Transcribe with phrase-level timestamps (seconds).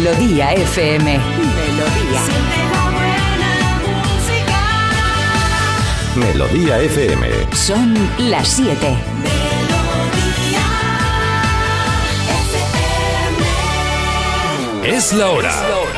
[0.00, 1.18] Melodía FM.
[1.18, 2.22] Melodía.
[6.16, 7.28] Melodía FM.
[7.52, 8.96] Son las 7.
[14.84, 15.52] Es la hora.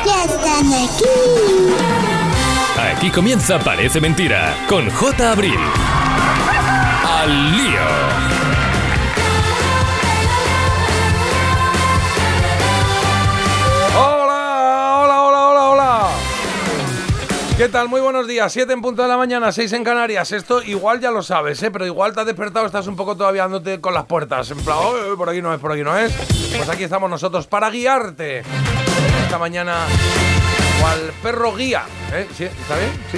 [0.05, 2.12] Ya están aquí.
[2.95, 5.31] Aquí comienza Parece Mentira con J.
[5.31, 5.59] Abril.
[7.05, 8.93] Al lío.
[13.95, 16.09] Hola, hola, hola, hola, hola.
[17.57, 17.87] ¿Qué tal?
[17.87, 18.51] Muy buenos días.
[18.51, 20.31] 7 en punto de la mañana, 6 en Canarias.
[20.31, 21.69] Esto igual ya lo sabes, ¿eh?
[21.71, 24.49] Pero igual te has despertado, estás un poco todavía dándote con las puertas.
[24.51, 26.11] En plan, "Oye, por aquí no es, por aquí no es.
[26.55, 28.39] Pues aquí estamos nosotros para guiarte.
[29.23, 29.75] Esta mañana,
[30.83, 31.83] cual perro guía.
[32.11, 32.27] ¿eh?
[32.35, 32.43] ¿Sí?
[32.43, 32.91] ¿Está bien?
[33.09, 33.17] Sí.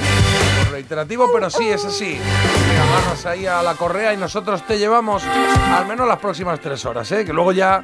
[0.69, 2.19] Reiterativo, pero sí, es así.
[2.79, 7.11] Agarras ahí a la correa y nosotros te llevamos al menos las próximas tres horas,
[7.11, 7.25] ¿eh?
[7.25, 7.83] Que luego ya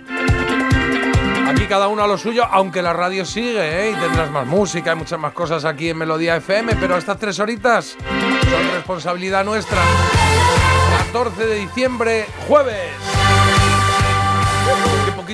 [1.47, 3.91] Aquí cada uno a lo suyo, aunque la radio sigue, ¿eh?
[3.91, 7.39] Y tendrás más música y muchas más cosas aquí en Melodía FM, pero estas tres
[7.39, 9.79] horitas son responsabilidad nuestra.
[11.07, 13.20] 14 de diciembre, jueves.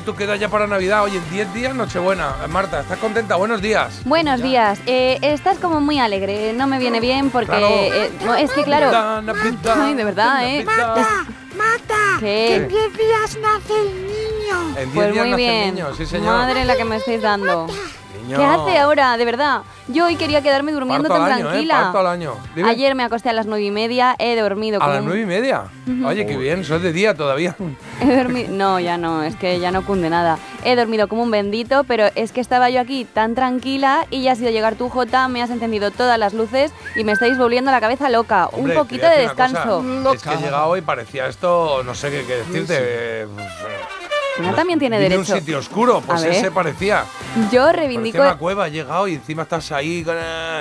[0.08, 1.04] Poquito queda ya para Navidad.
[1.04, 2.34] Oye, en 10 días, Nochebuena.
[2.48, 3.36] Marta, ¿estás contenta?
[3.36, 4.04] Buenos días.
[4.06, 4.80] Buenos días.
[4.86, 6.54] Eh, estás como muy alegre.
[6.54, 7.68] No me viene bien porque Claro.
[7.70, 8.90] eh, no, es que claro.
[8.90, 10.64] Navidad, Navidad, Ay, de verdad, ¿eh?
[10.64, 11.26] Mata,
[11.58, 12.20] mata.
[12.22, 12.26] ¿Qué?
[12.48, 14.78] Que en 10 días nace el niño.
[14.78, 15.76] En 10 Pues días muy nace el bien.
[15.76, 16.38] niño, sí, señor.
[16.38, 17.68] Madre la que me estáis dando.
[18.28, 19.18] ¿Qué hace ahora?
[19.18, 19.62] De verdad.
[19.88, 21.50] Yo hoy quería quedarme durmiendo Parto tan al año, ¿eh?
[21.50, 21.82] tranquila.
[21.84, 22.34] Parto al año.
[22.56, 22.70] Dime.
[22.70, 25.26] Ayer me acosté a las nueve y media, he dormido A como las nueve y
[25.26, 25.64] media.
[26.06, 27.56] Oye, qué bien, eso es de día todavía.
[28.02, 28.50] He dormido.
[28.52, 30.38] No, ya no, es que ya no cunde nada.
[30.66, 34.34] He dormido como un bendito, pero es que estaba yo aquí tan tranquila y ya
[34.34, 37.72] has ido llegar tu Jota, me has encendido todas las luces y me estáis volviendo
[37.72, 38.48] la cabeza loca.
[38.52, 39.84] Hombre, un poquito de descanso.
[40.14, 42.76] Es que he llegado y parecía esto, no sé qué, qué decirte.
[42.80, 43.48] eh, pues,
[44.56, 45.20] También tiene derecho.
[45.20, 46.34] un sitio oscuro, pues A ver.
[46.36, 47.04] ese parecía.
[47.52, 48.22] Yo Parecía reivindico.
[48.22, 50.04] una cueva, he llegado y encima estás ahí.
[50.04, 50.16] con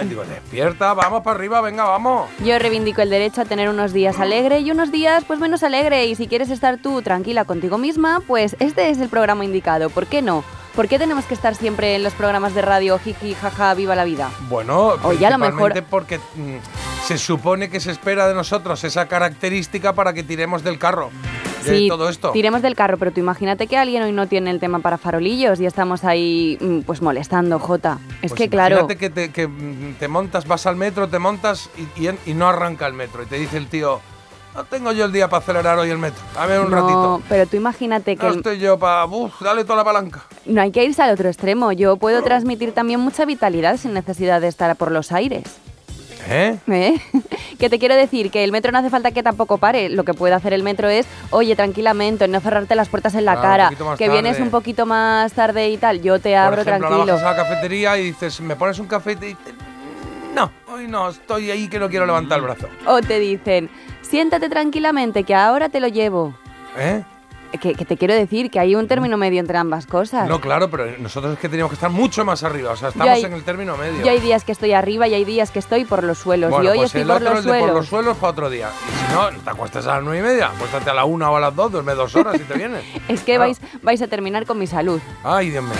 [0.08, 2.28] Digo, despierta, vamos para arriba, venga, vamos.
[2.44, 6.06] Yo reivindico el derecho a tener unos días alegre y unos días pues menos alegre
[6.06, 9.90] y si quieres estar tú tranquila contigo misma, pues este es el programa indicado.
[9.90, 10.44] ¿Por qué no?
[10.76, 14.04] ¿Por qué tenemos que estar siempre en los programas de radio jiji jaja viva la
[14.04, 14.30] vida?
[14.48, 16.56] Bueno, Oye, a lo mejor- porque mm,
[17.06, 21.10] se supone que se espera de nosotros esa característica para que tiremos del carro
[21.64, 22.30] de Sí, todo esto.
[22.30, 25.58] tiremos del carro, pero tú imagínate que alguien hoy no tiene el tema para farolillos
[25.60, 27.98] y estamos ahí mm, pues molestando, Jota.
[28.20, 31.18] Es Pues que claro, Imagínate que, te, que, mm, te montas, vas al metro, te
[31.18, 33.22] montas y, y en- y no arranca el metro.
[33.22, 34.00] Y te dice el tío,
[34.56, 36.20] no tengo yo el día para acelerar hoy el metro.
[36.34, 37.22] Dame un no, ratito.
[37.28, 39.04] pero tú imagínate que No el- estoy yo para...
[39.04, 40.22] Uf, dale toda la palanca.
[40.46, 41.72] no hay que irse al otro extremo.
[41.72, 45.44] Yo puedo transmitir también mucha vitalidad sin necesidad de estar por los aires.
[46.28, 46.58] ¿Eh?
[46.66, 47.00] ¿Eh?
[47.60, 49.88] que te quiero decir que el metro no hace falta que tampoco pare.
[49.90, 53.34] Lo que puede hacer el metro es, oye, tranquilamente, no cerrarte las puertas en la
[53.36, 53.64] un cara.
[53.66, 54.42] poquito más Que vienes tarde.
[54.42, 57.12] un poquito más tarde y tal, yo te Por abro ejemplo, ahora tranquilo.
[57.14, 59.12] bajas a la cafetería y dices, ¿me pones un café?
[59.12, 59.36] Y te
[60.36, 62.68] no, hoy no, estoy ahí que no quiero levantar el brazo.
[62.86, 63.68] O te dicen,
[64.02, 66.34] siéntate tranquilamente, que ahora te lo llevo.
[66.78, 67.02] ¿Eh?
[67.60, 70.28] Que, que te quiero decir que hay un término medio entre ambas cosas.
[70.28, 72.72] No, claro, pero nosotros es que teníamos que estar mucho más arriba.
[72.72, 74.04] O sea, estamos hay- en el término medio.
[74.04, 76.50] Yo hay días que estoy arriba y hay días que estoy por los suelos.
[76.50, 78.30] Bueno, y hoy pues estoy el por otro, los el de por los suelos para
[78.32, 78.68] otro día.
[78.68, 81.30] Y si no, no te acuestas a las nueve y media, acuéstate a la una
[81.30, 82.84] o a las dos, duerme dos horas y te vienes.
[83.08, 83.40] Es que Claro.
[83.42, 85.00] vais, vais a terminar con mi salud.
[85.24, 85.72] Ay, Dios mío.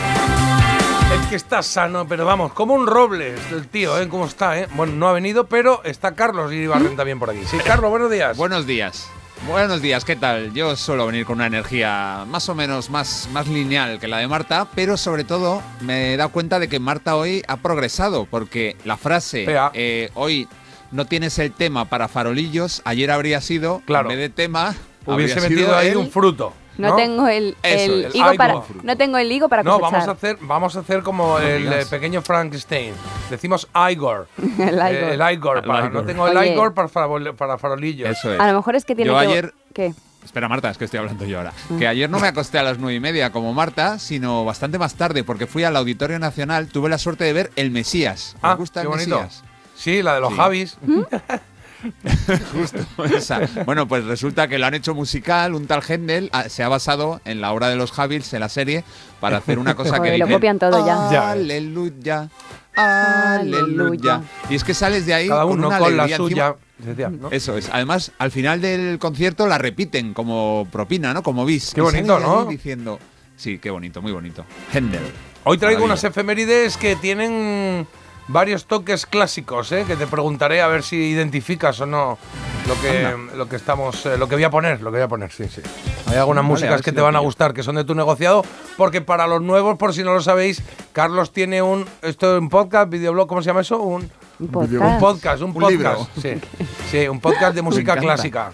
[1.14, 4.08] Es que está sano, pero vamos, como un roble el tío, ¿eh?
[4.08, 4.68] ¿Cómo está, eh?
[4.74, 7.40] Bueno, no ha venido, pero está Carlos Iribarren también por aquí.
[7.46, 8.36] Sí, Carlos, buenos días.
[8.36, 9.08] Buenos días.
[9.48, 10.52] Buenos días, ¿qué tal?
[10.54, 14.28] Yo suelo venir con una energía más o menos más, más lineal que la de
[14.28, 18.76] Marta, pero sobre todo me he dado cuenta de que Marta hoy ha progresado, porque
[18.84, 20.48] la frase eh, hoy
[20.90, 24.10] no tienes el tema para farolillos, ayer habría sido, Claro.
[24.10, 24.74] en vez de tema,
[25.04, 26.52] Hubiese metido ahí el- un fruto.
[26.78, 28.66] No, tengo el, Eso el es, higo para higo.
[28.82, 29.92] no tengo el higo para No, cosechar.
[29.92, 31.86] vamos a hacer, vamos a hacer como el digas.
[31.86, 32.92] eh, pequeño Frankenstein.
[33.30, 34.28] Decimos Igor.
[34.58, 34.86] El Igor.
[34.92, 35.56] Eh, el Igor.
[35.58, 35.92] El para- Igor.
[35.92, 36.52] No tengo el Oye.
[36.52, 38.08] Igor para, farol- para farolillos.
[38.10, 38.40] Eso es.
[38.40, 39.94] A lo mejor es que tiene Yo que ayer- ¿Qué?
[40.24, 41.52] Espera, Marta, es que estoy hablando yo ahora.
[41.68, 41.78] Mm.
[41.78, 44.94] Que ayer no me acosté a las nueve y media como Marta, sino bastante más
[44.96, 48.32] tarde, porque fui al Auditorio Nacional, tuve la suerte de ver El Mesías.
[48.34, 49.20] ¿Os Ah, gusta qué el bonito.
[49.22, 49.44] Mesías?
[49.76, 50.36] Sí, la de los Sí.
[50.36, 50.78] Javis.
[53.16, 53.40] Esa.
[53.64, 57.20] Bueno, pues resulta que lo han hecho musical, un tal Händel ah, se ha basado
[57.24, 58.84] en la obra de los Javils, en la serie,
[59.20, 61.08] para hacer una cosa que Joder, lo dice, copian todo ya.
[61.10, 61.30] Ya.
[61.30, 62.28] Aleluya,
[62.74, 64.22] aleluya.
[64.48, 66.56] Y es que sales de ahí Cada con uno una con la suya.
[66.78, 67.30] Decía, ¿no?
[67.30, 67.70] Eso es.
[67.72, 71.22] Además, al final del concierto la repiten como propina, ¿no?
[71.22, 71.72] Como bis.
[71.74, 72.44] Qué bonito, ¿no?
[72.44, 72.98] Diciendo,
[73.36, 74.44] sí, qué bonito, muy bonito.
[74.72, 75.00] Händel.
[75.44, 75.94] Hoy traigo Maravilla.
[75.94, 77.86] unas efemérides que tienen
[78.28, 79.84] varios toques clásicos, ¿eh?
[79.86, 82.18] que te preguntaré a ver si identificas o no
[82.66, 85.08] lo que, lo que estamos, eh, lo que voy a poner, lo que voy a
[85.08, 85.60] poner, sí, sí.
[86.08, 88.44] Hay algunas Vale, músicas que si te van a gustar, que son de tu negociado,
[88.76, 90.62] porque para los nuevos, por si no lo sabéis,
[90.92, 93.80] Carlos tiene un, esto es un podcast, videoblog, ¿cómo se llama eso?
[93.80, 95.00] Un, Un un podcast.
[95.00, 96.30] podcast, un, Un podcast, sí,
[96.90, 98.52] sí, un podcast de música clásica.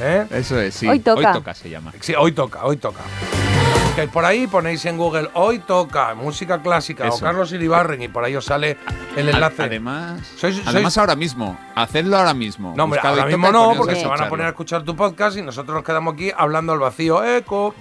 [0.00, 0.26] ¿eh?
[0.30, 0.88] Eso es, sí.
[0.88, 1.54] Hoy toca.
[1.54, 1.92] se llama.
[2.00, 3.00] Sí, hoy toca, hoy toca.
[3.94, 7.20] Que por ahí ponéis en Google, hoy toca, música clásica, o Eso.
[7.22, 8.78] Carlos Iribarren, y por ahí os sale
[9.16, 9.64] el enlace.
[9.64, 11.58] Además, Sois- además ahora mismo.
[11.74, 12.72] Hacedlo ahora mismo.
[12.74, 15.42] no, hombre, ahora mismo no, porque se van a poner a escuchar tu podcast y
[15.42, 17.22] nosotros nos quedamos aquí hablando al vacío.
[17.22, 17.74] Eco.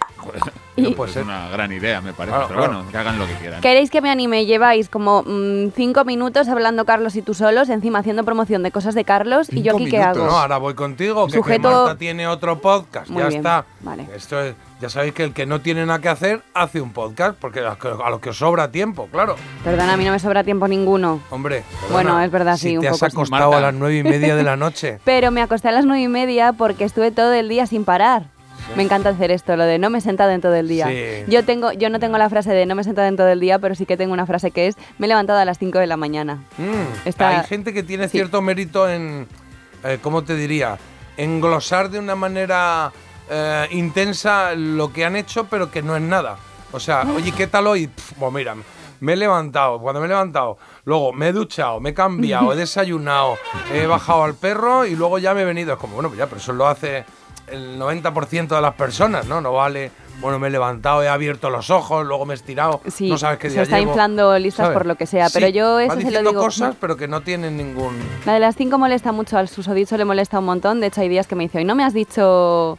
[0.75, 1.23] Y- No puede Es ser.
[1.23, 2.31] una gran idea, me parece.
[2.35, 2.75] Claro, pero claro.
[2.77, 3.61] bueno, que hagan lo que quieran.
[3.61, 4.45] ¿Queréis que me anime?
[4.45, 8.95] Lleváis como mm, cinco minutos hablando Carlos y tú solos, encima haciendo promoción de cosas
[8.95, 9.47] de Carlos.
[9.51, 10.17] ¿Y yo aquí qué minutos.
[10.17, 10.25] hago?
[10.27, 13.09] No, ahora voy contigo, que, que Sujeto- Marta tiene otro podcast.
[13.09, 13.65] Muy ya bien, está.
[13.81, 14.07] vale.
[14.15, 17.37] Esto es, ya sabéis que el que no tiene nada que hacer hace un podcast,
[17.39, 19.35] porque a, a lo que os sobra tiempo, claro.
[19.63, 21.19] Perdona, a mí no me sobra tiempo ninguno.
[21.31, 21.63] Hombre.
[21.91, 23.57] Bueno, perdona, es verdad, si sí, un te has poco acostado Marta.
[23.57, 24.99] a las nueve y media de la noche.
[25.05, 28.23] Pero me acosté a las nueve y media porque estuve todo el día sin parar.
[28.75, 30.87] Me encanta hacer esto, lo de no me he sentado en todo el día.
[30.87, 31.25] Sí.
[31.31, 33.39] Yo tengo, yo no tengo la frase de no me he sentado en todo el
[33.39, 35.77] día, pero sí que tengo una frase que es me he levantado a las 5
[35.79, 36.35] de la mañana.
[36.57, 38.11] Mm, Está- Hay gente que tiene sí.
[38.11, 39.27] cierto mérito en,
[39.83, 40.77] eh, ¿cómo te diría?
[41.17, 42.91] Englosar de una manera
[43.29, 46.37] eh, intensa lo que han hecho, pero que no es nada.
[46.71, 47.87] O sea, oye, ¿qué tal hoy?
[47.87, 48.55] Pf, pues mira,
[49.01, 52.55] me he levantado, cuando me he levantado, luego me he duchado, me he cambiado, he
[52.55, 53.37] desayunado,
[53.73, 55.73] he bajado al perro y luego ya me he venido.
[55.73, 57.03] Es como, bueno, pues ya, pero eso lo hace
[57.51, 59.41] el 90% de las personas, ¿no?
[59.41, 63.09] No vale, bueno, me he levantado, he abierto los ojos, luego me he estirado, Sí,
[63.09, 64.77] no sabes qué se día está llevo, inflando listas ¿sabes?
[64.77, 66.41] por lo que sea, pero Sí, yo eso se lo digo.
[66.41, 67.97] cosas, pero que no tienen ningún...
[68.25, 70.79] La de las 5 molesta mucho, al susodicho le molesta un montón.
[70.79, 72.77] De hecho, hay días que me dice, hoy no me has dicho...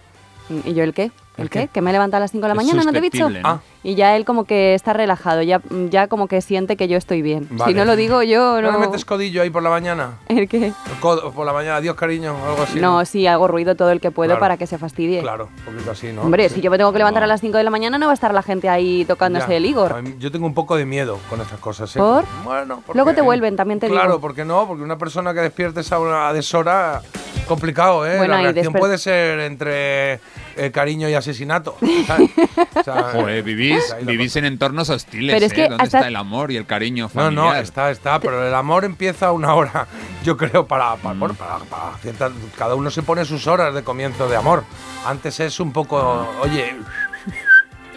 [0.65, 1.11] ¿Y yo el qué?
[1.37, 1.69] ¿El, ¿El qué?
[1.69, 3.31] Que me he levantado a las 5 de la Es mañana, ¿no te he dicho?
[3.31, 3.39] ¿no?
[3.43, 3.61] Ah.
[3.83, 7.23] Y ya él como que está relajado, ya, ya como que siente que yo estoy
[7.23, 7.49] bien.
[7.51, 7.73] Vale.
[7.73, 8.79] Si no lo digo yo, ¿No no...
[8.79, 10.19] le metes codillo ahí por la mañana?
[10.29, 10.67] ¿El qué?
[10.67, 12.79] El codo por la mañana, adiós cariño, o algo así.
[12.81, 14.41] No, sí, hago ruido todo el que puedo Claro.
[14.41, 15.21] para que se fastidie.
[15.23, 16.21] Claro, un poquito así, ¿no?
[16.23, 16.57] Hombre, Sí.
[16.57, 18.15] si yo me tengo que levantar a las 5 de la mañana, no va a
[18.15, 19.57] estar la gente ahí tocándose Ya.
[19.57, 20.03] el Igor.
[20.03, 21.97] mí- Yo tengo un poco de miedo con esas cosas.
[21.97, 21.99] ¿eh?
[21.99, 22.25] ¿Por?
[22.45, 24.21] Bueno, porque- Luego te vuelven, también te Claro, digo.
[24.21, 27.01] porque no, porque una persona que despiertes a una deshora,
[27.45, 28.17] complicado, ¿eh?
[28.19, 30.15] Bueno, la reacción puede ser entre
[30.57, 31.77] eh, cariño y asesinato.
[32.07, 32.31] ¿sabes?
[32.75, 35.55] O sea, Joder, vivís, vivís en entornos hostiles, Pero es ¿eh?
[35.55, 37.45] que ¿Dónde hasta- está el amor y el cariño No, familiar?
[37.45, 39.87] no, está, está, pero el amor empieza a una hora,
[40.25, 40.99] yo creo, para, Mm.
[41.01, 44.65] para, bueno, para, para ciertas- cada uno se pone sus horas de comienzo de amor.
[45.07, 46.75] Antes es un poco, oye,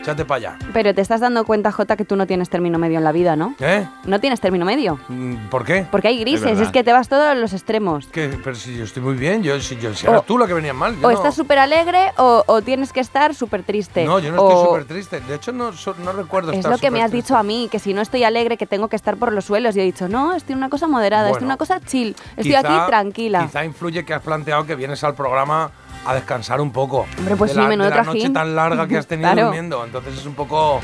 [0.05, 0.57] échate para allá.
[0.71, 3.35] Pero te estás dando cuenta, Jota, que tú no tienes término medio en la vida,
[3.35, 3.55] ¿no?
[3.59, 3.87] ¿Eh?
[4.05, 4.99] No tienes término medio.
[5.09, 5.87] Mm, ¿Por qué?
[5.89, 8.05] Porque hay grises, es, que te vas todos a los extremos.
[8.07, 10.53] Que- pero si yo estoy muy bien, yo, si, yo, si O- tú la que
[10.53, 10.93] venía mal.
[10.99, 14.05] yo O no- estás súper alegre o, o tienes que estar súper triste.
[14.05, 15.19] No, yo no O- estoy súper triste.
[15.21, 17.67] De hecho, no, so- no recuerdo Es estar lo que me has dicho a mí,
[17.71, 19.75] que si no estoy alegre, que tengo que estar por los suelos.
[19.75, 22.51] Y he dicho, no, estoy en una cosa moderada, estoy en una cosa chill, estoy
[22.51, 23.41] Quizá- aquí tranquila.
[23.45, 25.71] Quizá influye que has planteado que vienes al programa
[26.05, 27.05] a descansar un poco.
[27.17, 28.21] Hombre, pues de sí, la, menudo de la trajín.
[28.23, 29.47] noche tan larga que has tenido Claro.
[29.47, 29.83] durmiendo.
[29.83, 30.79] Entonces es un poco...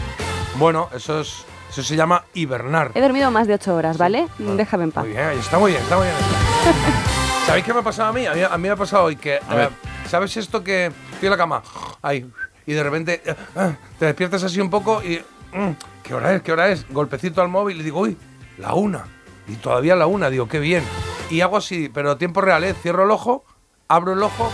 [0.58, 2.92] Bueno, eso es eso se llama hibernar.
[2.96, 4.28] He dormido más de ocho horas, ¿vale?
[4.40, 5.06] Bueno, Déjame en paz.
[5.06, 6.18] Muy bien, está muy bien, está muy bien.
[7.48, 8.26] ¿Sabéis qué me ha pasado a mí?
[8.26, 9.40] A mí, a mí me ha pasado hoy que...
[9.48, 9.70] A ver.
[9.70, 11.64] eh, ¿Sabes esto que estoy en la cama?
[12.02, 12.30] Ahí.
[12.66, 15.22] Y de repente eh, ah, te despiertas así un poco y...
[15.54, 15.70] mm,
[16.04, 16.42] ¿Qué hora es?
[16.42, 16.86] ¿Qué hora es?
[16.90, 18.18] Golpecito al móvil y digo, uy,
[18.58, 19.06] la una.
[19.48, 20.30] Y todavía la una.
[20.30, 20.84] Digo, qué bien.
[21.30, 22.74] Y hago así, pero tiempo real, ¿eh?
[22.74, 23.46] Cierro el ojo,
[23.88, 24.52] abro el ojo,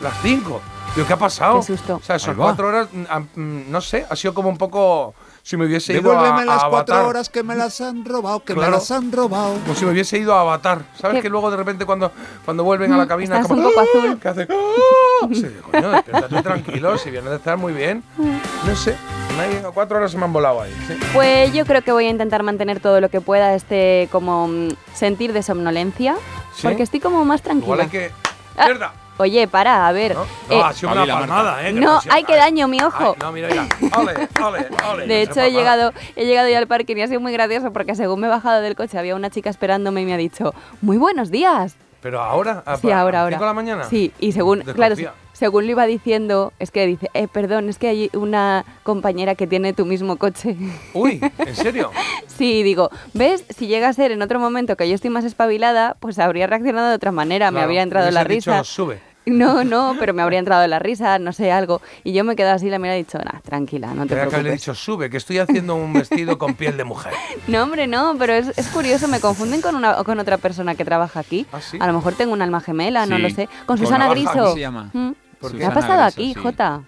[0.00, 0.60] las cinco.
[0.94, 1.60] Digo, ¿qué ha pasado?
[1.60, 1.96] Qué susto.
[1.96, 5.14] O sea, esas cuatro horas, mm, ah, mm, no sé, ha sido como un poco...
[5.42, 7.08] Si me hubiese ido a, Devuélveme las a cuatro Avatar.
[7.08, 8.70] horas que me las han robado, que Claro.
[8.70, 9.54] me las han robado.
[9.60, 10.82] Como si me hubiese ido a Avatar.
[11.00, 11.22] ¿Sabes ¿Qué?
[11.22, 12.12] que luego de repente cuando,
[12.44, 13.84] cuando vuelven a la Mm, cabina estás como, un poco ¡Ah!
[14.04, 14.18] azul.
[14.20, 15.28] que hace ¡Ah!
[15.32, 18.02] Sí, coño, despiértate tranquilo, si vienes de estar muy bien.
[18.18, 20.74] No sé, ha- cuatro horas se me han volado ahí.
[20.86, 20.98] sí.
[21.14, 24.50] Pues yo creo que voy a intentar mantener todo lo que pueda este como
[24.92, 26.16] sentir de somnolencia,
[26.56, 26.62] ¿Sí?
[26.66, 27.64] porque estoy como más tranquila.
[27.66, 28.10] Igual hay que...
[28.58, 28.92] Ah, ¡Mierda!
[29.18, 30.14] Oye, para, a ver.
[30.14, 30.22] ¿No?
[30.22, 30.26] eh,
[30.58, 31.72] No, ha sido una palmada, ¿eh?
[31.72, 33.10] no, sido- hay que daño mi ojo.
[33.10, 33.66] ay, no, mira, mira.
[33.98, 35.06] Ole, ole, ole.
[35.06, 37.94] De hecho, he llegado, he llegado ya al parking y ha sido muy gracioso porque
[37.94, 40.96] según me he bajado del coche había una chica esperándome y me ha dicho, muy
[40.96, 41.74] buenos días.
[42.00, 43.34] Pero ahora, a, Sí, ahora, a ahora.
[43.36, 43.84] cinco de la mañana.
[43.84, 45.14] Sí, y según, claro, Desconfía.
[45.32, 49.48] según lo iba diciendo, es que dice, eh, perdón, es que hay una compañera que
[49.48, 50.54] tiene tu mismo coche.
[50.94, 51.90] Uy, ¿en serio?
[52.28, 53.44] sí, digo, ¿ves?
[53.56, 56.88] Si llega a ser en otro momento que yo estoy más espabilada, pues habría reaccionado
[56.90, 58.62] de otra manera, me Claro, habría entrado la dicho, risa.
[58.62, 59.00] sube.
[59.30, 61.80] No, no, pero me habría entrado la risa, no sé, algo.
[62.04, 64.14] Y yo me quedo así, la mira y he dicho, nah, tranquila, no te Tenía
[64.24, 64.60] que haberle preocupes.
[64.60, 67.12] dicho, sube, que estoy haciendo un vestido con piel de mujer.
[67.48, 70.84] No, hombre, no, pero es, es curioso, me confunden con una con otra persona que
[70.84, 71.46] trabaja aquí.
[71.52, 71.78] ¿Ah, sí?
[71.80, 73.46] A lo mejor tengo un alma gemela, no lo sé.
[73.66, 74.32] Con con Susana Griso.
[74.32, 74.90] ¿cómo se llama?
[74.92, 75.10] Mm.
[75.40, 76.40] ¿Por ¿Qué ha pasado Griso, aquí, sí.
[76.40, 76.82] Jota?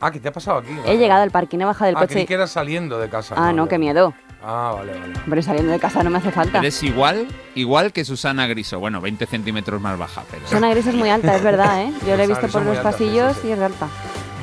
[0.00, 0.70] Ah, ¿qué te ha pasado aquí?
[0.86, 2.12] He llegado al parking, he bajado del Ah, coche.
[2.14, 3.34] creí que era saliendo de casa.
[3.36, 3.70] Ah, no, ya.
[3.70, 4.14] qué miedo.
[4.42, 5.12] Ah, vale, vale.
[5.24, 6.58] Hombre, saliendo de casa no me hace falta.
[6.58, 8.78] Eres igual, igual que Susana Griso.
[8.80, 10.46] Bueno, 20 centímetros más baja, pero...
[10.46, 11.92] Susana Gris es muy alta, es verdad, ¿eh?
[12.06, 13.48] Yo la he visto por los alta, pasillos sí, sí.
[13.48, 13.88] y es alta.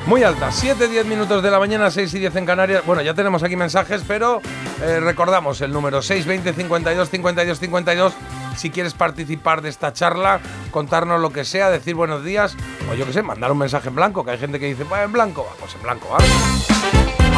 [0.06, 2.86] Muy alta, 7, 10 minutos de la mañana, 6 y 10 en Canarias.
[2.86, 4.40] Bueno, ya tenemos aquí mensajes, pero
[4.82, 8.12] eh, recordamos el número 620 52 52 52.
[8.56, 10.40] Si quieres participar de esta charla,
[10.70, 12.56] contarnos lo que sea, decir buenos días,
[12.90, 15.04] o yo qué sé, mandar un mensaje en blanco, que hay gente que dice, pues
[15.04, 16.26] en blanco, va, pues en blanco, ¿vale?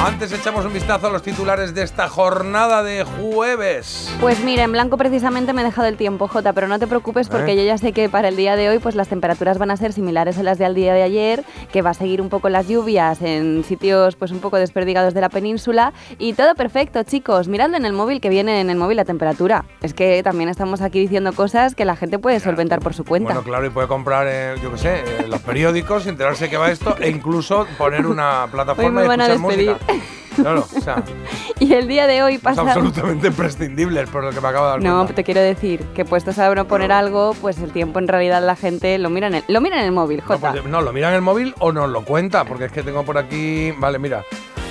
[0.02, 4.11] Antes echamos un vistazo a los titulares de esta jornada de jueves.
[4.19, 7.28] Pues mira, en blanco precisamente me he dejado el tiempo, Jota, pero no te preocupes
[7.28, 7.57] porque ¿Eh?
[7.57, 9.92] yo ya sé que para el día de hoy pues las temperaturas van a ser
[9.92, 13.21] similares a las del día de ayer, que va a seguir un poco las lluvias
[13.21, 17.47] en sitios pues un poco desperdigados de la península y todo perfecto, chicos.
[17.49, 19.66] Miradlo en el móvil que viene en el móvil la temperatura.
[19.83, 23.35] Es que también estamos aquí diciendo cosas que la gente puede solventar por su cuenta.
[23.35, 26.71] Bueno, claro, y puede comprar, eh, yo qué sé, eh, los periódicos, enterarse que va
[26.71, 29.71] esto e incluso poner una plataforma y escuchar despedir.
[29.73, 29.89] música.
[30.37, 31.02] Claro, o sea,
[31.59, 32.62] Y el día de hoy pasa...
[32.62, 35.14] absolutamente imprescindible, por lo que me acabo de dar No, cuenta.
[35.14, 38.56] te quiero decir que puestos a no poner algo, pues el tiempo en realidad la
[38.56, 40.52] gente lo mira en el, lo mira en el móvil, No, Jota.
[40.52, 43.04] pues, no, lo mira en el móvil o nos lo cuenta, porque es que tengo
[43.04, 43.73] por aquí.
[43.78, 44.23] Vale, mira.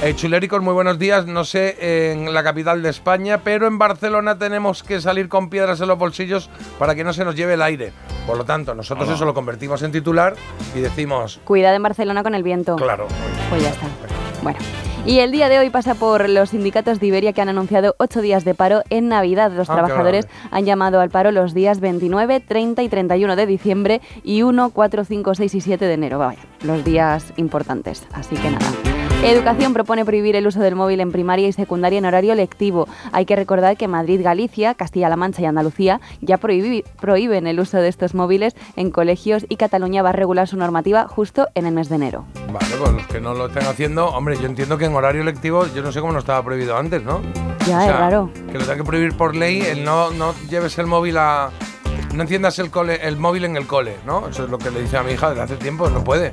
[0.01, 1.25] Eh, Chuléricos, muy buenos días.
[1.25, 5.81] No sé en la capital de España, pero en Barcelona tenemos que salir con piedras
[5.81, 6.49] en los bolsillos
[6.79, 7.91] para que no se nos lleve el aire.
[8.25, 9.15] Por lo tanto, nosotros Hola.
[9.17, 10.35] eso lo convertimos en titular
[10.73, 12.77] y decimos, Cuidado en Barcelona con el viento.
[12.77, 13.07] claro.
[13.49, 13.87] Pues ya está.
[14.41, 14.57] Bueno.
[15.05, 18.21] Y el día de hoy pasa por los sindicatos de Iberia que han anunciado ocho
[18.21, 19.51] días de paro en Navidad.
[19.51, 24.01] Los Ah, trabajadores han llamado al paro los días 29, 30 y 31 de diciembre
[24.23, 26.19] y 1, 4, 5, 6 y 7 de enero.
[26.19, 28.05] Vaya, los días importantes.
[28.13, 28.65] Así que nada.
[29.21, 32.87] Educación propone prohibir el uso del móvil en primaria y secundaria en horario lectivo.
[33.11, 37.89] Hay que recordar que Madrid, Galicia, Castilla-La Mancha y Andalucía ya prohíben el uso de
[37.89, 41.89] estos móviles en colegios y Cataluña va a regular su normativa justo en el mes
[41.89, 42.23] de enero.
[42.51, 45.67] Vale, pues los que no lo estén haciendo, hombre, yo entiendo que en horario lectivo,
[45.75, 47.21] yo no sé cómo no estaba prohibido antes, ¿no?
[47.67, 48.31] Ya, O sea, es raro.
[48.47, 51.51] Que lo tenga que prohibir por ley, el no, no lleves el móvil a.
[52.15, 54.29] No enciendas el, cole, el móvil en el cole, ¿no?
[54.29, 56.31] Eso es lo que le dice a mi hija desde hace tiempo, no puede.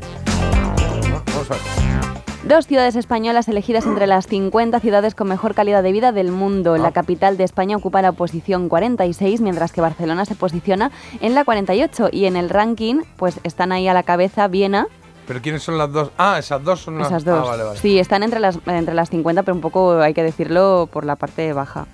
[1.11, 1.23] ¿No?
[1.27, 2.16] Vamos a ver.
[2.47, 6.77] Dos ciudades españolas elegidas entre las 50 ciudades con mejor calidad de vida del mundo.
[6.77, 6.93] La Ah.
[6.93, 12.09] capital de España ocupa la posición 46, mientras que Barcelona se posiciona en la 48.
[12.13, 14.87] Y en el ranking, pues están ahí a la cabeza Viena,
[15.27, 16.11] ¿Pero quiénes son las dos?
[16.19, 17.09] Ah, esas dos son las.
[17.09, 17.41] esas dos.
[17.45, 17.81] Ah, vale, vale.
[17.81, 21.17] Sí, están entre las, entre las 50, pero un poco hay que decirlo por la
[21.17, 21.89] parte baja.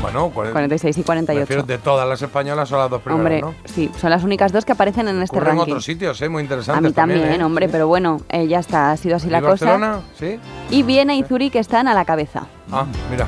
[0.00, 1.62] Bueno, cuare- 46 y me refiero 48.
[1.66, 3.54] de todas las españolas son las dos primeras, Hombre, ¿no?
[3.72, 5.72] sí, son las únicas dos que aparecen en este Ocurre en ranking.
[5.72, 6.28] otros sitios, ¿eh?
[6.28, 6.80] Muy A interesante.
[6.80, 7.44] mí también, ¿eh?
[7.44, 9.50] hombre, pero bueno, eh, ya está, ha sido así ¿Y la cosa.
[9.66, 10.00] Barcelona?
[10.18, 10.38] ¿Sí?
[10.70, 12.46] Y Viena y Zúrich están a la cabeza.
[12.70, 13.26] Ah, mira,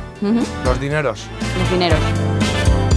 [0.65, 1.27] los dineros.
[1.59, 1.99] Los dineros.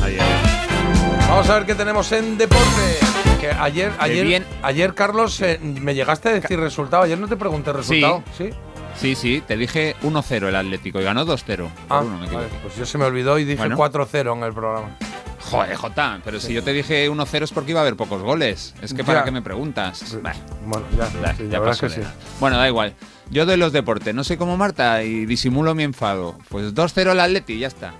[0.03, 1.27] Ahí, ahí.
[1.27, 2.98] Vamos a ver qué tenemos en deporte.
[3.42, 4.46] Que ayer, ayer, bien.
[4.62, 7.03] ayer Carlos, eh, me llegaste a decir resultado.
[7.03, 8.24] Ayer no te pregunté resultado.
[8.38, 8.50] Sí.
[8.51, 8.56] Sí,
[9.16, 11.58] sí, te dije 1-0 el Atlético y ganó 2-0.
[11.58, 13.78] Por Ah, uno, me vale, pues yo se me olvidó y dije Bueno.
[13.78, 14.90] 4-0 en el programa.
[15.40, 18.74] Joder, Jota, pero si yo te dije 1-0 es porque iba a haber pocos goles.
[18.82, 20.18] Es que para qué me preguntas.
[20.66, 22.08] Bueno, ya, sí, pasó es que sí.
[22.40, 22.94] Bueno, da igual.
[23.30, 26.38] Yo doy los deportes, no soy como Marta y disimulo mi enfado.
[26.50, 27.94] Pues 2-0 al Atleti, ya está.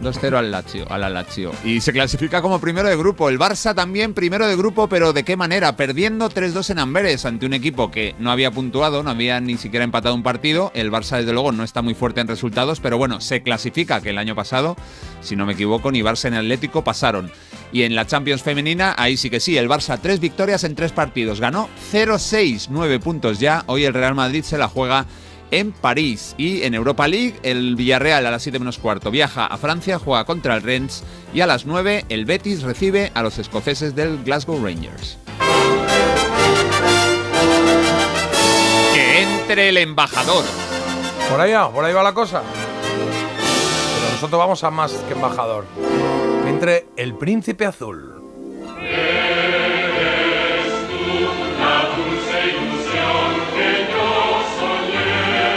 [0.00, 1.52] 2-0 al Lazio, al Lazio.
[1.64, 3.28] Y se clasifica como primero de grupo.
[3.28, 5.76] El Barça también primero de grupo, pero ¿de qué manera?
[5.76, 9.84] Perdiendo 3-2 en Amberes ante un equipo que no había puntuado, no había ni siquiera
[9.84, 10.72] empatado un partido.
[10.74, 14.10] El Barça, desde luego, no está muy fuerte en resultados, pero bueno, se clasifica que
[14.10, 14.76] el año pasado,
[15.20, 17.30] si no me equivoco, ni Barça ni Atlético pasaron.
[17.72, 20.92] Y en la Champions femenina, ahí sí que sí, el Barça tres victorias en tres
[20.92, 21.40] partidos.
[21.40, 23.64] Ganó 0-6, 9 puntos ya.
[23.66, 25.06] Hoy el Real Madrid se la juega
[25.54, 26.34] en París.
[26.36, 30.24] Y en Europa League, el Villarreal a las 7 menos cuarto viaja a Francia, juega
[30.24, 31.04] contra el Rennes.
[31.32, 35.18] Y a las 9, el Betis recibe a los escoceses del Glasgow Rangers.
[38.94, 40.44] Que entre el embajador.
[41.30, 42.42] Por ahí va, por ahí va la cosa.
[42.92, 45.66] Pero nosotros vamos a más que embajador.
[46.42, 48.14] Que entre el príncipe azul.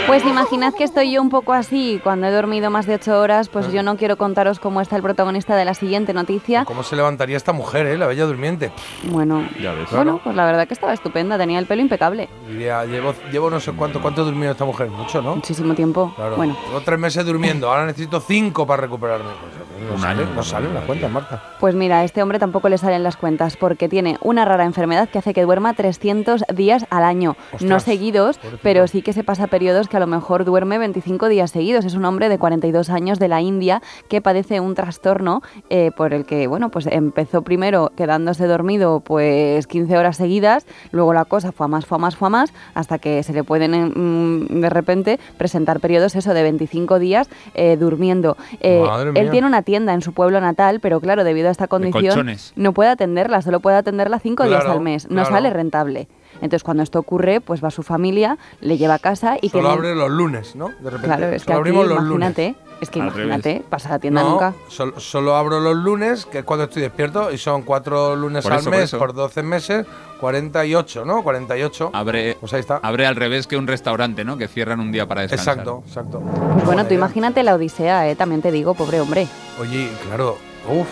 [0.08, 2.00] Pues imaginad que estoy yo un poco así.
[2.02, 5.02] Cuando he dormido más de ocho horas, pues yo no quiero contaros cómo está el
[5.02, 6.64] protagonista de la siguiente noticia.
[6.64, 7.98] ¿Cómo se levantaría esta mujer, eh?
[7.98, 8.72] La bella durmiente.
[9.04, 9.90] Bueno, Ya ves.
[9.90, 12.28] bueno, pues la verdad que estaba estupenda, tenía el pelo impecable.
[12.48, 15.36] Diría, llevo, llevo no sé cuánto, cuánto durmido esta mujer, mucho, ¿no?
[15.36, 16.12] Muchísimo tiempo.
[16.16, 16.36] Claro.
[16.36, 19.26] Bueno, Llevo tres meses durmiendo, ahora necesito cinco para recuperarme.
[19.26, 21.42] Pues, No Un sale, año, no salen las cuentas, Marta.
[21.60, 25.08] Pues mira, a este hombre tampoco le salen las cuentas porque tiene una rara enfermedad
[25.08, 27.36] que hace que duerma 300 días al año.
[27.60, 31.50] no seguidos, pero sí que se pasa periodos que a lo mejor duerme 25 días
[31.50, 31.84] seguidos.
[31.84, 36.14] Es un hombre de 42 años de la India que padece un trastorno eh, por
[36.14, 41.50] el que, bueno, pues empezó primero quedándose dormido pues 15 horas seguidas, luego la cosa
[41.50, 44.60] fue a más, fue a más, fue a más, hasta que se le pueden mm,
[44.60, 48.36] de repente presentar periodos eso de 25 días eh, durmiendo.
[48.60, 49.30] Eh, Madre él mía.
[49.32, 52.90] tiene una tienda en su pueblo natal, pero claro, debido a esta condición no puede
[52.90, 55.28] atenderla, solo puede atenderla cinco días Claro, al mes, no claro.
[55.30, 56.06] sale rentable.
[56.40, 59.74] Entonces cuando esto ocurre, pues va su familia, le lleva a casa y Solo tiene...
[59.88, 60.68] abre los lunes, ¿no?
[60.68, 61.06] De repente.
[61.06, 62.78] Claro, es que aquí, abrimos los imagínate, lunes.
[62.80, 64.54] es que Al imagínate, pasa la tienda no, nunca.
[64.68, 68.52] Solo, solo abro los lunes, que es cuando estoy despierto, y son cuatro lunes Por
[68.52, 68.98] al eso, por mes eso.
[68.98, 69.86] por 12 meses,
[70.20, 71.22] 48, ¿no?
[71.22, 71.90] 48.
[71.92, 72.80] Abre, Pues ahí está.
[72.82, 74.36] abre al revés que un restaurante, ¿no?
[74.38, 75.58] Que cierran un día para descansar.
[75.58, 76.20] Exacto, exacto.
[76.54, 79.26] Pues bueno, tú imagínate la odisea, eh, también te digo, pobre hombre.
[79.60, 80.36] Oye, claro,
[80.68, 80.88] uff,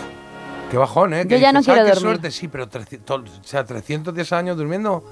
[0.71, 1.23] qué bajón, ¿eh?
[1.23, 2.15] Yo Que ya no dices, quiero "Ah, qué dormir".
[2.17, 5.03] suerte, sí, pero 300, o sea, 310 años durmiendo.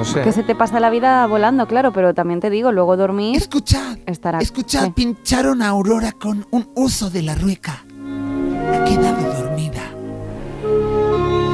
[0.00, 0.22] No sé.
[0.22, 3.98] Que se te pasa la vida volando, claro, pero también te digo, luego dormir Escuchad,
[4.06, 4.38] estará...
[4.38, 4.90] escuchad, ¿Qué?
[4.92, 7.84] pincharon a Aurora con un uso de la rueca.
[8.72, 9.82] Ha quedado dormida.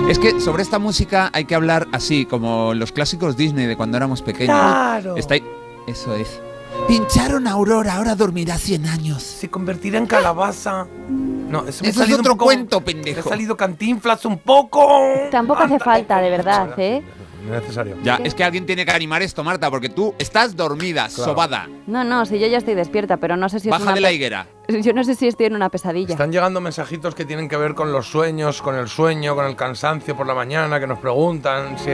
[0.09, 3.97] Es que sobre esta música hay que hablar así, como los clásicos Disney de cuando
[3.97, 4.57] éramos pequeños.
[4.57, 5.17] Claro.
[5.17, 5.43] Está ahí-
[5.89, 6.41] Eso es.
[6.87, 9.23] Pincharon a Aurora, ahora dormirá 100 años.
[9.25, 10.87] Se convertirá en calabaza.
[11.09, 13.29] No, eso me Eso es otro poco- cuento, Me ha pendejo.
[13.29, 14.89] salido cantinflas un poco.
[15.33, 17.03] Tampoco hace falta, de verdad, ¿eh?
[17.47, 17.97] No es necesario.
[18.03, 21.31] Ya, es que alguien tiene que animar esto, Marta, porque tú estás dormida, Claro.
[21.33, 21.69] sobada.
[21.87, 24.01] No, no, si yo ya estoy despierta, pero no sé si es Baja una de
[24.01, 24.47] la higuera.
[24.69, 26.11] Yo no sé si estoy en una pesadilla.
[26.11, 29.55] Están llegando mensajitos que tienen que ver con los sueños, con el sueño, con el
[29.55, 31.93] cansancio por la mañana, que nos preguntan si,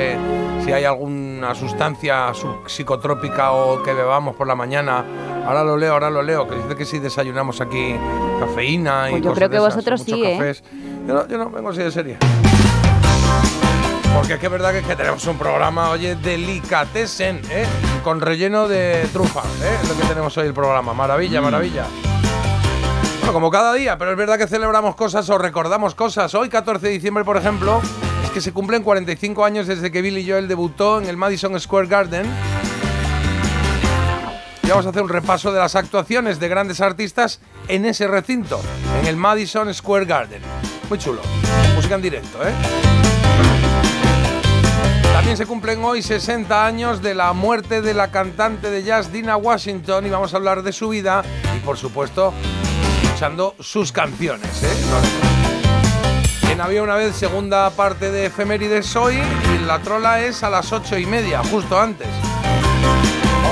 [0.64, 5.04] si hay alguna sustancia su- psicotrópica o que bebamos por la mañana.
[5.47, 7.94] Ahora lo leo, ahora lo leo, que dice que si desayunamos aquí
[8.40, 10.54] cafeína y Pues yo cosas creo que de esas, vosotros sí, ¿eh?
[11.06, 12.16] Yo no, yo no vengo así de serie.
[14.14, 17.66] Porque es que es verdad que, es que tenemos un programa, oye, delicatessen, ¿eh?
[18.04, 19.78] Con relleno de trufa, ¿eh?
[19.83, 20.92] Es lo que tenemos hoy el programa.
[20.95, 21.45] Maravilla, Mm.
[21.45, 21.87] maravilla.
[23.21, 26.35] Bueno, como cada día, pero es verdad que celebramos cosas o recordamos cosas.
[26.35, 27.81] Hoy, 14 de diciembre, por ejemplo,
[28.25, 31.87] es que se cumplen 45 años desde que Billy Joel debutó en el Madison Square
[31.88, 32.26] Garden.
[34.64, 38.61] Y vamos a hacer un repaso de las actuaciones de grandes artistas en ese recinto,
[39.00, 40.42] en el Madison Square Garden.
[40.88, 41.21] Muy chulo.
[41.75, 42.52] Música en directo, ¿eh?
[45.12, 49.37] También se cumplen hoy 60 años de la muerte de la cantante de jazz Dina
[49.37, 51.22] Washington y vamos a hablar de su vida
[51.55, 52.33] y por supuesto
[53.03, 54.62] escuchando sus canciones.
[54.62, 54.75] ¿eh?
[54.90, 59.14] No En Había una vez segunda parte de efemérides hoy
[59.55, 62.09] y la trola es a las 8 y media, justo antes.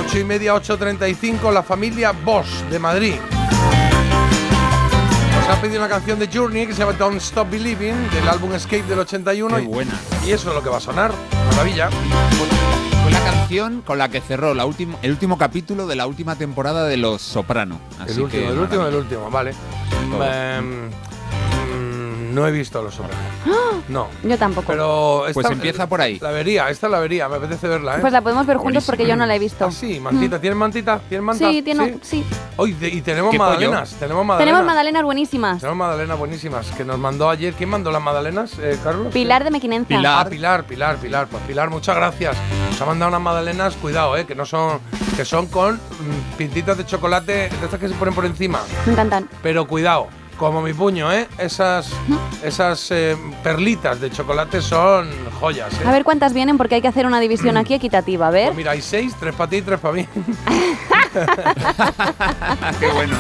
[0.07, 3.40] 8 y media, 8.35, la familia Bosch de Madrid.
[5.51, 8.85] Ha pedido una canción de Journey que se llama Don't Stop Believing del álbum Escape
[8.85, 9.93] del 81 Qué buena.
[10.25, 11.13] y eso es lo que va a sonar.
[11.51, 11.91] Maravilla.
[13.03, 16.37] Fue la canción con la que cerró la última, el último capítulo de la última
[16.37, 17.81] temporada de Los Soprano.
[17.99, 19.53] Así El último, que el último, el último, vale.
[22.31, 23.19] Mm, no he visto Los Sopranos.
[23.89, 24.09] No.
[24.23, 24.69] Yo tampoco.
[24.69, 26.19] Pero esta, Pues empieza por ahí.
[26.21, 28.01] La vería, esta la vería, me apetece verla, ¿eh?
[28.01, 29.67] Pues la podemos ver juntos porque yo no la he visto.
[29.67, 30.41] Ah, sí, mantita.
[30.41, 31.01] ¿Tienes mantita?
[31.09, 31.49] ¿Tienes manta?
[31.51, 32.25] Sí, tiene, sí.
[32.57, 33.51] Hoy de- y tenemos ¿Qué pollo?
[33.51, 33.95] magdalenas.
[33.95, 34.47] Tenemos magdalenas.
[34.53, 35.61] Tenemos magdalenas buenísimas.
[35.61, 37.55] Tenemos magdalenas buenísimas que nos mandó ayer.
[37.55, 39.13] ¿Quién mandó las magdalenas, eh, Carlos?
[39.13, 39.97] Pilar de Mequinencia.
[39.97, 40.27] Pilar.
[40.27, 41.27] Ah, Pilar, Pilar, Pilar.
[41.29, 42.37] Pues Pilar, muchas gracias.
[42.71, 44.79] Nos ha mandado unas magdalenas, cuidado, eh, que no son,
[45.17, 48.61] que son con mm, pintitas de chocolate, de estas que se ponen por encima.
[48.87, 49.29] Me encantan.
[49.43, 50.09] Pero cuidado,
[50.41, 51.91] como mi puño, eh, esas,
[52.43, 55.71] esas eh, perlitas de chocolate son joyas.
[55.75, 55.87] Eh.
[55.87, 58.29] A ver cuántas vienen porque hay que hacer una división aquí equitativa.
[58.29, 58.47] A ver.
[58.47, 60.09] Pues mira, hay seis, tres para ti y tres para mí.
[62.81, 63.17] Qué bueno.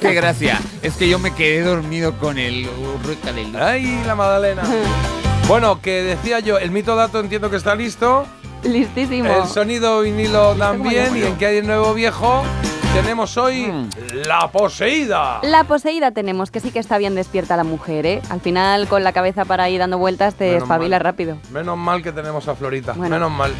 [0.00, 0.58] Qué gracia.
[0.80, 2.66] Es que yo me quedé dormido con el
[3.60, 4.62] ¡Ay, la magdalena!
[5.48, 8.24] bueno, que decía yo, el mito dato entiendo que está listo.
[8.62, 9.42] Listísimo.
[9.42, 11.14] El sonido vinilo también.
[11.18, 12.44] Y en que hay el nuevo viejo,
[12.92, 13.88] tenemos hoy Mm.
[14.26, 15.40] La Poseída.
[15.42, 18.22] La poseída tenemos, que sí que está bien despierta la mujer, ¿eh?
[18.28, 21.00] Al final, con la cabeza para ir dando vueltas, te Menos mal.
[21.00, 21.38] rápido.
[21.50, 22.92] Menos mal que tenemos a Florita.
[22.92, 23.16] Bueno.
[23.16, 23.52] Menos mal.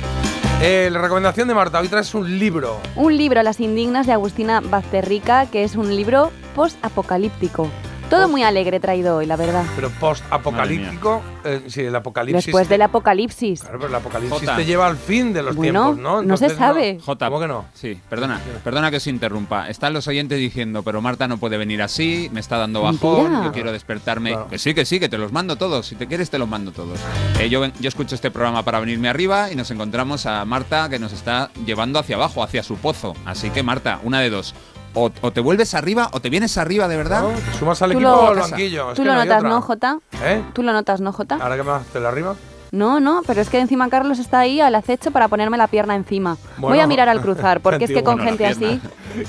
[0.61, 2.79] Eh, la recomendación de Marta, hoy traes un libro.
[2.95, 7.68] Un libro, Las Indignas, de Agustina Bazterrica, que es un libro post-apocalíptico.
[8.12, 9.64] Todo muy alegre traído hoy, la verdad.
[9.75, 11.22] Pero post-apocalíptico.
[11.44, 12.44] Eh, sí, el apocalipsis.
[12.44, 13.62] Después del apocalipsis.
[13.62, 14.57] Claro, pero el apocalipsis Jota.
[14.57, 16.22] te lleva al fin de los Bueno, tiempos, ¿no?
[16.22, 16.98] no se Entonces, sabe.
[17.03, 17.27] J.
[17.27, 17.64] ¿Cómo que no?
[17.72, 19.70] Sí, perdona, perdona que os interrumpa.
[19.70, 23.44] Están los oyentes diciendo, pero Marta no puede venir así, me está dando bajón, Mentira.
[23.44, 24.33] yo quiero despertarme.
[24.33, 24.48] Claro.
[24.48, 25.87] Que sí, que sí, que te los mando todos.
[25.87, 27.01] Si te quieres, te los mando todos.
[27.40, 30.98] Eh, yo, yo escucho este programa para venirme arriba y nos encontramos a Marta que
[30.98, 33.14] nos está llevando hacia abajo, hacia su pozo.
[33.25, 34.55] Así que, Marta, una de dos.
[34.94, 37.22] O, o te vuelves arriba o te vienes arriba de verdad.
[37.22, 37.28] ¿No?
[37.31, 38.90] ¿Te sumas al Tú equipo lo- al banquillo?
[38.90, 39.42] Es Tú que lo no notas.
[39.42, 39.98] ¿no, Jota?
[40.22, 40.42] ¿Eh?
[40.52, 41.37] ¿Tú lo notas, no, Jota?
[41.40, 42.35] ¿Ahora que me haces la arriba?
[42.70, 45.94] No, no, pero es que encima Carlos está ahí al acecho para ponerme la pierna
[45.94, 46.38] encima.
[46.57, 48.81] Voy a mirar al cruzar, porque es que con gente así...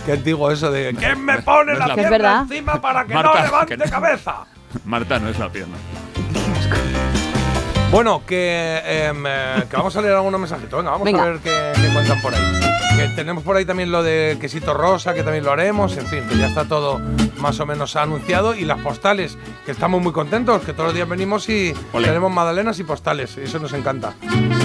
[0.05, 2.41] Qué antiguo eso de ¿Quién me pone no la pierna verdad.
[2.43, 3.91] encima para que Marta, no levante que no.
[3.91, 4.45] cabeza?
[4.85, 5.75] Marta no es la pierna.
[7.93, 10.79] Bueno, que, em, eh, que vamos a leer algunos mensajitos.
[10.79, 11.21] Venga, vamos Venga.
[11.23, 12.41] a ver qué, qué cuentan por ahí.
[12.97, 15.95] Que tenemos por ahí también lo de quesito rosa, que también lo haremos.
[15.97, 16.99] En fin, que ya está todo
[17.37, 18.55] más o menos anunciado.
[18.55, 22.79] Y las postales, que estamos muy contentos, que todos los días venimos y tenemos magdalenas
[22.79, 23.37] y postales.
[23.37, 24.13] Eso nos encanta.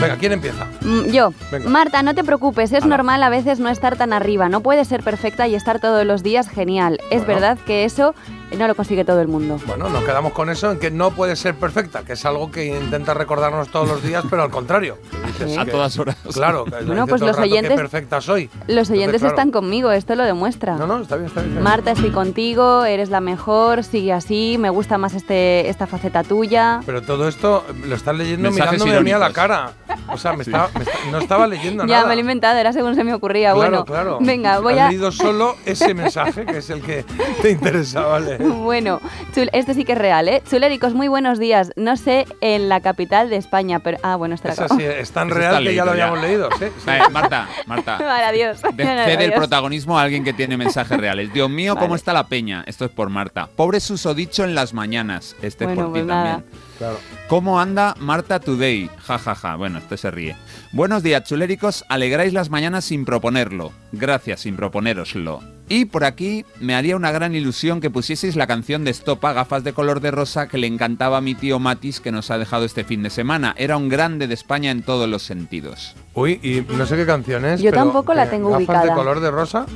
[0.00, 0.64] Venga, ¿quién empieza?
[0.80, 1.68] Mm, Yo, Venga.
[1.68, 5.02] Marta, no te preocupes, es normal a veces no estar tan arriba, no puedes ser
[5.02, 6.98] perfecta y estar todos los días genial.
[7.10, 7.26] Es Bueno.
[7.40, 8.14] verdad que eso
[8.56, 9.58] no lo consigue todo el mundo.
[9.66, 12.66] Bueno, nos quedamos con eso en que no puede ser perfecta, que es algo que
[12.66, 14.98] intenta recordarnos todos los días, pero al contrario.
[15.38, 15.58] que dices Sí.
[15.58, 16.16] A todas horas.
[16.32, 18.50] Claro, que Bueno, pues los oyentes- perfecta soy.
[18.66, 19.34] Los oyentes claro.
[19.34, 20.76] están conmigo, esto lo demuestra.
[20.76, 21.52] No, no, está bien, está bien.
[21.52, 21.62] está bien.
[21.62, 26.80] Marta, estoy contigo, eres la mejor, sigue así, me gusta más este, esta faceta tuya.
[26.86, 29.72] Pero todo esto lo estás leyendo Mensajes mirándome a mí a la cara.
[30.12, 32.08] O sea, me estaba- me está- no estaba leyendo Ya nada.
[32.08, 33.52] me lo he inventado, era según se me ocurría.
[33.52, 34.18] Claro, bueno, claro.
[34.20, 34.88] venga, voy Has a.
[34.90, 37.04] leído solo ese mensaje, que es el que
[37.42, 38.37] te interesa, ¿vale?
[38.68, 39.00] Bueno,
[39.34, 40.42] Chul- este sí que es real, ¿eh?
[40.48, 41.70] Chuléricos, muy buenos días.
[41.76, 43.98] No sé en la capital de España, pero.
[44.02, 46.04] Ah, bueno, está Es así, es tan Eso real que ya lo ya.
[46.08, 46.66] habíamos leído, ¿sí?
[46.84, 46.90] sí.
[46.90, 47.98] Eh, Marta, Marta.
[48.00, 48.60] Vale, adiós.
[48.74, 51.32] De- Cede el protagonismo a alguien que tiene mensajes reales.
[51.32, 52.62] Dios mío, ¿cómo está la peña?
[52.66, 53.48] Esto es por Marta.
[53.56, 55.34] Pobre susodicho en las mañanas.
[55.42, 56.30] Este Bueno, es por pues ti nada.
[56.32, 56.50] también.
[56.78, 56.98] Claro.
[57.28, 58.88] ¿Cómo anda Marta Today?
[58.98, 59.56] Ja, ja, ja.
[59.56, 60.36] Bueno, este se ríe.
[60.72, 61.84] Buenos días, chuléricos.
[61.88, 63.72] Alegráis las mañanas sin proponerlo.
[63.92, 65.40] Gracias, sin proponéroslo.
[65.70, 69.64] Y por aquí me haría una gran ilusión que pusieseis la canción de Estopa, gafas
[69.64, 72.64] de color de rosa, que le encantaba a mi tío Matis, que nos ha dejado
[72.64, 73.54] este fin de semana.
[73.58, 75.94] Era un grande de España en todos los sentidos.
[76.14, 77.60] Uy, y no sé qué canción es.
[77.60, 78.84] Yo pero, tampoco la eh, tengo gafas ubicada.
[78.86, 79.66] de color de rosa.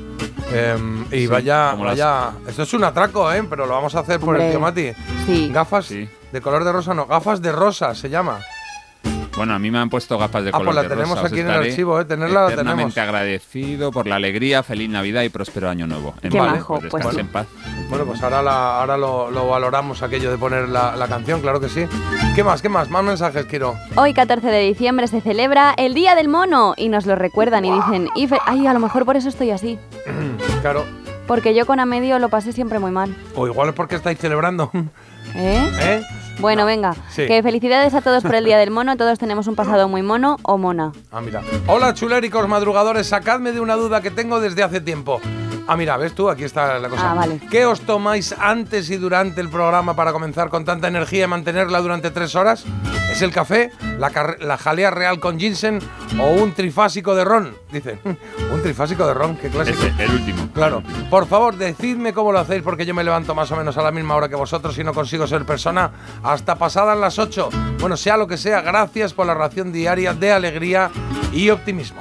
[0.54, 2.30] em, y Sí, vaya, las- vaya.
[2.48, 3.42] Esto es un atraco, ¿eh?
[3.48, 4.92] Pero lo vamos a hacer por el tío Mati.
[5.26, 5.50] Sí.
[5.52, 6.08] Gafas Sí.
[6.32, 8.38] de color de rosa, no, gafas de rosa se llama.
[9.36, 11.28] Bueno, a mí me han puesto gafas de Ah, color pues la de tenemos rosa.
[11.28, 12.04] Aquí en el archivo, ¿eh?
[12.04, 12.98] Tenerla la tenemos.
[12.98, 16.14] agradecido por la alegría, feliz Navidad y próspero año nuevo.
[16.22, 17.20] En Qué majo, pues pues sí.
[17.20, 17.46] en paz.
[17.88, 21.60] Bueno, pues ahora, la, ahora lo, lo valoramos aquello de poner la, la canción, claro
[21.60, 21.84] que sí.
[22.34, 22.60] ¿Qué más?
[22.60, 22.90] ¿Qué más?
[22.90, 23.74] Más mensajes quiero.
[23.96, 27.70] Hoy, 14 de diciembre, se celebra el Día del Mono y nos lo recuerdan y
[27.72, 29.78] dicen, "Y ay, a lo mejor por eso estoy así.
[30.60, 30.84] Claro.
[31.26, 33.14] Porque yo con a medio lo pasé siempre muy mal.
[33.34, 34.70] O igual es porque estáis celebrando.
[35.34, 35.70] ¿Eh?
[35.80, 36.02] ¿Eh?
[36.40, 36.94] Bueno, venga.
[37.10, 37.26] Sí.
[37.26, 38.96] Que felicidades a todos por el Día del Mono.
[39.02, 40.92] Todos tenemos un pasado muy mono o mona.
[41.10, 41.42] Ah, mira.
[41.66, 43.06] Hola, chuléricos madrugadores.
[43.08, 45.20] Sacadme de una duda que tengo desde hace tiempo.
[45.68, 47.12] Ah, mira, ves tú, aquí está la cosa.
[47.12, 47.40] Ah, vale.
[47.50, 51.80] ¿Qué os tomáis antes y durante el programa para comenzar con tanta energía y mantenerla
[51.80, 52.64] durante tres horas?
[53.10, 55.78] ¿Es el café, la, la jalea real con ginseng
[56.18, 57.54] o un trifásico de ron?
[57.70, 57.98] Dice,
[58.52, 59.78] un trifásico de ron, qué clásico.
[59.78, 60.48] Ese, el último.
[60.52, 60.82] Claro.
[61.08, 63.92] Por favor, decidme cómo lo hacéis porque yo me levanto más o menos a la
[63.92, 65.90] misma hora que vosotros y no consigo ser persona
[66.22, 67.48] hasta pasadas las 8.
[67.80, 70.90] Bueno, sea lo que sea, gracias por la ración diaria de alegría
[71.32, 72.00] y optimismo.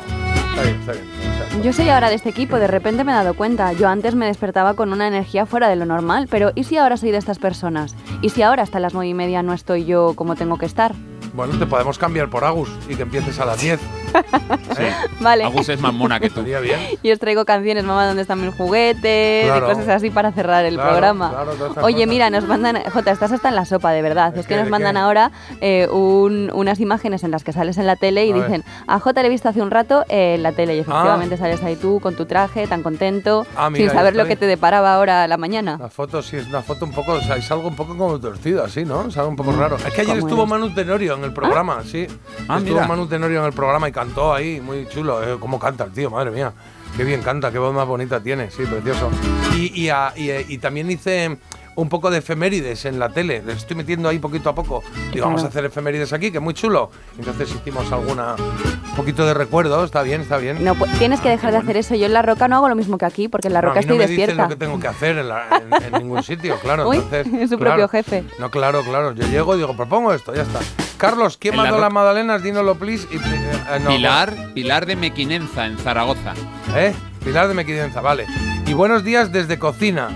[0.52, 1.64] Está bien, está bien.
[1.64, 3.74] Yo soy ahora de este equipo, de repente me he dado cuenta.
[3.74, 6.98] Yo antes me despertaba con una energía fuera de lo normal, pero ¿y si ahora
[6.98, 7.96] soy de estas personas?
[8.22, 10.96] ¿Y si ahora hasta las nueve y media no estoy yo como tengo que estar?
[11.34, 13.80] Bueno, te podemos cambiar por Agus y que empieces a las 10.
[14.78, 14.84] Sí.
[15.20, 15.44] Vale.
[15.44, 16.42] Agus es más mona que tú.
[16.44, 16.80] Bien.
[17.04, 19.46] Y os traigo canciones, mamá, ¿dónde están mis juguetes?
[19.46, 19.66] Claro.
[19.68, 21.30] Y cosas así para cerrar el Claro, programa.
[21.30, 22.78] claro, Oye, mira, nos mandan.
[22.92, 24.34] Jota, estás hasta en la sopa, de verdad.
[24.34, 25.00] ¿El Es que nos mandan qué?
[25.02, 28.44] ahora eh, un- unas imágenes en las que sales en la tele y A ver.
[28.46, 30.76] dicen: A Jota le he visto hace un rato eh, en la tele.
[30.76, 34.26] Y efectivamente sales ahí tú con tu traje, tan contento, Ah, mira, sin saber lo
[34.26, 35.78] que te deparaba ahora a la mañana.
[35.80, 38.20] La foto sí es una foto un poco, o sea, es algo un poco como
[38.20, 39.08] torcido así, ¿no?
[39.08, 39.76] Es algo un poco raro.
[39.76, 40.50] Es que ayer ¿Cómo estuvo es?
[40.50, 42.08] Manu Tenorio en el programa, sí.
[42.48, 42.88] Ah, estuvo mira.
[42.88, 45.22] Manu Tenorio en el programa y cantó ahí, muy chulo.
[45.24, 46.10] Eh, ¿Cómo canta el tío?
[46.10, 46.52] Madre mía.
[46.98, 49.12] Qué bien canta, qué voz más bonita tiene, sí, precioso.
[49.56, 51.38] Y, y, a- y, eh, y también hice
[51.76, 53.42] un poco de efemérides en la tele.
[53.46, 54.84] Les estoy metiendo ahí poquito a poco.
[55.14, 56.92] Digo, vamos a hacer efemérides aquí, que es muy chulo.
[57.18, 60.64] Entonces hicimos alguna, un poquito de recuerdo, está bien, está bien.
[60.64, 61.96] No, pues, tienes que dejar de hacer eso.
[61.96, 63.74] Yo en la roca no hago lo mismo que aquí, porque en la No, a
[63.74, 64.44] roca mí no estoy me despierta.
[64.44, 65.48] lo que tengo que hacer en, la-
[65.80, 66.90] en- en ningún sitio, claro.
[66.90, 67.76] Uy, entonces, es su claro.
[67.76, 68.24] propio jefe.
[68.40, 69.14] No, claro, claro.
[69.14, 70.60] Yo llego y digo, propongo esto, ya está.
[70.98, 72.44] Carlos, ¿quién la mandó ro- las magdalenas?
[72.44, 73.08] Dínoslo, please.
[73.12, 76.34] Y, eh, no, Pilar, Pilar de Mequinenza, en Zaragoza.
[76.76, 76.94] ¿Eh?
[77.24, 78.26] Pilar de Mequidenza, vale.
[78.68, 80.10] Y buenos días desde cocina.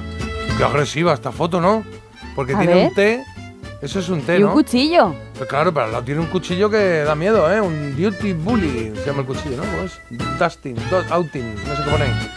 [0.57, 1.83] Qué agresiva esta foto, ¿no?
[2.35, 2.87] Porque A tiene ver.
[2.89, 3.23] un té.
[3.81, 4.53] Eso es un té, Y un ¿no?
[4.53, 5.13] cuchillo.
[5.33, 7.59] Pero claro, pero al lado tiene un cuchillo que da miedo, ¿eh?
[7.61, 9.63] Un duty bully se llama el cuchillo, ¿no?
[9.63, 9.99] ¿Cómo es?
[10.39, 12.31] Dustin, do- outing, no sé qué pone ahí.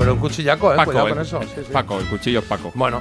[0.00, 0.76] Pero un cuchillaco, ¿eh?
[0.76, 1.40] Paco, Cuidado con eso.
[1.42, 1.72] sí, sí.
[1.72, 2.72] Paco, el cuchillo es Paco.
[2.74, 3.00] Bueno,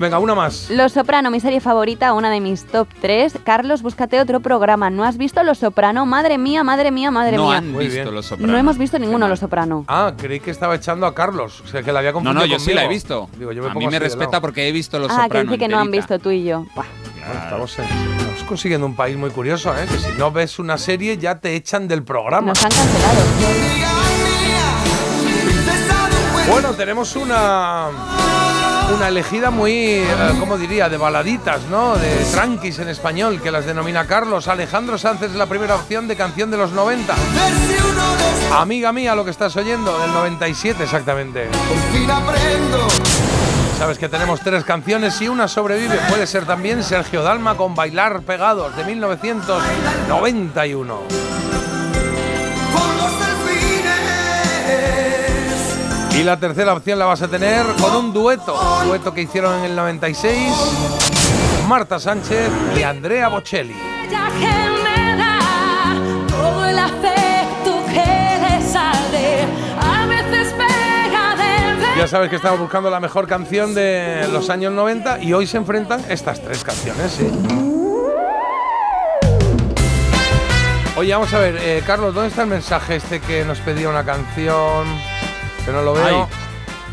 [0.00, 0.70] Venga, una más.
[0.70, 3.38] Los Soprano, mi serie favorita, una de mis top 3.
[3.42, 4.90] Carlos, búscate otro programa.
[4.90, 6.06] ¿No has visto Los Soprano?
[6.06, 7.56] Madre mía, madre mía, madre no mía.
[7.58, 8.14] han Muy visto bien.
[8.14, 8.52] los sopranos.
[8.52, 9.84] No hemos visto ninguno Los Soprano.
[9.88, 11.62] Ah, creí que estaba echando a Carlos.
[11.64, 13.28] O sea, que la había No, confundido no, yo sí la he visto.
[13.38, 15.50] Digo, yo me a mí me respeta porque he visto los Ah, que sopranos.
[15.52, 16.64] dice que no han visto tú y yo.
[16.76, 16.84] Buah.
[17.26, 19.84] Bueno, estamos, en- estamos consiguiendo un país muy curioso, ¿eh?
[19.90, 22.46] Que si no ves una serie ya te echan del programa.
[22.46, 23.77] Nos han cancelado.
[26.48, 27.88] Bueno, tenemos una
[28.94, 30.06] una elegida muy, eh,
[30.40, 30.88] ¿cómo diría?
[30.88, 31.96] De baladitas, ¿no?
[31.96, 34.48] De tranquis en español, que las denomina Carlos.
[34.48, 37.14] Alejandro Sánchez es la primera opción de canción de los 90.
[38.58, 41.48] Amiga mía, lo que estás oyendo, del 97 exactamente.
[43.78, 45.98] Sabes que tenemos tres canciones y una sobrevive.
[46.08, 51.02] Puede ser también Sergio Dalma con Bailar Pegados de 1991.
[56.18, 59.60] Y la tercera opción la vas a tener con un dueto, un dueto que hicieron
[59.60, 60.52] en el 96,
[61.68, 63.76] Marta Sánchez y Andrea Bocelli.
[71.96, 75.56] Ya sabes que estamos buscando la mejor canción de los años 90 y hoy se
[75.56, 77.16] enfrentan estas tres canciones.
[80.96, 84.04] Oye, vamos a ver, eh, Carlos, ¿dónde está el mensaje este que nos pedía una
[84.04, 85.17] canción?
[85.68, 86.26] Que no lo veo.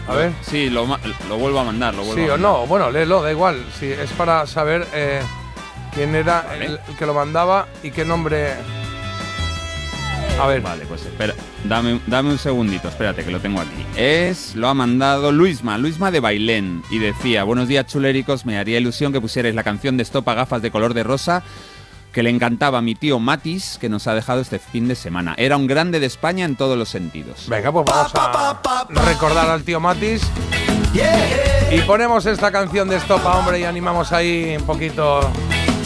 [0.05, 0.33] A ver.
[0.41, 0.85] Sí, lo,
[1.29, 3.63] lo vuelvo a mandar, lo vuelvo Sí a o no, bueno, léelo, da igual.
[3.79, 5.21] Sí, es para saber eh,
[5.93, 6.65] quién era Vale.
[6.65, 8.51] el, el que lo mandaba y qué nombre.
[10.41, 11.33] A ver, Vale, pues espera,
[11.63, 13.85] dame, dame un segundito, espérate que lo tengo aquí.
[13.95, 18.77] Es, lo ha mandado Luisma, Luisma de Bailén, y decía, buenos días chuléricos, me haría
[18.77, 21.43] ilusión que pusierais la canción de Estopa Gafas de color de rosa
[22.15, 25.35] que le encantaba a mi tío Matis, que nos ha dejado este fin de semana.
[25.37, 27.49] Era un grande de España en todos los sentidos.
[27.49, 30.21] venga, pues vamos a recordar al tío Matis.
[31.69, 35.29] Y ponemos esta canción de Estopa, hombre, y animamos ahí un poquito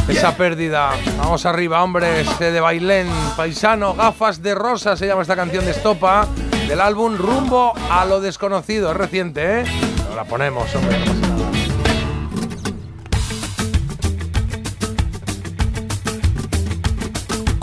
[0.08, 0.92] esa pérdida.
[1.18, 5.72] Vamos arriba, hombre, ese de Bailén, paisano, gafas de rosa, se llama esta canción de
[5.72, 6.28] Estopa,
[6.68, 9.64] del álbum Rumbo a lo desconocido, es reciente, ¿eh?
[9.98, 11.39] Pero la ponemos, hombre, no pasa nada.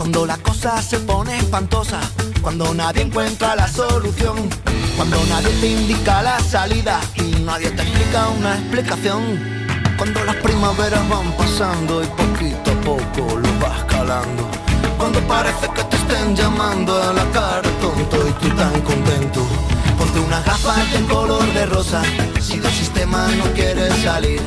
[0.07, 1.99] Cuando la cosa se pone espantosa,
[2.41, 4.37] cuando nadie encuentra la solución,
[4.95, 9.21] cuando nadie te indica la salida y nadie te explica una explicación.
[9.99, 14.49] Cuando las primaveras van pasando y poquito a poco lo vas calando.
[14.97, 19.45] Cuando parece que te estén llamando a la cara tonto y tú tan contento.
[19.99, 22.03] Ponte unas gafas de color de rosa
[22.41, 24.41] si del sistema no quieres salir.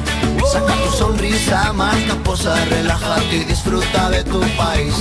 [0.52, 4.94] Saca tu sonrisa más caposa, relájate y disfruta de tu país.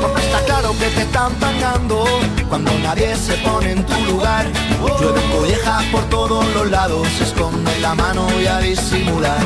[0.00, 2.04] Porque está claro que te están tangando
[2.48, 4.46] cuando nadie se pone en tu lugar.
[5.00, 9.40] Llueve collejas por todos los lados, esconde la mano y a disimular.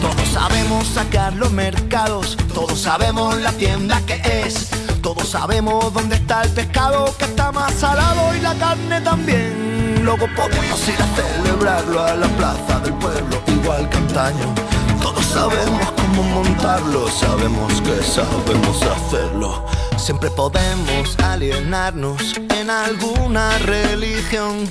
[0.00, 4.70] Todos sabemos sacar los mercados, todos sabemos la tienda que es.
[5.02, 9.79] Todos sabemos dónde está el pescado que está más salado y la carne también.
[10.02, 14.54] Luego podemos ir a celebrarlo a la plaza del pueblo, igual que antaño.
[15.02, 19.66] Todos sabemos cómo montarlo, sabemos que sabemos hacerlo.
[19.98, 24.68] Siempre podemos alienarnos en alguna religión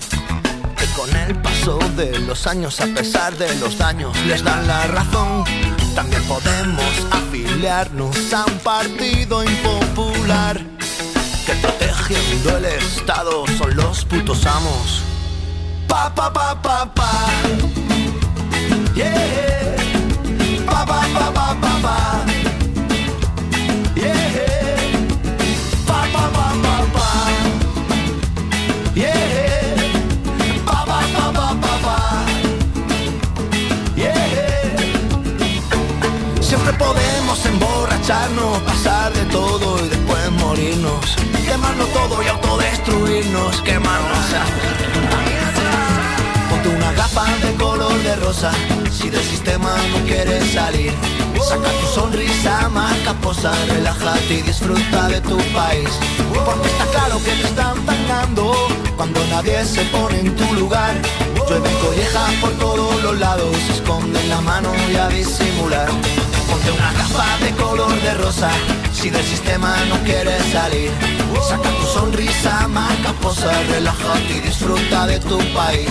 [0.75, 4.87] que con el paso de los años, a pesar de los daños, les dan la
[4.87, 5.43] razón.
[5.93, 10.59] También podemos afiliarnos a un partido impopular
[11.45, 15.08] que protegiendo el Estado son los putos amos.
[15.89, 17.09] Pa pa pa pa pa.
[18.95, 19.75] Yeah.
[20.65, 21.97] Pa pa pa pa pa pa.
[23.95, 24.77] Yeah.
[25.89, 26.45] Pa pa pa
[26.95, 27.09] pa.
[28.95, 29.17] Yeah.
[33.97, 34.29] Yeah.
[36.41, 41.15] Siempre podemos emborracharnos, pasar de todo y después morirnos.
[41.45, 44.09] Quemarlo todo y autodestruirnos, quemarnos.
[45.09, 45.28] Ponte
[47.09, 48.51] de color de rosa
[48.91, 50.93] si del sistema no quieres salir.
[51.41, 55.89] Saca tu sonrisa más caposa, relájate y disfruta de tu país.
[56.45, 58.53] Porque está claro que te están tangando
[58.95, 60.93] cuando nadie se pone en tu lugar.
[61.47, 65.89] Llueven collejas por todos los lados, esconden la mano y a disimular.
[66.47, 68.51] Ponte una gafa de color de rosa
[68.99, 70.91] si del sistema no quieres salir.
[71.47, 75.89] Saca tu sonrisa más caposa, relájate y disfruta de tu país.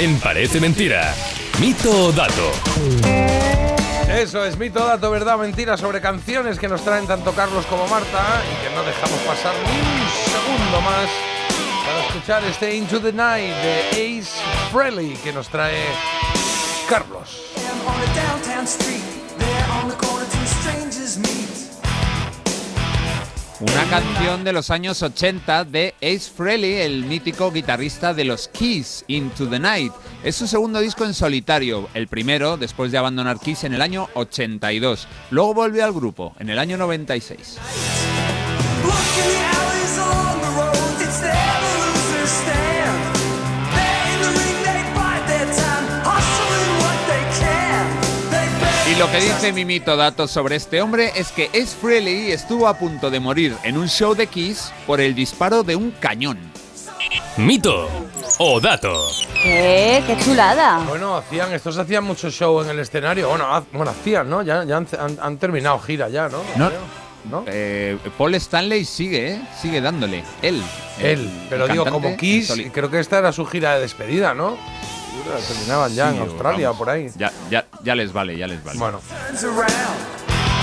[0.00, 1.14] En Parece mentira.
[1.60, 2.50] Mito o dato.
[4.08, 8.42] Eso es mito, dato, verdad, mentira sobre canciones que nos traen tanto Carlos como Marta
[8.50, 11.10] y que no dejamos pasar ni un segundo más
[11.84, 14.40] para escuchar este Into the Night de Ace
[14.72, 15.84] Frehley que nos trae
[16.88, 17.52] Carlos.
[23.60, 29.04] Una canción de los años 80 de Ace Frehley, el mítico guitarrista de los Kiss,
[29.06, 29.92] Into the Night.
[30.24, 34.08] Es su segundo disco en solitario, el primero después de abandonar Kiss en el año
[34.14, 35.06] 82.
[35.30, 37.58] Luego volvió al grupo en el año 96.
[49.00, 53.10] Lo que dice Mimito Datos sobre este hombre es que Ace Frehley estuvo a punto
[53.10, 56.38] de morir en un show de Kiss por el disparo de un cañón.
[57.38, 57.88] Mito
[58.38, 58.92] o dato.
[59.42, 60.04] ¿Qué?
[60.06, 60.84] ¡Qué chulada!
[60.86, 63.30] Bueno, hacían, estos hacían mucho show en el escenario.
[63.30, 64.42] Bueno, bueno hacían, ¿no?
[64.42, 66.42] Ya, ya han, han- han terminado gira ya, ¿no?
[66.56, 66.70] No,
[67.30, 67.44] ¿No?
[67.46, 69.42] eh, Paul Stanley sigue, ¿eh?
[69.60, 70.22] Sigue dándole.
[70.42, 70.62] Él.
[70.98, 74.34] Él, el pero digo, cantante, como Kiss, creo que esta era su gira de despedida,
[74.34, 74.58] ¿no?
[75.38, 77.08] Terminaban ya Sí, en Australia vamos, o por ahí.
[77.16, 78.78] Ya, ya, ya les vale, ya les vale.
[78.78, 79.00] Bueno,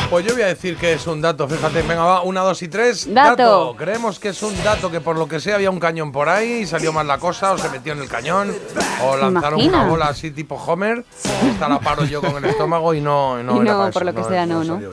[0.10, 2.70] pues yo voy a decir que es un dato, fíjate, venga, va, una, dos y
[2.70, 3.14] tres.
[3.14, 3.76] Dato.
[3.78, 6.60] Creemos que es un dato que por lo que sea había un cañón por ahí
[6.62, 8.54] y salió mal la cosa, o se metió en el cañón,
[9.04, 9.82] o lanzaron Imagina.
[9.82, 11.04] una bola así tipo Homer.
[11.52, 14.02] Esta la paro yo con el estómago y no, no, Y era no, para por
[14.04, 14.78] eso, lo que sea, no, ¿no?
[14.78, 14.92] bien.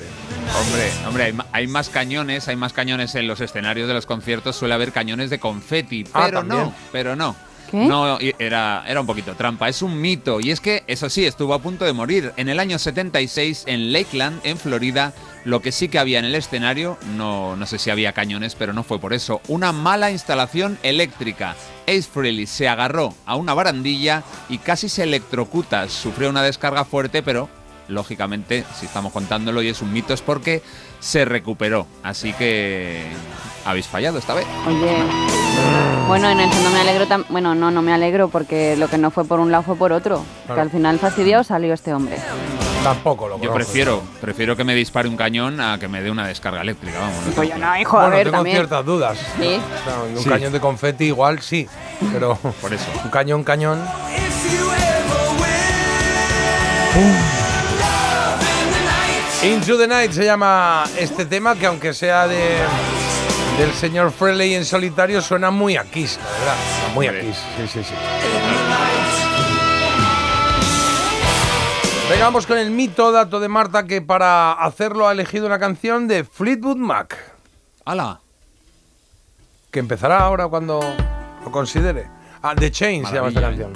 [0.60, 4.56] Hombre, hombre, hay, hay más cañones, hay más cañones en los escenarios de los conciertos,
[4.56, 6.60] suele haber cañones de confeti, Ah, pero también.
[6.64, 7.36] no, pero no.
[7.72, 10.40] No, era, era un poquito trampa, es un mito.
[10.40, 12.32] Y es que, eso sí, estuvo a punto de morir.
[12.36, 15.12] En el año 76, en Lakeland, en Florida,
[15.44, 18.72] lo que sí que había en el escenario, no, no sé si había cañones, pero
[18.72, 21.56] no fue por eso, una mala instalación eléctrica.
[21.86, 25.88] Ace Frehley se agarró a una barandilla y casi se electrocuta.
[25.88, 27.48] Sufrió una descarga fuerte, pero
[27.88, 30.62] lógicamente, si estamos contándolo y es un mito, es porque
[31.00, 31.86] se recuperó.
[32.02, 33.06] Así que
[33.64, 34.46] habéis fallado esta vez.
[34.66, 34.96] Oye.
[36.08, 38.98] Bueno, en el fondo me alegro tam- Bueno, no, no me alegro porque lo que
[38.98, 40.24] no fue por un lado fue por otro.
[40.46, 42.16] Que al final fastidiado salió este hombre.
[42.82, 46.26] Tampoco lo Yo prefiero, prefiero que me dispare un cañón a que me dé una
[46.26, 47.16] descarga eléctrica, vamos.
[47.26, 48.56] no Pues tengo- yo no, hijo, a Bueno, ver, tengo también.
[48.58, 49.18] ciertas dudas.
[49.40, 49.58] Sí.
[49.58, 50.28] O sea, un Sí.
[50.28, 51.66] cañón de confeti igual sí,
[52.12, 52.84] pero Por eso.
[53.02, 53.80] un cañón, cañón.
[59.42, 62.38] Win, Into the Night se llama este tema que aunque sea de
[63.58, 66.56] del señor Frehley en solitario suena muy a Kiss, la verdad.
[66.94, 67.20] Muy a.
[67.20, 67.94] Kiss, sí, sí, sí.
[72.10, 76.06] Venga, vamos con el mito dato de Marta que para hacerlo ha elegido una canción
[76.06, 77.16] de Fleetwood Mac,
[77.84, 78.20] ¡Hala!
[79.70, 80.80] que empezará ahora cuando
[81.44, 82.08] lo considere.
[82.42, 83.72] Ah, The Chain se llama esta canción.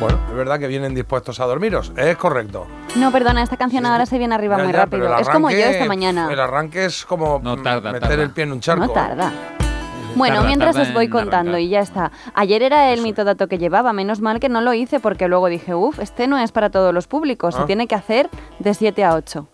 [0.00, 2.66] Bueno, es verdad que vienen dispuestos a dormiros, es correcto.
[2.96, 5.18] No, perdona, esta canción ahora se viene arriba Ya, muy ya, rápido.
[5.18, 6.28] Es como yo esta mañana.
[6.32, 8.22] El arranque es como No tarda, meter tarda.
[8.24, 8.86] el pie en un charco.
[8.86, 9.30] No tarda.
[10.16, 11.60] Bueno, Tarda, mientras tarda os voy contando arrancar.
[11.60, 12.10] y ya está.
[12.34, 15.74] Ayer era el mitodato que llevaba, menos mal que no lo hice porque luego dije,
[15.74, 17.66] uff, este no es para todos los públicos, se Ah.
[17.66, 18.28] tiene que hacer
[18.58, 19.46] de 7 a 8.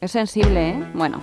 [0.00, 0.90] Es sensible, ¿eh?
[0.94, 1.18] Bueno.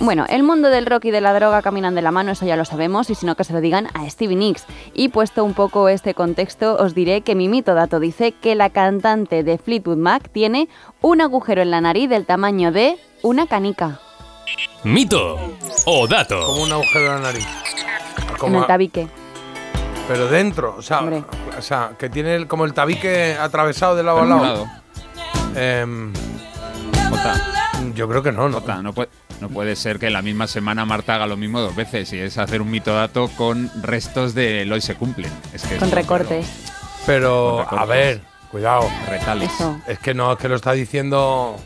[0.00, 2.54] Bueno, el mundo del rock y de la droga caminan de la mano, eso ya
[2.56, 4.64] lo sabemos, y si no que se lo digan a Stevie Nicks.
[4.94, 9.42] Y puesto un poco este contexto, os diré que mi mitodato dice que la cantante
[9.42, 10.68] de Fleetwood Mac tiene
[11.00, 14.00] un agujero en la nariz del tamaño de una canica
[14.84, 15.36] Mito
[15.86, 16.40] o dato.
[16.46, 17.46] Como un agujero en la nariz.
[18.30, 19.08] en Como el a- tabique.
[20.06, 21.24] pero dentro, o sea, Hombre.
[21.58, 24.66] o sea, que tiene el- como el tabique atravesado de lado a lado.
[27.10, 27.34] Jota,
[27.94, 28.60] yo creo que no, no.
[28.60, 29.08] Jota, no puede,
[29.40, 32.18] no puede ser que en la misma semana Marta haga lo mismo dos veces y
[32.18, 35.30] es hacer un mitodato con restos de hoy se cumplen.
[35.52, 36.46] Es que Con es- recortes.
[37.06, 37.80] Pero, Con recortes.
[37.80, 38.20] a ver,
[38.50, 38.90] cuidado.
[39.08, 39.50] Retales.
[39.52, 39.80] Eso.
[39.86, 41.56] Es que no, es que lo está diciendo.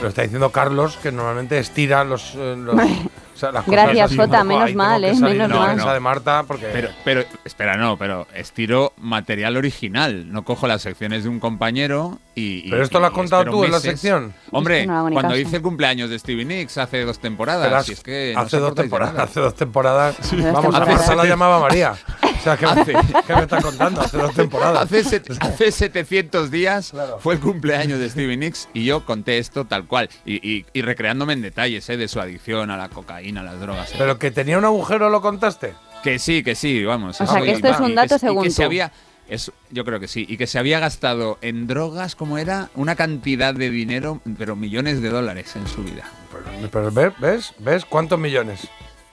[0.00, 2.34] Lo está diciendo Carlos, que normalmente estira los.
[2.36, 2.74] eh, los-
[3.42, 5.14] sea, las cosas Gracias, así Jota, menos mal, ¿eh?
[5.14, 5.76] Menos mal.
[5.76, 6.66] No, de Marta, porque.
[6.72, 10.30] Pero, pero, espera, no, pero estiro material original.
[10.32, 12.66] No cojo las secciones de un compañero y.
[12.66, 13.90] y- Pero esto lo has contado tú en la meses.
[14.00, 14.34] sección.
[14.50, 15.36] Hombre, no cuando caso.
[15.36, 17.64] hice el cumpleaños de Stevie Nicks hace dos temporadas.
[17.64, 19.18] Verás, si es que hace os dos temporadas.
[19.18, 20.16] Hace dos temporadas.
[20.18, 20.84] Dos Vamos, a.
[20.84, 21.94] Marta la llamaba María.
[22.22, 22.92] O sea, ¿qué, Hace-
[23.26, 24.00] ¿qué me estás contando?
[24.00, 24.82] Hace dos temporadas.
[24.82, 27.18] Hace, set- hace 700 días Claro.
[27.20, 30.08] fue el cumpleaños de Stevie Nicks y yo conté esto tal cual.
[30.26, 31.96] Y, y- y recreándome en detalles ¿eh?
[31.96, 33.90] de su adicción a la cocaína, a las drogas.
[33.92, 33.96] ¿eh?
[33.98, 35.74] Pero que tenía un agujero, ¿lo contaste?
[36.02, 37.20] Que sí, que sí, vamos.
[37.20, 38.66] O sea, que esto es un dato según que se tú.
[38.66, 38.92] había,
[39.28, 40.26] es- yo creo que sí.
[40.28, 45.00] Y que se había gastado en drogas, como era, una cantidad de dinero, pero millones
[45.00, 46.04] de dólares en su vida.
[46.32, 47.12] Pero, pero ¿ves?
[47.20, 47.54] ¿Ves?
[47.58, 47.84] ¿Ves?
[47.84, 48.68] ¿Cuántos millones?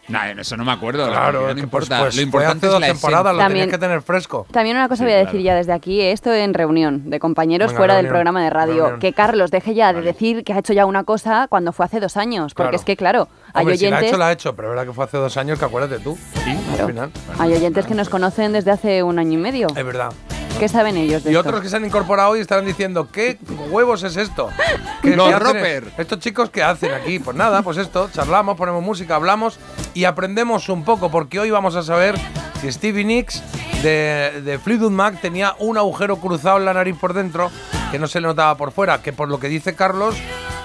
[0.09, 1.05] Nah, eso no me acuerdo.
[1.05, 1.99] la Claro, cantidad es no que, pues, importa.
[2.01, 4.47] pues, lo fue importante hace es dos la temporadas, lo También- tenías que tener fresco.
[4.51, 5.31] También una cosa Sí, voy a claro.
[5.31, 8.75] decir ya desde aquí, esto en reunión de compañeros Venga, fuera del programa de radio,
[8.81, 8.99] reunión.
[8.99, 11.99] que Carlos deje ya de decir que ha hecho ya una cosa cuando fue hace
[11.99, 12.77] dos años, porque Claro.
[12.77, 14.71] es que claro, hay Hombre, si la ha oyentes, hecho, la ha hecho, pero es
[14.75, 16.17] verdad que fue hace dos años que acuérdate tú.
[16.43, 17.11] Sí, Al final.
[17.37, 19.67] hay oyentes que nos conocen desde hace un año y medio.
[19.75, 20.11] Es verdad.
[20.59, 21.47] ¿Qué saben ellos de Y esto?
[21.47, 23.37] otros que se han incorporado y estarán diciendo, ¿qué
[23.71, 24.49] huevos es esto?
[25.01, 25.91] ¿Qué- Los qué Roper.
[25.97, 29.57] Estos chicos que hacen aquí, pues nada, pues esto, charlamos, ponemos música, hablamos
[29.93, 32.15] y aprendemos un poco, porque hoy vamos a saber
[32.61, 33.41] si Stevie Nicks
[33.83, 37.49] de, de Fleetwood Mac tenía un agujero cruzado en la nariz por dentro
[37.91, 40.15] que no se le notaba por fuera, que por lo que dice Carlos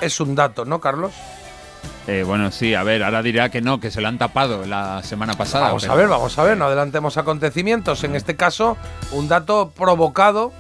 [0.01, 1.13] es un dato, ¿no, Carlos?
[2.07, 5.03] Eh, bueno, sí, a ver, ahora dirá que no, que se lo han tapado la
[5.03, 5.67] semana pasada.
[5.69, 8.05] Vamos pero- a ver, vamos a ver, no adelantemos acontecimientos.
[8.05, 8.77] En este caso,
[9.13, 10.53] un dato provocado,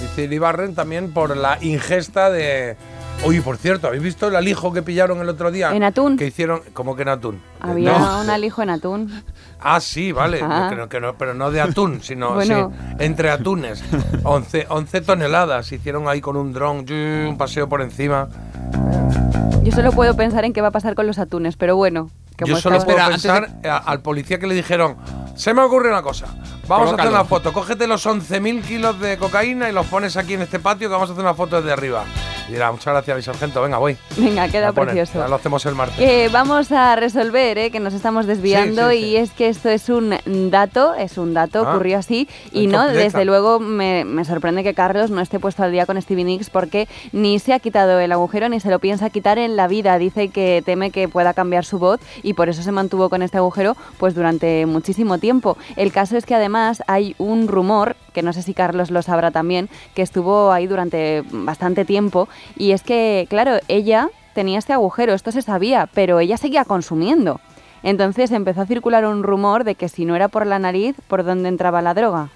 [0.00, 2.76] dice Iribarren, también por la ingesta de.
[3.22, 5.74] Oye, por cierto, ¿habéis visto el alijo que pillaron el otro día?
[5.74, 6.16] ¿En atún?
[6.16, 6.62] Que hicieron.
[6.72, 7.42] ¿Cómo que en atún?
[7.60, 8.20] Había No.
[8.22, 9.22] un alijo en atún.
[9.60, 10.40] Ah, sí, vale.
[10.42, 10.72] Ah.
[10.74, 12.72] No- que no- pero no de atún, sino Bueno.
[12.74, 13.84] sí, entre atunes.
[14.22, 18.26] 11, 11 toneladas hicieron ahí con un dron, un paseo por encima.
[19.62, 22.10] Yo solo puedo pensar en qué va a pasar con los atunes, pero bueno.
[22.46, 24.96] Yo solo puedo pensar a- al policía que le dijeron,
[25.40, 26.26] se me ocurre una cosa,
[26.68, 30.34] vamos a hacer una foto, cógete los 11.000 kilos de cocaína y los pones aquí
[30.34, 32.04] en este patio que vamos a hacer una foto desde arriba.
[32.48, 33.96] Y dirá, muchas gracias mi sargento, venga, voy.
[34.16, 35.20] Venga, queda A poner, precioso.
[35.20, 35.96] ya lo hacemos el martes.
[35.96, 37.70] Que vamos a resolver, ¿eh?
[37.70, 39.08] que nos estamos desviando Sí, sí, sí.
[39.10, 40.16] y es que esto es un
[40.50, 43.04] dato, es un dato, Ah, ocurrió así y no, completa.
[43.04, 46.50] desde luego me, me sorprende que Carlos no esté puesto al día con Stevie Nicks
[46.50, 49.96] porque ni se ha quitado el agujero ni se lo piensa quitar en la vida,
[49.98, 53.38] dice que teme que pueda cambiar su voz y por eso se mantuvo con este
[53.38, 55.29] agujero pues durante muchísimo tiempo.
[55.76, 59.30] El caso es que además hay un rumor, que no sé si Carlos lo sabrá
[59.30, 65.12] también, que estuvo ahí durante bastante tiempo y es que, claro, ella tenía este agujero,
[65.14, 67.40] esto se sabía, pero ella seguía consumiendo.
[67.82, 71.24] Entonces empezó a circular un rumor de que si no era por la nariz, ¿por
[71.24, 72.28] dónde entraba la droga?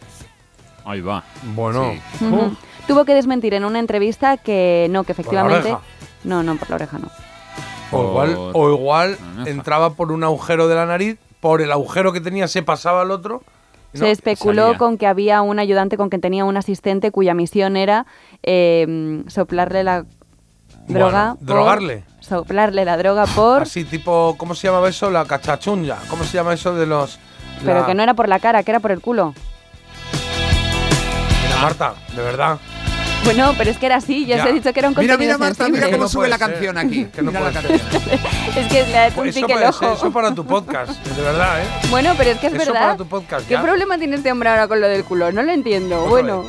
[0.84, 1.22] Ahí va.
[1.54, 2.24] Bueno, Sí.
[2.24, 2.56] Ujú.
[2.86, 5.72] Tuvo que desmentir en una entrevista que no, que efectivamente...
[5.72, 5.80] oreja?
[6.24, 7.08] No, no, por la oreja no.
[7.90, 12.10] o igual, por- o igual entraba por un agujero de la nariz, por el agujero
[12.10, 13.42] que tenía se pasaba al otro.
[13.92, 14.78] no, Se especuló salía.
[14.78, 18.06] con que había un ayudante con que tenía un asistente cuya misión era
[18.42, 20.06] eh, soplarle la
[20.88, 21.34] droga.
[21.34, 22.04] Bueno, drogarle.
[22.16, 23.60] por- soplarle la droga por...
[23.60, 25.10] Así tipo, ¿cómo se llamaba eso?
[25.10, 25.98] La cachachunya.
[26.08, 27.18] ¿Cómo se llama eso de los...
[27.62, 29.34] Pero que no era por la cara, que era por el culo.
[31.44, 32.58] Mira, Marta, de verdad.
[33.24, 35.18] Bueno, pero es que era así, ya, os he dicho que era un Mira, contenido
[35.18, 35.80] mira, Marta, sensible.
[35.80, 37.06] mira cómo no sube la canción aquí.
[37.06, 37.80] Que no Mira la canción.
[38.56, 39.92] Es que le ha hecho un Pues eso, pique el ojo.
[39.94, 41.64] eso para tu podcast, de verdad, ¿eh?
[41.90, 42.80] Bueno, pero es que es Eso verdad.
[42.82, 43.62] para tu podcast, ¿Qué ya.
[43.62, 45.32] problema tiene este hombre ahora con lo del culo?
[45.32, 45.98] No lo entiendo.
[46.00, 46.44] Otra bueno.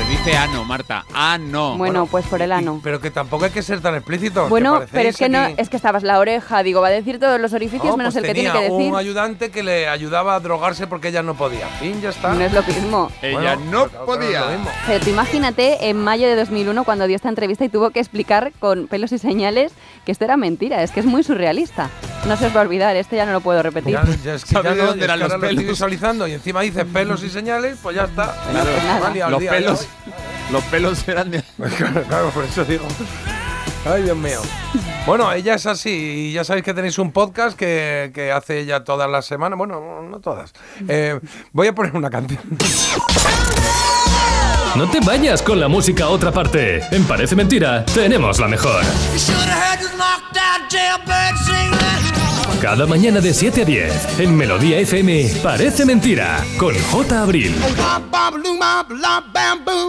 [0.00, 1.04] Se dice ano, Marta.
[1.12, 1.76] Ano.
[1.76, 2.80] bueno, pues por el ano.
[2.82, 4.48] Pero que tampoco hay que ser tan explícito.
[4.48, 7.38] Bueno, pero es que no, es que estabas la oreja, digo, va a decir todos
[7.38, 8.90] los orificios No, menos pues el que tiene tenía que decir.
[8.92, 11.66] un ayudante que le ayudaba a drogarse porque ella no podía.
[11.80, 12.32] Fin, ya está.
[12.32, 13.12] No es lo mismo.
[13.20, 14.44] Ella Bueno, no pues, no podía.
[14.86, 18.52] Pero tú imagínate en mayo de 2001 cuando dio esta entrevista y tuvo que explicar
[18.58, 19.72] con pelos y señales
[20.06, 20.82] que esto era mentira.
[20.82, 21.90] Es que es muy surrealista.
[22.26, 23.92] No se os va a olvidar, este ya no lo puedo repetir.
[23.92, 25.72] Ya, ya es que ya ¿Sabes de no, dónde eran los ahora lo estoy pelos?
[25.72, 28.34] visualizando y encima dice pelos y señales, pues ya está.
[28.50, 28.70] Claro,
[29.12, 29.88] pues Los día, pelos.
[30.50, 31.42] Los pelos eran de...
[31.76, 32.86] Claro, claro, por eso digo.
[33.84, 34.40] Ay, Dios mío.
[35.06, 38.84] Bueno, ella es así y ya sabéis que tenéis un podcast que, que hace ella
[38.84, 39.56] todas las semanas.
[39.56, 40.52] Bueno, no, no todas.
[40.86, 41.18] Eh,
[41.52, 42.40] voy a poner una canción.
[44.76, 46.80] No te vayas con la música a otra parte.
[46.94, 48.84] En Parece Mentira, tenemos la mejor.
[52.60, 57.22] Cada mañana de 7 a 10, en Melodía FM, Parece Mentira, con J.
[57.22, 57.56] Abril.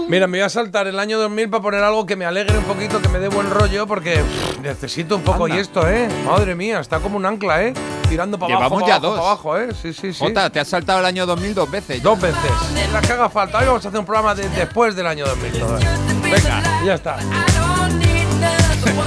[0.07, 2.63] Mira, me voy a saltar el año 2000 para poner algo que me alegre un
[2.63, 5.57] poquito, que me dé buen rollo, porque pff, necesito un poco Anda.
[5.57, 6.07] y esto, ¿eh?
[6.25, 7.73] Madre mía, está como un ancla, ¿eh?
[8.07, 9.19] Tirando para abajo, Llevamos ya abajo, dos.
[9.19, 9.69] para abajo, ¿eh?
[9.81, 10.19] Sí, sí, sí.
[10.19, 12.01] Jota, te has saltado el año 2000 dos veces.
[12.01, 12.51] Dos veces.
[12.93, 13.59] Las que haga falta.
[13.59, 15.51] Hoy vamos a hacer un programa de después del año 2000.
[15.59, 15.97] todavía.
[16.23, 16.63] Venga.
[16.85, 17.17] Ya está.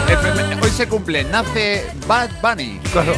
[0.08, 2.80] FM Hoy se cumple, nace Bad Bunny.
[2.92, 3.14] Claro.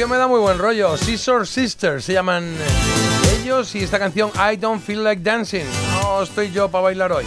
[0.00, 0.96] Canción me da muy buen rollo.
[0.96, 5.64] Scissor Sisters se llaman eh, ellos y esta canción I Don't Feel Like Dancing.
[6.00, 7.26] No estoy yo para bailar hoy.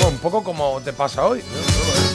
[0.00, 1.40] Bueno, un poco como te pasa hoy.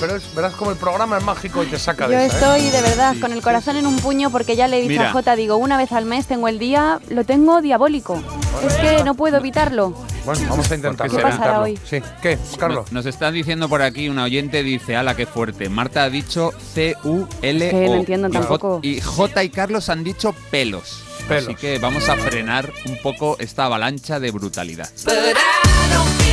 [0.01, 2.39] Pero es- verás como el programa es mágico y te saca Yo de esa, ¿eh?
[2.59, 5.09] estoy de verdad con el corazón en un puño porque ya le he dicho Mira.
[5.11, 8.21] a Jota, digo, una vez al mes tengo el día, lo tengo diabólico.
[8.67, 9.95] Es que no puedo evitarlo.
[10.25, 11.15] Bueno, vamos a intentarlo.
[11.17, 11.77] ¿Qué pasará hoy?
[11.89, 12.01] Sí.
[12.21, 12.91] ¿Qué, Carlos?
[12.91, 15.69] Nos está diciendo por aquí una oyente, dice, ala, qué fuerte.
[15.69, 17.69] Marta ha dicho C-U-L-O.
[17.69, 18.79] Que no entiendo Y J- tampoco.
[18.81, 21.03] Y J y Carlos han dicho pelos.
[21.27, 21.45] Pelos.
[21.49, 24.89] Así que vamos a frenar un poco esta avalancha de brutalidad.
[25.05, 26.23] But I don't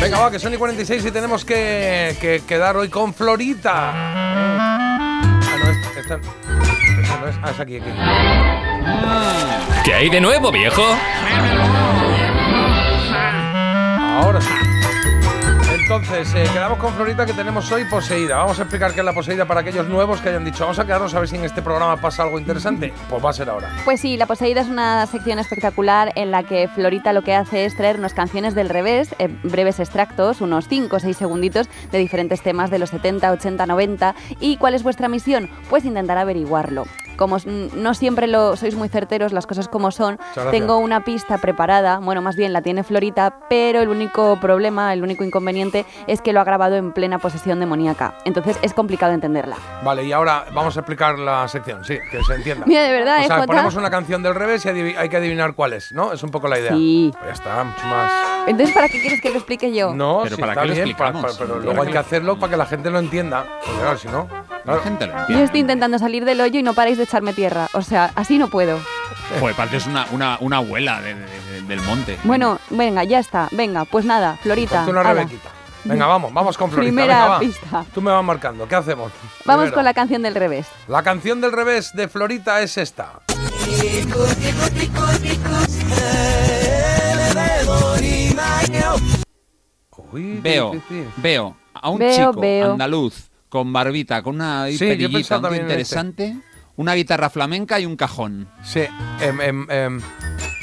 [0.00, 3.72] Venga, va, que son y 46 y tenemos que, que quedar hoy con Florita.
[3.94, 5.20] Ah,
[5.58, 6.20] no, esta, esta-
[7.02, 7.36] esta no es.
[7.42, 7.90] Ah, es aquí, aquí.
[9.84, 10.82] ¿Qué hay de nuevo, viejo?
[14.22, 14.48] Ahora sí.
[15.90, 18.36] Entonces, eh, quedamos con Florita que tenemos hoy poseída.
[18.36, 20.84] Vamos a explicar qué es la poseída para aquellos nuevos que hayan dicho, vamos a
[20.84, 22.92] quedarnos a ver si en este programa pasa algo interesante.
[23.08, 23.70] Pues va a ser ahora.
[23.86, 27.64] Pues sí, La Poseída es una sección espectacular en la que Florita lo que hace
[27.64, 32.42] es traernos canciones del revés, eh, breves extractos, unos 5 o 6 segunditos de diferentes
[32.42, 34.14] temas de los 70, 80, 90.
[34.40, 35.48] ¿Y cuál es vuestra misión?
[35.70, 36.84] Pues intentar averiguarlo.
[37.18, 37.36] Como
[37.74, 40.18] no siempre lo sois muy certeros, las cosas como son,
[40.52, 45.02] tengo una pista preparada, bueno, más bien la tiene Florita, pero el único problema, el
[45.02, 48.14] único inconveniente es que lo ha grabado en plena posesión demoníaca.
[48.24, 49.56] Entonces es complicado entenderla.
[49.82, 52.64] Vale, y ahora vamos a explicar la sección, sí, que se entienda.
[52.66, 53.46] Mira, de verdad, O ¿eh, sea, Jota?
[53.48, 56.12] ponemos una canción del revés y hay que adivinar cuál es, ¿no?
[56.12, 56.70] Es un poco la idea.
[56.72, 57.10] Sí.
[57.14, 58.12] Pues ya está, mucho más.
[58.46, 59.92] Entonces, ¿para qué quieres que lo explique yo?
[59.92, 61.36] No, Pero sí, ¿para está qué lo bien, para- explicamos?
[61.36, 63.44] para- pero ¿Para luego hay que hacerlo para que la gente lo entienda.
[63.64, 64.28] Porque claro, si no.
[64.64, 65.44] La gente lo Yo entiende.
[65.44, 67.68] estoy intentando salir del hoyo y no paráis de echarme tierra.
[67.72, 68.78] O sea, así no puedo.
[69.40, 72.18] Joder, pareces una, una, una abuela de- de- de- del monte.
[72.24, 73.48] Bueno, venga, ya está.
[73.50, 74.84] Venga, pues nada, Florita.
[74.88, 75.02] Una.
[75.02, 75.48] Rebequita.
[75.84, 76.90] Venga, vamos, vamos con Florita.
[76.90, 77.38] Primera venga, va.
[77.40, 77.84] pista.
[77.94, 78.66] Tú me vas marcando.
[78.68, 79.10] ¿Qué hacemos?
[79.44, 79.74] Vamos Primero.
[79.74, 80.66] con la canción del revés.
[80.86, 83.20] La canción del revés de Florita es esta.
[90.12, 90.72] Uy, Veo,
[91.16, 92.72] veo a un Veo, chico veo.
[92.72, 94.78] andaluz con barbita, con una Sí,
[95.12, 96.36] pensado un en este.
[96.78, 98.48] Una guitarra flamenca y un cajón.
[98.62, 98.84] Sí,
[99.20, 100.00] em, em, em,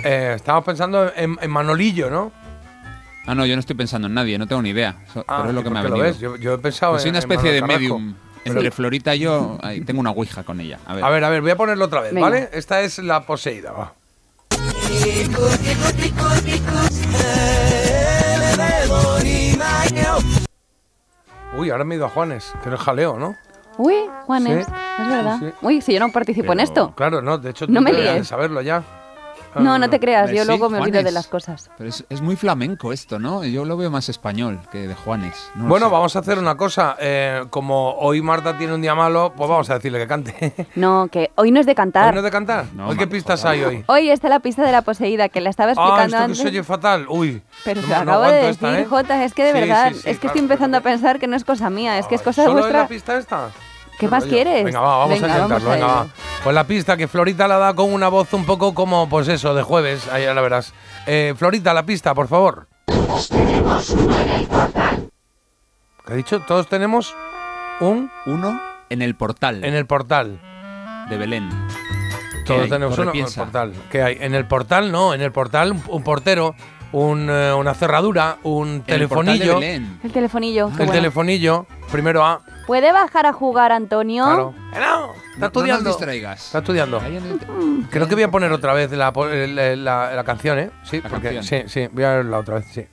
[0.05, 2.31] eh, estamos pensando en, en Manolillo, ¿no?
[3.27, 4.95] Ah, no, yo no estoy pensando en nadie, no tengo ni idea.
[5.13, 6.11] So- Ah, pero es lo ¿y que me ha qué lo venido.
[6.13, 6.19] ves?
[6.19, 8.15] Yo, yo he pensado Pues soy una en especie de medium.
[8.43, 10.77] Pero- Entre Florita y yo, ahí, tengo una ouija con ella.
[10.85, 11.03] A ver.
[11.03, 12.29] A ver, a ver, voy a ponerlo otra vez, Venga.
[12.29, 12.49] ¿vale?
[12.53, 13.93] Esta es la poseída, va.
[21.57, 23.35] Uy, ahora me he ido a Juanes, que no es jaleo, ¿no?
[23.77, 23.95] Uy,
[24.25, 24.71] Juanes, Sí,
[25.01, 25.39] es verdad.
[25.39, 25.53] sí, sí.
[25.61, 26.93] Uy, si yo no participo en esto.
[26.95, 28.83] Claro, no, de hecho tú No me de saberlo ya.
[29.57, 31.05] No, no te creas, yo luego me olvido Juanes.
[31.05, 31.71] de las cosas.
[31.77, 33.45] Pero es, es muy flamenco esto, ¿no?
[33.45, 35.49] Yo lo veo más español que de Juanes.
[35.55, 35.91] no Bueno, sé.
[35.93, 36.97] vamos a hacer una cosa.
[36.99, 40.67] eh, como hoy Marta tiene un día malo, pues vamos a decirle que cante.
[40.75, 42.13] No, que hoy no es de ¿Hoy cantar.
[42.13, 42.65] no es de cantar?
[42.75, 43.83] No, ¿Hoy qué pistas por hay hoy?
[43.87, 46.37] Hoy está la pista de la poseída, que la estaba Ah, explicando esto que antes.
[46.39, 47.05] se oye fatal.
[47.07, 47.41] Uy.
[47.63, 48.85] Pero no- te no acabo de decir, esta, ¿eh?
[48.85, 50.91] Jota, es que de Sí, verdad, sí, sí, es que claro, estoy empezando pero- a
[50.95, 52.79] pensar que no es cosa mía, es que es cosa de ¿Solo vuestra...
[52.79, 53.49] es la pista esta?
[53.99, 54.33] ¿Qué más rollo.
[54.33, 54.63] quieres?
[54.65, 55.69] Venga, va, vamos Venga, a intentarlo.
[55.69, 56.07] venga, va.
[56.43, 59.53] Pues la pista que Florita la da con una voz un poco como, pues eso,
[59.55, 60.07] de jueves.
[60.09, 60.73] Ahí ya la verás.
[61.07, 62.67] Eh, Florita, la pista, por favor.
[66.05, 66.39] ¿Qué ha dicho?
[66.41, 67.15] Todos tenemos
[67.79, 70.39] un Uno en el portal en el portal.
[71.09, 71.49] de Belén.
[71.49, 72.69] ¿Qué Todos hay?
[72.69, 73.73] tenemos Corre, uno en el portal.
[73.91, 74.17] ¿Qué hay?
[74.19, 75.13] En el portal, no.
[75.13, 76.53] En el portal, un portero,
[76.95, 79.55] un, eh, una cerradura, un el telefonillo.
[79.55, 79.99] Belén.
[80.03, 80.91] El telefonillo, El bueno.
[80.93, 81.65] telefonillo.
[81.91, 82.41] Primero A.
[82.65, 84.23] ¿Puede bajar a jugar, Antonio?
[84.23, 84.53] Claro.
[84.73, 85.83] No, está No estudiando.
[85.83, 86.45] nos distraigas.
[86.45, 87.01] Está estudiando.
[87.05, 89.11] El- Creo que voy a poner otra vez la,
[89.75, 90.71] la- la canción, ¿eh?
[90.83, 91.67] Sí, La porque canción.
[91.67, 92.85] sí, sí, voy a verla otra vez, sí.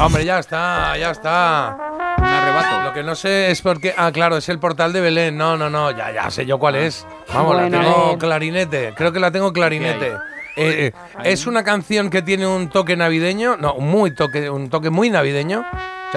[0.00, 1.93] Hombre, ya está, ya está.
[2.44, 2.82] Arrebato.
[2.84, 3.94] Lo que no sé es por qué.
[3.96, 5.36] Ah, claro, es el portal de Belén.
[5.36, 7.06] No, no, no, ya, ya sé yo cuál es.
[7.32, 8.18] Vamos, Bueno, la tengo ver.
[8.18, 8.92] clarinete.
[8.96, 10.12] Creo que la tengo clarinete.
[10.54, 10.92] ¿Qué Eh, eh,
[11.24, 13.56] es una canción que tiene un toque navideño.
[13.56, 15.64] No, muy toque, un toque muy navideño.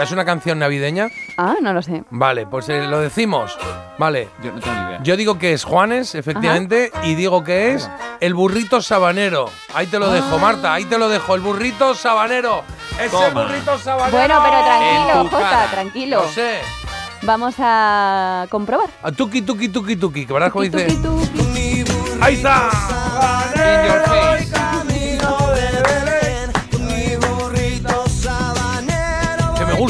[0.02, 1.10] Es una canción navideña.
[1.38, 2.04] Ah, no lo sé.
[2.12, 3.58] Vale, pues eh, lo decimos.
[3.98, 4.30] Vale.
[4.44, 5.00] Yo no tengo ni idea.
[5.04, 7.90] Yo digo que es Juanes, efectivamente, y digo que es
[8.20, 9.50] el burrito sabanero.
[9.74, 10.40] Ahí te lo dejo, Ah.
[10.40, 12.64] Marta, ahí te lo dejo, el burrito sabanero.
[13.02, 14.18] Es el burrito sabanero.
[14.18, 16.22] Bueno, pero tranquilo, Jota, tranquilo.
[16.22, 16.60] Lo sé.
[17.24, 18.90] vamos a comprobar.
[19.02, 20.26] A tuki, tuki, tuki, tuki.
[20.28, 20.96] Que verás cómo Tuki, dice.
[21.02, 21.84] tuki, tuki.
[22.22, 22.70] ¡Ahí está!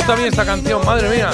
[0.08, 1.30] Gusta a mí esta canción, madre mía.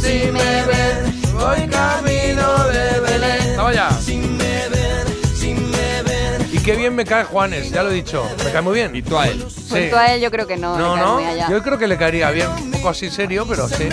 [0.00, 3.56] Si me ven, voy camino de Belén.
[3.58, 3.90] Vamos ya.
[3.90, 6.48] Si me ven, si me ven.
[6.50, 8.26] Y qué bien me cae Juanes, ya lo he dicho.
[8.42, 8.96] Me cae muy bien.
[8.96, 9.44] ¿Y tú a él?
[9.50, 9.66] Sí.
[9.68, 10.78] Pues tú a él yo creo que no.
[10.78, 11.50] No, no.
[11.50, 12.48] Yo creo que le caería bien.
[12.48, 13.86] Un poco así serio, pero sí.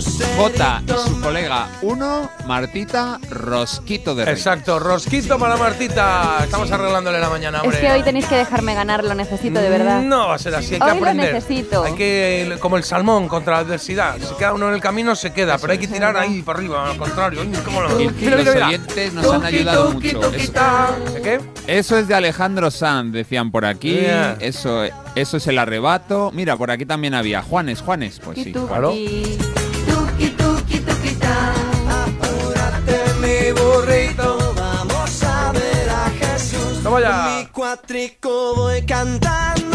[0.00, 4.40] J y su colega 1, Martita Rosquito de Reyes.
[4.40, 4.78] Exacto.
[4.80, 6.38] Rosquito para Martita.
[6.42, 7.80] Estamos arreglándole la mañana, Es hombre.
[7.80, 10.02] que hoy tenéis que dejarme ganar, lo necesito de verdad.
[10.02, 11.34] No va a ser así, hay que Hoy lo aprender.
[11.34, 11.84] necesito.
[11.84, 14.16] Hay que, como el salmón contra la adversidad.
[14.18, 16.90] Si queda uno en el camino, se queda, pero hay que tirar ahí para arriba,
[16.90, 17.40] al contrario.
[17.42, 20.34] Ay, cómo lo- Y, Mira, los oyentes nos han ayudado mucho.
[20.34, 20.90] Eso, ta.
[21.14, 21.40] ¿De qué?
[21.68, 23.92] eso es de Alejandro Sanz, decían por aquí.
[23.92, 24.36] Yeah.
[24.40, 24.82] Eso,
[25.14, 26.30] eso es el arrebato.
[26.34, 28.20] Mira, por aquí también había Juanes, Juanes.
[28.24, 28.52] Pues sí.
[28.52, 28.92] Claro.
[36.94, 37.48] Vamos allá.
[38.56, 39.74] Voy cantando.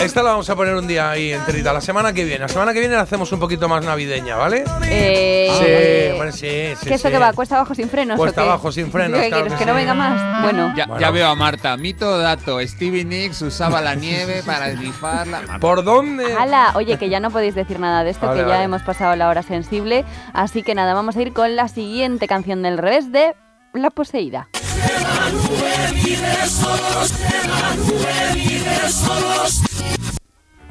[0.00, 1.72] Esta la vamos a poner un día ahí enterita.
[1.72, 2.40] La semana que viene.
[2.40, 4.64] La semana que viene la hacemos un poquito más navideña, ¿vale?
[4.82, 6.86] Eh, sí, bueno, sí, sí.
[6.88, 7.12] ¿Qué esto sí.
[7.12, 7.32] que va?
[7.32, 8.18] ¿Cuesta abajo sin frenos?
[8.18, 8.50] Cuesta o qué?
[8.50, 9.58] abajo sin frenos, ¿Qué claro quieres?
[9.58, 10.42] que ¿Que no venga más?
[10.42, 10.74] Bueno.
[10.76, 11.00] Ya, Bueno.
[11.00, 11.76] ya veo a Marta.
[11.78, 12.60] Mito dato.
[12.60, 15.40] Stevie Nicks usaba la nieve para esnifarla.
[15.60, 16.34] ¿Por dónde?
[16.34, 18.64] Ala, oye, que ya no podéis decir nada de esto, Vale, que ya vale.
[18.64, 20.04] hemos pasado la hora sensible.
[20.34, 23.34] Así que nada, vamos a ir con la siguiente canción del revés de
[23.72, 24.48] La Poseída.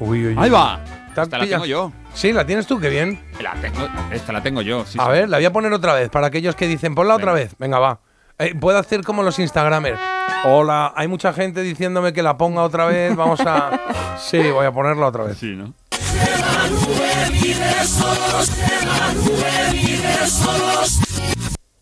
[0.00, 0.36] Uy, uy, uy.
[0.38, 0.80] Ahí va.
[1.14, 1.92] ¿Te has Esta la tengo yo.
[2.12, 3.20] Sí, la tienes tú, qué bien.
[3.40, 4.84] La tengo, esta la tengo yo.
[4.84, 5.10] sí, A sí.
[5.10, 7.44] ver, la voy a poner otra vez para aquellos que dicen, ponla otra Venga.
[7.44, 7.54] vez.
[7.58, 8.00] Venga, va.
[8.38, 9.98] Eh, puedo hacer como los Instagramers.
[10.44, 13.14] Hola, hay mucha gente diciéndome que la ponga otra vez.
[13.16, 13.80] Vamos a.
[14.18, 15.38] Sí, voy a ponerla otra vez.
[15.38, 15.74] Sí, ¿no?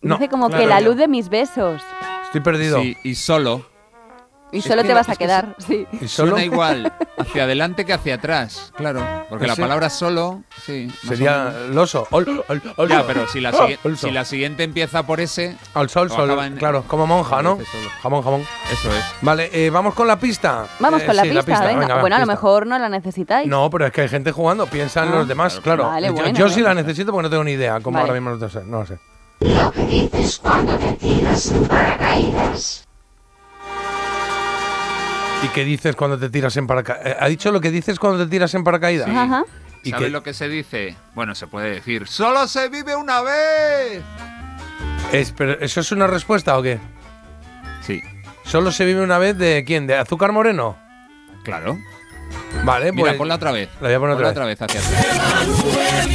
[0.01, 0.87] No, Dice como claro, que la ya.
[0.87, 1.83] luz de mis besos.
[2.33, 2.81] Estoy perdido.
[2.81, 3.71] Sí, y solo.
[4.55, 5.87] Y Es solo que te la- vas a quedar, sí.
[5.99, 6.33] ¿Y solo?
[6.33, 9.01] Suena igual hacia adelante que hacia atrás, claro.
[9.31, 9.61] Porque la sí.
[9.63, 10.91] palabra solo, sí.
[11.09, 12.07] Sería loso.
[12.11, 14.07] Ol, ol, ol, Ya, pero si la, Oh, olso.
[14.09, 16.31] si la siguiente empieza por ese, Al sol, sol.
[16.45, 17.59] en- Claro, como monja, ¿no?
[18.03, 18.43] Jamón, jamón.
[18.71, 19.05] eso es.
[19.23, 20.67] Vale, eh, vamos con la pista.
[20.81, 21.95] Vamos Eh, con la sí, pista, venga.
[21.95, 23.49] va, bueno, a lo mejor no la necesitáis.
[23.49, 25.85] No, pero es que hay gente jugando, piensa en Ah, los demás, claro.
[25.85, 28.11] Vale, yo bueno, yo sí la necesito porque no tengo ni idea, como Vale.
[28.11, 28.61] ahora mismo no lo sé.
[28.67, 28.99] No lo sé.
[29.45, 32.85] Lo que dices cuando te tiras en paracaídas.
[35.45, 37.17] ¿Y qué dices cuando te tiras en paracaídas?
[37.21, 39.09] ¿Ha dicho lo que dices cuando te tiras en paracaídas?
[39.09, 39.17] Sí.
[39.17, 39.45] Ajá.
[39.83, 40.11] ¿Y ¿Sabes qué?
[40.11, 40.97] lo que se dice?
[41.15, 44.01] Bueno, se puede decir, ¡solo se vive una vez!
[45.13, 46.79] Es, pero, ¿Eso es una respuesta o qué?
[47.81, 48.01] Sí,
[48.45, 49.87] ¿Solo se vive una vez de quién?
[49.87, 50.77] ¿De azúcar moreno?
[51.45, 51.79] claro.
[52.65, 53.19] Vale, Mira, pues.
[53.19, 53.69] ponla otra vez.
[53.81, 54.61] La voy a poner Ponla otra vez.
[54.61, 56.13] otra vez hacia atrás.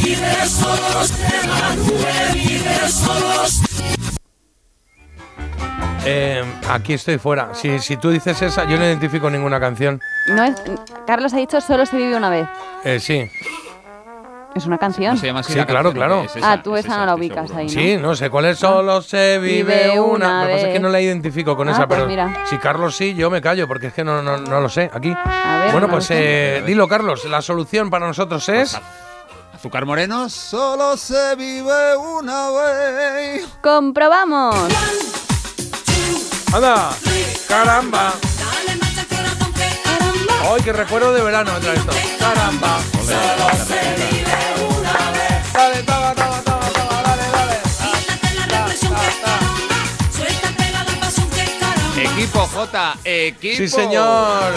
[6.06, 7.54] Eh, aquí estoy fuera.
[7.54, 10.00] Si, si tú dices esa, yo no identifico ninguna canción.
[10.30, 10.56] No es,
[11.06, 12.48] Carlos ha dicho solo se vive una vez.
[12.86, 13.30] Eh, sí.
[14.56, 15.12] Es una canción.
[15.12, 16.08] ¿Cómo se llama así Sí, la claro, canción?
[16.08, 16.24] claro.
[16.24, 17.60] Es esa, ah, tú es esa no la ubicas seguro.
[17.60, 17.72] ahí, ¿no?
[17.82, 18.58] Sí, no sé cuál es.
[18.58, 20.28] Solo se vive, Vive una.
[20.28, 22.34] una Lo que pasa es que no la identifico con Ah, esa, pues pero mira.
[22.46, 24.90] si Carlos sí, yo me callo porque es que no, no, no lo sé.
[24.94, 25.14] Aquí.
[25.26, 27.26] A ver, bueno, no pues eh, dilo, Carlos.
[27.26, 28.80] La solución para nosotros es.
[29.54, 33.48] Azúcar moreno, solo se vive una vez.
[33.62, 34.56] ¡Comprobamos!
[36.54, 36.90] ¡Anda!
[37.48, 38.14] ¡Caramba!
[40.50, 41.92] ¡Ay, qué recuerdo de verano me trae esto!
[42.20, 42.78] ¡Caramba!
[43.08, 44.38] Solo se vive
[44.80, 45.54] una vez.
[45.54, 47.58] Dale, toma, toma, toma, toma, dale, dale.
[52.04, 53.58] Equipo J, equipo.
[53.58, 54.54] Sí, señor.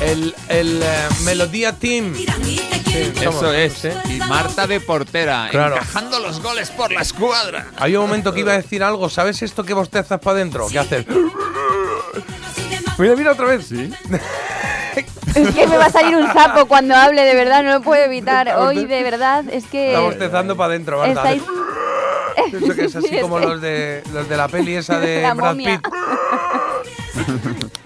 [0.00, 2.14] El, el eh, Melodía Team.
[2.14, 3.72] Sí, somos, Eso es.
[3.74, 3.88] sí.
[4.10, 5.76] Y Marta de portera, Claro.
[5.76, 7.68] encajando los goles por la escuadra.
[7.78, 9.08] Hay un momento que iba a decir algo.
[9.08, 10.66] ¿Sabes esto que bostezas para adentro?
[10.68, 11.06] ¿Qué haces?
[12.98, 13.66] Mira, mira otra vez.
[13.68, 13.90] Sí.
[15.34, 18.02] Es que me va a salir un sapo cuando hable, de verdad, no lo puedo
[18.04, 18.48] evitar.
[18.58, 19.88] Hoy, de verdad, es que.
[19.88, 21.12] Está bostezando para adentro, Marta.
[21.32, 21.42] Estáis.
[22.62, 25.22] Eso que es así Sí, como que- los de los de la peli esa de
[25.22, 25.56] La Brad.
[25.56, 25.80] Pitt.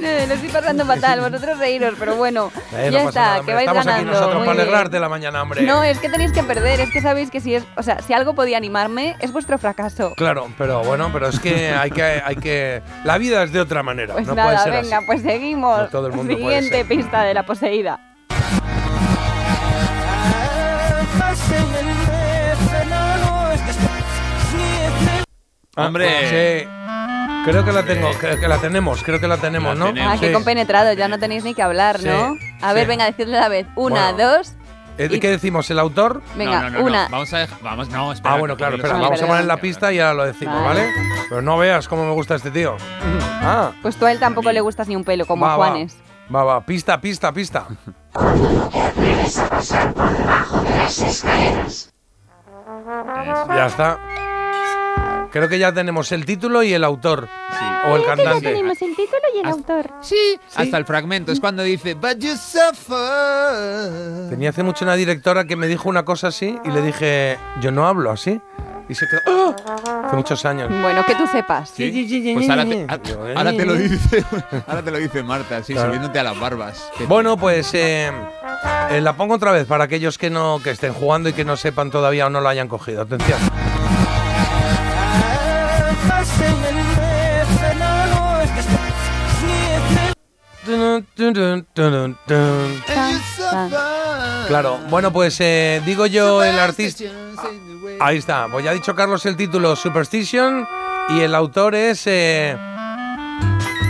[0.00, 3.54] No, Lo estoy pasando fatal, vosotros reíros, pero bueno, Eh, no ya está, nada, que
[3.54, 4.10] vais Estamos ganando.
[4.10, 5.62] aquí nosotros muy para alegrarte la mañana, hombre.
[5.62, 8.12] No, es que tenéis que perder, es que sabéis que si es, o sea, si
[8.12, 10.12] algo podía animarme, es vuestro fracaso.
[10.16, 13.82] Claro, pero bueno, pero es que hay que hay que la vida es de otra
[13.82, 15.06] manera, Pues no nada, puede ser venga, así.
[15.06, 15.78] pues seguimos.
[15.80, 16.86] No todo el mundo puede Siguiente ser.
[16.86, 18.00] pista de la poseída.
[25.76, 26.08] Hombre.
[26.62, 26.68] Sí.
[27.46, 29.92] Creo que la tengo, creo que la tenemos, creo que la tenemos, La ¿no?
[29.92, 30.14] tenemos.
[30.14, 30.32] Ah, qué Sí.
[30.32, 32.34] compenetrado, ya no tenéis ni que hablar, ¿no?
[32.34, 32.88] Sí, A ver, sí.
[32.88, 33.66] venga, decidle a la vez.
[33.76, 34.36] Una, Bueno.
[34.38, 34.52] dos.
[34.98, 35.70] Eh, ¿De qué decimos?
[35.70, 36.22] ¿El autor?
[36.36, 37.04] Venga, no, no, no, una.
[37.04, 37.10] no.
[37.10, 37.58] Vamos a dejar.
[37.62, 38.34] Vamos, no, espera.
[38.34, 40.80] Ah, bueno, claro, espera, vamos a poner la pista y ahora lo decimos, Vale.
[40.86, 40.92] ¿vale?
[41.28, 42.76] Pero no veas cómo me gusta este tío.
[43.42, 45.66] Ah, Pues tú a él tampoco le gustas ni un pelo, como va, a va.
[45.68, 45.96] Juanes.
[46.34, 47.66] Va, va, pista, pista, pista.
[48.14, 51.92] Atreves a pasar por debajo de las escaleras.
[53.48, 53.98] Ya está.
[55.36, 57.28] Creo que ya tenemos el título y el autor.
[57.88, 58.48] O el Creo que ya cantante.
[58.48, 59.90] tenemos el título y el autor.
[60.00, 61.30] Sí, hasta el fragmento.
[61.30, 64.30] Es cuando dice, But you suffer.
[64.30, 67.70] Tenía hace mucho una directora que me dijo una cosa así y le dije, yo
[67.70, 68.40] no hablo así.
[68.88, 69.54] Y se quedó.
[69.66, 70.04] ¡Ah!
[70.06, 70.68] Hace muchos años.
[70.70, 71.72] Bueno, que tú sepas.
[71.76, 74.24] Pues ahora te, a- ahora te lo dice,
[74.66, 75.88] ahora te lo dice Marta, sí, Claro.
[75.88, 76.88] subiéndote a las barbas.
[77.08, 78.10] Bueno, pues eh,
[78.90, 81.56] eh, la pongo otra vez para aquellos que no que estén jugando y que no
[81.56, 83.02] sepan todavía o no lo hayan cogido.
[83.02, 83.38] Atención.
[94.48, 97.04] Claro, bueno, pues eh, digo yo el artista.
[98.00, 100.66] Ahí está, pues ya ha dicho Carlos el título Superstition
[101.10, 102.56] y el autor es eh,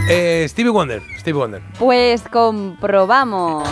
[0.08, 1.02] eh, Stevie Wonder.
[1.18, 1.62] Stevie Wonder.
[1.78, 3.68] Pues comprobamos.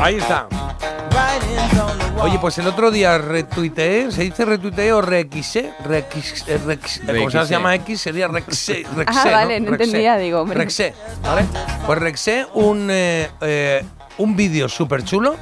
[0.00, 0.46] Ahí está.
[2.20, 5.72] Oye, pues el otro día retuiteé, ¿se dice retuiteé o requisé?
[5.84, 7.46] Requis, eh, eh, como se Requisé.
[7.46, 8.84] llama X, sería rexé.
[9.06, 10.58] Ah, vale, no entendía, digo, hombre.
[10.58, 11.44] Rexé, ¿vale?
[11.86, 13.84] Pues rexé un, eh, eh,
[14.18, 15.36] un vídeo súper chulo,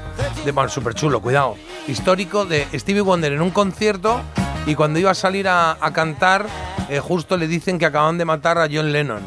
[0.45, 1.57] de, bueno, súper chulo, cuidado,
[1.89, 4.21] histórico de Stevie Wonder en un concierto
[4.67, 6.47] y cuando iba a salir a, a cantar,
[6.91, 9.23] eh, justo le dicen que acaban de matar a John Lennon.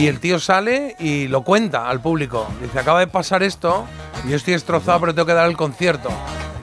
[0.00, 2.48] Y el tío sale y lo cuenta al público.
[2.62, 3.86] Dice, acaba de pasar esto,
[4.28, 6.08] yo estoy destrozado, pero tengo que dar el concierto.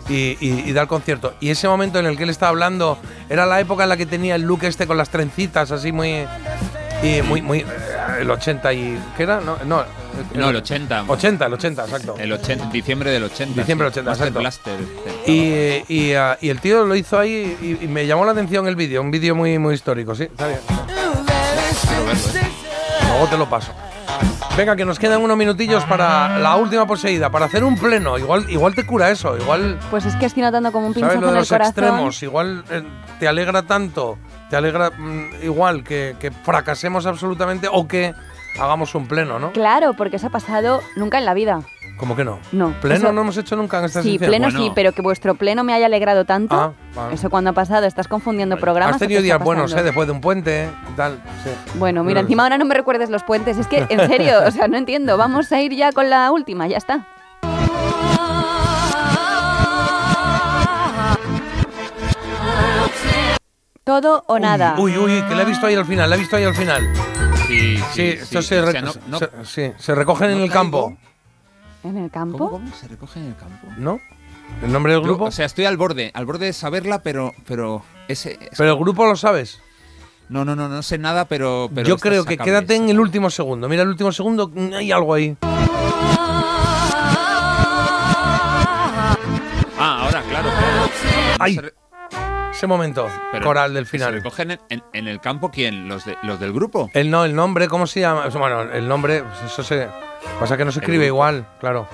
[0.09, 1.33] Y, y- y da el concierto.
[1.41, 2.97] Y ese momento en el que él estaba hablando
[3.29, 6.25] era la época en la que tenía el look este con las trencitas, así muy...
[7.03, 7.59] Y muy, muy...
[7.59, 7.65] eh,
[8.21, 8.97] El 80 y...
[9.15, 9.39] ¿Qué era?
[9.41, 9.83] No, no,
[10.33, 11.03] No, el 80.
[11.07, 12.15] 80, el 80, exacto.
[12.17, 13.53] El 80, diciembre del 80.
[13.61, 13.95] Diciembre sí.
[13.99, 14.39] del 80, Master exacto.
[14.39, 14.79] Blaster.
[15.27, 18.67] Y, y, ah, y el tío lo hizo ahí y, y me llamó la atención
[18.67, 20.59] el vídeo, un vídeo muy, muy histórico, sí, está bien.
[23.09, 23.71] Luego te lo paso.
[24.55, 28.17] Venga, que nos quedan unos minutillos para la última poseída, para hacer un pleno.
[28.17, 31.21] Igual, igual te cura eso, igual Pues es que estoy notando como un ¿Sabes pinchazo
[31.21, 31.69] lo de en el los corazón.
[31.83, 32.23] extremos?
[32.23, 32.83] Igual eh,
[33.19, 34.17] te alegra tanto,
[34.49, 38.15] te alegra mm, igual que, que fracasemos absolutamente o que
[38.59, 39.51] hagamos un pleno, ¿no?
[39.51, 41.61] Claro, porque eso ha pasado nunca en la vida.
[41.97, 42.39] ¿Cómo que no?
[42.51, 42.73] No.
[42.79, 45.63] ¿Pleno eso- no hemos hecho nunca en esta Sí, pleno sí, pero que vuestro pleno
[45.63, 46.55] me haya alegrado tanto.
[46.55, 47.15] Ah, vale.
[47.15, 48.95] Eso cuando ha pasado, estás confundiendo programas.
[48.95, 49.73] Has ¿o tenido días buenos?
[49.73, 49.81] ¿eh?
[49.81, 51.19] Después de un puente y tal.
[51.43, 51.49] sí.
[51.79, 53.57] Bueno, mira, Pero- encima ahora no me recuerdes los puentes.
[53.57, 55.17] Es que, en serio, o sea, no entiendo.
[55.17, 57.05] Vamos a ir ya con la última, ya está.
[63.83, 64.75] Todo o nada.
[64.77, 66.83] Uy, uy, que la he visto ahí al final, la he visto ahí al final.
[67.47, 70.49] Sí, Sí, esto se, O re- sea, no- no- se- sí, se recogen en el
[70.49, 70.53] caigo.
[70.53, 70.97] campo,
[71.83, 72.37] ¿En el campo?
[72.37, 72.73] ¿Cómo, cómo?
[72.75, 73.67] ¿Se recoge en el campo?
[73.77, 73.99] ¿no?
[74.63, 75.25] ¿El nombre del Yo, grupo?
[75.25, 78.33] o sea, estoy al borde, al borde de saberla, pero, pero ese.
[78.41, 79.61] es- pero el grupo lo sabes.
[80.29, 81.69] No, no, no, no sé nada, pero.
[81.73, 83.69] pero Yo creo que quédate en el último segundo.
[83.69, 85.37] Mira, el último segundo, hay algo ahí.
[89.79, 90.49] Ah, ahora, claro,
[91.37, 91.69] claro.
[92.51, 94.13] Se Ese momento, pero coral del ¿Se final.
[94.13, 95.87] recogen en, en- en el campo quién?
[95.87, 96.89] ¿Los, de, ¿Los del grupo?
[96.93, 98.27] El no, el nombre, ¿cómo se llama?
[98.29, 99.87] Bueno, el nombre, pues eso se.
[100.39, 101.15] Pasa que no se escribe grupo.
[101.15, 101.87] igual, claro.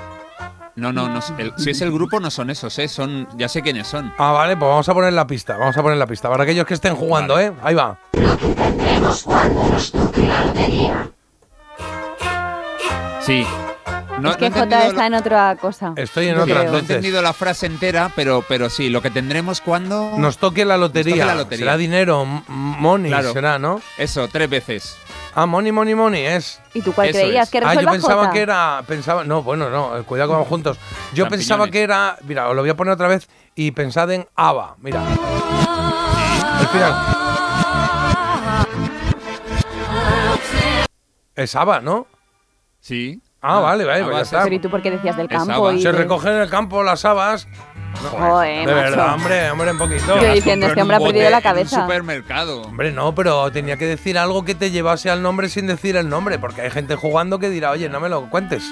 [0.75, 1.19] No, no, no.
[1.37, 2.87] el- si es el grupo, no son esos, ¿eh?
[2.87, 4.11] Son, ya sé quiénes son.
[4.17, 6.29] Ah, vale, pues vamos a poner la pista, vamos a poner la pista.
[6.29, 7.53] Para aquellos que estén jugando, ¿eh?
[7.61, 7.97] Ahí va.
[8.11, 11.09] Tendremos cuando nos toque la lotería.
[13.21, 13.45] Sí.
[14.19, 15.93] No, es que no J está en otra cosa.
[15.95, 16.63] Estoy en otra.
[16.65, 20.13] No he entendido la frase entera, pero, pero sí, lo que tendremos cuando.
[20.17, 21.13] Nos toque la lotería.
[21.15, 21.65] Toque la lotería.
[21.65, 23.33] Será dinero, money, Claro.
[23.33, 23.81] será, ¿no?
[23.97, 24.95] Eso, tres veces.
[25.35, 26.61] Ah, money, money, money, es.
[26.75, 27.51] ¿Y tú cuál Eso creías es.
[27.51, 28.31] que Ah, yo pensaba J?
[28.33, 28.83] que era.
[28.87, 30.77] Pensaba, no, bueno, no, eh, cuidado que vamos juntos.
[31.13, 32.17] Yo pensaba que era.
[32.23, 34.75] Mira, os lo voy a poner otra vez y pensad en ABBA.
[34.79, 35.01] Mira.
[36.61, 36.93] El final.
[41.35, 42.05] Es ABBA, ¿no?
[42.79, 43.19] Sí.
[43.45, 44.41] Ah, vale, vale, Ah, pues ya.
[44.43, 45.71] Pero ¿y tú por qué decías del campo?
[45.71, 47.47] Y Se de- recogen en el campo las habas.
[48.09, 48.75] Joder, de macho.
[48.89, 50.19] verdad, hombre, hombre, un poquito.
[50.19, 51.81] Yo diciendo, este hombre ha perdido la en un cabeza.
[51.81, 52.61] supermercado.
[52.63, 56.09] Hombre, no, pero tenía que decir algo que te llevase al nombre sin decir el
[56.09, 58.63] nombre, porque hay gente jugando que dirá, oye, no me lo cuentes.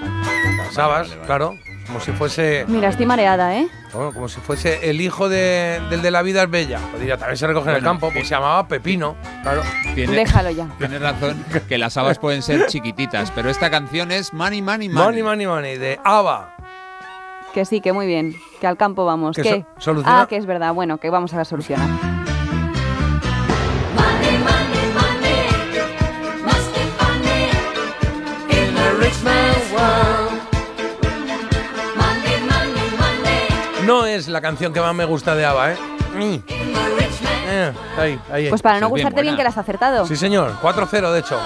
[0.57, 1.27] Las habas, vale, vale.
[1.27, 1.55] claro,
[1.91, 3.67] como si fuese, Mira, estoy mareada, ¿eh?
[3.93, 6.79] bueno, como si fuese el hijo de- del de la vida es bella.
[6.97, 9.61] Diría, también se recoge en el campo, pues se llamaba Pepino, claro.
[9.93, 10.67] Tiene- Déjalo ya.
[10.77, 15.05] Tienes razón que las habas pueden ser chiquititas, pero esta canción es Money, Money, Money.
[15.05, 16.55] Money, money, money, de ABBA.
[17.53, 18.33] Que sí, que muy bien.
[18.61, 19.35] Que al campo vamos.
[19.35, 19.65] Que ¿Qué?
[19.77, 20.73] so- soluciona- Ah, que es verdad.
[20.73, 21.89] Bueno, que vamos a solucionar.
[33.91, 35.77] No es la canción que más me gusta de ABBA, ¿eh?
[36.15, 36.43] Mm.
[37.49, 38.47] Eh, ahí, ahí.
[38.47, 40.07] Pues para no Es gustarte bien que la has acertado.
[40.07, 40.53] Sí, señor.
[40.61, 41.37] 4-0, de hecho.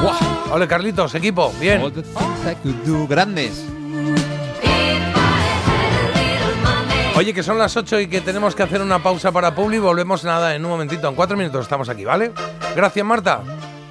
[0.00, 0.14] ¡Guau!
[0.52, 1.52] Ole, Carlitos, equipo.
[1.58, 1.92] Bien.
[3.08, 3.64] Grandes.
[7.16, 9.80] Oye, que son las 8 y que tenemos que hacer una pausa para Publi.
[9.80, 11.08] Volvemos nada en un momentito.
[11.08, 12.30] En cuatro minutos estamos aquí, ¿vale?
[12.76, 13.40] Gracias, Marta.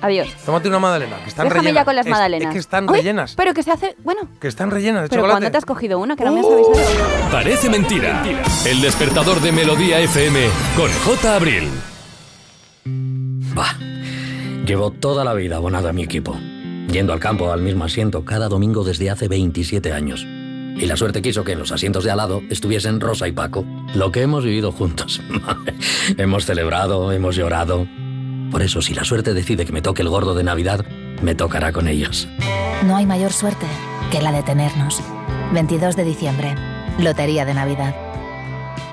[0.01, 0.27] Adiós.
[0.45, 1.81] Tómate una magdalena, que están Déjame rellenas.
[1.81, 2.47] ya con las Es- magdalenas.
[2.49, 3.33] Es, que están Uy, rellenas.
[3.35, 3.95] Pero que se hace.
[4.03, 5.33] Bueno, Que están rellenas de pero chocolate.
[5.41, 6.15] ¿cuándo te has cogido una?
[6.15, 7.31] Que no me has avisado.
[7.31, 8.23] Parece mentira.
[8.65, 10.39] El despertador de Melodía FM
[10.77, 11.35] con J.
[11.35, 11.69] Abril.
[13.55, 13.75] Bah,
[14.65, 16.37] llevo toda la vida abonado a mi equipo,
[16.91, 20.23] yendo al campo al mismo asiento cada domingo desde hace 27 años.
[20.77, 23.65] Y la suerte quiso que en los asientos de al lado estuviesen Rosa y Paco,
[23.95, 25.21] lo que hemos vivido juntos.
[26.17, 27.87] hemos celebrado, hemos llorado.
[28.55, 30.85] Por eso, si la suerte decide que me toque el gordo de Navidad,
[31.21, 32.29] me tocará con ellos.
[32.85, 33.65] No hay mayor suerte
[34.13, 35.01] que la de tenernos.
[35.53, 36.55] 22 de diciembre,
[36.97, 37.93] Lotería de Navidad.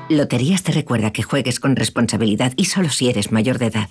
[0.09, 3.91] Loterías te recuerda que juegues con responsabilidad y solo si eres mayor de edad.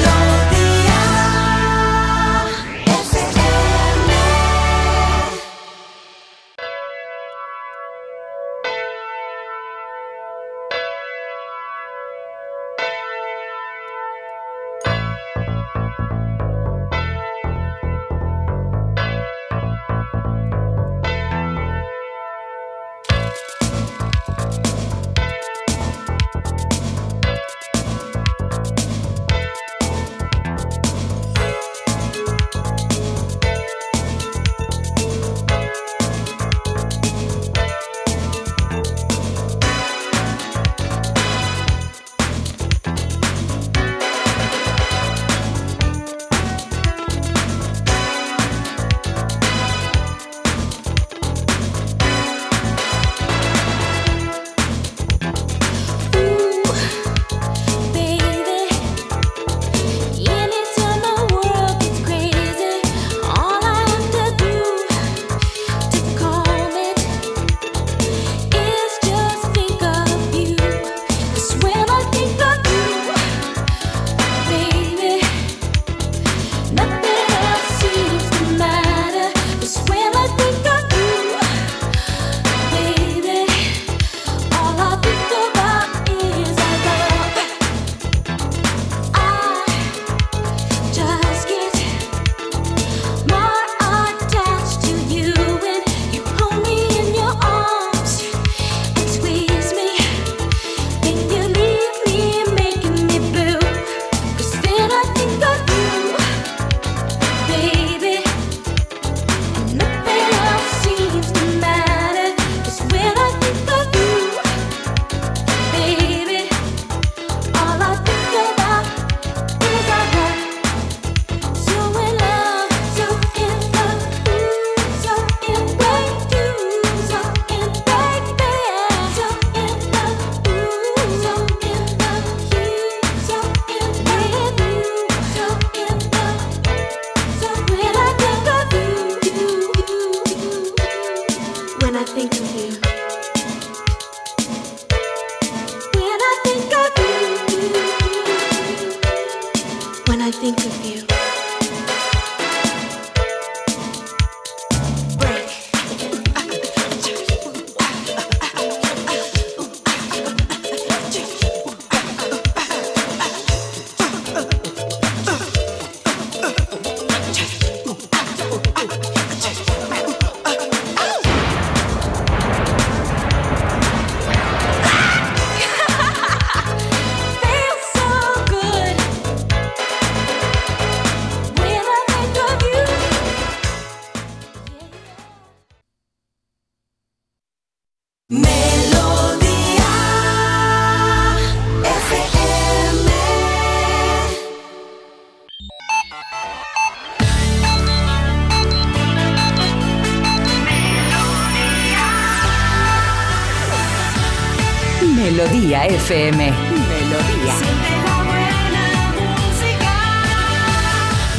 [206.11, 206.51] FM.
[206.51, 207.53] Melodía.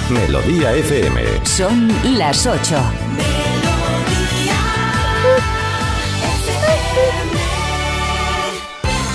[0.08, 1.44] Melodía FM.
[1.44, 3.12] Son las 8.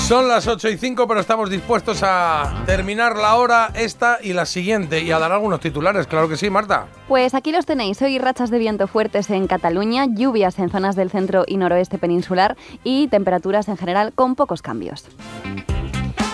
[0.07, 4.45] Son las 8 y 5, pero estamos dispuestos a terminar la hora esta y la
[4.45, 6.85] siguiente y a dar algunos titulares, claro que sí, Marta.
[7.09, 8.01] Pues aquí los tenéis.
[8.01, 12.55] Hoy rachas de viento fuertes en Cataluña, lluvias en zonas del centro y noroeste peninsular
[12.85, 15.03] y temperaturas en general con pocos cambios.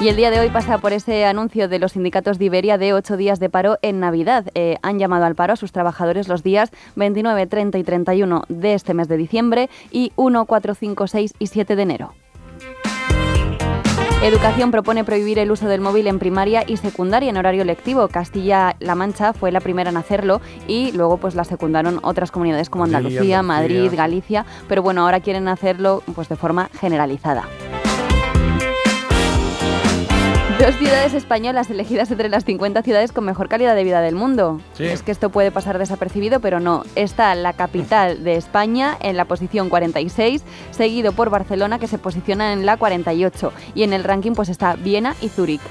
[0.04, 2.92] Y el día de hoy pasa por ese anuncio de los sindicatos de Iberia de
[2.92, 4.52] ocho días de paro en Navidad.
[4.54, 8.74] Eh, han llamado al paro a sus trabajadores los días 29, 30 y 31 de
[8.74, 12.14] este mes de diciembre y 1, 4, 5, 6 y 7 de enero.
[14.22, 18.10] Educación propone prohibir el uso del móvil en primaria y secundaria en horario lectivo.
[18.10, 22.84] Castilla-La Mancha fue la primera en hacerlo y luego pues la secundaron otras comunidades como
[22.84, 23.42] Andalucía.
[23.42, 27.48] Madrid, Galicia, pero bueno, ahora quieren hacerlo pues de forma generalizada.
[30.60, 34.62] Dos ciudades españolas elegidas entre las 50 ciudades con mejor calidad de vida del mundo.
[34.74, 34.86] Sí.
[34.86, 36.84] Es que esto puede pasar desapercibido, pero no.
[36.96, 42.54] Está la capital de España en la posición 46, seguido por Barcelona que se posiciona
[42.54, 43.52] en la 48.
[43.76, 45.62] Y en el ranking pues está Viena y Zúrich.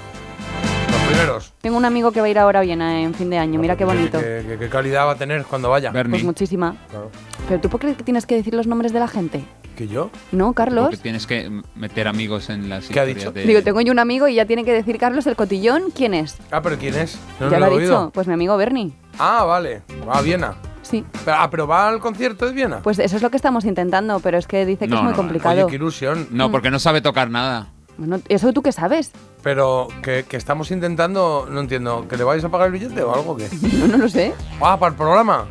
[0.91, 1.53] Los primeros.
[1.63, 3.77] Tengo un amigo que va a ir ahora a Viena en fin de año, mira
[3.77, 4.19] qué bonito.
[4.21, 5.91] ¿Qué, qué- qué calidad va a tener cuando vaya?
[5.93, 6.77] Pues muchísima.
[6.91, 7.11] Claro.
[7.49, 9.43] Pero tú por qué que tienes que decir los nombres de la gente?
[9.83, 10.11] ¿Que yo?
[10.31, 10.85] No, Carlos.
[10.85, 13.33] Porque tienes que meter amigos en las ¿Qué ha dicho?
[13.33, 13.43] de...
[13.45, 15.91] Digo, tengo yo un amigo y ya tiene que decir Carlos el cotillón.
[15.93, 16.39] ¿Quién es?
[16.53, 17.19] Ah, pero ¿quién es?
[17.41, 17.97] No ya lo lo he dicho.
[17.99, 18.11] oído.
[18.15, 18.93] Pues mi amigo Bernie.
[19.19, 19.83] Ah, vale.
[20.09, 20.55] Va a Viena.
[20.83, 21.05] Sí.
[21.25, 22.79] Pero- ah, pero va al concierto de Viena.
[22.81, 25.11] Pues eso es lo que estamos intentando, pero es que dice que No, es muy
[25.11, 25.63] no, complicado.
[25.63, 26.29] Oye, qué ilusión.
[26.31, 27.67] No, porque no sabe tocar nada.
[27.99, 29.11] Bueno, ¿Eso tú qué sabes?
[29.43, 33.13] Pero que, que estamos intentando, no entiendo, ¿que le vais a pagar el billete o
[33.13, 33.37] algo?
[33.37, 33.49] que
[33.81, 34.33] No, no lo sé.
[34.61, 35.47] Ah, para el programa.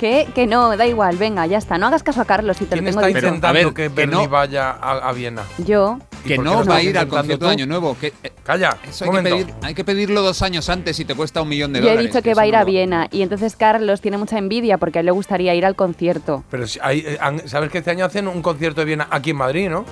[0.00, 0.26] ¿Qué?
[0.34, 1.76] Que no, da igual, venga, ya está.
[1.76, 3.18] No hagas caso a Carlos si te lo ¿Quién tengo está dicho.
[3.26, 5.42] intentando a ver, que que Bernie no- vaya a, a Viena?
[5.58, 5.98] Yo.
[6.24, 7.46] ¿Y Que por qué no lo va a estás ir al intentando concierto tú?
[7.46, 7.96] de Año Nuevo.
[8.00, 9.36] Que, eh, Calla, eso hay, que momento.
[9.38, 11.90] pedir, hay que pedirlo dos años antes y te cuesta un millón de Yo he
[11.90, 12.12] dólares.
[12.12, 14.98] dicho que va a ir a lo- Viena y entonces Carlos tiene mucha envidia porque
[14.98, 16.44] a él le gustaría ir al concierto.
[16.50, 19.30] Pero si hay, eh, han- sabes que este año hacen un concierto de Viena aquí
[19.30, 19.84] en Madrid, ¿no?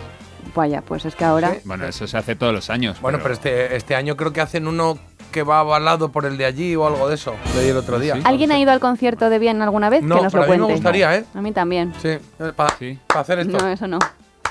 [0.55, 1.55] Vaya, pues es que ahora...
[1.65, 2.99] Bueno, eso se hace todos los años.
[3.03, 4.99] Bueno, pero, este, este año creo que hacen uno
[5.31, 7.35] que va avalado por el de allí o algo de eso.
[7.57, 8.17] Leí el otro día.
[8.25, 10.03] ¿Alguien ha ido al concierto de Viena alguna vez?
[10.03, 10.75] No, que nos pero lo a mí me cuente.
[10.75, 11.25] gustaría, ¿eh?
[11.35, 11.93] A mí también.
[12.01, 12.19] Sí,
[12.57, 12.75] para
[13.21, 13.59] hacer esto.
[13.59, 13.99] No, eso no.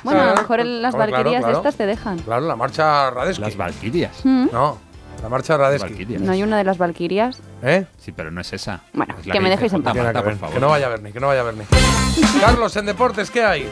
[0.04, 1.58] Bueno, a lo mejor el- las valquirias claro.
[1.58, 2.20] estas te dejan.
[2.20, 3.42] Claro, la marcha Radesky.
[3.42, 4.24] Las Valquirias.
[4.24, 4.48] Mm.
[4.54, 4.78] No,
[5.24, 6.06] la marcha Radesky.
[6.20, 7.42] ¿No hay una de las valquirias?
[7.64, 7.86] ¿Eh?
[7.98, 8.82] Sí, pero no es esa.
[8.94, 9.94] Bueno, Es que me dejéis en paz.
[10.54, 11.66] Que no vaya a verme, que no vaya a verme.
[12.40, 13.68] Carlos, en deportes, ¿qué hay?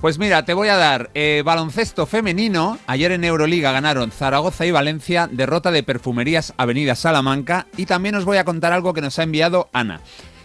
[0.00, 2.78] Pues mira, te voy a dar eh, baloncesto femenino.
[2.86, 7.66] Ayer en Euroliga ganaron Zaragoza y Valencia, derrota de Perfumerías Avenida Salamanca.
[7.76, 10.00] Y también os voy a contar algo que nos ha enviado Ana.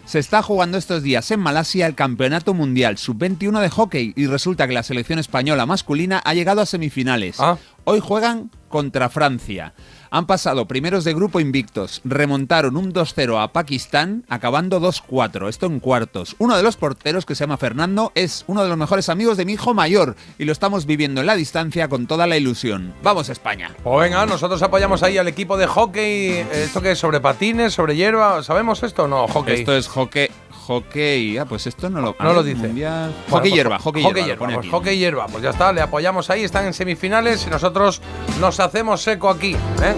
[0.05, 4.67] Se está jugando estos días en Malasia el Campeonato Mundial Sub-21 de hockey y resulta
[4.67, 7.37] que la selección española masculina ha llegado a semifinales.
[7.83, 9.73] Hoy juegan contra Francia.
[10.15, 15.79] Han pasado primeros de grupo invictos, remontaron un 2-0 a Pakistán, acabando 2-4, esto en
[15.79, 16.35] cuartos.
[16.37, 19.45] Uno de los porteros, que se llama Fernando, es uno de los mejores amigos de
[19.45, 22.93] mi hijo mayor y lo estamos viviendo en la distancia con toda la ilusión.
[23.01, 23.71] ¡Vamos España!
[23.83, 26.45] Pues venga, nosotros apoyamos ahí al equipo de hockey.
[26.53, 26.99] ¿Esto qué es?
[26.99, 27.73] ¿Sobre patines?
[27.73, 28.43] ¿Sobre hierba?
[28.43, 29.27] ¿Sabemos esto o no?
[29.27, 29.61] Hockey.
[29.61, 30.27] Esto es hockey...
[30.65, 32.67] Hockey, ah, pues esto no lo, No lo dice.
[32.67, 34.39] mundial- hockey pues, hierba, hockey, hierba, lo hierba.
[34.39, 35.25] pone Pues hockey hierba.
[35.27, 38.01] Pues ya está, le apoyamos ahí, están en semifinales y nosotros
[38.39, 39.53] nos hacemos seco aquí.
[39.55, 39.95] ¿eh?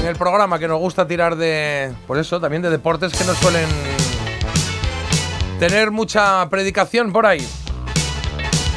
[0.00, 1.92] En el programa que nos gusta tirar de.
[2.06, 3.66] Pues eso, también de deportes que nos suelen
[5.58, 7.46] tener mucha predicación por ahí.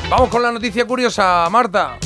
[0.09, 1.97] Vamos con la noticia curiosa, Marta.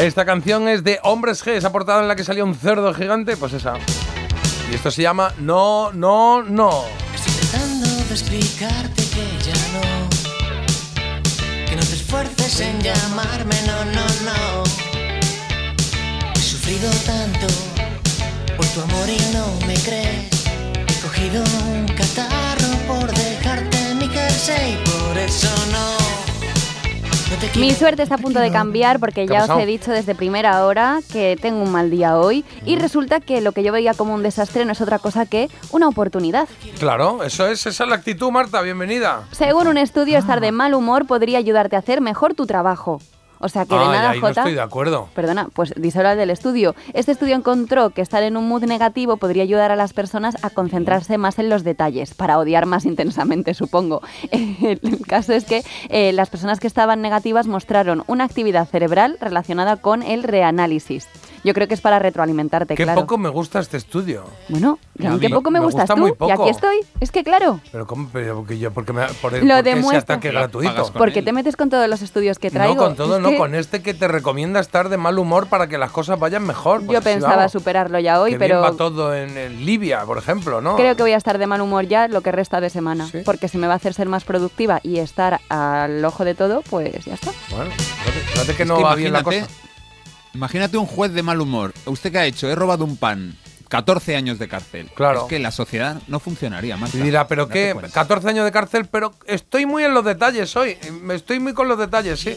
[0.00, 3.36] Esta canción es de Hombres G, esa portada en la que salía un cerdo gigante,
[3.36, 3.74] pues esa.
[4.70, 6.84] Y esto se llama No, No, No.
[7.40, 10.08] Tratando de explicarte que ya no.
[11.66, 14.64] Que no te esfuerces en llamarme, no, no, no.
[16.34, 17.46] He sufrido tanto
[18.56, 20.44] por tu amor y no me crees.
[20.74, 25.97] He cogido un catarro por dejarte mi jersey, por eso no.
[27.56, 30.14] Mi suerte está a punto de cambiar porque ¿Qué ha ya os he dicho desde
[30.14, 33.94] primera hora que tengo un mal día hoy y resulta que lo que yo veía
[33.94, 36.48] como un desastre no es otra cosa que una oportunidad.
[36.78, 39.24] Claro, eso es, esa es la actitud, Marta, bienvenida.
[39.32, 43.00] Según un estudio, estar de mal humor podría ayudarte a hacer mejor tu trabajo.
[43.40, 44.40] O sea que de Ay, nada, ahí no Jota.
[44.40, 45.08] estoy de acuerdo.
[45.14, 46.74] Perdona, pues al del estudio.
[46.92, 50.50] Este estudio encontró que estar en un mood negativo podría ayudar a las personas a
[50.50, 54.02] concentrarse más en los detalles, para odiar más intensamente, supongo.
[54.30, 59.76] El caso es que eh, las personas que estaban negativas mostraron una actividad cerebral relacionada
[59.76, 61.08] con el reanálisis.
[61.48, 63.00] Yo creo que es para retroalimentarte, Qué claro.
[63.00, 64.24] poco me gusta este estudio.
[64.50, 66.00] Bueno, mí qué poco me, me gustas gusta tú.
[66.02, 66.42] muy Y poco.
[66.42, 66.80] aquí estoy.
[67.00, 68.10] Es que claro, Pero ¿cómo?
[68.12, 70.92] Pero porque yo, porque me, por, Lo ¿por qué ese ataque gratuito?
[70.92, 72.74] porque te metes con todos los estudios que traigo.
[72.74, 75.46] No, con todo, Es no, que con este que te recomienda estar de mal humor
[75.46, 76.82] para que las cosas vayan mejor.
[76.82, 77.52] Yo Pues pensaba vamos.
[77.52, 80.76] superarlo ya hoy, Qué bien pero va todo en, en Libia, por ejemplo, ¿no?
[80.76, 83.08] creo que voy a estar de mal humor ya lo que resta de semana.
[83.24, 86.60] Porque si me va a hacer ser más productiva y estar al ojo de todo,
[86.68, 87.30] pues ya está.
[87.56, 89.46] Bueno, fíjate, fíjate que Es no que va bien la cosa.
[90.38, 91.74] Imagínate- un juez de mal humor.
[91.86, 92.48] ¿Usted qué ha hecho?
[92.48, 93.36] He robado un pan.
[93.68, 94.88] 14 años de cárcel.
[94.94, 95.22] Claro.
[95.22, 96.94] Es que la sociedad no funcionaría más.
[96.94, 100.78] Y dirá, pero qué, 14 años de cárcel, pero estoy muy en los detalles hoy.
[101.02, 102.34] Me estoy muy con los detalles, sí.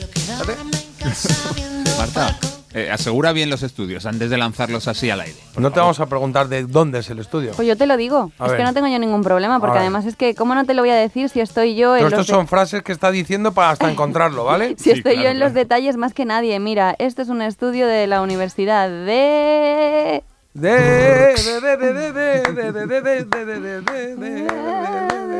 [1.97, 2.37] Marta,
[2.73, 5.35] eh, asegura bien los estudios antes de lanzarlos así al aire.
[5.57, 7.51] No te vamos a preguntar de dónde es el estudio.
[7.55, 8.31] Pues yo te lo digo.
[8.39, 8.57] A es ver.
[8.59, 10.91] que no tengo yo ningún problema, porque además es que, ¿cómo no te lo voy
[10.91, 13.53] a decir si estoy yo en Pero los estos de- son frases que está diciendo
[13.53, 14.75] para hasta encontrarlo, ¿vale?
[14.81, 16.59] Si estoy yo en los detalles más que nadie.
[16.59, 20.23] Mira, esto es un estudio de la Universidad de...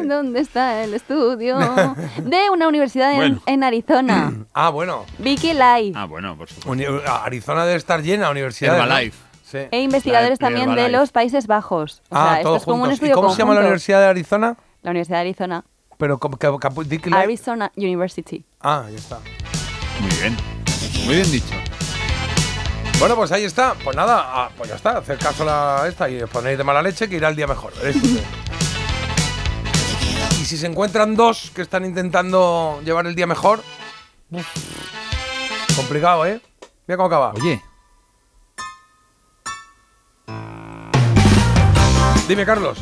[0.08, 1.60] ¿Dónde está el estudio?
[2.24, 3.42] De una universidad en, bueno.
[3.46, 4.34] en Arizona.
[4.54, 5.06] Ah, bueno.
[5.18, 5.92] Vicky Live.
[5.96, 6.72] Ah, bueno, por supuesto.
[6.72, 9.12] Uni Arizona debe estar llena de universidades.
[9.12, 9.12] ¿no?
[9.44, 9.58] Sí.
[9.70, 12.02] E investigadores también de los Países Bajos.
[12.10, 13.36] O ah, sea, esto es como un estudio ¿Y cómo conjunto?
[13.36, 14.56] se llama la Universidad de Arizona?
[14.82, 15.66] La Universidad de Arizona.
[15.98, 16.20] Pero,
[17.12, 18.46] Arizona University.
[18.62, 19.20] Ah, ya está.
[20.00, 20.38] Muy bien.
[21.06, 21.71] Muy bien dicho.
[23.02, 23.74] Bueno, pues ahí está.
[23.84, 25.00] Pues nada, ah, pues ya está.
[25.00, 25.46] Hacer caso a
[25.82, 27.74] la esta y os ponéis de mala leche que irá el día mejor.
[30.40, 33.62] Y si se encuentran dos que están intentando llevar el día mejor,
[35.76, 36.42] complicado, ¿eh?
[36.88, 37.32] Mira cómo acaba.
[37.34, 37.62] Oye.
[42.28, 42.80] Dime, Carlos.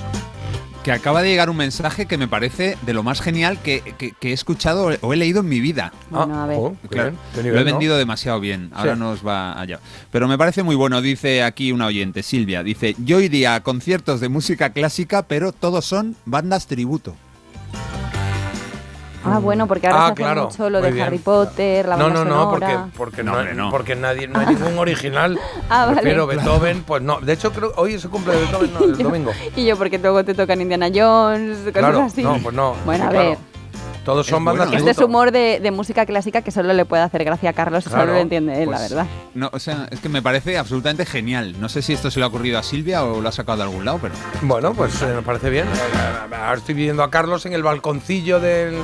[0.83, 4.13] Que acaba de llegar un mensaje que me parece de lo más genial que, que-
[4.13, 5.91] que he escuchado o he leído en mi vida.
[6.09, 6.57] Bueno, a ver.
[6.57, 7.63] oh, Claro, lo he ¿no?
[7.65, 8.71] vendido demasiado bien.
[8.73, 8.99] Ahora Sí.
[8.99, 9.79] nos va allá.
[10.09, 11.01] Pero me parece muy bueno.
[11.01, 12.63] Dice aquí una oyente, Silvia.
[12.63, 17.15] Dice: Yo iría a conciertos de música clásica, pero todos son bandas tributo.
[19.25, 21.05] Ah, bueno, porque ahora Ah, se hace claro, mucho lo de bien.
[21.05, 22.89] Harry Potter, la No, no, no, porque, sonora.
[22.95, 23.69] porque, No, no, hombre, no.
[23.71, 25.37] porque nadie, no hay ningún original.
[25.69, 26.01] Ah, vale.
[26.01, 27.19] Prefiero Beethoven, pues no.
[27.19, 29.31] De hecho, creo hoy es el cumple de Beethoven, no, el domingo.
[29.55, 32.23] Y yo, porque luego te tocan Indiana Jones, cosas Claro, así.
[32.23, 32.75] no, pues no.
[32.85, 33.37] Bueno, a Claro.
[34.09, 36.85] Todos son Es bandas bueno, Este es humor de, de música clásica que solo le
[36.85, 39.05] puede hacer gracia a Carlos y Claro, solo lo entiende él, la Pues, verdad.
[39.35, 41.55] No, o sea, es que me parece absolutamente genial.
[41.59, 43.63] No sé si esto se le ha ocurrido a Silvia o lo ha sacado de
[43.65, 44.15] algún lado, pero.
[44.41, 45.67] Bueno, pues eh, me parece bien.
[46.31, 48.81] Ahora estoy viendo a Carlos en el balconcillo del-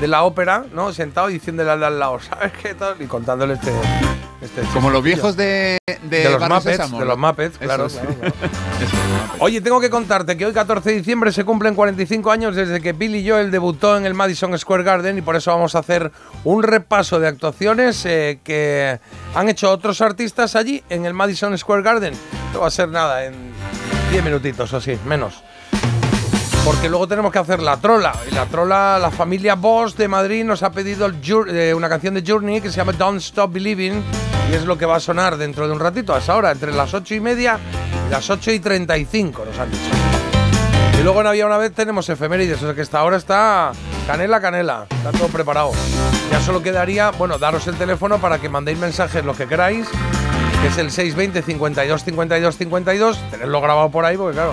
[0.00, 0.92] de la ópera, ¿no?
[0.92, 2.94] Sentado y diciéndole al de al lado, ¿sabes qué tal?
[3.00, 3.72] Y contándole este.
[4.40, 7.88] Este Como los viejos de, de, De los Muppets, de los Muppets, claro.
[9.40, 12.92] Oye, tengo que contarte que hoy, 14 de diciembre, se cumplen 45 años desde que
[12.92, 16.12] Billy Joel debutó en el Madison Square Garden y por eso vamos a hacer
[16.44, 18.98] un repaso de actuaciones eh, que
[19.34, 22.14] han hecho otros artistas allí en el Madison Square Garden.
[22.52, 23.34] No va a ser nada, en
[24.10, 25.42] 10 minutitos o así, menos.
[26.68, 28.12] Porque luego tenemos que hacer la trola.
[28.30, 31.10] Y la trola, la familia Boss de Madrid nos ha pedido
[31.48, 34.02] eh, una canción de Journey que se llama Don't Stop Believing.
[34.50, 36.74] Y es lo que va a sonar dentro de un ratito, a esa hora, entre
[36.74, 37.58] las 8 y media
[38.06, 39.82] y las 8 y 35, nos han dicho.
[41.00, 43.72] Y luego en Había una vez tenemos efemérides, o sea que esta hora está
[44.06, 45.72] canela, canela, está todo preparado.
[46.30, 49.88] Ya solo quedaría, bueno, daros el teléfono para que mandéis mensajes lo que queráis,
[50.60, 54.52] que es el 620 52 52 52, tenerlo grabado por ahí, porque claro.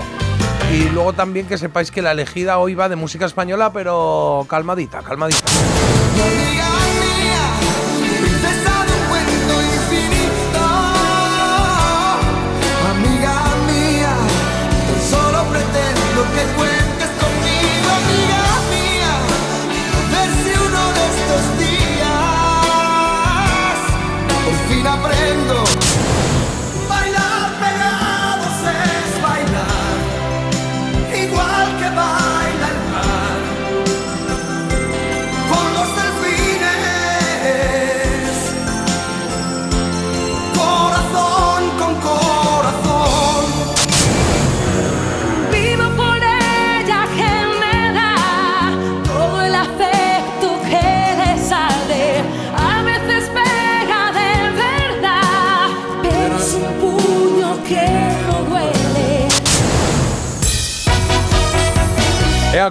[0.72, 5.02] Y luego también que sepáis que la elegida hoy va de música española, pero calmadita,
[5.02, 5.46] calmadita.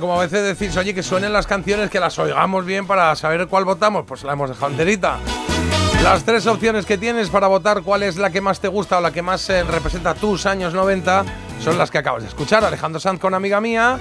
[0.00, 3.46] Como a veces decís, oye, que suenen las canciones, que las oigamos bien para saber
[3.46, 5.18] cuál votamos, pues la hemos dejado enterita.
[6.02, 9.00] Las tres opciones que tienes para votar cuál es la que más te gusta o
[9.00, 11.24] la que más eh, representa tus años 90
[11.60, 12.64] son las que acabas de escuchar.
[12.64, 13.98] Alejandro Sanz con Amiga Mía,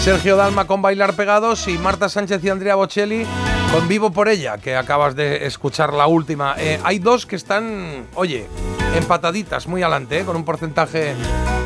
[0.00, 3.26] Sergio Dalma con Bailar Pegados y Marta Sánchez y Andrea Bocelli
[3.72, 6.54] Con Vivo por ella, que acabas de escuchar la última.
[6.58, 8.46] Eh, hay dos que están, oye,
[8.94, 11.14] empataditas, muy adelante, eh, con un porcentaje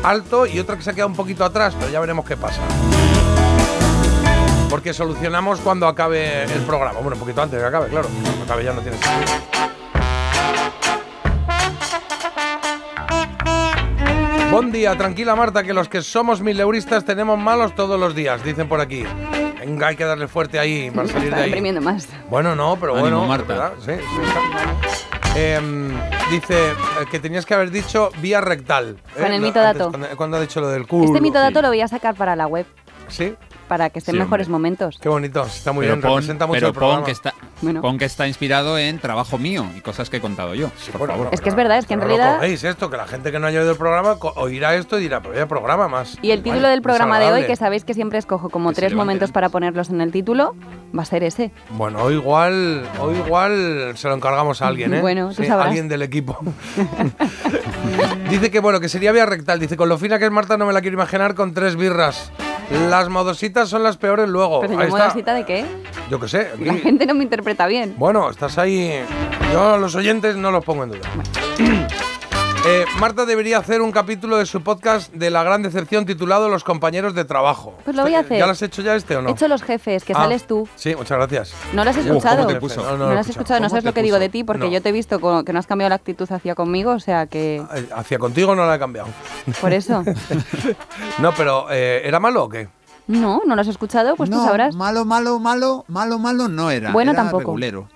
[0.03, 2.61] alto y otra que se ha quedado un poquito atrás, pero ya veremos qué pasa.
[4.69, 6.99] Porque solucionamos cuando acabe el programa.
[6.99, 8.09] Bueno, un poquito antes de que acabe, claro.
[8.09, 9.57] Cuando acabe ya no tiene sentido.
[14.51, 18.67] Buen día, tranquila Marta, que los que somos mileuristas tenemos malos todos los días, dicen
[18.67, 19.05] por aquí.
[19.59, 21.71] Venga, hay que darle fuerte ahí para salir de ahí.
[21.79, 22.07] más.
[22.29, 23.27] Bueno, no, pero Ánimo, bueno.
[23.27, 23.73] Marta.
[23.79, 25.39] Sí, sí.
[25.39, 25.89] Em,
[26.31, 26.73] dice eh,
[27.11, 28.97] que tenías que haber dicho vía rectal.
[29.15, 29.21] ¿eh?
[29.21, 29.89] Con el mito dato.
[29.91, 31.05] Cuando, cuando ha dicho lo del culo.
[31.05, 32.65] Este mito dato lo voy a sacar para la web,
[33.09, 33.35] Sí,
[33.67, 34.51] para que estén Sí, mejores hombre.
[34.53, 34.97] momentos.
[35.01, 35.43] qué bonito.
[35.43, 36.95] Está muy pero bien, pon, representa mucho pero el programa.
[36.99, 37.81] pon que está, Bueno.
[37.81, 40.69] pon que está inspirado en trabajo mío y cosas que he contado yo.
[40.91, 41.29] por Bueno, favor.
[41.31, 43.47] Es que es verdad, es que en realidad- cogéis esto, que la gente que no
[43.47, 46.17] haya oído el programa oirá esto y dirá, pero vaya programa más.
[46.21, 48.75] Y el título Vale, del programa de hoy, que sabéis que siempre escojo como Que
[48.75, 50.55] tres momentos para ponerlos en el título,
[50.97, 51.51] va a ser ese.
[51.71, 55.01] Bueno, hoy igual, hoy igual se lo encargamos a alguien, ¿eh?
[55.01, 55.67] Bueno, tú Sí, sabrás.
[55.67, 56.37] alguien del equipo.
[58.29, 59.59] dice que bueno, que sería vía rectal.
[59.59, 62.31] Dice, con lo fina que es Marta no me la quiero imaginar con tres birras.
[62.69, 64.59] Las modositas son las peores luego.
[64.61, 65.65] Pero yo modosita de qué?
[66.09, 66.51] Yo qué sé.
[66.59, 67.95] La gente no me interpreta bien.
[67.97, 69.01] Bueno, estás ahí.
[69.53, 71.09] Yo a los oyentes no los pongo en duda.
[72.69, 76.65] Eh, Marta debería hacer un capítulo de su podcast de la gran decepción titulado Los
[76.65, 77.73] compañeros de trabajo.
[77.85, 78.39] Pues lo voy a hacer.
[78.39, 79.29] ¿Ya lo has hecho ya este o no?
[79.29, 80.67] He hecho los jefes, que Ah, sales tú.
[80.75, 81.53] Sí, muchas gracias.
[81.73, 82.37] ¿No lo has Uh, escuchado?
[82.43, 82.81] ¿cómo te puso?
[82.83, 83.59] No, no No, lo has escuchado.
[83.61, 84.71] no ¿Cómo sabes lo que digo de ti, porque No.
[84.71, 87.55] yo te he visto que no has cambiado la actitud hacia conmigo, o sea que
[87.73, 89.07] Eh, Hacia contigo no la he cambiado.
[89.61, 90.03] por eso.
[91.19, 92.67] No, pero eh, ¿era malo o qué?
[93.07, 94.75] No, no lo has escuchado, pues tú sabrás.
[94.75, 96.91] malo, malo, malo, malo, malo no era.
[96.91, 97.43] Bueno, era tampoco.
[97.55, 97.87] regulero.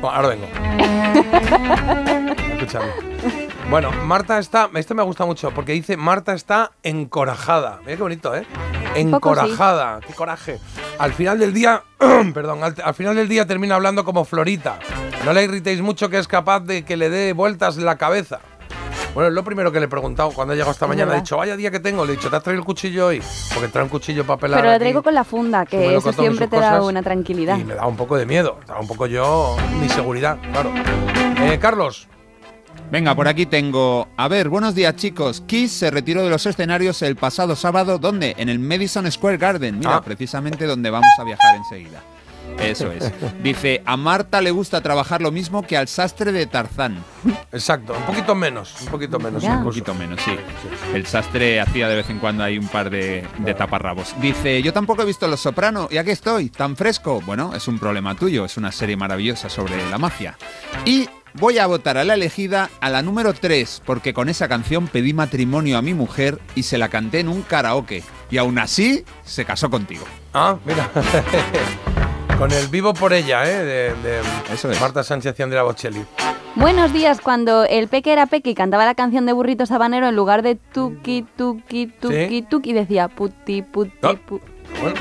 [0.00, 0.46] Bueno, ahora vengo.
[2.54, 3.45] Escúchame.
[3.70, 4.70] Bueno, Marta está.
[4.74, 7.80] Este me gusta mucho porque dice Marta está encorajada.
[7.84, 8.46] Mira qué bonito, ¿eh?
[8.94, 10.00] Encorajada.
[10.06, 10.60] Qué coraje.
[10.98, 11.82] Al final del día.
[12.34, 14.78] perdón, al, al final del día termina hablando como Florita.
[15.24, 18.38] No le irritéis mucho que es capaz de que le dé vueltas la cabeza.
[19.14, 21.14] Bueno, es lo primero que le he preguntado cuando he llegado esta Es mañana.
[21.14, 22.04] He dicho, vaya día que tengo.
[22.04, 23.20] Le he dicho, ¿te has traído el cuchillo hoy?
[23.52, 24.58] Porque trae un cuchillo para pelar.
[24.60, 27.58] Pero lo aquí traigo con la funda, que eso siempre te da una tranquilidad.
[27.58, 28.60] Y me da un poco de miedo.
[28.66, 30.70] Da un poco yo mi seguridad, claro.
[31.40, 32.08] Eh, Carlos.
[32.90, 34.08] Venga, por aquí tengo.
[34.16, 35.42] A ver, buenos días, chicos.
[35.46, 37.98] Kiss se retiró de los escenarios el pasado sábado.
[37.98, 38.34] ¿Dónde?
[38.38, 39.78] En el Madison Square Garden.
[39.80, 40.02] Mira, Ah.
[40.02, 42.02] precisamente donde vamos a viajar enseguida.
[42.60, 43.12] Eso es.
[43.42, 47.02] Dice, a Marta le gusta trabajar lo mismo que al sastre de Tarzán.
[47.52, 49.42] Exacto, un poquito menos, un poquito menos.
[49.42, 50.36] Un poquito menos, sí.
[50.94, 54.14] El sastre hacía de vez en cuando ahí un par de, de taparrabos.
[54.22, 57.20] Dice, yo tampoco he visto Los Soprano y aquí estoy, tan fresco.
[57.26, 60.38] Bueno, es un problema tuyo, es una serie maravillosa sobre la mafia.
[60.84, 61.08] Y
[61.38, 65.12] voy a votar a la elegida a la número 3, porque con esa canción pedí
[65.12, 68.02] matrimonio a mi mujer y se la canté en un karaoke.
[68.30, 70.04] Y aún así, se casó contigo.
[70.34, 70.90] Ah, mira.
[72.38, 73.64] Con el vivo por ella, ¿eh?
[73.64, 74.20] De, de
[74.52, 74.78] Eso es.
[74.78, 76.04] Marta Sánchez y Andrea Bocelli.
[76.54, 80.16] Buenos días, cuando el peque era peque y cantaba la canción de burrito sabanero en
[80.16, 82.42] lugar de tuki, tuki, tuki, Sí.
[82.42, 84.14] tuki, decía puti, puti, Ah.
[84.28, 84.40] pu-
[84.80, 84.96] Bueno,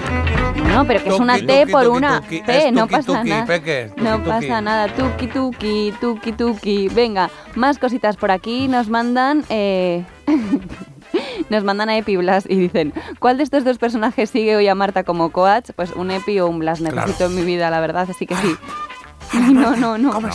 [0.74, 2.22] No, pero que es una T por una.
[2.22, 3.46] T, no pasa nada.
[3.46, 4.30] peque, no tuki.
[4.30, 6.88] pasa nada, tuki, tuki, tuki, tuki.
[6.90, 8.68] Venga, más cositas por aquí.
[8.68, 9.44] Nos mandan...
[9.50, 10.04] eh,
[11.50, 14.76] Nos mandan a Epi Blas y dicen, ¿cuál de estos dos personajes sigue hoy a
[14.76, 15.70] Marta como coach?
[15.76, 17.32] Pues un Epi o un Blas necesito Claro.
[17.32, 18.56] en mi vida, la verdad, así que sí.
[19.34, 20.20] No, no, no.
[20.20, 20.30] No,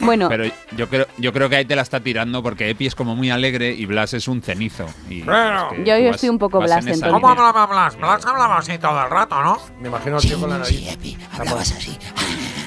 [0.00, 0.44] Bueno, Pero
[0.76, 3.30] yo creo, yo creo que ahí te la está tirando porque Epi es como muy
[3.30, 4.86] alegre y Blas es un cenizo.
[5.08, 5.70] Y Bueno.
[5.72, 7.12] es que Yo- yo vas- estoy un poco Blas, en entonces.
[7.12, 7.30] línea.
[7.30, 7.96] hablaba Blas?
[7.96, 9.58] Blas hablaba así todo el rato, ¿no?
[9.80, 11.18] Me imagino al tío con la nariz.
[11.38, 11.98] Hablabas así.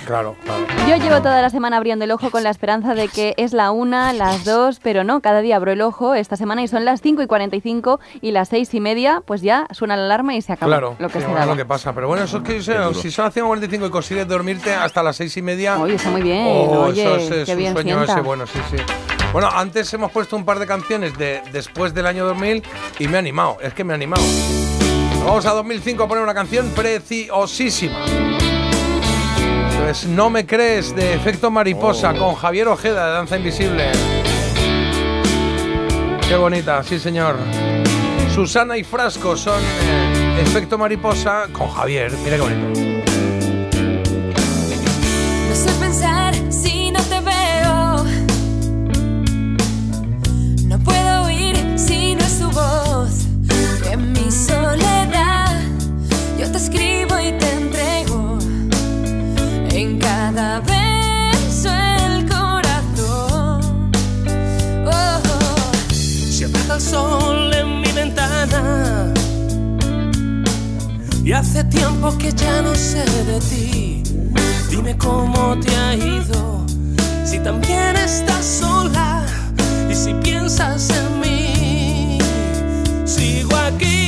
[0.08, 0.66] Claro, claro.
[0.88, 3.72] Yo llevo toda la semana abriendo el ojo con la esperanza de que es la
[3.72, 7.02] una, las dos, pero no, cada día abro el ojo esta semana y son las
[7.02, 10.54] 5 y 45 y las 6 y media, pues ya suena la alarma y se
[10.54, 11.92] acabó Claro, lo que sí, se lo que pasa.
[11.92, 12.94] Pero bueno, eso es que si, duro.
[12.94, 15.78] si son las 5.45 y consigues dormirte hasta las 6 y media.
[15.78, 18.14] Oye, está muy bien, oh, oye, eso es, es qué un bien sueño sienta.
[18.14, 18.78] ese, bueno, sí, sí.
[19.34, 22.64] Bueno, antes hemos puesto un par de canciones de después del año 2000
[23.00, 24.24] y me ha animado, es que me ha animado.
[25.26, 27.98] Vamos a 2005 a poner una canción preciosísima.
[29.88, 32.20] Pues No me crees de Efecto Mariposa Oh.
[32.20, 33.90] con Javier Ojeda de Danza Invisible.
[36.28, 37.38] Qué bonita, sí señor.
[38.36, 42.12] Susana y Frasco son eh, Efecto Mariposa con Javier.
[42.22, 42.82] Mira qué bonito.
[45.48, 48.04] No sé pensar si no te veo.
[50.66, 53.22] No puedo oír si no es tu voz.
[53.90, 55.62] En mi soledad
[56.38, 57.67] yo te escribo y te.
[59.80, 63.92] En cada beso el corazón.
[64.88, 65.74] Oh, oh.
[66.04, 69.14] Se apaga el sol en mi ventana
[71.24, 74.04] Y hace tiempo que ya no sé de ti
[74.72, 76.66] Dime cómo te ha ido,
[77.24, 79.24] si también estás sola
[79.90, 82.18] y si piensas en mí,
[83.06, 84.07] sigo aquí.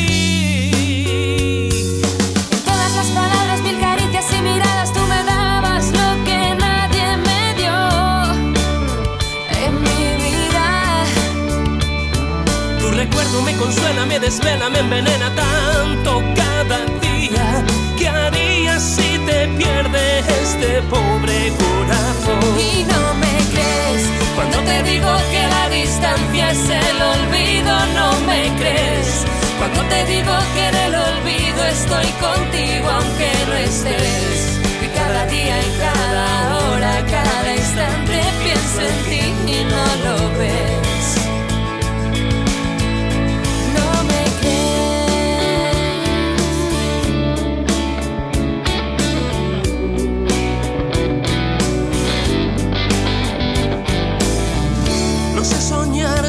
[14.20, 17.64] Desvela, me envenena tanto cada día.
[17.98, 22.40] ¿Qué harías si te pierde este pobre corazón?
[22.60, 28.56] Y no me crees cuando te digo que la distancia es el olvido, no me
[28.58, 29.26] crees.
[29.58, 34.60] Cuando te digo que en el olvido estoy contigo aunque no estés.
[34.82, 40.69] Y cada día y cada hora, cada instante pienso en ti y no lo ves.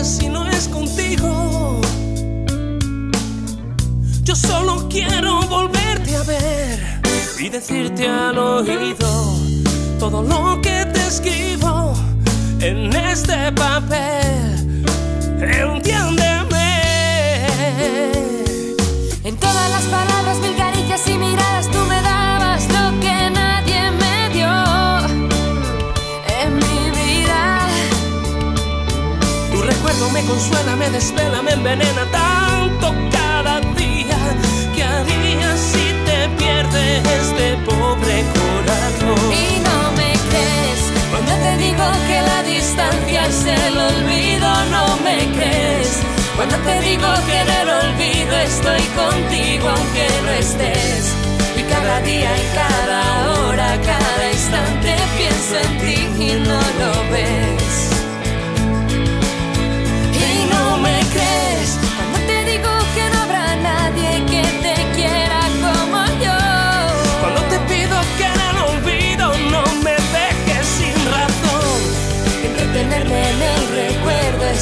[0.04, 1.80] Si no es contigo.
[4.22, 6.78] Yo solo quiero volverte a ver
[7.38, 9.36] y decirte al oído
[9.98, 11.92] todo lo que te escribo
[12.60, 14.84] en este papel.
[15.40, 16.68] Entiéndeme.
[19.24, 22.29] En todas las palabras, mil caricias y miradas, tú me dabas
[30.12, 34.18] me consuela, me desvela, me envenena tanto cada día.
[34.74, 39.32] ¿Qué harías si te pierde este pobre corazón?
[39.32, 40.80] Y no me crees
[41.10, 46.00] cuando te digo que la distancia es el olvido, no me crees.
[46.36, 51.14] Cuando te digo que en el olvido estoy contigo aunque no estés.
[51.56, 57.69] Y cada día y cada hora, cada instante pienso en ti y no lo ves.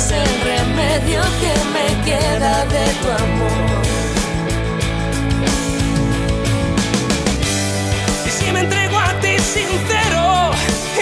[0.09, 3.83] Es el remedio que me queda de tu amor.
[8.27, 10.53] Y si me entrego a ti sincero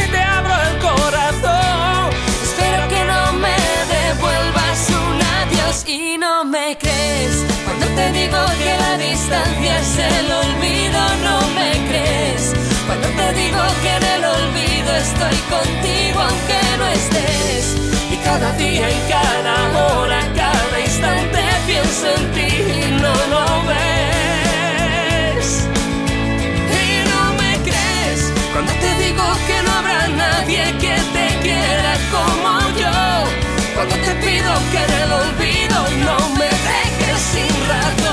[0.01, 2.11] y te abro el corazón,
[2.43, 3.57] Espero que no me
[3.97, 7.45] devuelvas un adiós y no me crees.
[7.65, 12.55] Cuando te digo que la distancia es el olvido, no me crees.
[12.87, 17.86] Cuando te digo que en el olvido estoy contigo aunque no estés.
[18.27, 22.49] Cada día y cada hora, cada instante pienso en ti
[22.81, 25.49] y no lo ves.
[26.83, 32.51] y no me crees Cuando te digo que no habrá nadie que te quiera como
[32.83, 32.97] yo.
[33.77, 38.06] Cuando te pido que en el olvido no me dejes sin razón.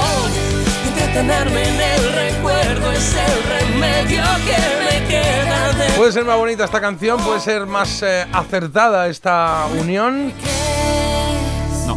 [1.15, 6.65] Entretenerme en el recuerdo es el remedio que me queda de Puede ser más bonita
[6.65, 10.33] esta canción, puede ser más eh, acertada esta unión.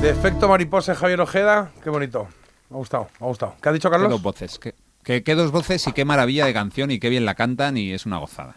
[0.02, 2.28] De efecto mariposa Javier Ojeda, qué bonito.
[2.68, 3.54] Me ha gustado, me ha gustado.
[3.62, 4.10] ¿Qué ha dicho Qué Carlos?
[4.10, 4.58] dos voces.
[4.58, 7.78] Qué, qué- qué dos voces y qué maravilla de canción y qué bien la cantan
[7.78, 8.56] y es una gozada.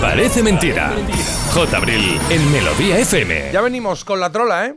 [0.00, 0.92] Parece mentira.
[1.52, 1.76] J.
[1.76, 3.50] Abril en Melodía FM.
[3.52, 4.76] Ya venimos con la trola, ¿eh?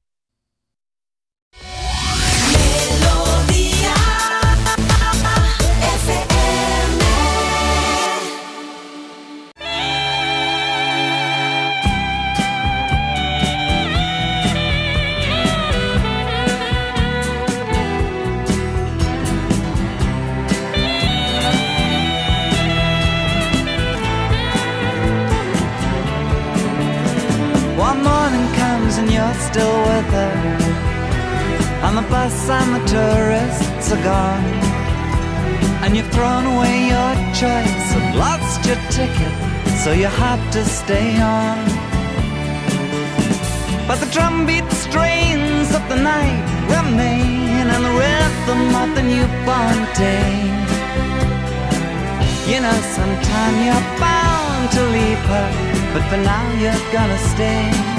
[29.51, 30.33] Still with her.
[31.83, 34.45] On the bus and the tourists are gone.
[35.83, 39.35] And you've thrown away your choice and lost your ticket,
[39.83, 41.59] so you have to stay on.
[43.87, 46.43] But the drumbeat strains of the night
[46.75, 50.31] remain and the rhythm of the newborn day.
[52.51, 55.49] You know, sometime you're bound to leave her,
[55.93, 57.90] but for now you're gonna stay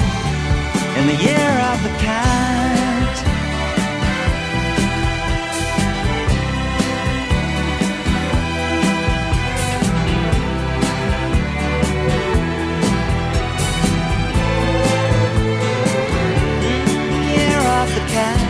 [0.95, 3.13] in the year of the cat.
[17.35, 18.42] Year of the cat.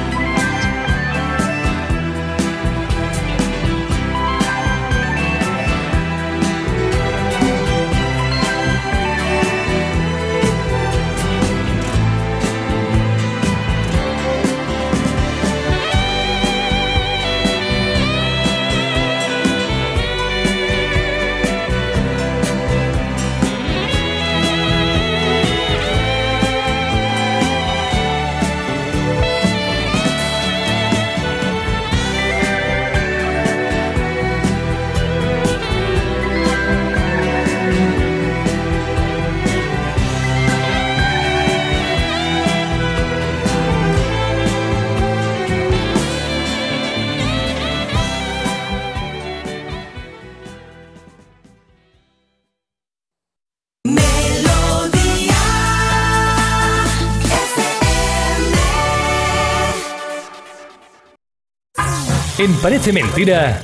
[62.43, 63.61] En Parece Mentira,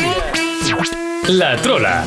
[1.28, 2.06] La Trola.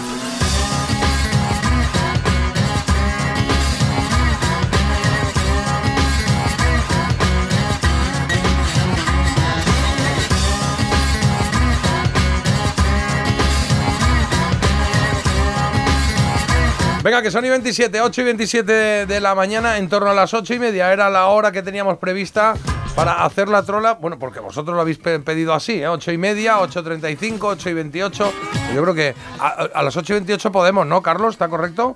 [17.02, 18.72] Venga, que son y 27, 8 y 27
[19.04, 20.90] de, la mañana, en torno a las 8 y media.
[20.90, 22.54] Era la hora que teníamos prevista
[22.94, 23.94] para hacer la trola.
[23.94, 25.88] Bueno, porque vosotros lo habéis pe- pedido así, ¿eh?
[25.88, 28.32] 8 y media, 8.35, 8 y 28.
[28.74, 31.34] Yo creo que a, a las 8 y 28 podemos, ¿no, Carlos?
[31.34, 31.94] ¿Está correcto?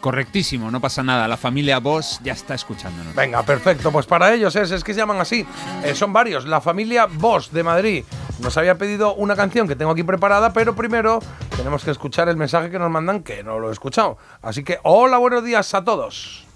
[0.00, 1.28] Correctísimo, no pasa nada.
[1.28, 3.14] La familia Boss ya está escuchándonos.
[3.14, 3.92] Venga, perfecto.
[3.92, 5.46] Pues para ellos es, es que se llaman así.
[5.84, 6.44] Eh, son varios.
[6.44, 8.04] La familia Boss de Madrid
[8.40, 11.20] nos había pedido una canción que tengo aquí preparada, pero primero
[11.56, 14.18] tenemos que escuchar el mensaje que nos mandan, que no lo he escuchado.
[14.42, 16.46] Así que, hola, buenos días a todos.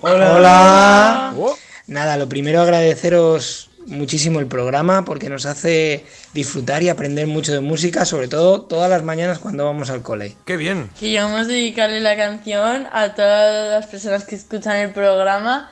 [0.00, 1.32] Hola.
[1.36, 1.56] Oh.
[1.92, 7.60] Nada, lo primero agradeceros muchísimo el programa porque nos hace disfrutar y aprender mucho de
[7.60, 10.34] música, sobre todo todas las mañanas cuando vamos al cole.
[10.46, 10.88] Qué bien.
[10.98, 15.70] Queríamos dedicarle la canción a todas las personas que escuchan el programa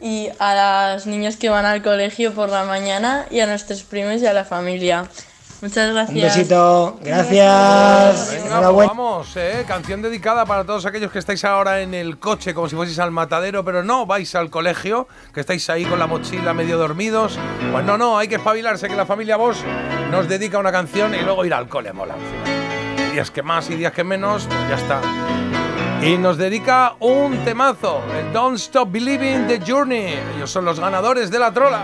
[0.00, 4.20] y a los niños que van al colegio por la mañana y a nuestros primos
[4.22, 5.08] y a la familia.
[5.62, 6.16] Muchas gracias.
[6.16, 8.30] Un besito, gracias.
[8.30, 8.88] Venga, pues Enhorabuena.
[8.88, 12.76] vamos, eh, canción dedicada para todos aquellos que estáis ahora en el coche como si
[12.76, 16.78] fueseis al matadero, pero no vais al colegio, que estáis ahí con la mochila medio
[16.78, 17.38] dormidos.
[17.72, 19.58] Pues no, no, hay que espabilarse, que la familia Vos
[20.10, 22.14] nos dedica una canción y luego ir al cole, mola.
[23.12, 25.00] Días que más y días que menos, pues ya está.
[26.02, 30.14] Y nos dedica un temazo, el Don't Stop Believing the Journey.
[30.36, 31.82] Ellos son los ganadores de la trola.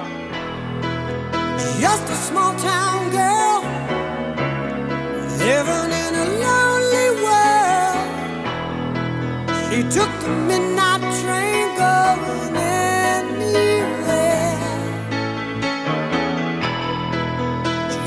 [1.78, 3.35] Just a small town girl
[5.46, 8.08] living in a lonely world.
[9.66, 13.78] She took the midnight train going anywhere.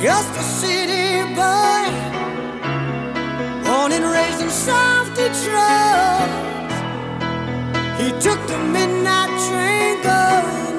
[0.03, 1.07] Just a city
[1.39, 1.83] boy,
[3.63, 6.31] born and raised in South Detroit.
[8.01, 10.78] He took the midnight train going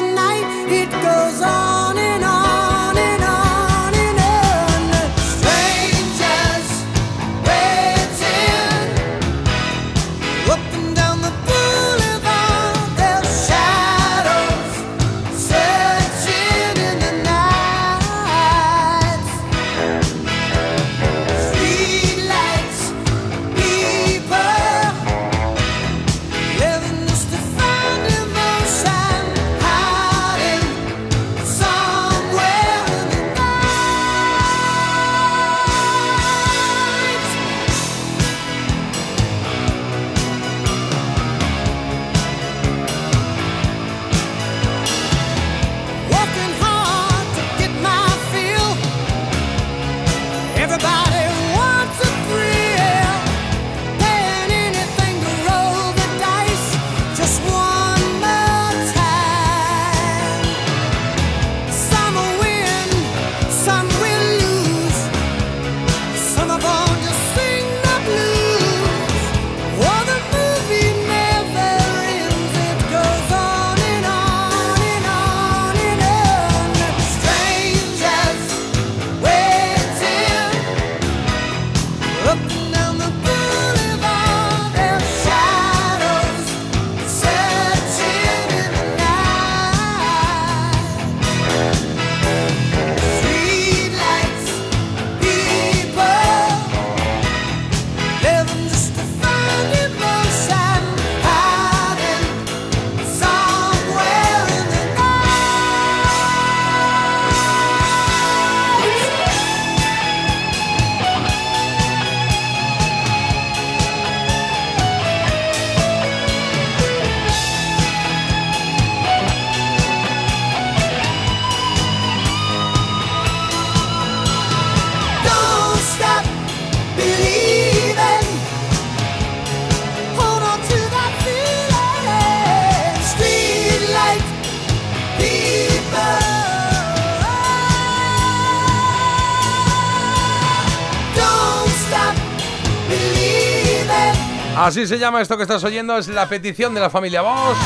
[144.61, 147.57] Así se llama esto que estás oyendo, es la petición de la familia Bosch,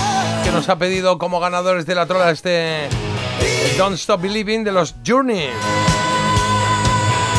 [0.46, 4.72] que nos ha pedido como ganadores de la trola este eh, Don't Stop Believing de
[4.72, 5.50] los Journey.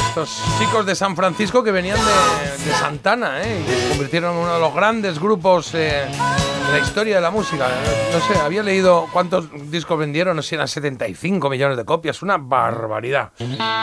[0.08, 3.64] Estos chicos de San Francisco que venían de, Santana, ¿eh?
[3.66, 7.66] se convirtieron en uno de los grandes grupos eh, de la historia de la música.
[8.12, 12.36] No sé, había leído cuántos discos vendieron, no sé eran 75 millones de copias, una
[12.36, 13.32] barbaridad.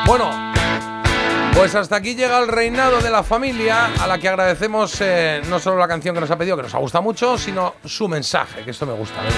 [0.06, 0.54] Bueno,
[1.56, 5.60] pues hasta aquí llega el reinado de la familia, a la que agradecemos eh, no
[5.60, 8.64] solo la canción que nos ha pedido, que nos ha gustado mucho, sino su mensaje,
[8.64, 9.16] que esto me gusta.
[9.22, 9.30] ¿eh?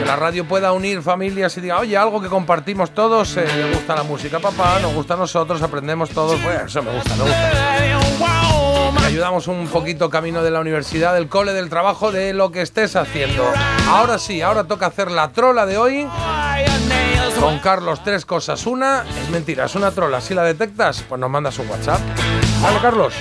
[0.00, 3.72] Que la radio pueda unir familias y diga, oye, algo que compartimos todos, eh, le
[3.74, 7.22] gusta la música, papá, nos gusta a nosotros, aprendemos todos, pues eso me gusta, me
[7.22, 9.06] gusta.
[9.06, 12.96] Ayudamos un poquito camino de la universidad, del cole, del trabajo, de lo que estés
[12.96, 13.44] haciendo.
[13.88, 16.06] Ahora sí, ahora toca hacer la trola de hoy.
[17.40, 18.66] Con Carlos, tres cosas.
[18.66, 20.20] Una, es mentira, es una trola.
[20.20, 21.98] Si la detectas, pues nos mandas un WhatsApp.
[22.60, 23.14] Vale, Carlos.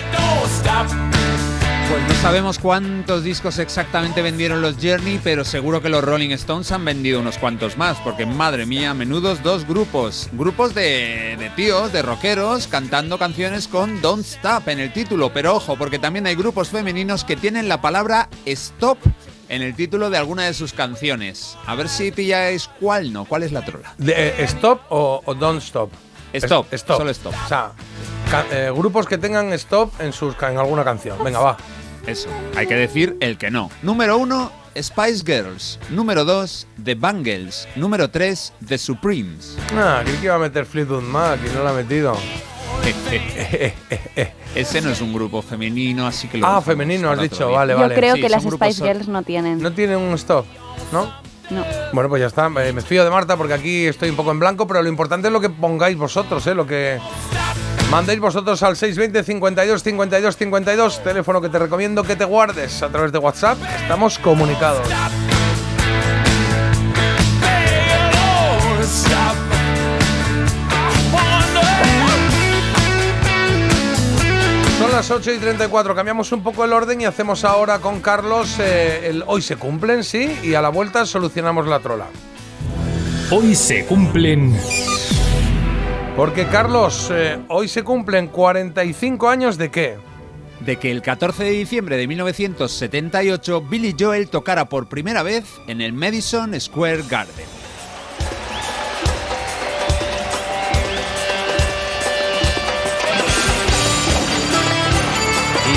[1.89, 6.71] Pues no sabemos cuántos discos exactamente vendieron los Journey, pero seguro que los Rolling Stones
[6.73, 10.29] han vendido unos cuantos más, porque madre mía, menudos dos grupos.
[10.33, 15.31] Grupos de, de tíos, de rockeros, cantando canciones con Don't Stop en el título.
[15.33, 18.99] Pero ojo, porque también hay grupos femeninos que tienen la palabra Stop
[19.49, 21.57] en el título de alguna de sus canciones.
[21.65, 23.93] A ver si pilláis cuál no, cuál es la trola.
[23.97, 25.91] De, eh, ¿Stop o, o don't stop?
[26.33, 26.97] Stop, Es- stop.
[26.97, 27.33] solo stop.
[27.43, 27.71] O sea,
[28.51, 31.17] eh, grupos que tengan stop en, sus, en alguna canción.
[31.23, 31.57] Venga, va.
[32.05, 33.69] Eso, hay que decir el que no.
[33.81, 35.79] Número uno, Spice Girls.
[35.89, 37.67] Número dos, The Bangles.
[37.75, 39.57] Número tres, The Supremes.
[39.75, 42.15] Ah, creí que iba a meter Fleetwood Mac y no la ha metido.
[44.55, 47.57] Ese no es un grupo femenino, así que lo Ah, femenino, has dicho, día.
[47.57, 47.95] vale, Yo vale.
[47.95, 49.61] creo Sí, que las Spice Girls no tienen.
[49.61, 50.45] No tienen un stop,
[50.91, 51.05] ¿no?
[51.49, 51.63] No.
[51.93, 52.47] Bueno, pues ya está.
[52.63, 55.27] eh, Me fío de Marta porque aquí estoy un poco en blanco, pero lo importante
[55.27, 56.53] es lo que pongáis vosotros, ¿eh?
[56.55, 56.99] Lo que
[57.89, 62.89] mandéis vosotros al 620 52 52 52, teléfono que te recomiendo que te guardes a
[62.89, 63.57] través de WhatsApp.
[63.81, 64.87] Estamos comunicados.
[74.99, 79.07] Las 8 y 34, cambiamos un poco el orden y hacemos ahora con Carlos eh,
[79.07, 82.07] el hoy se cumplen, sí, y a la vuelta solucionamos la trola.
[83.31, 84.59] Hoy se cumplen.
[86.17, 89.95] Porque Carlos, eh, hoy se cumplen 45 años de qué?
[90.59, 95.79] De que el 14 de diciembre de 1978 Billy Joel tocara por primera vez en
[95.79, 97.58] el Madison Square Garden.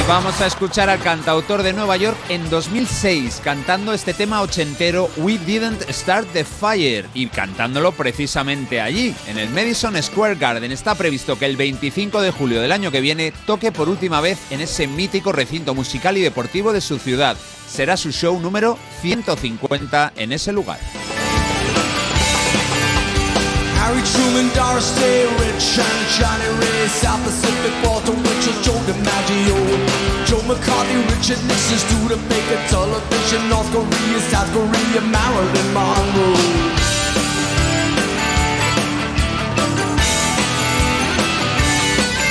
[0.09, 5.39] Vamos a escuchar al cantautor de Nueva York en 2006 cantando este tema ochentero We
[5.39, 10.73] Didn't Start the Fire y cantándolo precisamente allí, en el Madison Square Garden.
[10.73, 14.39] Está previsto que el 25 de julio del año que viene toque por última vez
[14.51, 17.37] en ese mítico recinto musical y deportivo de su ciudad.
[17.69, 20.81] Será su show número 150 en ese lugar.
[23.83, 29.59] Harry Truman, Doris Day, Rich and Johnny Ray, South Pacific, Walter Mitchell, Joe DiMaggio,
[30.25, 36.82] Joe McCarthy, Richard Nixon, Studebaker, television, North Korea, South Korea, Marilyn Monroe.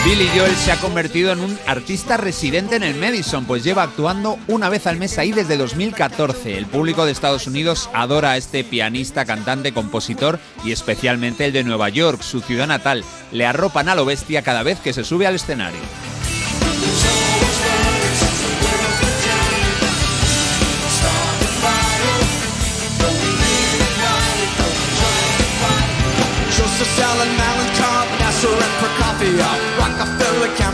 [0.03, 4.39] Billy Joel se ha convertido en un artista residente en el Madison, pues lleva actuando
[4.47, 6.57] una vez al mes ahí desde 2014.
[6.57, 11.63] El público de Estados Unidos adora a este pianista, cantante, compositor y especialmente el de
[11.63, 13.03] Nueva York, su ciudad natal.
[13.31, 15.79] Le arropan a lo bestia cada vez que se sube al escenario.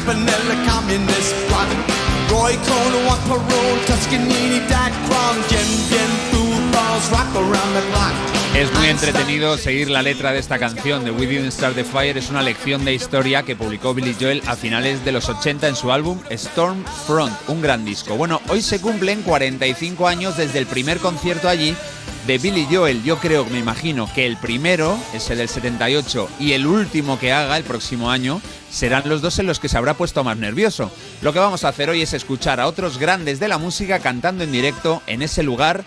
[0.08, 1.68] Malin Cobb, Nasser and Prokofiev, Rockefeller, Campanella, Communist Bloc,
[2.30, 8.38] Roy Cohn, Juan Perón, Toscanini, Dacron, Jen Bien, Food Balls, Rock Around the Clock.
[8.56, 12.18] Es muy entretenido seguir la letra de esta canción de We Didn't Start the Fire.
[12.18, 15.76] Es una lección de historia que publicó Billy Joel a finales de los 80 en
[15.76, 18.16] su álbum Storm Front, un gran disco.
[18.16, 21.76] Bueno, hoy se cumplen 45 años desde el primer concierto allí
[22.28, 23.04] de Billy Joel.
[23.04, 27.56] Yo creo, me imagino que el primero, ese del 78, y el último que haga
[27.56, 30.92] el próximo año serán los dos en los que se habrá puesto más nervioso.
[31.22, 34.44] Lo que vamos a hacer hoy es escuchar a otros grandes de la música cantando
[34.44, 35.86] en directo en ese lugar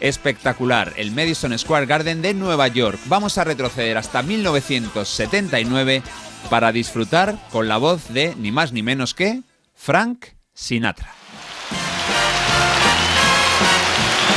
[0.00, 2.98] espectacular, el Madison Square Garden de Nueva York.
[3.06, 6.02] Vamos a retroceder hasta 1979
[6.48, 9.42] para disfrutar con la voz de ni más ni menos que
[9.74, 10.24] Frank
[10.54, 11.21] Sinatra.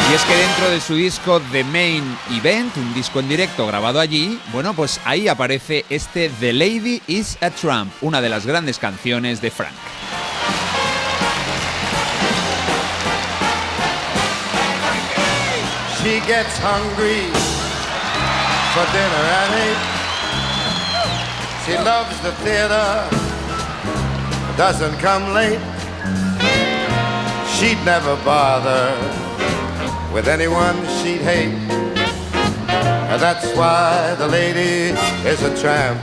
[0.08, 4.00] Y es que dentro de su disco The Main Event, un disco en directo grabado
[4.00, 8.78] allí, bueno, pues ahí aparece este The Lady is a Trump, una de las grandes
[8.78, 9.74] canciones de Frank.
[16.04, 17.26] She gets hungry
[18.76, 19.96] for dinner at eight.
[21.66, 23.10] She loves the theater,
[24.56, 25.60] doesn't come late.
[27.58, 28.94] She'd never bother
[30.16, 31.52] with anyone she'd hate.
[33.12, 34.96] And that's why the lady
[35.28, 36.00] is a tramp.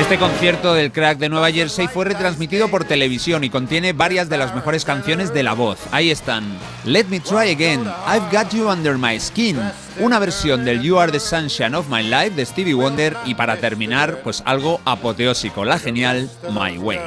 [0.00, 4.38] Este concierto del crack de Nueva Jersey fue retransmitido por televisión y contiene varias de
[4.38, 5.78] las mejores canciones de la voz.
[5.90, 6.44] Ahí están.
[6.84, 9.58] Let Me Try Again, I've Got You Under My Skin,
[9.98, 13.58] una versión del You Are the Sunshine of My Life de Stevie Wonder y para
[13.58, 17.00] terminar, pues algo apoteósico, la genial My Way.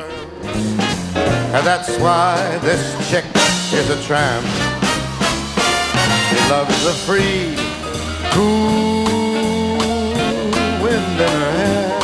[1.51, 3.25] And that's why this chick
[3.73, 4.78] is a tramp.
[6.49, 7.55] Loves the free,
[8.31, 9.03] cool
[10.81, 11.99] wind in her hair.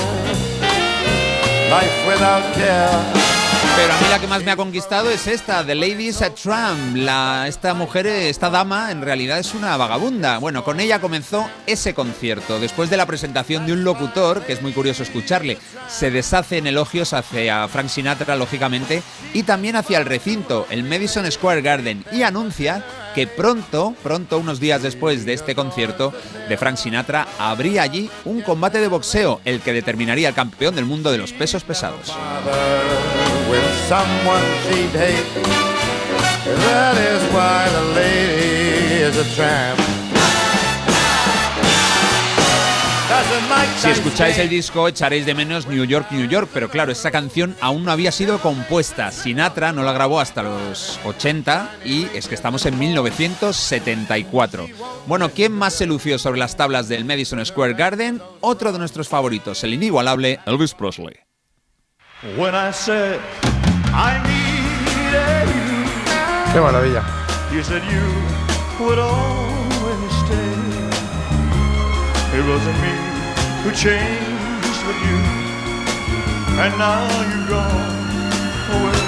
[1.71, 3.34] Life without care.
[3.77, 7.73] Pero a mí la que más me ha conquistado es esta, The Lady is esta
[7.73, 10.37] mujer, esta dama, en realidad es una vagabunda.
[10.37, 12.59] Bueno, con ella comenzó ese concierto.
[12.59, 15.57] Después de la presentación de un locutor, que es muy curioso escucharle,
[15.89, 19.03] se deshace en elogios hacia Frank Sinatra, lógicamente,
[19.33, 22.81] y también hacia el recinto, el Madison Square Garden, y anuncia
[23.13, 26.13] que pronto, pronto, unos días después de este concierto
[26.47, 30.85] de Frank Sinatra, habría allí un combate de boxeo, el que determinaría el campeón del
[30.85, 32.13] mundo de los pesos pesados.
[33.49, 35.33] With someone she'd hate.
[36.45, 39.79] That is why the lady is a tramp.
[43.77, 47.55] Si escucháis el disco echaréis de menos New York, New York, pero claro, esa canción
[47.61, 49.11] aún no había sido compuesta.
[49.11, 54.67] Sinatra no la grabó hasta los 80 y es que estamos en 1974.
[55.07, 58.21] Bueno, ¿quién más se lució sobre las tablas del Madison Square Garden?
[58.41, 61.24] Otro de nuestros favoritos, el inigualable Elvis Presley.
[62.37, 63.19] When I said
[63.93, 67.03] I needed you, Qué maravilla.
[67.53, 70.55] you said you would always stay.
[72.37, 72.93] It wasn't me
[73.63, 75.17] who changed but you,
[76.61, 79.01] and now you're gone away.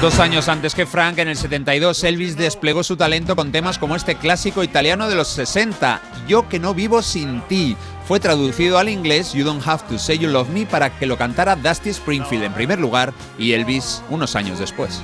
[0.00, 3.94] Dos años antes que Frank, en el 72, Elvis desplegó su talento con temas como
[3.94, 7.76] este clásico italiano de los 60, Yo que no vivo sin ti.
[8.06, 11.16] Fue traducido al inglés You Don't Have to Say You Love Me para que lo
[11.16, 15.00] cantara Dusty Springfield en primer lugar y Elvis unos años después.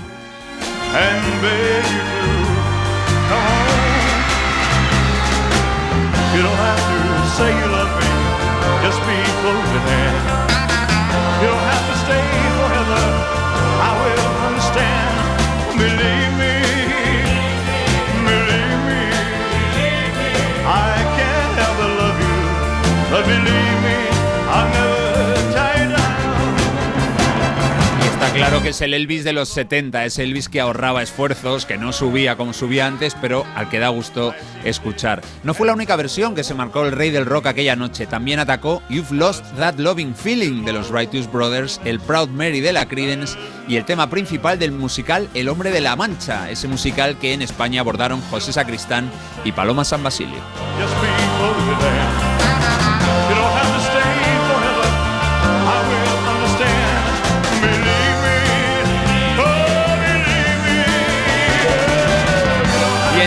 [28.38, 31.92] Claro que es el Elvis de los 70, es Elvis que ahorraba esfuerzos, que no
[31.92, 34.32] subía como subía antes, pero al que da gusto
[34.64, 35.22] escuchar.
[35.42, 38.38] No fue la única versión que se marcó el rey del rock aquella noche, también
[38.38, 42.86] atacó You've Lost That Loving Feeling de los Righteous Brothers, el Proud Mary de la
[42.86, 43.36] Creedence
[43.66, 47.42] y el tema principal del musical El Hombre de la Mancha, ese musical que en
[47.42, 49.10] España abordaron José Sacristán
[49.44, 50.38] y Paloma San Basilio.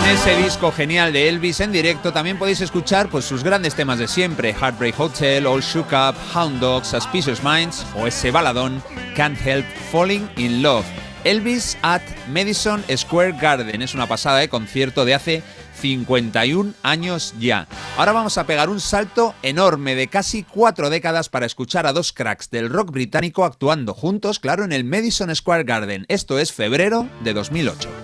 [0.03, 3.99] En ese disco genial de Elvis en directo también podéis escuchar pues, sus grandes temas
[3.99, 8.81] de siempre, Heartbreak Hotel, All Shook Up, Hound Dog, Suspicious Minds o ese baladón
[9.15, 10.85] Can't Help Falling in Love.
[11.23, 15.43] Elvis at Madison Square Garden es una pasada de concierto de hace
[15.79, 17.67] 51 años ya.
[17.97, 22.13] Ahora vamos a pegar un salto enorme de casi cuatro décadas para escuchar a dos
[22.13, 26.05] cracks del rock británico actuando juntos, claro, en el Madison Square Garden.
[26.07, 28.00] Esto es febrero de 2008.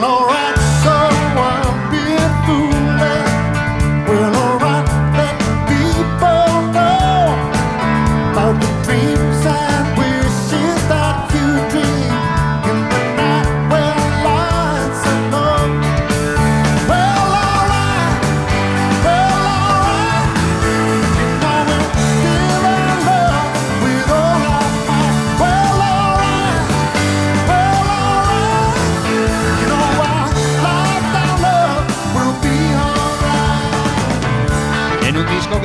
[0.00, 0.49] Well, alright,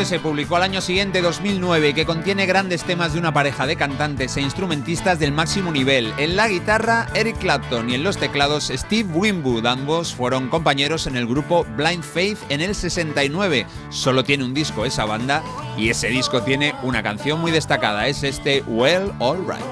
[0.05, 3.75] se publicó al año siguiente, 2009, y que contiene grandes temas de una pareja de
[3.75, 6.13] cantantes e instrumentistas del máximo nivel.
[6.17, 9.65] En la guitarra, Eric Clapton y en los teclados, Steve Winwood.
[9.65, 13.65] Ambos fueron compañeros en el grupo Blind Faith en el 69.
[13.89, 15.43] Solo tiene un disco esa banda
[15.77, 18.07] y ese disco tiene una canción muy destacada.
[18.07, 19.63] Es este Well Alright.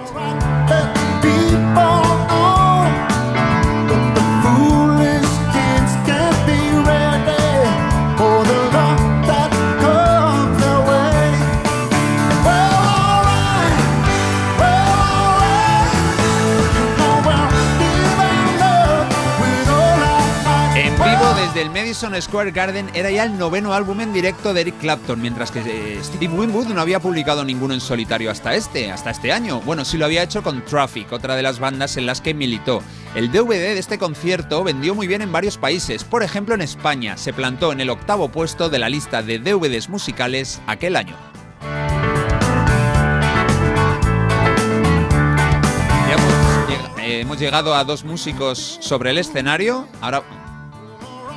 [1.22, 2.03] People
[21.94, 25.60] Madison Square Garden era ya el noveno álbum en directo de Eric Clapton, mientras que
[25.60, 29.61] eh, Steve Winwood no había publicado ninguno en solitario hasta este, hasta este año.
[29.61, 32.82] Bueno, sí lo había hecho con Traffic, otra de las bandas en las que militó.
[33.14, 37.15] El DVD de este concierto vendió muy bien en varios países, por ejemplo en España,
[37.15, 41.15] se plantó en el octavo puesto de la lista de DVDs musicales aquel año.
[47.03, 49.90] Eh, hemos llegado a dos músicos sobre el escenario.
[49.99, 50.24] Ahora,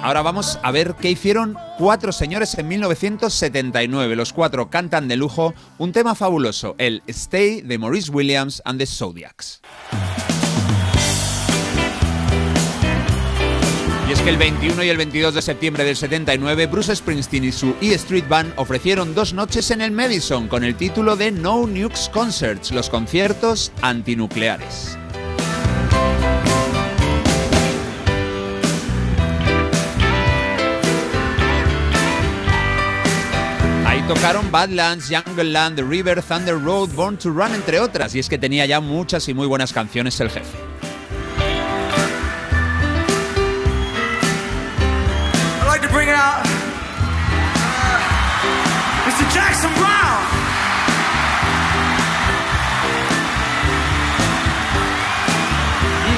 [0.07, 4.15] ahora vamos a ver qué hicieron cuatro señores en 1979.
[4.15, 8.87] Los cuatro cantan de lujo un tema fabuloso, el Stay de Maurice Williams and the
[8.87, 9.61] Zodiacs.
[14.09, 17.51] Y es que el 21 y el 22 de septiembre del 79, Bruce Springsteen y
[17.51, 21.67] su E Street Band ofrecieron dos noches en el Madison con el título de No
[21.67, 24.97] Nukes Concerts, los conciertos antinucleares.
[34.07, 38.29] Tocaron Badlands, Jungle Land, The River, Thunder Road, Born to Run, entre otras, y es
[38.29, 40.57] que tenía ya muchas y muy buenas canciones el jefe.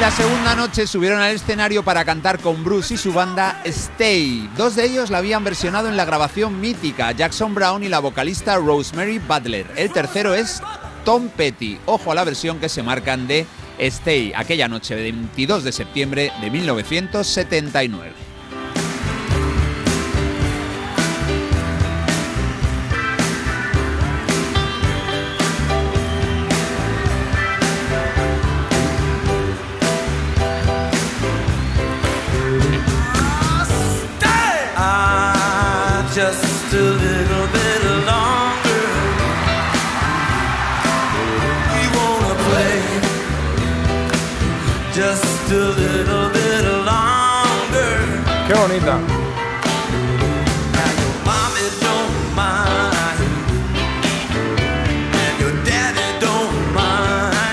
[0.01, 4.49] La segunda noche subieron al escenario para cantar con Bruce y su banda Stay.
[4.57, 8.57] Dos de ellos la habían versionado en la grabación mítica, Jackson Brown y la vocalista
[8.59, 9.67] Rosemary Butler.
[9.77, 10.63] El tercero es
[11.05, 11.81] Tom Petty.
[11.87, 13.45] Ojo a la versión que se marcan de
[13.81, 18.28] Stay, aquella noche de 22 de septiembre de 1979.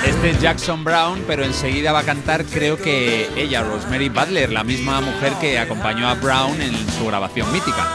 [0.06, 4.64] Este es Jackson Brown, pero enseguida va a cantar, creo que ella, Rosemary Butler, la
[4.64, 7.88] misma mujer que acompañó a Brown en su grabación mítica.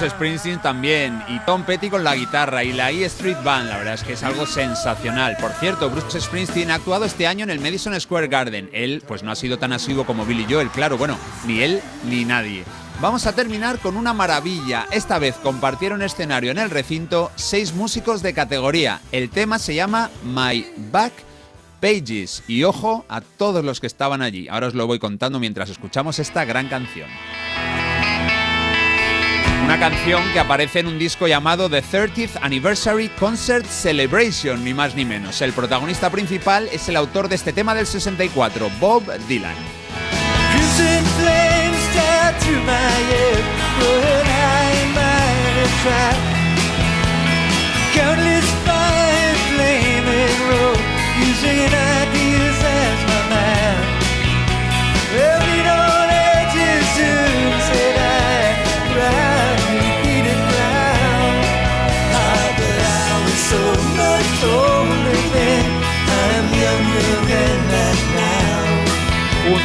[0.00, 3.76] Bruce Springsteen también, y Tom Petty con la guitarra, y la E Street Band, la
[3.76, 5.36] verdad es que es algo sensacional.
[5.38, 8.70] Por cierto, Bruce Springsteen ha actuado este año en el Madison Square Garden.
[8.72, 12.24] Él, pues no ha sido tan asiduo como Billy Joel, claro, bueno, ni él ni
[12.24, 12.64] nadie.
[13.02, 14.86] Vamos a terminar con una maravilla.
[14.90, 19.02] Esta vez compartieron escenario en el recinto seis músicos de categoría.
[19.12, 21.12] El tema se llama My Back
[21.82, 22.42] Pages.
[22.48, 24.48] Y ojo a todos los que estaban allí.
[24.48, 27.10] Ahora os lo voy contando mientras escuchamos esta gran canción.
[29.64, 34.94] Una canción que aparece en un disco llamado The 30th Anniversary Concert Celebration, ni más
[34.94, 35.40] ni menos.
[35.42, 39.54] El protagonista principal es el autor de este tema del 64, Bob Dylan.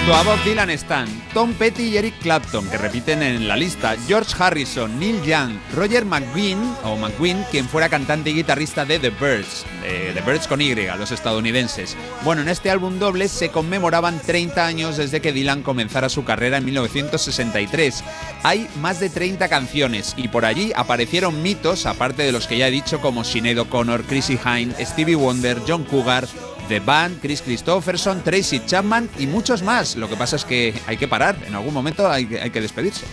[0.06, 3.96] Junto a Bob Dylan están Tom Petty y Eric Clapton, que repiten en la lista,
[4.08, 9.10] George Harrison, Neil Young, Roger McGuinn, o McGuinn, quien fuera cantante y guitarrista de The
[9.10, 11.98] Birds, The Birds con Y, los estadounidenses.
[12.24, 16.58] Bueno, en este álbum doble se conmemoraban 30 años desde que Dylan comenzara su carrera
[16.58, 18.04] en 1963.
[18.44, 22.68] Hay más de 30 canciones y por allí aparecieron mitos, aparte de los que ya
[22.68, 26.28] he dicho, como Sinead O'Connor, Chrissy Hine, Stevie Wonder, John Cougar,
[26.68, 29.96] The Band, Chris Christopherson, Tracy Chapman y muchos más.
[29.96, 32.62] Lo que pasa es que hay que parar, en algún momento hay, que- hay que
[32.62, 33.06] despedirse.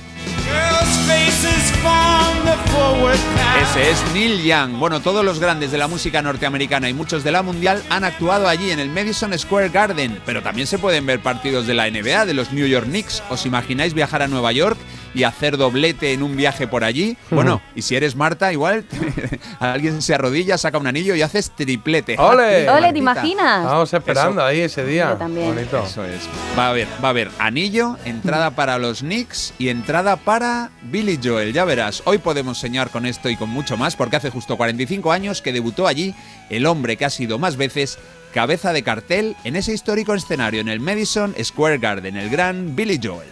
[3.62, 4.79] Ese es Neil Young.
[4.79, 8.49] Bueno, todos los grandes de la música norteamericana y muchos de la mundial han actuado
[8.49, 12.27] allí en el Madison Square Garden, pero también se pueden ver partidos de la NBA,
[12.27, 13.23] de los New York Knicks.
[13.31, 14.77] ¿Os imagináis viajar a Nueva York
[15.14, 17.16] y hacer doblete en un viaje por allí.
[17.30, 18.84] Bueno, y si eres Marta, igual
[19.60, 22.16] alguien se arrodilla, saca un anillo y haces triplete.
[22.18, 22.68] ¡Ole!
[22.68, 23.64] Ole, ¿te imaginas?
[23.64, 25.10] Estamos esperando ahí ese día.
[25.10, 25.55] Yo también.
[25.55, 25.84] Bonito.
[25.84, 26.28] Eso es.
[26.59, 31.18] Va a haber, va a haber anillo, entrada para los Knicks y entrada para Billy
[31.22, 31.52] Joel.
[31.52, 35.12] Ya verás, hoy podemos soñar con esto y con mucho más porque hace justo 45
[35.12, 36.14] años que debutó allí
[36.51, 37.98] el hombre que ha sido más veces
[38.32, 42.98] cabeza de cartel en ese histórico escenario en el Madison Square Garden, el gran Billy
[43.02, 43.28] Joel.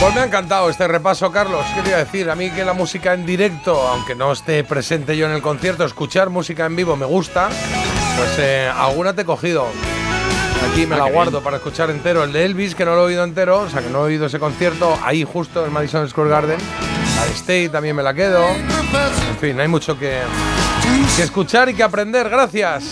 [0.00, 1.64] Pues me ha encantado este repaso, Carlos.
[1.74, 2.30] ¿Qué te iba a decir?
[2.30, 5.84] A mí que la música en directo, aunque no esté presente yo en el concierto,
[5.84, 7.48] escuchar música en vivo me gusta.
[8.16, 9.66] Pues eh, alguna te he cogido.
[10.72, 11.44] Aquí me Ah, la guardo bien.
[11.44, 12.24] para escuchar entero.
[12.24, 14.26] El de Elvis, que no lo he oído entero, o sea que no he oído
[14.26, 16.58] ese concierto ahí justo en Madison Square Garden.
[17.16, 18.46] La de State también me la quedo.
[18.48, 20.18] En fin, hay mucho que,
[21.16, 22.28] que escuchar y que aprender.
[22.30, 22.84] Gracias.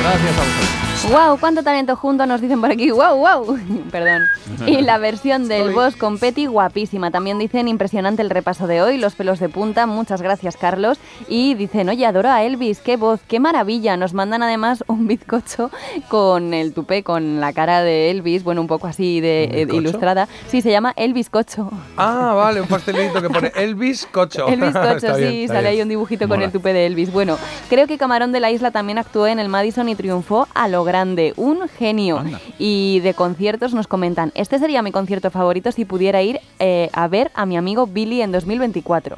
[0.00, 0.89] Gracias a vosotros.
[1.08, 1.38] ¡Wow!
[1.40, 2.26] ¡Cuánto talento junto!
[2.26, 2.90] Nos dicen por aquí.
[2.90, 3.16] ¡Wow!
[3.16, 3.58] ¡Wow!
[3.90, 4.22] Perdón.
[4.66, 7.10] Y la versión del boss con Petty, guapísima.
[7.10, 9.86] También dicen impresionante el repaso de hoy, los pelos de punta.
[9.86, 10.98] Muchas gracias, Carlos.
[11.26, 13.96] Y dicen, oye, adoro a Elvis, qué voz, qué maravilla.
[13.96, 15.70] Nos mandan además un bizcocho
[16.08, 19.64] con el tupé, con la cara de Elvis, bueno, un poco así de ¿Un eh,
[19.64, 19.80] bizcocho?
[19.80, 20.28] ilustrada.
[20.48, 21.70] Sí, se llama El Bizcocho.
[21.96, 24.46] Ah, vale, un pastelito que pone Elvis Cocho.
[24.48, 25.66] El bizcocho, sí, bien, sale bien.
[25.66, 27.10] ahí un dibujito con el tupe de Elvis.
[27.10, 27.38] Bueno,
[27.70, 30.84] creo que Camarón de la Isla también actuó en el Madison y triunfó a lo
[30.90, 31.32] grande.
[31.36, 32.22] Un genio.
[32.58, 37.06] Y de conciertos nos comentan, este sería mi concierto favorito si pudiera ir eh, a
[37.08, 39.16] ver a mi amigo Billy en 2024.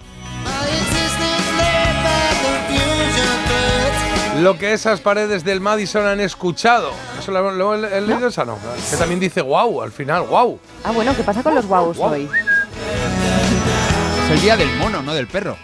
[4.40, 6.90] Lo que esas paredes del Madison han escuchado.
[7.18, 8.58] ¿Eso lo, lo- lo he leído esa no?
[8.90, 10.58] Que también dice wow al final, wow.
[10.84, 12.12] Ah, bueno, ¿qué pasa con los guaus Guau.
[12.12, 12.28] hoy?
[14.24, 15.56] Es el día del mono, no del perro.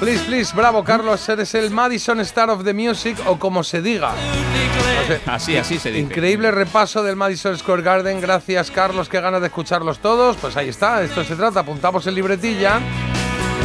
[0.00, 4.12] Please, please, bravo Carlos, eres el Madison Star of the Music o como se diga.
[4.12, 5.20] No sé.
[5.26, 6.00] Así, así se dice.
[6.00, 8.18] Increíble repaso del Madison Square Garden.
[8.18, 9.10] Gracias, Carlos.
[9.10, 10.38] Qué ganas de escucharlos todos.
[10.38, 11.60] Pues ahí está, esto se trata.
[11.60, 12.80] Apuntamos en libretilla.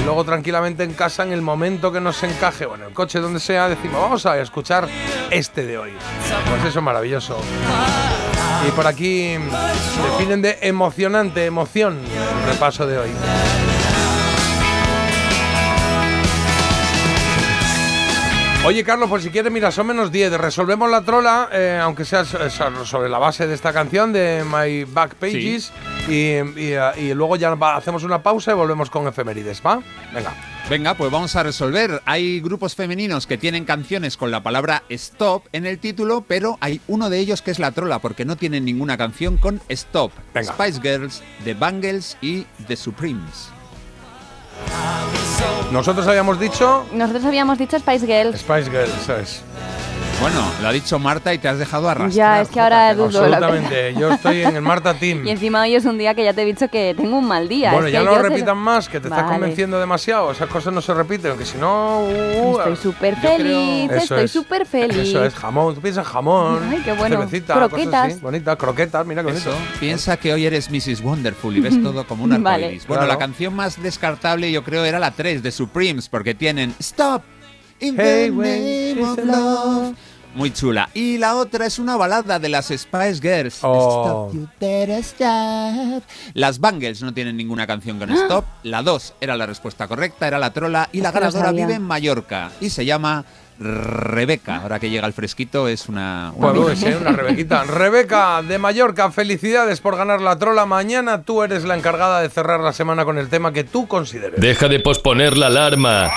[0.01, 3.21] Y luego tranquilamente en casa, en el momento que nos encaje, o en el coche,
[3.21, 4.89] donde sea, decimos, vamos a escuchar
[5.31, 5.93] este de hoy.
[6.49, 7.39] Pues eso es maravilloso.
[8.67, 9.37] Y por aquí
[10.11, 13.09] definen de emocionante, emoción, el repaso de hoy.
[18.65, 20.33] Oye, Carlos, pues si quieres, mira, son menos 10.
[20.39, 22.49] Resolvemos la trola, eh, aunque sea so-
[22.85, 25.71] sobre la base de esta canción, de My Back Pages.
[26.07, 29.81] Y, y, eh, y luego ya hacemos una pausa y volvemos con efemérides, ¿va?
[30.11, 30.33] Venga.
[30.67, 32.01] Venga, pues vamos a resolver.
[32.05, 36.81] Hay grupos femeninos que tienen canciones con la palabra stop en el título, pero hay
[36.87, 40.11] uno de ellos que es la trola, porque no tienen ninguna canción con stop.
[40.33, 40.53] Venga.
[40.53, 43.49] Spice Girls, The Bangles y The Supremes.
[45.71, 48.39] Nosotros habíamos dicho Nosotros habíamos dicho Spice Girls.
[48.39, 49.41] Spice Girls, eso es.
[50.21, 52.11] Bueno, lo ha dicho Marta y te has dejado arrastrar.
[52.37, 53.05] Ya, es que ahora dudo.
[53.05, 53.93] Absolutamente.
[53.93, 55.27] Yo estoy en el Marta Team.
[55.27, 57.47] Y encima hoy es un día que ya te he dicho que tengo un mal
[57.47, 57.73] día.
[57.73, 59.33] Bueno, es ya que no lo repitan más, que te estás Vale.
[59.35, 60.31] convenciendo demasiado.
[60.31, 62.05] Esas cosas no se repiten, aunque si no.
[62.05, 64.31] uh, Estoy súper creo- feliz, estoy es.
[64.31, 64.97] súper feliz.
[65.09, 65.75] Eso es, jamón.
[65.75, 66.59] Tú piensas jamón.
[66.71, 67.17] Ay, qué bueno.
[67.17, 68.11] Cervecita, cosas Croquetas.
[68.13, 69.49] así, bonitas, croquetas, mira qué bonito.
[69.51, 71.01] Eso, piensa que hoy eres Mrs.
[71.01, 72.63] Wonderful y ves todo como un Vale.
[72.65, 72.87] arcoiris.
[72.87, 73.13] Bueno, Claro.
[73.13, 77.21] la canción más descartable yo creo era la 3 de Supremes, porque tienen Stop
[77.79, 79.95] in Hey, the name of love.
[80.35, 80.89] Muy chula.
[80.93, 83.59] Y la otra es una balada de las Spice Girls.
[83.61, 84.27] Oh.
[84.29, 86.03] Stop, you better stop.
[86.33, 88.43] Las Bangles no tienen ninguna canción con Stop.
[88.63, 90.89] La 2 era la respuesta correcta, era la trola.
[90.91, 93.23] Y la ganadora vive en Mallorca y se llama
[93.59, 94.57] Rebeca.
[94.57, 96.33] Ahora que llega el fresquito es una...
[96.35, 97.63] una Pues una Rebequita.
[97.67, 100.65] Rebeca de Mallorca, felicidades por ganar la trola.
[100.65, 104.41] Mañana tú eres la encargada de cerrar la semana con el tema que tú consideres.
[104.41, 106.11] Deja de posponer la alarma.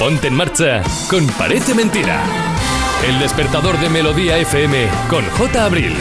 [0.00, 2.24] Ponte en marcha con Parece Mentira.
[3.06, 5.62] El despertador de Melodía FM con J.
[5.62, 5.92] Abril.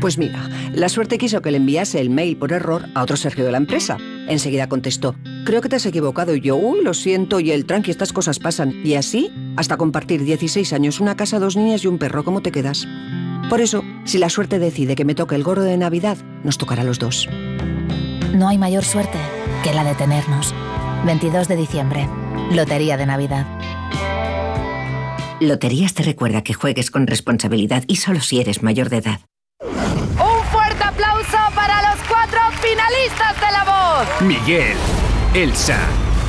[0.00, 3.44] Pues mira, la suerte quiso que le enviase el mail por error a otro Sergio
[3.44, 3.98] de la empresa.
[4.26, 5.14] Enseguida contestó,
[5.46, 8.40] creo que te has equivocado y yo, uy, lo siento y el tranqui, estas cosas
[8.40, 8.84] pasan.
[8.84, 12.50] Y así, hasta compartir 16 años, una casa, dos niñas y un perro, ¿cómo te
[12.50, 12.84] quedas?
[13.48, 16.82] Por eso, si la suerte decide que me toque el gorro de Navidad, nos tocará
[16.82, 17.28] a los dos.
[18.34, 19.18] No hay mayor suerte
[19.62, 20.54] que la de tenernos.
[21.04, 22.08] 22 de diciembre,
[22.50, 23.46] Lotería de Navidad.
[25.40, 29.20] Loterías te recuerda que juegues con responsabilidad y solo si eres mayor de edad.
[29.62, 34.22] Un fuerte aplauso para los cuatro finalistas de La Voz.
[34.22, 34.76] Miguel,
[35.34, 35.78] Elsa,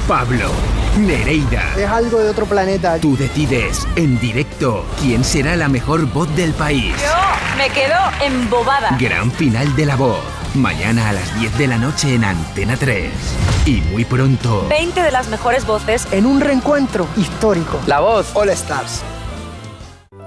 [0.08, 0.52] Pablo,
[0.98, 1.64] Nereida.
[1.76, 3.00] Es algo de otro planeta.
[3.00, 6.94] Tú decides en directo quién será la mejor voz del país.
[7.02, 8.96] Yo me quedo embobada.
[9.00, 10.39] Gran final de la voz.
[10.56, 13.12] Mañana a las 10 de la noche en Antena 3.
[13.68, 14.66] Y muy pronto.
[14.68, 17.80] 20 de las mejores voces En un reencuentro histórico.
[17.86, 19.04] La voz All Stars.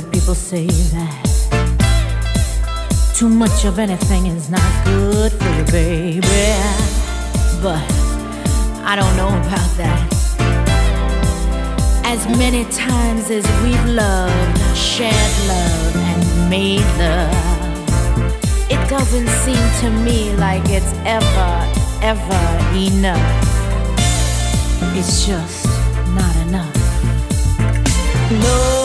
[0.00, 1.24] Heard people say that
[3.14, 6.20] too much of anything is not good for you, baby.
[7.62, 7.84] But
[8.90, 10.00] I don't know about that.
[12.04, 17.34] As many times as we've loved, shared love, and made love,
[18.74, 21.52] it doesn't seem to me like it's ever,
[22.02, 22.44] ever
[22.74, 23.34] enough.
[24.98, 25.66] It's just
[26.18, 26.74] not enough.
[28.28, 28.83] Can't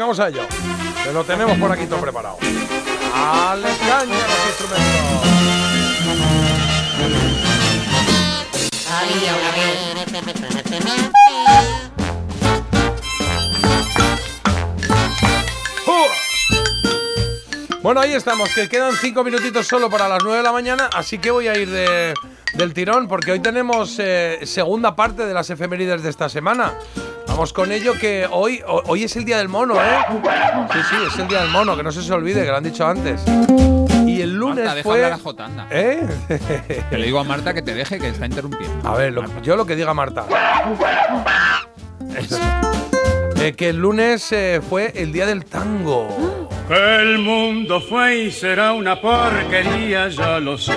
[0.00, 0.48] Venga, vamos a ello.
[1.04, 2.38] Que lo tenemos por aquí todo preparado.
[3.14, 5.20] ¡Al caña los instrumentos!
[17.82, 21.18] Bueno, ahí estamos, que quedan cinco minutitos solo para las 9 de la mañana, así
[21.18, 22.12] que voy a ir de-
[22.54, 26.74] del tirón, porque hoy tenemos eh, segunda parte de las efemérides de esta semana.
[27.26, 29.98] Vamos con ello, que hoy, ho- hoy es el día del mono, ¿eh?
[30.72, 32.64] Sí, sí, es el día del mono, que no se os olvide, que lo han
[32.64, 33.22] dicho antes.
[34.06, 35.04] Y el lunes Marta, fue.
[35.06, 35.66] a Jota, anda.
[35.70, 36.06] ¿Eh?
[36.90, 38.86] Que le digo a Marta que te deje, que está interrumpiendo.
[38.86, 40.26] A ver, lo- yo lo que diga Marta.
[42.14, 42.38] Eso.
[43.42, 46.46] Eh, que el lunes eh, fue el día del tango.
[46.68, 50.76] El mundo fue y será una porquería, ya lo sé.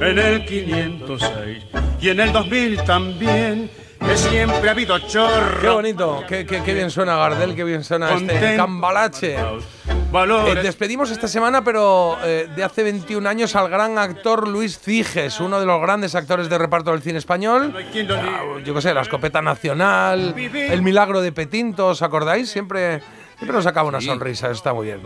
[0.00, 1.62] En el 506
[2.00, 5.60] y en el 2000 también, que siempre ha habido chorro.
[5.60, 9.36] Qué bonito, qué, qué- qué bien suena Gardel, qué bien suena este cambalache.
[9.36, 15.40] Eh, despedimos esta semana, pero eh, de hace 21 años, al gran actor Luis Ciges,
[15.40, 17.74] uno de los grandes actores de reparto del cine español.
[17.76, 22.48] Ah, yo qué sé, La Escopeta Nacional, El Milagro de Petinto, ¿os acordáis?
[22.48, 23.02] Siempre,
[23.36, 25.00] siempre nos sacaba una sonrisa, eso está muy bien.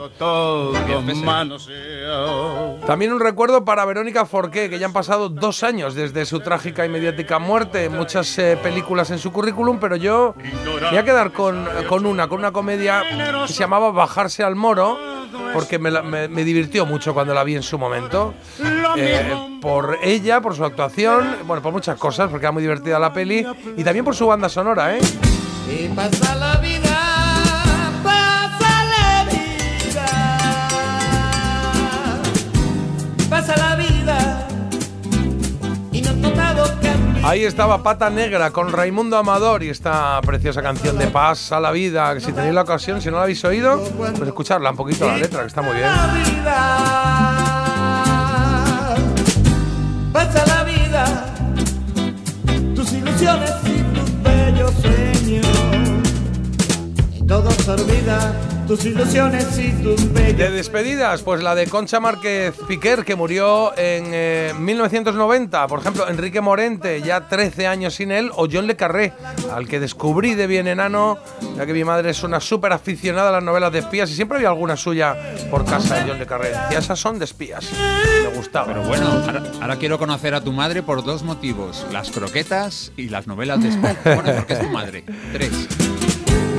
[2.87, 6.85] También un recuerdo para Verónica Forqué, que ya han pasado dos años desde su trágica
[6.85, 7.89] y mediática muerte.
[7.89, 12.29] Muchas eh, películas en su currículum, pero yo me voy a quedar con, con una,
[12.29, 13.03] con una comedia
[13.47, 14.99] que se llamaba Bajarse al Moro,
[15.53, 18.35] porque me- me divirtió mucho cuando la vi en su momento.
[18.97, 23.13] Eh, por ella, por su actuación, bueno, por muchas cosas, porque era muy divertida la
[23.13, 23.47] peli,
[23.77, 25.01] y también por su banda sonora, ¿eh?
[25.69, 26.90] Y pasa la vida,
[37.31, 41.71] Ahí estaba Pata Negra con Raimundo Amador y esta preciosa canción de Paz a la
[41.71, 42.19] vida.
[42.19, 45.43] Si tenéis la ocasión, si no la habéis oído, pues escucharla un poquito la letra,
[45.43, 45.89] que está muy bien.
[50.13, 51.35] Pasa la vida,
[52.75, 53.80] tus ilusiones
[57.31, 58.35] todo se olvida,
[58.67, 60.37] tus ilusiones y tus bellos.
[60.37, 65.69] De despedidas, pues la de Concha Márquez Piquer, que murió en eh, 1990.
[65.69, 69.13] Por ejemplo, Enrique Morente, ya 13 años sin él, o John Le Carré,
[69.55, 71.19] al que descubrí de bien enano,
[71.57, 74.39] ya que mi madre es una súper aficionada a las novelas de espías y siempre
[74.39, 75.17] había alguna suya
[75.53, 76.49] por casa de John Le Carré.
[76.49, 77.71] Decía, esas son de espías.
[78.25, 78.67] Me gustaba.
[78.67, 83.09] Pero bueno, ahora, ahora quiero conocer a tu madre por dos motivos: las croquetas y
[83.09, 83.99] las novelas de España.
[84.05, 85.05] Bueno, porque es tu madre.
[85.33, 85.90] Tres.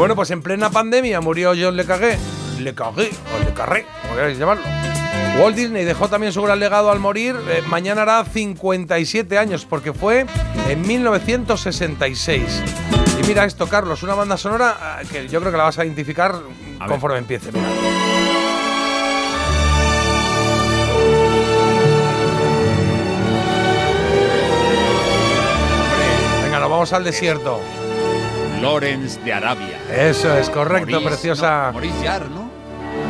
[0.01, 2.17] Bueno, pues en plena pandemia murió John Le Carré.
[2.57, 4.63] Le Carré, o Le Carré, como queráis llamarlo.
[5.39, 7.35] Walt Disney dejó también su gran legado al morir.
[7.47, 10.25] Eh, mañana hará 57 años, porque fue
[10.67, 12.63] en 1966.
[13.19, 15.85] Y mira esto, Carlos, una banda sonora ah, que yo creo que la vas a
[15.85, 16.33] identificar
[16.87, 17.51] conforme empiece.
[17.51, 17.67] Mira.
[26.43, 27.61] Venga, nos vamos al desierto.
[28.61, 29.79] Lawrence de Arabia.
[29.91, 31.67] Eso es correcto, Maurice, preciosa.
[31.67, 32.49] no, Maurice Jarre, ¿no?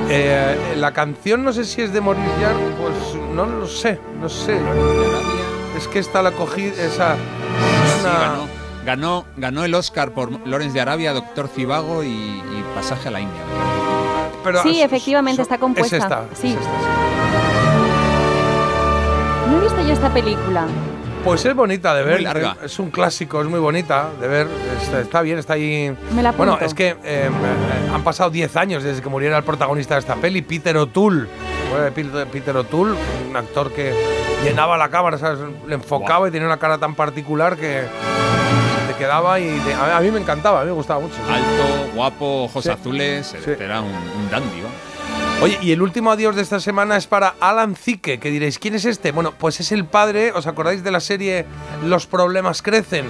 [0.09, 4.27] Eh, la canción no sé si es de Maurice Jarre, pues no lo sé, no
[4.29, 4.57] sé.
[5.77, 7.15] Es que está la cogida, esa.
[7.15, 8.47] Sí, una- ganó,
[8.85, 13.21] ganó, ganó el Oscar por Lawrence de Arabia, Doctor Cibago y, y Pasaje a la
[13.21, 13.41] India.
[14.43, 15.95] pero sí, es- efectivamente, está compuesta.
[15.97, 16.23] Es esta.
[16.33, 16.57] Sí.
[19.49, 20.65] No he visto yo esta película.
[21.23, 22.21] Pues es bonita de Muy ver.
[22.23, 22.57] larga.
[22.63, 24.47] Es un clásico, es muy bonita de ver.
[24.81, 25.95] Está, está bien, está ahí.
[26.15, 27.29] Me la bueno, es que eh, eh,
[27.93, 31.27] han pasado 10 años desde que muriera el protagonista de esta peli, Peter O'Toole.
[31.95, 32.95] Peter, Peter O'Toole,
[33.29, 33.93] un actor que
[34.43, 35.39] llenaba la cámara, ¿sabes?
[35.67, 37.83] le enfocaba y tenía una cara tan particular que
[38.89, 41.15] te quedaba y te- a, mí me encantaba, a mí me gustaba mucho.
[41.29, 42.69] Alto, guapo, ojos Sí.
[42.71, 44.90] azules, era un, un dandy, ¿no?
[45.41, 48.75] Oye, y el último adiós de esta semana es para Alan Zicke, que diréis, ¿quién
[48.75, 49.11] es este?
[49.11, 51.47] Bueno, pues es el padre, ¿os acordáis de la serie
[51.83, 53.07] Los problemas crecen?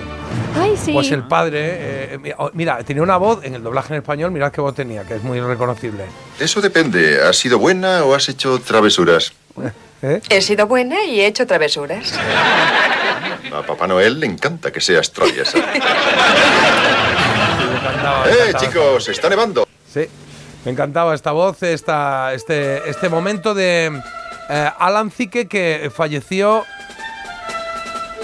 [0.57, 0.93] Ay, sí.
[0.93, 4.31] Pues el padre, eh, mira, oh, mira, tenía una voz en el doblaje en español,
[4.31, 6.05] mirad qué voz tenía, que es muy reconocible.
[6.39, 7.21] Eso depende.
[7.21, 9.33] ¿Has sido buena o has hecho travesuras?
[10.01, 10.21] ¿Eh?
[10.29, 12.13] He sido buena y he hecho travesuras.
[13.53, 15.57] A Papá Noel le encanta que seas traviesa.
[18.25, 19.09] ¡Eh, chicos!
[19.09, 19.67] ¡Está nevando!
[19.93, 20.07] Sí,
[20.65, 23.91] me encantaba esta voz, esta, este, este momento de
[24.49, 26.63] eh, Alan Zicke que falleció.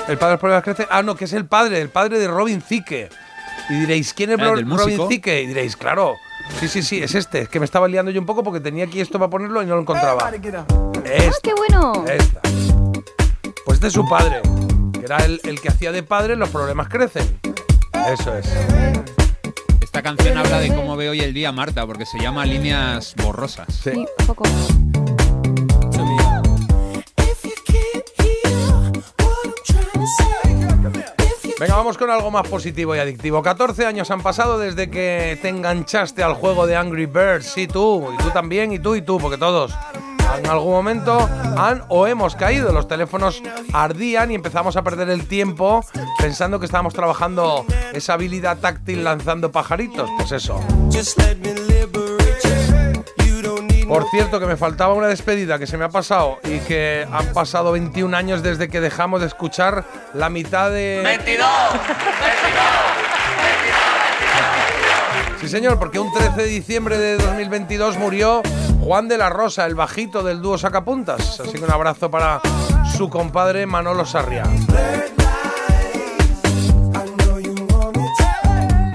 [0.08, 0.88] El padre de los problemas crece.
[0.90, 3.10] Ah, no, que es el padre, el padre de Robin Zicke.
[3.70, 5.08] Y diréis, ¿quién es Ah, Ro- ¿del Robin músico?
[5.10, 5.42] Zicke?
[5.44, 6.16] Y diréis, claro.
[6.62, 7.42] Sí, sí, sí, es este.
[7.42, 9.66] Es que me estaba liando yo un poco porque tenía aquí esto para ponerlo y
[9.66, 10.22] no lo encontraba.
[10.24, 10.32] ¡Ah,
[11.04, 12.06] Este, qué bueno!
[12.08, 12.40] esta.
[13.66, 14.42] Pues este es su padre,
[14.94, 17.38] que era el, el que hacía de padre Los problemas crecen.
[18.14, 18.48] Eso es.
[19.98, 23.66] Esta canción habla de cómo ve hoy el día Marta, porque se llama Líneas Borrosas.
[23.84, 23.90] Sí.
[23.96, 24.44] un poco.
[31.60, 33.42] Venga, vamos con algo más positivo y adictivo.
[33.42, 37.48] 14 años han pasado desde que te enganchaste al juego de Angry Birds.
[37.48, 39.74] Sí, tú, y tú también, y tú, y tú, porque todos
[40.38, 42.72] en algún momento han o hemos caído.
[42.72, 43.42] Los teléfonos
[43.74, 45.84] ardían y empezamos a perder el tiempo
[46.20, 50.10] pensando que estábamos trabajando esa habilidad táctil lanzando pajaritos.
[50.18, 50.62] Pues eso.
[53.88, 57.28] Por cierto, que me faltaba una despedida que se me ha pasado y que han
[57.34, 61.04] pasado 21 años desde que dejamos de escuchar la mitad de.
[61.26, 61.46] ¡22!
[65.40, 68.42] Sí, señor, porque un 13 de diciembre de 2022 murió
[68.80, 71.40] Juan de la Rosa, el bajito del dúo Sacapuntas.
[71.40, 72.42] Así que un abrazo para
[72.96, 74.44] su compadre Manolo Sarria.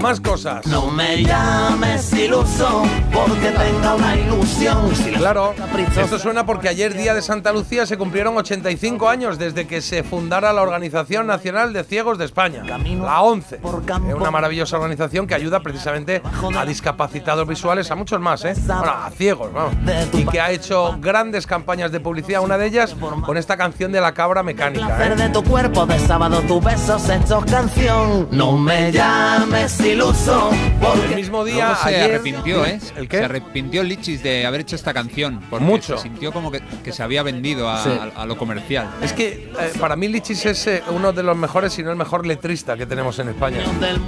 [0.03, 0.67] Más cosas.
[0.67, 4.89] No me llames iluso porque tenga una ilusión.
[5.15, 5.53] Claro,
[5.95, 10.03] esto suena porque ayer, día de Santa Lucía, se cumplieron 85 años desde que se
[10.03, 13.61] fundara la Organización Nacional de Ciegos de España, la ONCE.
[13.63, 16.21] Es una maravillosa organización que ayuda precisamente
[16.53, 18.55] a discapacitados visuales, a muchos más, ¿eh?
[18.57, 19.73] Bueno, a ciegos, vamos.
[20.11, 22.93] Y que ha hecho grandes campañas de publicidad, una de ellas
[23.25, 25.07] con esta canción de la cabra mecánica.
[25.07, 25.15] ¿eh?
[25.15, 28.27] de tu cuerpo de sábado, tu besos hechos canción.
[28.31, 30.49] No me llames iluso
[30.81, 32.03] porque El mismo día, Luego se ayer.
[32.15, 32.79] arrepintió, ¿eh?
[32.97, 33.17] ¿El qué?
[33.19, 35.39] Se arrepintió Lichis de haber hecho esta canción.
[35.49, 35.97] Porque Mucho.
[35.97, 37.89] Se sintió como que, que se había vendido a, Sí.
[37.89, 38.89] a- a lo comercial.
[39.01, 41.95] Es que eh, para mí Lichis es eh, uno de los mejores, si no el
[41.97, 43.59] mejor letrista que tenemos en España.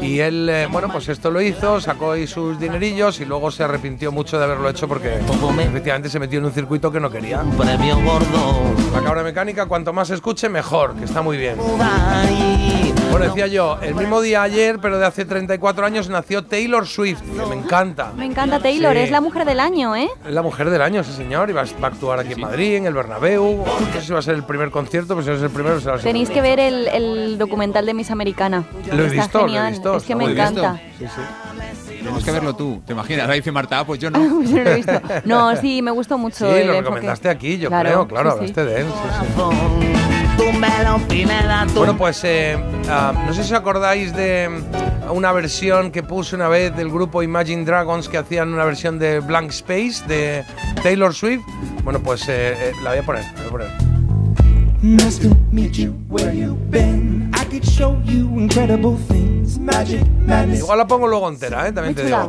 [0.01, 3.63] Y él, eh, bueno, pues esto lo hizo, sacó ahí sus dinerillos y luego se
[3.63, 5.15] arrepintió mucho de haberlo hecho porque
[5.59, 7.41] efectivamente se metió en un circuito que no quería.
[7.57, 8.75] premio gordo.
[8.93, 11.55] La cabra mecánica, cuanto más escuche, mejor, que está muy bien.
[13.11, 17.21] Bueno, decía yo, el mismo día ayer, pero de hace 34 años, nació Taylor Swift,
[17.21, 18.11] que me encanta.
[18.15, 18.99] Me encanta Taylor, Sí.
[19.03, 20.09] es la mujer del año, ¿eh?
[20.27, 22.85] Es la mujer del año, sí señor, y va a, actuar aquí en Madrid, en
[22.87, 23.63] el Bernabéu.
[23.65, 25.79] No sé si va a ser el primer concierto, pero si no es el primero,
[25.79, 28.65] será el Tenéis que ver el, el documental de Miss Americana.
[28.91, 30.79] Lo he Está visto, lo he visto, Es que me encanta.
[30.99, 31.95] Sí, sí.
[31.97, 32.81] Tenemos que verlo tú.
[32.85, 33.27] ¿Te imaginas?
[33.29, 34.19] Ahí dice Marta, ah, pues yo no.
[34.19, 35.01] Pues yo no lo he visto.
[35.23, 36.37] No, sí, me gustó mucho.
[36.51, 36.81] Sí, el lo enfoque.
[36.81, 38.53] recomendaste aquí, yo Claro, creo, claro, sí, sí.
[38.59, 38.87] hablaste de él.
[38.87, 40.24] sí,
[41.75, 42.57] Bueno, pues eh,
[42.89, 44.49] ah, no sé si os acordáis de
[45.11, 49.19] una versión que puse una vez del grupo Imagine Dragons que hacían una versión de
[49.19, 50.43] Blank Space de
[50.81, 51.43] Taylor Swift.
[51.83, 53.67] Bueno, pues eh, eh, la voy a poner, la voy a poner.
[54.81, 57.34] Nice to meet you where you've been.
[57.55, 59.57] I could show you incredible things.
[59.57, 60.59] Magic, madness.
[60.59, 61.71] Igual la pongo luego entera, ¿eh?
[61.71, 62.27] también te digo.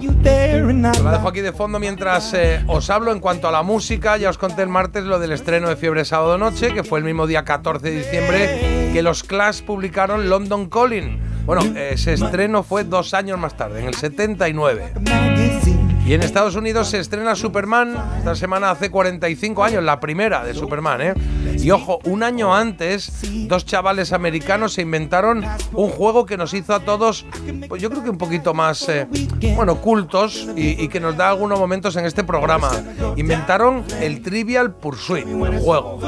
[1.02, 4.16] La dejo aquí de fondo mientras eh, os hablo en cuanto a la música.
[4.18, 7.04] Ya os conté el martes lo del estreno de Fiebre Sábado Noche, que fue el
[7.04, 11.18] mismo día 14 de diciembre que los Clash publicaron London Calling.
[11.44, 15.85] Bueno, ese estreno fue dos años más tarde, en el 79.
[16.06, 20.54] Y en Estados Unidos se estrena Superman, esta semana hace 45 años, la primera de
[20.54, 21.14] Superman, ¿eh?
[21.58, 23.10] Y ojo, un año antes,
[23.48, 27.26] dos chavales americanos se inventaron un juego que nos hizo a todos,
[27.68, 29.08] pues yo creo que un poquito más, eh,
[29.56, 32.70] bueno, cultos y, y que nos da algunos momentos en este programa.
[33.16, 35.98] Inventaron el Trivial Pursuit, el juego,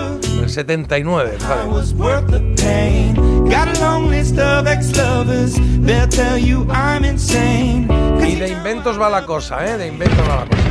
[0.40, 1.66] el 79, ¿sabes?
[8.28, 9.78] Y de inventos va la cosa, ¿eh?
[9.78, 10.62] De inventos va la cosa.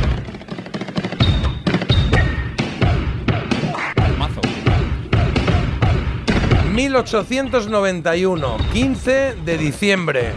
[4.16, 4.40] Mazo.
[6.72, 10.34] 1891, 15 de diciembre.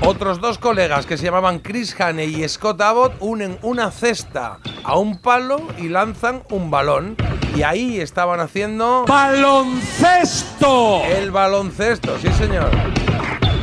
[0.00, 4.96] Otros dos colegas que se llamaban Chris Haney y Scott Abbott unen una cesta a
[4.96, 7.16] un palo y lanzan un balón.
[7.54, 9.04] Y ahí estaban haciendo.
[9.06, 11.02] ¡Baloncesto!
[11.04, 12.70] El baloncesto, sí, señor.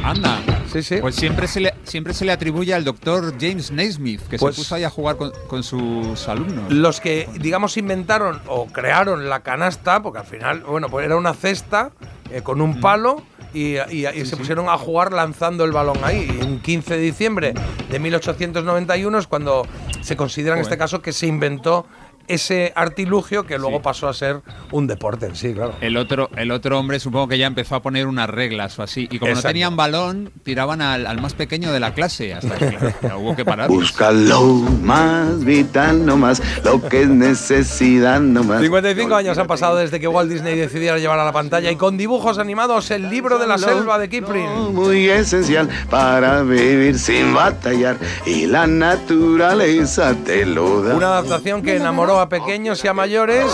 [0.03, 0.38] Anda.
[0.72, 0.98] Sí, sí.
[1.02, 4.62] Pues siempre se le, siempre se le atribuye al doctor James Naismith, que Pues- se
[4.62, 6.72] puso ahí a jugar con, con sus alumnos.
[6.72, 11.34] Los que, digamos, inventaron o crearon la canasta, porque al final, bueno, pues era una
[11.34, 11.91] cesta
[12.32, 13.24] eh, con un palo
[13.54, 16.30] y, y- y se pusieron a jugar lanzando el balón ahí.
[16.40, 17.54] Y en 15 de diciembre
[17.90, 19.66] de 1891 es cuando
[20.02, 21.88] se considera en este caso que se inventó
[22.30, 24.41] ese artilugio que luego pasó a ser
[24.72, 25.73] un deporte en sí, claro.
[25.81, 29.07] El otro, el otro hombre supongo que ya empezó a poner unas reglas o así.
[29.11, 29.47] Y como Exacto.
[29.47, 32.34] no tenían balón, tiraban al, al más pequeño de la clase.
[32.34, 33.68] Hasta que claro, hubo que parar.
[33.68, 38.61] Busca lo más vital, no más lo que es necesidad, no más.
[38.61, 41.97] 55 años han pasado desde que Walt Disney decidiera llevar a la pantalla y con
[41.97, 44.73] dibujos animados el libro de la selva de Kipling.
[44.73, 50.95] Muy esencial para vivir sin batallar y la naturaleza te lo da.
[50.95, 53.46] Una adaptación que enamoró a pequeños y a mayores.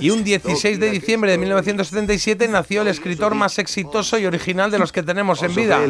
[0.00, 4.78] Y un 16 de diciembre de 1977 nació el escritor más exitoso y original de
[4.78, 5.80] los que tenemos en vida.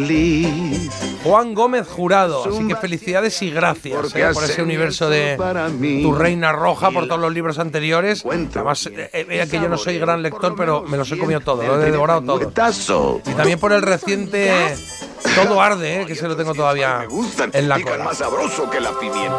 [1.24, 2.44] Juan Gómez Jurado.
[2.44, 5.36] Así que felicidades y gracias eh, por ese universo de
[6.02, 8.24] Tu Reina Roja, por todos los libros anteriores.
[8.24, 11.40] Además, eh, eh, mira que yo no soy gran lector, pero me los he comido
[11.40, 12.40] todos, lo he devorado todo.
[13.24, 14.50] Y también por el reciente
[15.34, 17.06] Todo Arde, eh, que se lo tengo todavía
[17.52, 18.04] en la cola.
[18.04, 19.38] más sabroso que la pimienta.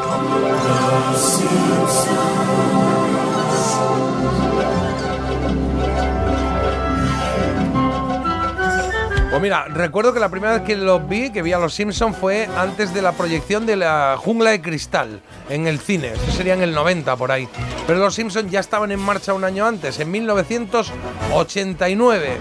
[9.33, 12.15] Pues mira, recuerdo que la primera vez que los vi, que vi a los Simpsons,
[12.15, 16.13] fue antes de la proyección de la Jungla de Cristal en el cine.
[16.13, 17.49] Eso sería en el 90 por ahí.
[17.87, 22.37] Pero los Simpsons ya estaban en marcha un año antes, en 1989.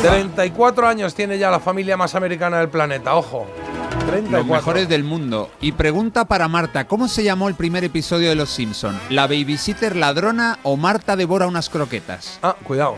[0.00, 3.48] 34 años tiene ya la familia más americana del planeta, ojo.
[3.98, 4.30] 34.
[4.38, 5.50] Los mejores del mundo.
[5.60, 8.98] Y pregunta para Marta, ¿cómo se llamó el primer episodio de Los Simpson?
[9.10, 12.38] ¿La babysitter ladrona o Marta devora unas croquetas?
[12.42, 12.96] Ah, cuidado.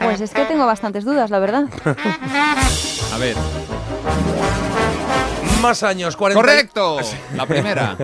[0.00, 1.64] Pues es que tengo bastantes dudas, la verdad.
[3.14, 3.36] A ver.
[5.62, 6.40] Más años, 40.
[6.40, 6.98] Correcto,
[7.34, 7.96] la primera.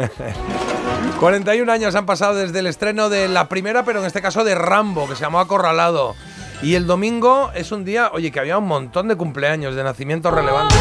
[1.20, 4.54] 41 años han pasado desde el estreno de la primera, pero en este caso de
[4.54, 6.14] Rambo, que se llamó Acorralado.
[6.62, 10.32] Y el domingo es un día, oye, que había un montón de cumpleaños, de nacimientos
[10.32, 10.78] relevantes.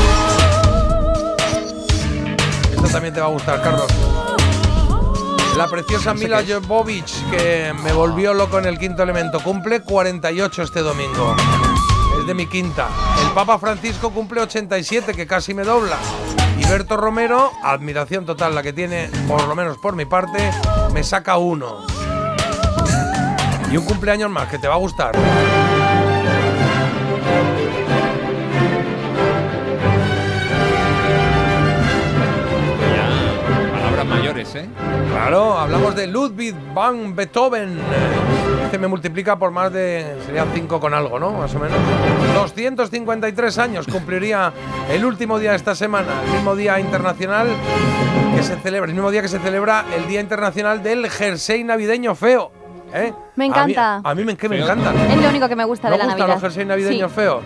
[2.82, 3.88] Esto también te va a gustar, Carlos.
[5.56, 10.82] La preciosa Mila Jovovich, que me volvió loco en el quinto elemento, cumple 48 este
[10.82, 11.36] domingo.
[12.20, 12.88] Es de mi quinta.
[13.24, 15.98] El Papa Francisco cumple 87, que casi me dobla.
[16.58, 20.52] Y Berto Romero, admiración total la que tiene, por lo menos por mi parte,
[20.92, 21.86] me saca uno.
[23.72, 25.12] Y un cumpleaños más que te va a gustar.
[34.12, 34.68] Mayores, ¿eh?
[35.12, 37.78] Claro, hablamos de Ludwig van Beethoven.
[38.66, 40.16] Este me multiplica por más de.
[40.26, 41.32] serían 5 con algo, ¿no?
[41.32, 41.78] Más o menos.
[42.36, 44.52] 253 años cumpliría
[44.90, 47.48] el último día de esta semana, el mismo día internacional
[48.36, 52.16] que se celebra, el mismo día que se celebra el Día Internacional del Jersey Navideño
[52.16, 52.52] Feo.
[52.94, 53.12] ¿eh?
[53.36, 54.02] Me A mí- encanta.
[54.04, 54.96] A mí, me, que me encantan.
[54.98, 56.36] Es lo único que me gusta ¿No de la gustan Navidad.
[56.36, 57.16] los jerseys navideños Sí.
[57.16, 57.44] feos?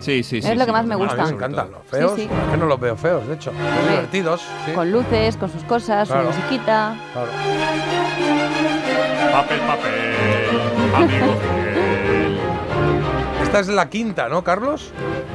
[0.00, 0.48] Sí, sí, sí.
[0.48, 1.14] Es lo que más me gusta.
[1.14, 2.12] A mí me encantan los feos.
[2.14, 2.28] Sí, sí.
[2.44, 3.52] Es que no los veo feos, de hecho.
[3.52, 4.42] Son divertidos.
[4.66, 4.72] sí.
[4.72, 6.32] Con luces, con sus cosas, Claro.
[6.32, 6.96] su musiquita.
[7.12, 7.28] Claro.
[9.32, 11.34] Papel, papel, amigo
[13.42, 14.92] Esta es la quinta, ¿no, Carlos?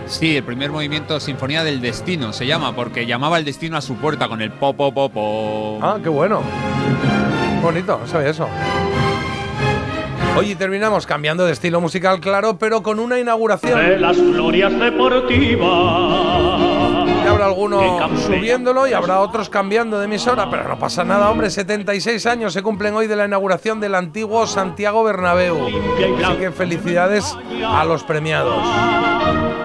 [0.07, 3.95] Sí, el primer movimiento Sinfonía del Destino se llama, porque llamaba el destino a su
[3.95, 5.79] puerta con el po, po, po, po.
[5.81, 6.41] Ah, qué bueno.
[7.61, 8.47] Bonito, no sabía eso.
[10.35, 13.77] Oye, y terminamos cambiando de estilo musical, claro, pero con una inauguración.
[13.79, 15.69] de las glorias deportivas.
[17.23, 17.79] Y habrá alguno
[18.17, 21.49] subiéndolo y habrá otros cambiando de emisora, pero no pasa nada, hombre.
[21.51, 25.67] 76 años se cumplen hoy de la inauguración del antiguo Santiago Bernabéu.
[26.25, 28.55] Así que felicidades a los premiados.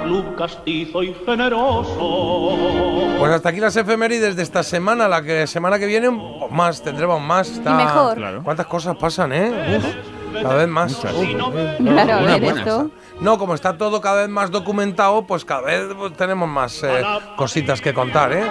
[0.05, 3.17] Club castizo y generoso.
[3.19, 5.09] Pues hasta aquí las efemérides de esta semana.
[5.09, 6.11] La que semana que viene,
[6.51, 7.49] más, tendremos más.
[7.51, 8.43] Está- mejor.
[8.45, 9.79] ¿Cuántas cosas pasan, eh?
[9.79, 9.85] Uf,
[10.33, 10.95] cada vez más.
[10.97, 12.91] Claro, a ver esto.
[13.21, 17.03] No, como está todo cada vez más documentado, pues cada vez pues, tenemos más eh,
[17.37, 18.45] cositas que contar, ¿eh?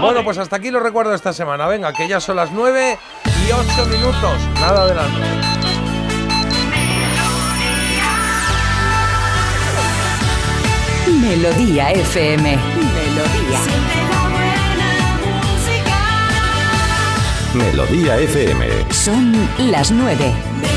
[0.00, 1.66] Bueno, pues hasta aquí lo recuerdo esta semana.
[1.66, 4.38] Venga, que ya son las 9 y 8 minutos.
[4.60, 5.54] Nada de las 9.
[11.20, 12.56] Melodía FM.
[12.56, 13.60] Melodía.
[17.54, 18.92] Melodía FM.
[18.92, 19.32] Son
[19.70, 20.73] las 9.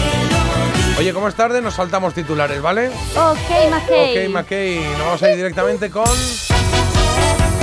[1.00, 2.88] Oye, como es tarde, nos saltamos titulares, ¿vale?
[2.88, 4.26] Ok, McKay.
[4.28, 6.06] Ok, McKay, nos vamos a ir directamente con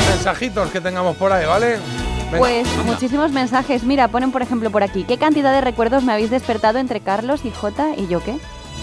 [0.09, 1.78] mensajitos que tengamos por ahí, ¿vale?
[2.27, 2.82] Venga, Pues anda.
[2.85, 3.82] muchísimos mensajes.
[3.82, 5.02] Mira, ponen por ejemplo por aquí.
[5.05, 8.36] ¿Qué cantidad de recuerdos me habéis despertado entre Carlos y Jota y yo qué?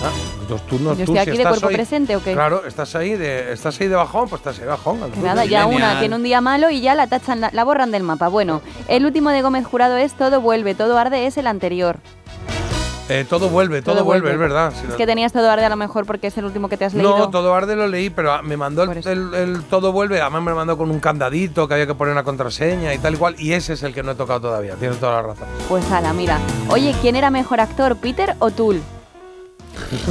[0.03, 0.09] Ah,
[0.49, 2.33] dos turnos, Yo tú, estoy si aquí de estás cuerpo hoy- presente, ¿o qué?
[2.33, 4.99] Claro, estás ahí de, estás ahí de bajón, pues estás ahí de bajón.
[5.11, 7.91] Que nada, ya una tiene un día malo y ya la tachan, la, la borran
[7.91, 8.27] del mapa.
[8.27, 11.99] Bueno, el último de Gómez Jurado es Todo vuelve, todo arde es el anterior.
[13.11, 14.45] Eh, todo vuelve, todo, Todo vuelve, vuelve.
[14.45, 14.73] es verdad.
[14.73, 16.77] Si Es no- que tenías Todo arde a lo mejor porque es el último que
[16.77, 17.17] te has leído.
[17.17, 20.51] No, todo arde lo leí, pero me mandó el, el- el todo vuelve, además me
[20.51, 23.35] lo mandó con un candadito que había que poner una contraseña y tal y cual,
[23.37, 25.47] y ese es el que no he tocado todavía, tienes toda la razón.
[25.67, 26.39] Pues ala, mira.
[26.69, 28.81] Oye, ¿quién era mejor actor, Peter o Tool?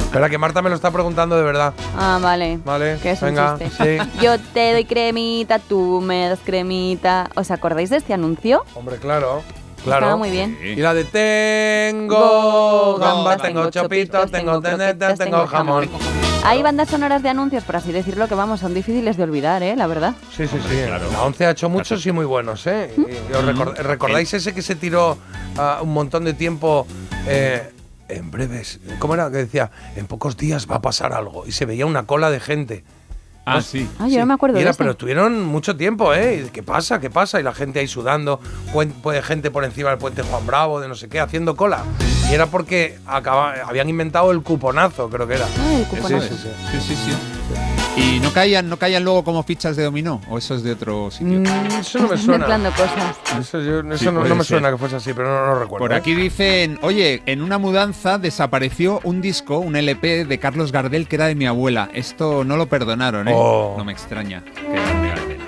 [0.00, 1.72] Espera, que Marta me lo está preguntando de verdad.
[1.96, 2.58] Ah, vale.
[2.64, 3.98] Vale, Que es venga, sí.
[4.22, 7.28] Yo te doy cremita, tú me das cremita.
[7.36, 8.64] ¿Os acordáis de este anuncio?
[8.74, 9.42] Hombre, claro.
[9.86, 10.06] Claro.
[10.06, 10.58] Estaba muy bien.
[10.62, 15.88] Y la de tengo Go, gambas, go, tengo tengo chopitos, tengo tenetas, tengo jamón.
[16.44, 19.74] Hay bandas sonoras de anuncios, por así decirlo, que vamos, son difíciles de olvidar, ¿eh?
[19.76, 20.14] La verdad.
[20.36, 20.76] Sí, sí, sí.
[20.88, 22.92] La 11 ha hecho muchos y muy buenos, ¿eh?
[22.96, 25.18] Y- y os record- ¿Recordáis ese que se tiró
[25.58, 26.86] ah, un montón de tiempo
[27.26, 27.72] eh,
[28.08, 28.78] en breves?
[29.00, 29.28] ¿Cómo era?
[29.30, 31.44] Que decía, en pocos días va a pasar algo.
[31.46, 32.84] Y se veía una cola de gente.
[33.48, 33.88] Ah, sí.
[34.00, 36.50] Ah, yo no me acuerdo Y de era, pero estuvieron mucho tiempo, ¿eh?
[36.52, 36.98] ¿Qué pasa?
[37.00, 37.38] ¿Qué pasa?
[37.38, 38.40] Y la gente ahí sudando,
[39.02, 41.84] pues, gente por encima del puente Juan Bravo, de no sé qué, haciendo cola.
[42.28, 45.46] Y era porque acaba- habían inventado el cuponazo, creo que era.
[45.46, 46.26] Ah, el Sí, cuponazo.
[46.28, 46.48] sí, sí.
[46.72, 47.75] Sí, sí, sí.
[47.96, 50.20] ¿Y no caían, no caían luego como fichas de dominó?
[50.28, 51.40] ¿O eso es de otro sitio?
[51.40, 51.46] Mm,
[51.80, 52.38] eso no me suena.
[52.38, 53.16] Mezclando cosas.
[53.40, 54.44] Eso, yo- eso Sí, no, me ser.
[54.44, 55.78] suena que fuese así, pero no, no recuerdo.
[55.84, 61.08] Por aquí dicen, oye, en una mudanza desapareció un disco, un LP de Carlos Gardel
[61.08, 61.88] que era de mi abuela.
[61.94, 63.32] Esto no lo perdonaron, ¿eh?
[63.34, 63.74] Oh.
[63.78, 64.42] No me extraña.
[64.44, 65.05] que.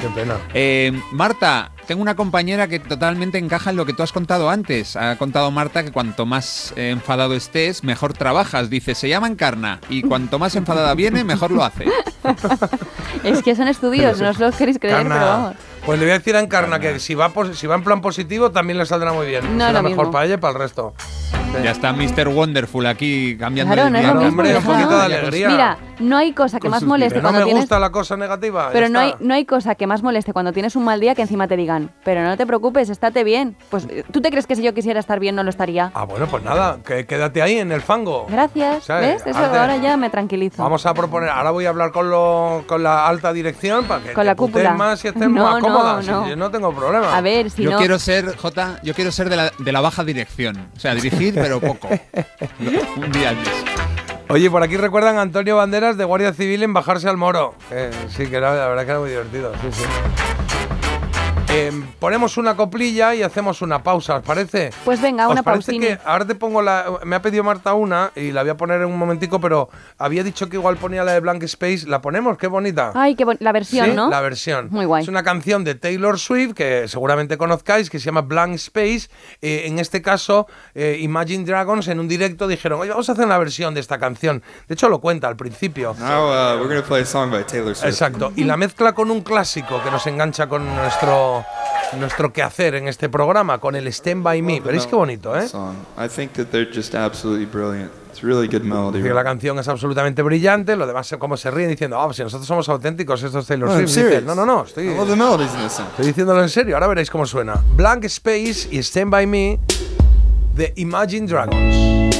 [0.08, 0.38] Qué pena.
[0.54, 4.96] Eh, Marta, tengo una compañera que totalmente encaja en lo que tú has contado antes.
[4.96, 8.70] Ha contado Marta que cuanto más eh, enfadado estés, mejor trabajas.
[8.70, 11.86] Dice, se llama encarna y cuanto más enfadada viene, mejor lo hace.
[13.24, 15.54] Es que son estudios, no os lo queréis creer, pero vamos.
[15.88, 18.50] Pues le voy a decir a Encarna que si va, si va en plan positivo
[18.50, 19.56] también le saldrá muy bien.
[19.56, 20.12] No, Será lo mejor mismo.
[20.12, 20.92] para ella y para el resto.
[21.62, 22.28] Ya está Mr.
[22.28, 24.12] Wonderful aquí cambiando Claro, el no es día.
[24.14, 24.42] lo mismo.
[24.42, 25.48] hombre, un poquito de alegría.
[25.48, 27.62] Mira, no hay cosa que más moleste Que no cuando me tienes.
[27.62, 28.68] gusta la cosa negativa.
[28.70, 31.22] Pero no hay, no hay cosa que más moleste cuando tienes un mal día que
[31.22, 33.56] encima te digan, pero no te preocupes, estate bien.
[33.70, 35.90] Pues tú te crees que si yo quisiera estar bien no lo estaría.
[35.94, 38.26] Ah, bueno, pues nada, que quédate ahí en el fango.
[38.28, 39.24] Gracias, ¿Sabes?
[39.24, 39.34] ¿ves?
[39.34, 40.62] Eso Hazte- ahora ya me tranquilizo.
[40.62, 44.12] Vamos a proponer, ahora voy a hablar con, lo, con la alta dirección para que
[44.12, 44.74] Con te la cúpula.
[44.74, 46.06] más y estén No, más no, cómodas.
[46.06, 46.28] no.
[46.28, 47.16] Yo no tengo problema.
[47.16, 47.78] A ver, si yo no.
[47.78, 50.68] quiero ser, J, yo quiero ser de la, de la baja dirección.
[50.76, 51.88] O sea, dirigir, pero poco.
[52.96, 53.48] Un día al mes.
[54.30, 57.54] Oye, por aquí recuerdan a Antonio Banderas de Guardia Civil en bajarse al moro.
[57.70, 59.52] Eh, sí, que era, la verdad que era muy divertido.
[59.62, 59.82] Sí, sí.
[61.50, 64.70] Eh, ponemos una coplilla y hacemos una pausa, ¿os parece?
[64.84, 66.84] Pues venga, ¿Os una que ahora te pongo la.
[67.04, 70.22] Me ha pedido Marta una y la voy a poner en un momentico, pero había
[70.22, 71.86] dicho que igual ponía la de Blank Space.
[71.88, 72.36] ¿La ponemos?
[72.36, 72.92] Qué bonita.
[72.94, 74.10] Ay, qué bon- la versión, Sí, ¿no?
[74.10, 74.68] La versión.
[74.70, 75.02] Muy guay.
[75.02, 79.08] Es una canción de Taylor Swift que seguramente conozcáis, que se llama Blank Space.
[79.40, 83.24] Eh, en este caso, eh, Imagine Dragons en un directo dijeron, oye, vamos a hacer
[83.24, 84.42] una versión de esta canción.
[84.66, 85.94] De hecho, lo cuenta al principio.
[85.98, 87.88] Now uh, we're to play a song by Taylor Swift.
[87.90, 88.32] Exacto.
[88.36, 91.37] Y la mezcla con un clásico que nos engancha con nuestro,
[91.98, 94.60] nuestro quehacer en este programa, con el Stand By Me.
[94.60, 95.46] Veréis qué bonito, ¿eh?
[99.02, 102.16] Que la canción es absolutamente brillante, lo demás es como se ríen diciendo, ah, pues
[102.16, 104.22] si nosotros somos auténticos, esto es Taylor Swift.
[104.24, 107.62] No, no, no, estoy, estoy diciéndolo en serio, ahora veréis cómo suena.
[107.76, 109.58] Blank Space y Stand By Me
[110.54, 112.17] de Imagine Dragons.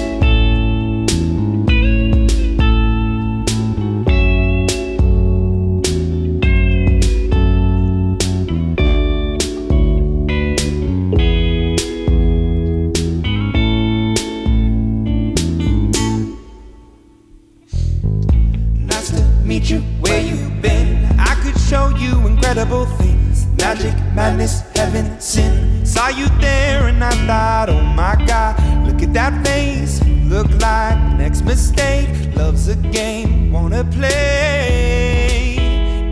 [23.78, 25.86] Magic, madness, heaven, sin.
[25.86, 30.02] Saw you there and I thought, oh my god, look at that face.
[30.26, 32.08] Look like next mistake.
[32.34, 35.58] Love's a game, wanna play.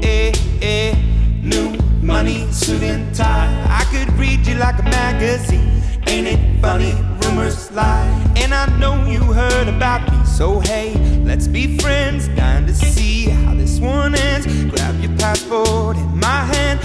[0.01, 0.33] Eh,
[0.63, 0.95] eh.
[1.43, 3.51] New money, suit and tie.
[3.69, 5.83] I could read you like a magazine.
[6.07, 6.95] Ain't it funny?
[7.23, 8.07] Rumors lie.
[8.37, 10.25] And I know you heard about me.
[10.25, 10.95] So hey,
[11.25, 12.29] let's be friends.
[12.29, 14.47] Dying to see how this one ends.
[14.71, 16.79] Grab your passport in my hand.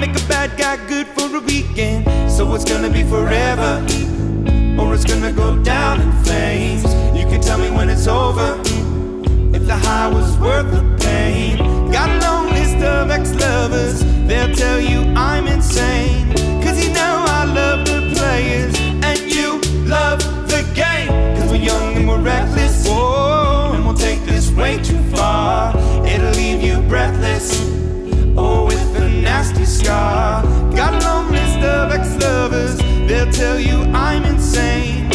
[0.00, 2.04] Make a bad guy good for a weekend.
[2.30, 3.82] So it's gonna be forever.
[4.78, 6.84] Or it's gonna go down in flames.
[7.16, 8.60] You can tell me when it's over.
[9.56, 11.56] If the high was worth the pain.
[11.90, 14.04] Got a long list of ex-lovers.
[14.28, 16.30] They'll tell you I'm insane.
[16.62, 18.74] Cause you know I love the players.
[19.02, 20.18] And you love
[20.48, 21.08] the game.
[21.36, 22.86] Cause we're young and we're reckless.
[22.86, 25.74] Whoa, and we'll take this way too far.
[26.06, 27.58] It'll leave you breathless.
[28.36, 28.68] Oh,
[29.36, 30.42] nasty scar.
[30.74, 32.78] Got a long list of ex-lovers.
[33.06, 35.10] They'll tell you I'm insane.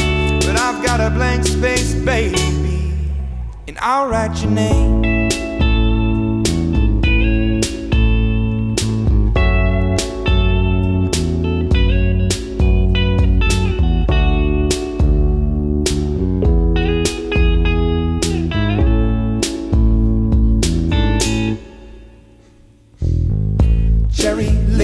[0.46, 2.38] But I've got a blank space, baby.
[3.68, 5.41] And I'll write your name.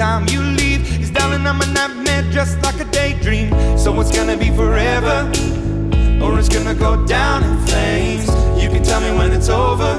[0.00, 0.80] Time you leave.
[0.98, 3.50] Cause darling, I'm a nightmare just like a daydream.
[3.76, 5.30] So it's gonna be forever,
[6.24, 8.26] or it's gonna go down in flames.
[8.62, 9.92] You can tell me when it's over.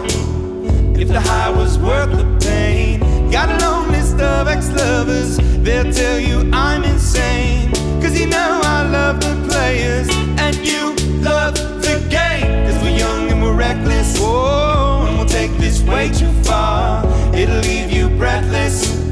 [0.99, 2.99] If the high was worth the pain.
[3.30, 5.38] Got a long list of ex-lovers.
[5.65, 7.72] They'll tell you I'm insane.
[8.02, 10.10] Cause you know I love the players.
[10.44, 11.53] And you love
[11.86, 12.49] the game.
[12.65, 14.19] Cause we're young and we're reckless.
[14.19, 17.06] And we'll take this way too far.
[17.36, 19.11] It'll leave you breathless.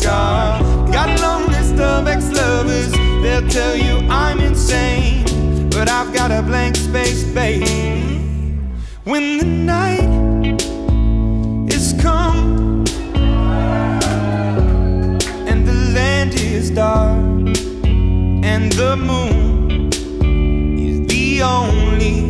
[0.00, 0.62] Scar.
[0.92, 1.08] Got
[1.48, 2.90] list of ex-lovers.
[3.22, 5.24] They'll tell you I'm insane.
[5.70, 8.58] But I've got a blank space, baby.
[9.04, 10.62] When the night
[11.72, 12.84] is come
[15.50, 17.18] and the land is dark
[18.52, 19.90] and the moon
[20.78, 22.29] is the only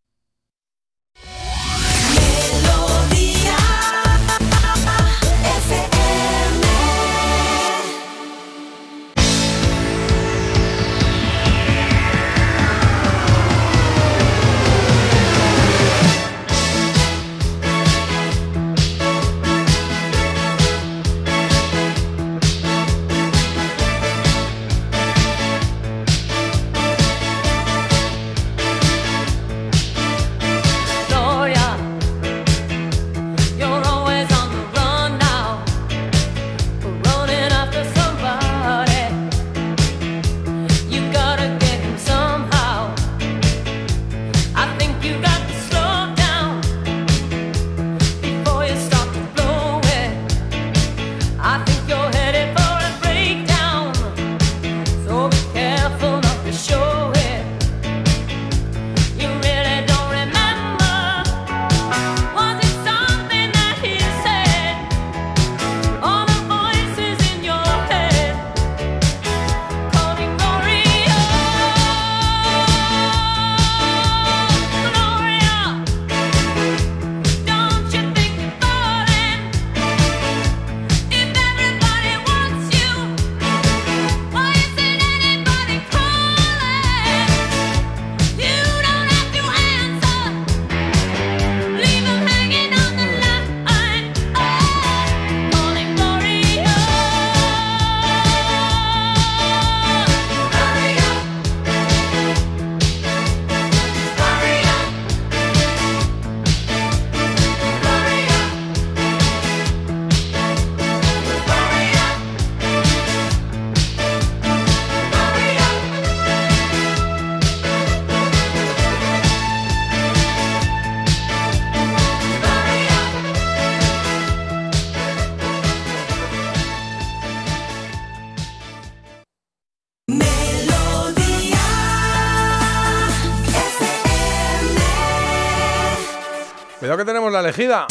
[136.81, 137.85] Cuidado que tenemos la elegida.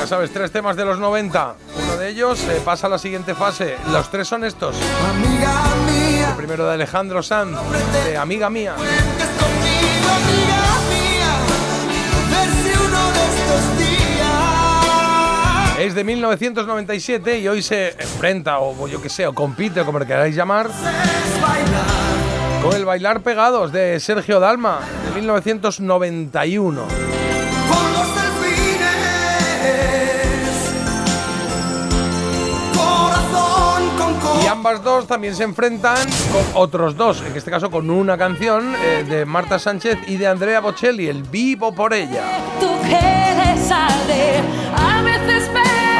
[0.00, 1.54] Ya sabes, tres temas de los 90.
[1.84, 3.76] Uno de ellos eh, pasa a la siguiente fase.
[3.92, 4.74] Los tres son estos.
[6.28, 7.56] El primero de Alejandro Sanz,
[8.04, 8.74] de Amiga Mía.
[15.78, 20.00] Es de 1997 y hoy se enfrenta, o yo que sé, o compite, o como
[20.00, 20.68] le queráis llamar,
[22.62, 26.82] con el Bailar Pegados de Sergio Dalma, de 1991.
[34.42, 35.96] Y ambas dos también se enfrentan
[36.32, 40.28] con otros dos, en este caso con una canción eh, de Marta Sánchez y de
[40.28, 42.22] Andrea Bocelli, el Vivo por ella.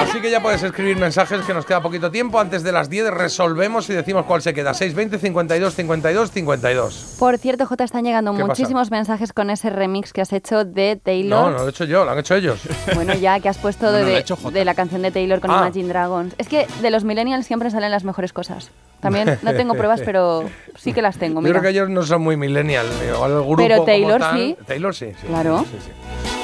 [0.03, 2.39] Así que ya puedes escribir mensajes que nos queda poquito tiempo.
[2.41, 4.75] Antes de las 10 resolvemos y decimos cuál se queda.
[4.75, 7.17] 620 52 52 52.
[7.19, 11.41] Por cierto, J, están llegando muchísimos mensajes con ese remix que has hecho de Taylor.
[11.45, 12.61] No, no lo he hecho yo, lo han hecho ellos.
[12.95, 14.65] Bueno, ya que has puesto No, de, Jota.
[14.65, 15.59] la canción de Taylor con Ah.
[15.63, 16.35] Imagine Dragons.
[16.39, 18.71] Es que de los millennials siempre salen las mejores cosas.
[19.01, 20.45] También no tengo pruebas, pero
[20.77, 21.41] sí que las tengo.
[21.43, 22.87] Yo creo que ellos no son muy millennial.
[23.03, 24.57] El grupo Pero como Taylor tal- sí.
[24.67, 25.27] Taylor sí, sí.
[25.27, 25.65] Claro.
[25.71, 26.42] sí, sí.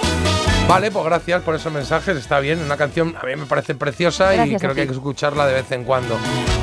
[0.68, 2.14] Vale, pues gracias por esos mensajes.
[2.16, 4.92] Está bien, una canción a mí me parece preciosa y Gracias creo que hay que
[4.92, 6.14] escucharla de vez en cuando.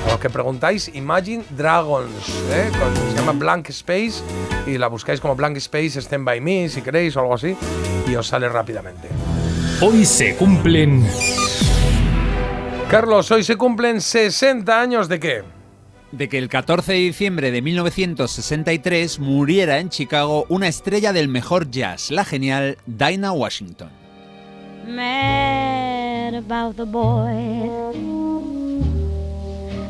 [0.08, 2.70] A los que preguntáis, Imagine Dragons, ¿eh?
[2.78, 4.22] Con- se llama Blank Space
[4.68, 7.58] y la buscáis como Blank Space Stand By Me si queréis o algo así
[8.08, 9.10] y os sale rápidamente.
[9.82, 11.06] Hoy se cumplen
[12.90, 15.44] Carlos, hoy se cumplen 60 años de qué?
[16.18, 21.70] De que el 14 de diciembre de 1963 muriera en Chicago una estrella del mejor
[21.70, 23.90] jazz, la genial Dinah Washington.
[24.88, 27.92] mad about the boy.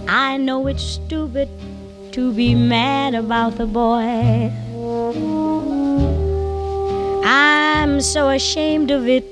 [0.07, 1.49] I know it's stupid
[2.13, 4.51] to be mad about the boy.
[7.25, 9.25] I'm so ashamed of it,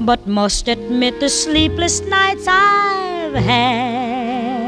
[0.00, 4.65] but must admit the sleepless nights I've had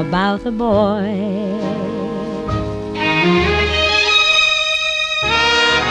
[0.00, 1.60] about the boy.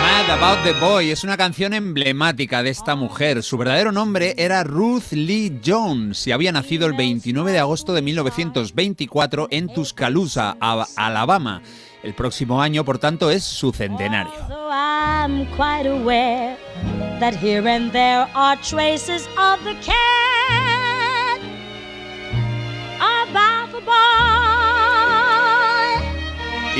[0.01, 3.43] Mad About the Boy es una canción emblemática de esta mujer.
[3.43, 8.01] Su verdadero nombre era Ruth Lee Jones y había nacido el 29 de agosto de
[8.01, 10.57] 1924 en Tuscaloosa,
[10.95, 11.61] Alabama.
[12.01, 14.33] El próximo año, por tanto, es su centenario.
[23.79, 24.48] About the boy.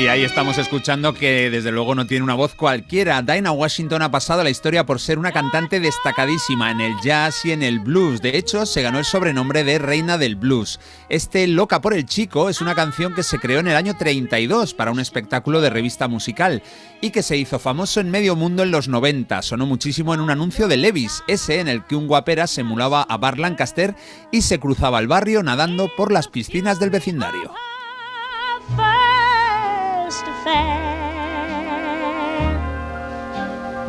[0.00, 3.20] Y ahí estamos escuchando que desde luego no tiene una voz cualquiera.
[3.20, 7.44] Dinah Washington ha pasado a la historia por ser una cantante destacadísima en el jazz
[7.44, 8.22] y en el blues.
[8.22, 10.80] De hecho, se ganó el sobrenombre de Reina del Blues.
[11.10, 14.72] Este Loca por el Chico es una canción que se creó en el año 32
[14.72, 16.62] para un espectáculo de revista musical
[17.02, 19.42] y que se hizo famoso en medio mundo en los 90.
[19.42, 23.02] Sonó muchísimo en un anuncio de Levis, ese en el que un guapera se emulaba
[23.02, 23.94] a Bar Lancaster
[24.32, 27.52] y se cruzaba el barrio nadando por las piscinas del vecindario.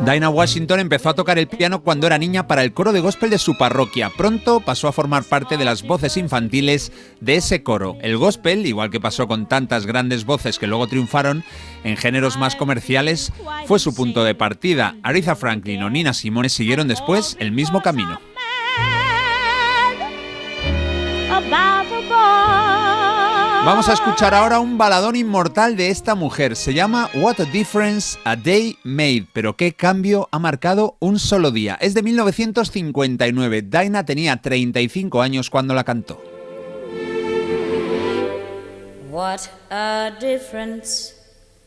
[0.04, 3.30] Dinah Washington empezó a tocar el piano cuando era niña para el coro de gospel
[3.30, 4.10] de su parroquia.
[4.16, 7.96] Pronto pasó a formar parte de las voces infantiles de ese coro.
[8.02, 11.44] El gospel, igual que pasó con tantas grandes voces que luego triunfaron
[11.84, 13.32] en géneros más comerciales,
[13.66, 14.96] fue su punto de partida.
[15.04, 18.18] Aretha Franklin o Nina Simone siguieron después el mismo camino.
[23.64, 26.56] Vamos a escuchar ahora un baladón inmortal de esta mujer.
[26.56, 29.28] Se llama What a Difference a Day Made.
[29.32, 31.78] Pero qué cambio ha marcado un solo día.
[31.80, 33.62] Es de 1959.
[33.62, 36.20] Dinah tenía 35 años cuando la cantó.
[39.12, 41.14] What a difference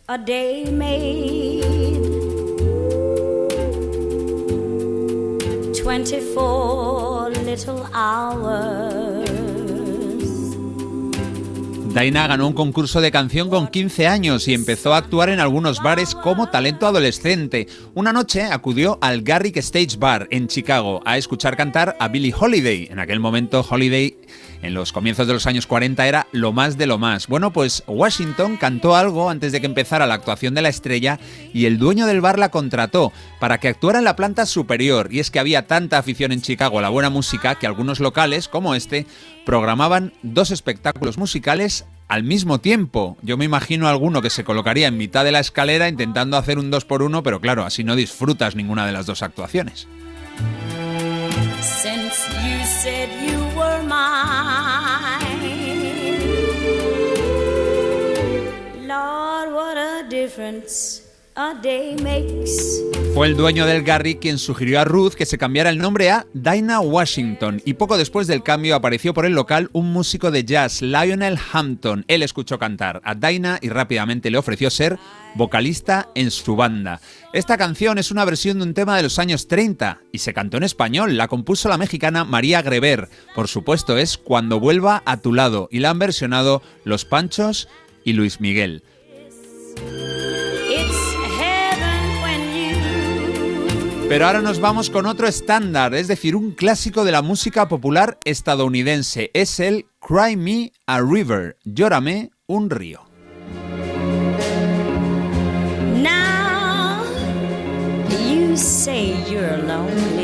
[0.07, 1.63] a day made.
[5.81, 9.14] 24 little hours.
[11.95, 15.81] Dinah ganó un concurso de canción con 15 años y empezó a actuar en algunos
[15.81, 17.67] bares como talento adolescente.
[17.93, 22.89] Una noche acudió al Garrick Stage Bar en Chicago a escuchar cantar a Billie Holiday.
[22.91, 24.17] En aquel momento Holiday
[24.61, 27.27] en los comienzos de los años 40 era lo más de lo más.
[27.27, 31.19] Bueno, pues Washington cantó algo antes de que empezara la actuación de la estrella
[31.53, 35.09] y el dueño del bar la contrató para que actuara en la planta superior.
[35.11, 38.49] Y es que había tanta afición en Chicago a la buena música que algunos locales,
[38.49, 39.05] como este,
[39.45, 43.17] programaban dos espectáculos musicales al mismo tiempo.
[43.21, 46.71] Yo me imagino alguno que se colocaría en mitad de la escalera intentando hacer un
[46.71, 49.87] dos por uno, pero claro, así no disfrutas ninguna de las dos actuaciones.
[63.13, 66.25] Fue el dueño del Garry quien sugirió a Ruth que se cambiara el nombre a
[66.33, 70.81] Dinah Washington y poco después del cambio apareció por el local un músico de jazz,
[70.81, 72.05] Lionel Hampton.
[72.07, 74.97] Él escuchó cantar a Dinah y rápidamente le ofreció ser
[75.35, 77.01] vocalista en su banda.
[77.33, 80.55] Esta canción es una versión de un tema de los años 30 y se cantó
[80.55, 81.17] en español.
[81.17, 83.09] La compuso la mexicana María Greber.
[83.35, 87.67] Por supuesto es Cuando vuelva a tu lado y la han versionado Los Panchos
[88.05, 88.83] y Luis Miguel.
[94.07, 98.19] Pero ahora nos vamos con otro estándar, es decir, un clásico de la música popular
[98.23, 99.31] estadounidense.
[99.33, 103.01] Es el Cry Me a River, Llórame un río.
[108.55, 110.15] Say you're lonely.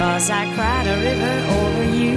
[0.00, 2.16] Cause I cried a river over you.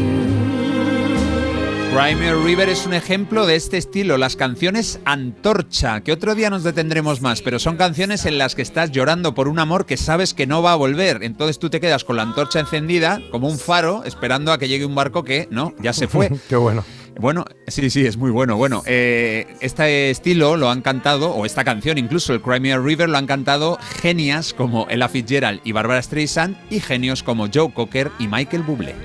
[1.93, 6.33] Cry Me a River es un ejemplo de este estilo, las canciones antorcha, que otro
[6.33, 9.85] día nos detendremos más, pero son canciones en las que estás llorando por un amor
[9.85, 11.23] que sabes que no va a volver.
[11.23, 14.85] Entonces tú te quedas con la antorcha encendida, como un faro, esperando a que llegue
[14.85, 16.31] un barco que no, ya se fue.
[16.47, 16.85] Qué bueno.
[17.19, 18.57] Bueno, sí, sí, es muy bueno.
[18.57, 23.17] Bueno, eh, este estilo lo han cantado, o esta canción, incluso el Crimea River, lo
[23.17, 28.27] han cantado genias como Ella Fitzgerald y Barbara Streisand y genios como Joe Cocker y
[28.27, 28.95] Michael Bublé.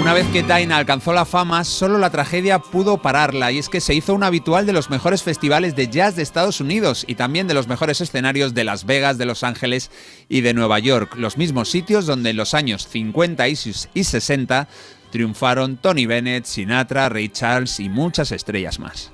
[0.00, 3.80] Una vez que Dinah alcanzó la fama, solo la tragedia pudo pararla y es que
[3.82, 7.46] se hizo un habitual de los mejores festivales de jazz de Estados Unidos y también
[7.46, 9.90] de los mejores escenarios de Las Vegas, de Los Ángeles
[10.28, 14.04] y de Nueva York, los mismos sitios donde en los años 50 y sus- y
[14.04, 14.68] 60
[15.12, 19.12] triunfaron Tony Bennett, Sinatra, Ray Charles y muchas estrellas más.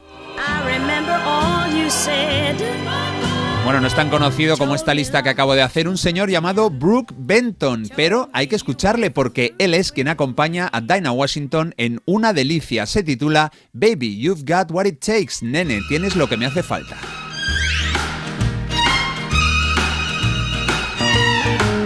[3.67, 6.71] Bueno, no es tan conocido como esta lista que acabo de hacer un señor llamado
[6.71, 12.01] Brooke Benton, pero hay que escucharle porque él es quien acompaña a Dinah Washington en
[12.05, 12.87] Una delicia.
[12.87, 15.43] Se titula Baby, You've Got What It Takes.
[15.43, 16.97] Nene, tienes lo que me hace falta.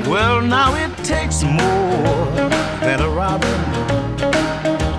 [0.06, 2.50] Well, now it takes more
[2.82, 3.48] than a robin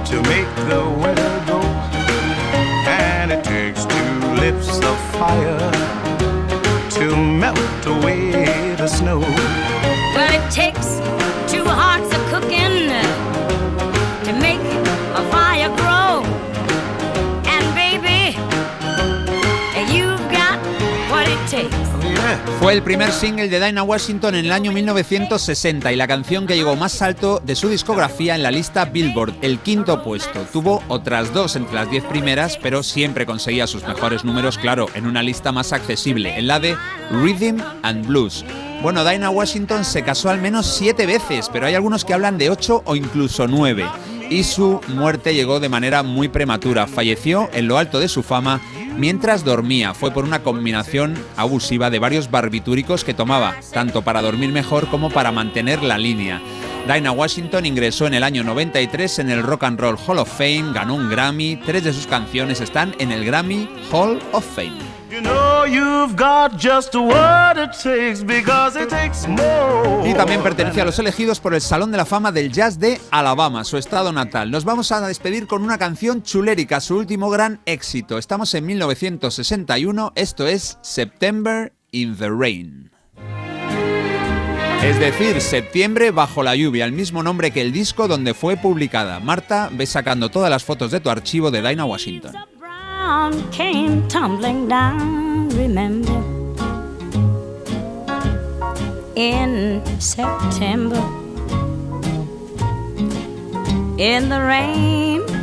[0.06, 1.62] to make the weather go.
[2.88, 4.80] And it takes two lips
[5.22, 5.81] fire
[8.92, 9.20] snow.
[10.16, 11.00] Well, it takes
[11.48, 12.90] two hearts of cooking
[14.26, 14.60] to make
[15.16, 16.24] a fire grow.
[17.46, 18.36] And baby,
[19.94, 20.60] you've got
[21.10, 21.92] what it takes.
[22.60, 26.56] Fue el primer single de Dinah Washington en el año 1960 y la canción que
[26.56, 30.42] llegó más alto de su discografía en la lista Billboard, el quinto puesto.
[30.52, 35.08] Tuvo otras dos entre las diez primeras, pero siempre conseguía sus mejores números, claro, en
[35.08, 36.78] una lista más accesible, en la de
[37.12, 38.46] Rhythm and Blues.
[38.82, 42.50] Bueno, Dinah Washington se casó al menos siete veces, pero hay algunos que hablan de
[42.50, 43.86] ocho o incluso nueve.
[44.28, 46.88] Y su muerte llegó de manera muy prematura.
[46.88, 48.60] Falleció en lo alto de su fama
[48.98, 49.94] mientras dormía.
[49.94, 55.12] Fue por una combinación abusiva de varios barbitúricos que tomaba, tanto para dormir mejor como
[55.12, 56.42] para mantener la línea.
[56.92, 60.74] Dinah Washington ingresó en el año 93 en el Rock and Roll Hall of Fame,
[60.74, 65.01] ganó un Grammy, tres de sus canciones están en el Grammy Hall of Fame.
[70.06, 72.98] Y también pertenece a los elegidos por el Salón de la Fama del Jazz de
[73.12, 74.52] Alabama, su estado natal.
[74.52, 78.18] Nos vamos a despedir con una canción chulérica, su último gran éxito.
[78.18, 82.90] Estamos en 1961, esto es September in the Rain.
[84.82, 89.20] Es decir, septiembre bajo la lluvia, el mismo nombre que el disco donde fue publicada.
[89.20, 92.51] Marta, ves sacando todas las fotos de tu archivo de Dinah Washington.
[93.12, 96.20] Brown came tumbling down, remember.
[99.18, 101.04] In September,
[103.98, 105.41] in the rain.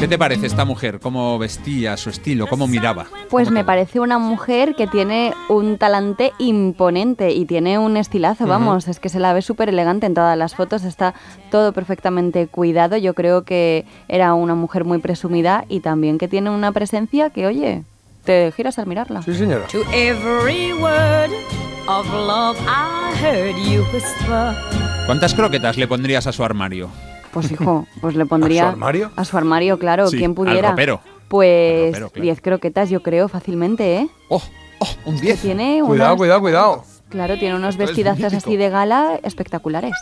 [0.00, 1.00] ¿Qué te parece esta mujer?
[1.00, 3.06] ¿Cómo vestía, su estilo, cómo miraba?
[3.30, 8.86] Pues me parece una mujer que tiene un talante imponente y tiene un estilazo, vamos,
[8.86, 11.14] es que se la ve súper elegante en todas las fotos, está
[11.50, 16.50] todo perfectamente cuidado, yo creo que era una mujer muy presumida y también que tiene
[16.50, 17.82] una presencia que, oye,
[18.22, 19.22] te giras al mirarla.
[19.22, 19.66] Sí, señora.
[19.66, 21.32] To every word
[21.88, 24.54] of love I heard you whisper.
[25.06, 26.88] ¿Cuántas croquetas le pondrías a su armario?
[27.40, 28.62] Pues hijo, pues le pondría...
[28.64, 29.10] ¿A su armario?
[29.16, 30.70] A su armario, claro, Sí, quien al pudiera.
[30.70, 31.00] ropero.
[31.28, 32.22] Pues ropero, claro.
[32.22, 34.08] 10 croquetas yo creo fácilmente, ¿eh?
[34.28, 34.42] ¡Oh!
[34.80, 34.88] ¡Oh!
[35.06, 35.40] Un 10.
[35.40, 36.84] Tiene Cuidado, unas- cuidado, cuidado.
[37.08, 39.92] Claro, tiene unos Esto es vestidazos así de gala espectaculares.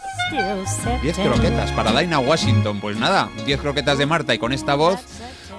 [1.02, 2.80] 10 croquetas para Dinah Washington.
[2.80, 4.98] Pues nada, 10 croquetas de Marta y con esta voz,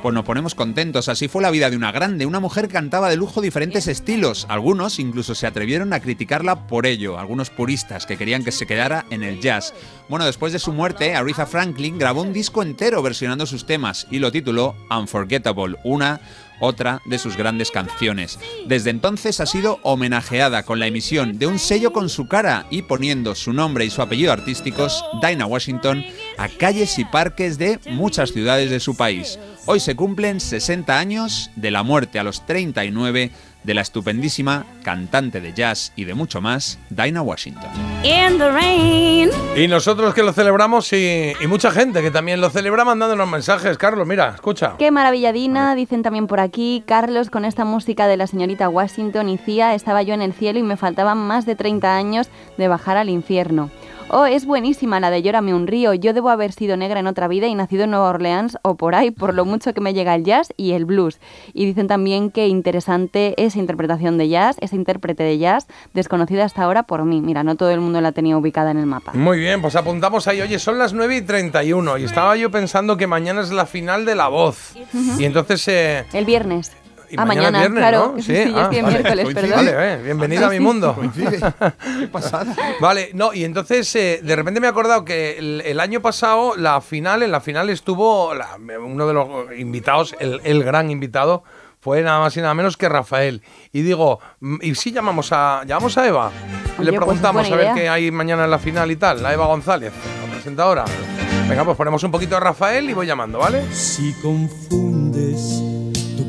[0.02, 1.10] pues nos ponemos contentos.
[1.10, 4.46] Así fue la vida de una grande, una mujer cantaba de lujo diferentes estilos.
[4.50, 9.06] Algunos incluso se atrevieron a criticarla por ello, algunos puristas que querían que se quedara
[9.10, 9.74] en el jazz.
[10.10, 14.20] Bueno, después de su muerte, Aretha Franklin grabó un disco entero versionando sus temas y
[14.20, 16.22] lo tituló Unforgettable, una
[16.60, 18.40] otra de sus grandes canciones.
[18.66, 22.84] Desde entonces ha sido homenajeada con la emisión de un sello con su cara y
[22.84, 26.04] poniendo su nombre y su apellido artísticos, Dinah Washington,
[26.38, 29.40] a calles y parques de muchas ciudades de su país.
[29.66, 33.32] Hoy se cumplen 60 años de la muerte a los 39
[33.68, 37.70] de la estupendísima cantante de jazz y de mucho más, Dinah Washington.
[38.02, 39.30] In the rain.
[39.58, 43.78] Y nosotros que lo celebramos y, y mucha gente que también lo celebra mandándonos mensajes.
[43.78, 44.76] Carlos, mira, escucha.
[44.80, 46.82] Qué maravilladina, dicen también por aquí.
[46.88, 50.60] Carlos, con esta música de la señorita Washington y Cía, estaba yo en el cielo
[50.60, 53.70] y me faltaban más de 30 años de bajar al infierno.
[54.10, 55.94] Oh, es buenísima la de Llórame un río.
[55.94, 58.96] Yo debo haber sido negra en otra vida y nacido en Nueva Orleans o por
[58.96, 61.20] ahí, por lo mucho que me llega el jazz y el blues.
[61.54, 66.64] Y dicen también que interesante esa interpretación de jazz, esa intérprete de jazz, desconocida hasta
[66.64, 67.20] ahora por mí.
[67.22, 69.12] Mira, no todo el mundo la tenía ubicada en el mapa.
[69.14, 70.40] Muy bien, pues apuntamos ahí.
[70.40, 74.06] Oye, son las 9 y 31 y estaba yo pensando que mañana es la final
[74.06, 74.74] de La Voz.
[75.20, 75.68] Y entonces...
[75.68, 76.72] eh, El viernes.
[77.10, 78.14] Y Ah, mañana, mañana, es viernes, claro.
[78.16, 78.22] ¿no?
[78.24, 79.34] Sí, yo estoy en miércoles, Coincide.
[79.48, 79.66] perdón.
[79.66, 80.96] Vale, eh, bienvenida a mi mundo.
[82.00, 82.54] Qué pasada.
[82.82, 86.56] Vale, no, y entonces eh, de repente me he acordado que el, el año pasado
[86.58, 89.28] la final, en la final estuvo la- uno de los
[89.58, 91.44] invitados, el, el gran invitado,
[91.80, 93.42] fue nada más y nada menos que Rafael.
[93.72, 96.28] Y digo, mm, ¿y si llamamos a, llamamos a Eva?
[96.28, 98.96] Oye, le pues es preguntamos a buena ver qué hay mañana en la final y
[98.98, 99.94] tal, la Eva González,
[100.26, 100.84] la presentadora.
[101.48, 103.64] Venga, pues ponemos un poquito a Rafael y voy llamando, ¿vale?
[103.74, 104.97] Si confundes tu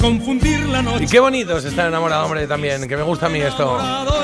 [0.00, 1.04] confundir la noche.
[1.04, 3.78] Y qué bonito es estar enamorado, hombre, también, que me gusta a mí esto.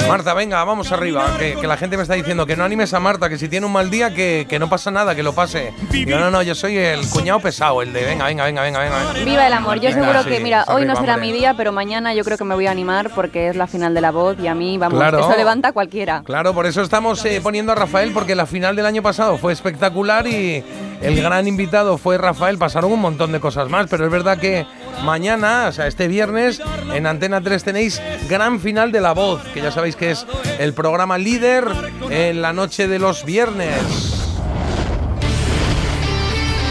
[0.08, 3.00] Marta, venga, vamos arriba, que, que la gente me está diciendo que no animes a
[3.00, 5.72] Marta, que si tiene un mal día, que, que no pasa nada, que lo pase.
[5.90, 8.98] Digo, no, no, yo soy el cuñado pesado, el de venga, venga, venga, venga, venga.
[9.12, 9.24] venga.
[9.24, 9.76] Viva el amor.
[9.76, 11.28] Yo Venga, seguro sí, que, mira, hoy no será hombre.
[11.32, 13.94] mi día, pero mañana yo creo que me voy a animar porque es la final
[13.94, 15.18] de la voz y a mí, vamos, Claro.
[15.20, 16.22] eso levanta a cualquiera.
[16.24, 19.52] Claro, por eso estamos eh, poniendo a Rafael, porque la final del año pasado fue
[19.52, 20.62] espectacular y
[21.02, 22.58] el gran invitado fue Rafael.
[22.58, 24.64] Pasaron un montón de cosas más, pero es verdad que
[25.02, 26.60] mañana, o sea, este viernes,
[26.92, 30.26] en Antena 3 tenéis gran final de La Voz, que ya sabéis que es
[30.58, 31.64] el programa líder
[32.10, 34.16] en la noche de los viernes.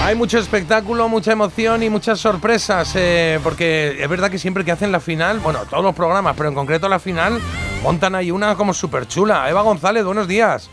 [0.04, 4.72] Hay mucho espectáculo, mucha emoción y muchas sorpresas, eh, porque es verdad que siempre que
[4.72, 7.40] hacen la final, bueno, todos los programas, pero en concreto la final,
[7.82, 9.50] montan ahí una como súper chula.
[9.50, 10.70] Eva González, buenos días.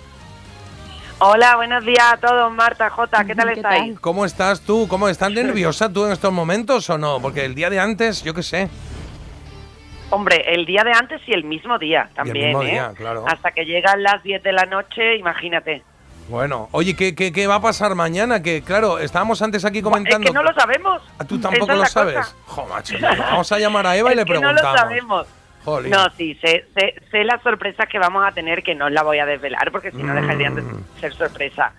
[1.25, 3.97] Hola, buenos días a todos, Marta, Jota, ¿qué tal estáis?
[4.01, 4.89] ¿Cómo estás tú?
[4.89, 7.20] ¿Cómo estás nerviosa tú en estos momentos o no?
[7.20, 8.68] Porque el día de antes, yo qué sé.
[10.10, 12.73] Hombre, el día de antes y el mismo día también, mismo ¿eh?
[12.73, 13.25] día, claro.
[13.28, 15.84] Hasta que llegan las 10 de la noche, imagínate.
[16.28, 18.42] Bueno, oye, ¿qué, qué, qué va a pasar mañana?
[18.42, 20.25] Que claro, estábamos antes aquí comentando.
[20.26, 21.02] Es que no lo sabemos.
[21.28, 22.34] ¿Tú tampoco es lo sabes?
[22.47, 24.73] Jo, macho, vamos a llamar a Eva y le que no preguntamos.
[24.73, 25.26] lo sabemos.
[25.65, 25.91] Jolín.
[25.91, 29.18] No, sí, sé, sé, sé las sorpresas que vamos a tener, que no la voy
[29.18, 30.84] a desvelar, porque si no dejarían de Mm.
[31.00, 31.73] ser sorpresa.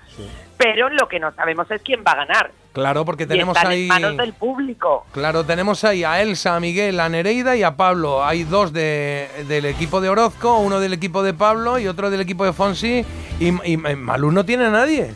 [0.58, 2.52] Pero lo que no sabemos es quién va a ganar.
[2.74, 3.82] Claro, porque y tenemos están ahí.
[3.84, 5.06] en manos del público.
[5.12, 8.24] Claro, tenemos ahí a Elsa, a Miguel, a Nereida y a Pablo.
[8.26, 12.22] Hay dos de, del equipo de Orozco, uno del equipo de Pablo y otro del
[12.22, 13.06] equipo de Fonsi.
[13.40, 15.14] Y, y Malú no tiene a nadie.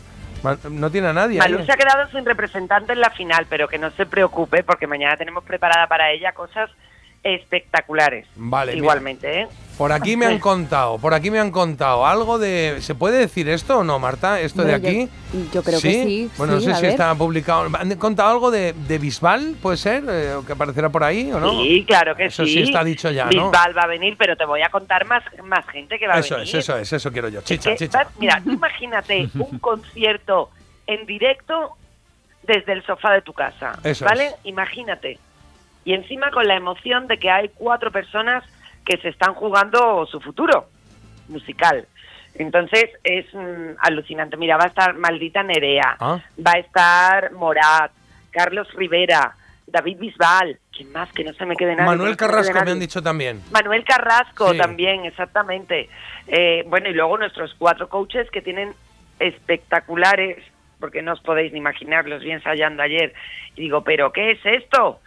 [0.70, 1.38] No tiene a nadie.
[1.40, 4.86] Malú se ha quedado sin representante en la final, pero que no se preocupe, porque
[4.86, 6.70] mañana tenemos preparada para ella cosas
[7.22, 8.26] espectaculares.
[8.36, 8.82] Vale, mira.
[8.84, 9.48] Igualmente, ¿eh?
[9.76, 12.78] Por aquí me han contado, por aquí me han contado algo de.
[12.80, 14.40] ¿Se puede decir esto o no, Marta?
[14.40, 15.08] ¿Esto de yo- aquí?
[15.52, 16.90] yo creo que sí, Bueno, no sí, sé si ver.
[16.92, 17.68] está publicado.
[17.78, 19.54] ¿Han contado algo de, de Bisbal?
[19.62, 20.02] ¿Puede ser?
[20.08, 21.50] Eh, ¿Que aparecerá por ahí o no?
[21.62, 22.52] Sí, claro que Eso sí.
[22.54, 23.30] sí está dicho ya, ¿no?
[23.50, 26.18] Bisbal va a venir, pero te voy a contar más, más gente que va a
[26.20, 26.48] Eso venir.
[26.48, 27.42] es, eso es, eso quiero yo.
[27.42, 28.06] Chicha, Que chicha.
[28.18, 30.50] Mira, tú imagínate un concierto
[30.88, 31.76] en directo
[32.42, 34.26] desde el sofá de tu casa, Eso ¿vale?
[34.26, 34.34] es.
[34.44, 35.18] Imagínate.
[35.84, 38.44] Y encima con la emoción de que hay cuatro personas
[38.84, 40.66] que se están jugando su futuro
[41.28, 41.86] musical.
[42.34, 44.36] Entonces es mm, alucinante.
[44.36, 46.20] Mira, va a estar Maldita Nerea, Ah.
[46.44, 47.90] va a estar Morat,
[48.30, 49.34] Carlos Rivera,
[49.66, 51.10] David Bisbal, ¿quién más?
[51.12, 51.90] Que no se me quede nadie.
[51.90, 52.72] Manuel me Carrasco me nadie.
[52.72, 53.42] han dicho también.
[53.50, 54.58] Manuel Carrasco Sí.
[54.58, 55.88] también, exactamente.
[56.26, 58.72] Eh, bueno, y luego nuestros cuatro coaches que tienen
[59.18, 60.38] espectaculares,
[60.80, 63.12] porque no os podéis ni imaginar, los vi ensayando ayer.
[63.56, 65.00] Y digo, ¿pero qué es esto?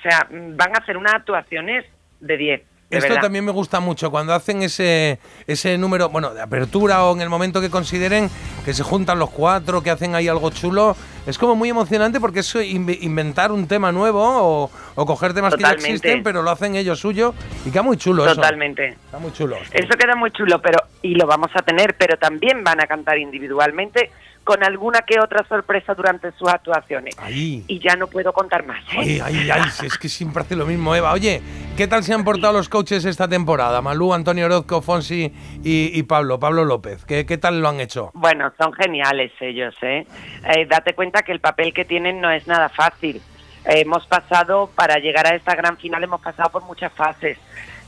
[0.00, 1.84] O sea, van a hacer unas actuaciones
[2.20, 2.60] de 10.
[2.90, 3.22] De Esto verdad.
[3.22, 7.28] también me gusta mucho, cuando hacen ese, ese número, bueno, de apertura o en el
[7.28, 8.28] momento que consideren
[8.64, 12.40] que se juntan los cuatro, que hacen ahí algo chulo, es como muy emocionante porque
[12.40, 14.20] es inve- inventar un tema nuevo
[14.64, 15.88] o, o coger temas que ya Totalmente.
[15.98, 17.32] existen, pero lo hacen ellos suyo
[17.64, 18.34] y queda muy chulo eso.
[18.34, 18.88] Totalmente.
[18.88, 19.56] Está muy chulo.
[19.70, 23.18] Eso queda muy chulo, pero y lo vamos a tener, pero también van a cantar
[23.18, 24.10] individualmente
[24.50, 27.16] con alguna que otra sorpresa durante sus actuaciones.
[27.20, 27.64] Ahí.
[27.68, 28.82] Y ya no puedo contar más.
[28.94, 28.98] ¿eh?
[28.98, 31.12] Ay, ay, ay, es que siempre hace lo mismo, Eva.
[31.12, 31.40] Oye,
[31.76, 33.80] ¿qué tal se han portado los coaches esta temporada?
[33.80, 37.04] Malú, Antonio Orozco, Fonsi y, y Pablo, Pablo López.
[37.04, 38.10] ¿Qué, ¿Qué tal lo han hecho?
[38.14, 40.04] Bueno, son geniales ellos, ¿eh?
[40.44, 43.22] Eh, Date cuenta que el papel que tienen no es nada fácil.
[43.66, 47.38] Eh, hemos pasado, para llegar a esta gran final, hemos pasado por muchas fases.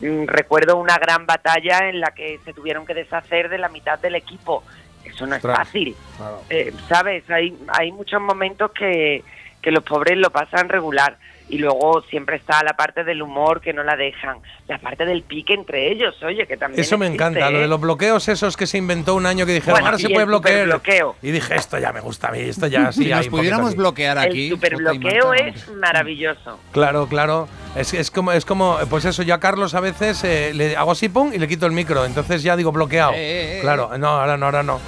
[0.00, 3.98] Mm, Recuerdo una gran batalla en la que se tuvieron que deshacer de la mitad
[3.98, 4.62] del equipo.
[5.04, 5.96] Eso no es fácil.
[6.16, 6.42] Claro.
[6.50, 7.28] Eh, ¿Sabes?
[7.30, 9.24] Hay, hay muchos momentos que,
[9.60, 11.18] que los pobres lo pasan regular.
[11.52, 14.38] Y luego siempre está la parte del humor que no la dejan.
[14.68, 16.80] La parte del pique entre ellos, oye, que también.
[16.80, 17.60] Eso me existe, encanta, lo ¿eh?
[17.60, 20.24] de los bloqueos esos que se inventó un año que dijeron, Bueno, ahora se puede
[20.24, 20.64] bloquear.
[20.64, 21.16] superbloqueo.
[21.20, 23.04] Y dije, esto ya me gusta a mí, esto ya sí.
[23.04, 24.46] Si nos pudiéramos bloquear aquí.
[24.46, 26.58] El superbloqueo es maravilloso.
[26.72, 27.48] Claro, claro.
[27.76, 30.92] Es, es como, es como, pues eso, yo a Carlos a veces eh, le hago
[30.92, 32.06] así, pum, y le quito el micro.
[32.06, 33.12] Entonces ya digo bloqueado.
[33.12, 33.60] Eh, eh, eh.
[33.60, 34.80] Claro, no, ahora no, ahora no.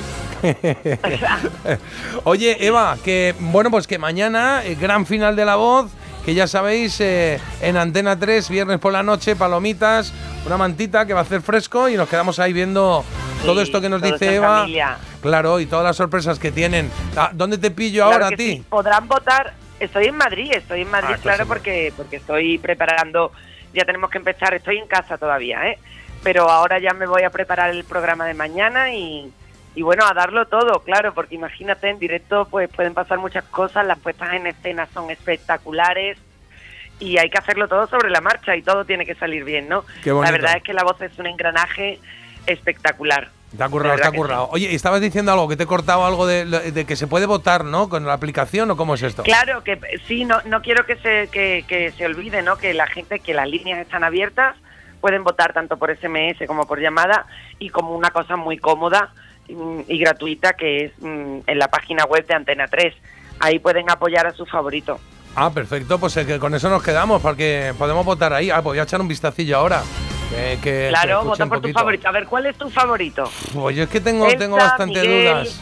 [2.24, 5.90] Oye, Eva, que bueno, pues que mañana, eh, gran final de la voz,
[6.24, 10.12] que ya sabéis, eh, en Antena 3, viernes por la noche, palomitas,
[10.46, 13.04] una mantita que va a hacer fresco y nos quedamos ahí viendo
[13.44, 14.60] todo esto que nos dice Eva.
[14.60, 14.96] familia.
[15.20, 16.90] Claro, y todas las sorpresas que tienen.
[17.16, 18.56] Ah, ¿Dónde te pillo Claro ahora a ti?
[18.56, 18.64] sí.
[18.68, 19.54] Podrán votar.
[19.80, 23.32] Estoy en Madrid, estoy en Madrid, Ah, claro, porque porque estoy preparando.
[23.74, 24.54] Ya tenemos que empezar.
[24.54, 25.78] Estoy en casa todavía, ¿eh?
[26.22, 29.30] Pero ahora ya me voy a preparar el programa de mañana y,
[29.74, 33.84] y bueno, a darlo todo, claro, porque imagínate en directo, pues pueden pasar muchas cosas.
[33.86, 36.16] Las puestas en escena son espectaculares
[37.00, 39.84] y hay que hacerlo todo sobre la marcha y todo tiene que salir bien, ¿no?
[40.04, 41.98] La verdad es que la voz es un engranaje
[42.46, 43.30] espectacular.
[43.56, 44.48] Te ha currado, te ha currado.
[44.50, 47.64] Oye, estabas diciendo algo, que te he cortado algo de, de que se puede votar,
[47.64, 47.88] ¿no?
[47.88, 49.22] Con la aplicación o cómo es esto.
[49.22, 52.56] Claro, que sí, no, no quiero que se, que, que se olvide, ¿no?
[52.56, 54.56] Que la gente, que las líneas están abiertas,
[55.00, 57.26] pueden votar tanto por SMS como por llamada
[57.58, 59.12] y como una cosa muy cómoda
[59.48, 62.94] y gratuita que es mm, en la página web de Antena 3.
[63.40, 64.98] Ahí pueden apoyar a su favorito.
[65.36, 68.50] Ah, perfecto, pues eh, que con eso nos quedamos, porque podemos votar ahí.
[68.50, 69.82] Ah, pues voy a echar un vistacillo ahora.
[70.30, 72.08] Que, que- que claro, vota por tu favorito.
[72.08, 73.28] A ver, ¿cuál es tu favorito?
[73.52, 75.34] Pues yo es que tengo, Elsa, tengo bastante Miguel.
[75.34, 75.60] dudas.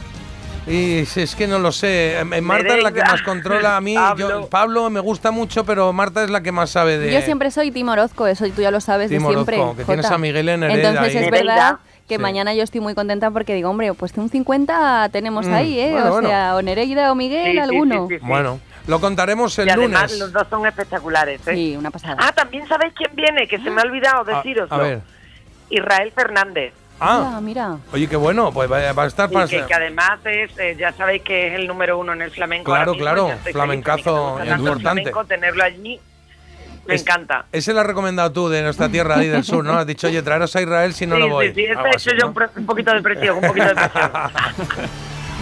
[0.67, 2.21] Y si es que no lo sé.
[2.21, 3.95] Eh, Marta es la que más controla a mí.
[3.95, 4.49] Yo, Pablo.
[4.49, 7.13] Pablo me gusta mucho, pero Marta es la que más sabe de.
[7.13, 9.57] Yo siempre soy Tim Orozco, eso tú ya lo sabes Tim de siempre.
[9.57, 10.15] Orozco, que tienes Jota.
[10.15, 11.25] a Miguel en Entonces ahí.
[11.25, 12.21] es verdad que Sí.
[12.23, 15.91] mañana yo estoy muy contenta porque digo, hombre, pues un 50 tenemos Mm, ahí, ¿eh?
[15.93, 16.29] bueno, o bueno.
[16.29, 18.07] sea, o Nereida o Miguel, Sí, alguno.
[18.09, 18.27] sí, sí, sí.
[18.27, 20.19] Bueno, lo contaremos el y además lunes.
[20.19, 21.41] los dos son espectaculares.
[21.49, 21.55] ¿eh?
[21.55, 22.17] Sí, una pasada.
[22.19, 24.75] Ah, también sabéis quién viene, que se me ha olvidado A- deciroslo.
[24.75, 25.01] a ver.
[25.71, 26.75] Israel Fernández.
[27.05, 27.79] Ah, Mira, mira.
[27.93, 29.49] oye, qué bueno, pues va, va a estar Y para.
[29.49, 32.71] que, que además es, eh, ya sabéis que es el número uno en el flamenco.
[32.71, 34.81] Claro, mismo, claro, flamencazo importante.
[34.83, 35.99] flamenco, tenerlo allí,
[36.87, 37.47] me Es- encanta.
[37.53, 39.75] Ese lo has recomendado tú de nuestra tierra ahí del sur, ¿no?
[39.75, 41.49] Has dicho, oye, traeros a Israel si no sí, lo voy.
[41.49, 42.51] sí, sí, este así, hecho yo ¿no?
[42.57, 44.11] un, poquito de presión, un poquito de presión.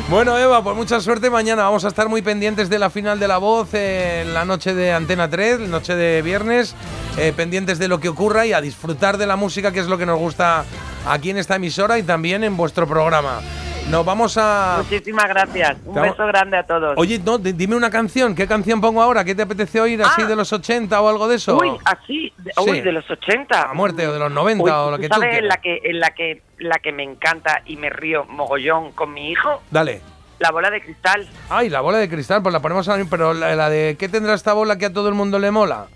[0.09, 1.63] Bueno, Eva, pues mucha suerte mañana.
[1.65, 4.93] Vamos a estar muy pendientes de la final de la voz en la noche de
[4.93, 6.75] Antena 3, la noche de viernes,
[7.19, 9.99] eh, pendientes de lo que ocurra y a disfrutar de la música, que es lo
[9.99, 10.65] que nos gusta
[11.07, 13.41] aquí en esta emisora y también en vuestro programa.
[13.89, 14.77] Nos vamos a...
[14.79, 15.77] Muchísimas gracias.
[15.85, 16.95] Un vamos- beso grande a todos.
[16.97, 18.37] Oye, no, di- dime una canción.
[18.37, 19.25] ¿Qué canción pongo ahora?
[19.25, 20.27] ¿Qué te apetece oír así Ah.
[20.27, 21.57] de los 80 o algo de eso?
[21.59, 23.63] Uy, así, de, uy, de los 80.
[23.63, 25.57] A muerte o de los 90 Uy, o lo ¿tú que tú sabes en la
[25.57, 29.61] que, en la que la que me encanta y me río mogollón con mi hijo?
[29.73, 30.03] Dale.
[30.39, 31.29] La bola de cristal.
[31.49, 34.09] Ay, la bola de cristal, pues la ponemos ahora mismo, pero la, la de ¿qué
[34.09, 35.87] tendrá esta bola que a todo el mundo le mola?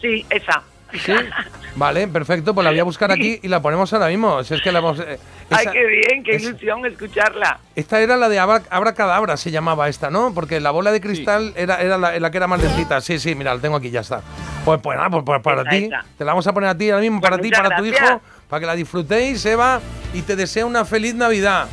[0.00, 0.62] Sí, esa.
[0.92, 1.12] Sí.
[1.76, 4.42] Vale, perfecto, pues la voy a buscar aquí y la ponemos ahora mismo.
[4.42, 5.18] Si es que la hemos, eh,
[5.50, 7.60] Ay, esa- qué bien, qué esa- ilusión escucharla.
[7.76, 10.32] Esta era la de Abra, Abracadabra, se llamaba esta, ¿no?
[10.34, 13.00] Porque la bola de cristal era, era la, la que era más lentita.
[13.00, 14.22] Sí, sí, mira, la tengo aquí, ya está.
[14.64, 15.88] Pues, pues nada, pues, pues para ti.
[16.16, 17.84] Te la vamos a poner a ti ahora mismo, Pues para ti, muchas para tu
[17.84, 19.80] hijo, para que la disfrutéis, Eva,
[20.14, 21.68] y te deseo una feliz Navidad.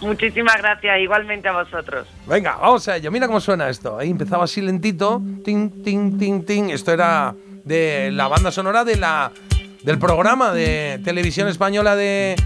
[0.00, 2.06] Muchísimas gracias, igualmente a vosotros.
[2.26, 3.10] Venga, vamos a ello.
[3.10, 3.98] Mira cómo suena esto.
[3.98, 5.22] Ahí empezaba así lentito.
[5.44, 6.70] Tin, tin, tin, tin.
[6.70, 7.34] Esto era
[7.64, 9.32] de la banda sonora de la,
[9.82, 12.36] del programa de televisión española de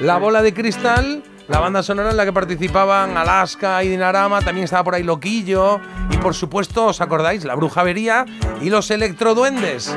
[0.00, 1.22] La Bola de Cristal.
[1.48, 4.40] La banda sonora en la que participaban Alaska y Dinarama.
[4.40, 5.80] También estaba por ahí Loquillo.
[6.10, 7.44] Y por supuesto, ¿os acordáis?
[7.44, 8.24] La Bruja Avería
[8.60, 9.96] y los Electroduendes.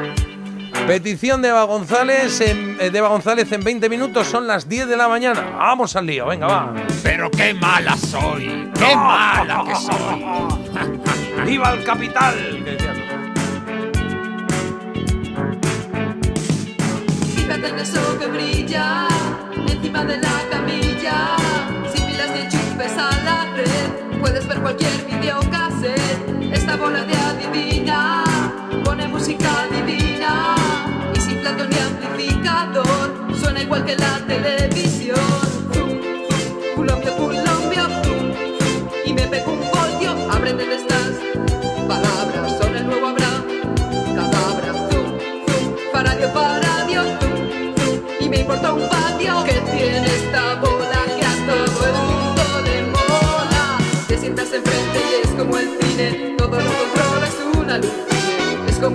[0.88, 4.88] Petición de Eva González en, eh, de Eva González en 20 minutos, son las 10
[4.88, 5.52] de la mañana.
[5.58, 6.74] Vamos al lío, venga, va.
[7.04, 11.46] Pero qué mala soy, qué mala que soy.
[11.46, 13.33] ¡Viva el capital!
[17.64, 17.70] Que decías.
[17.70, 19.08] Fíjate en eso que brilla
[19.68, 21.38] encima de la camilla.
[21.94, 26.54] Sin pilas ni enchufes a la red, puedes ver cualquier videocassette.
[26.54, 28.24] Esta bola de adivina
[28.84, 30.56] pone música divina
[31.16, 35.20] y sin plato ni amplificador suena igual que la televisión.
[35.74, 36.00] Zum,
[36.76, 40.12] culombio, culombio, zum, zum, y me pego un voltio.
[40.30, 41.13] Aprende de estas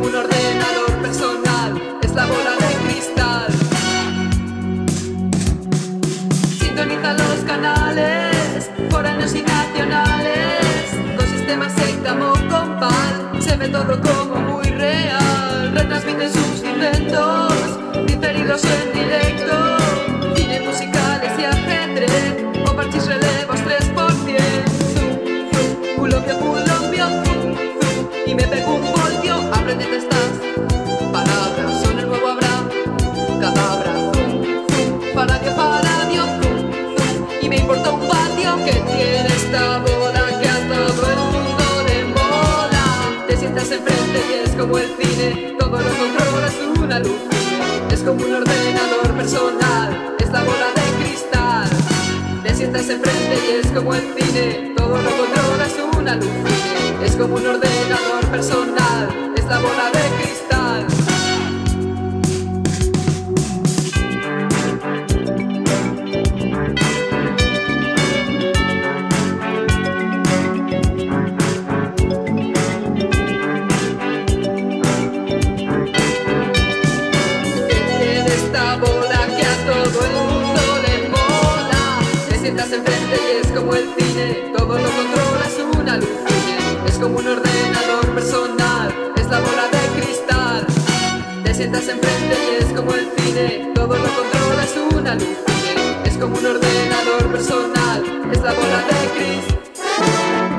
[0.00, 3.48] un ordenador personal, es la bola de cristal.
[6.58, 14.66] Sintoniza los canales, foráneos y nacionales, con sistemas sectamo compal, se ve todo como muy
[14.66, 15.72] real.
[15.74, 17.52] Retransmiten sus inventos,
[18.06, 19.76] diferidos en directo,
[20.36, 24.38] cine musicales y ajedrez, o parches relevos 3 por 10.
[28.26, 28.97] Y me pego un
[38.70, 42.84] que tiene esta bola que a todo el mundo le mola.
[43.26, 47.22] Te sientas enfrente y es como el cine, todo lo controlas una luz.
[47.90, 51.70] Es como un ordenador personal, es la bola de cristal.
[52.42, 56.38] Te sientas enfrente y es como el cine, todo lo controlas una luz.
[57.02, 60.27] Es como un ordenador personal, es la bola de cristal.
[91.90, 95.38] Enfrente y es como el cine, todo lo controlas una luz.
[96.04, 99.44] Es como un ordenador personal, es la bola de cris.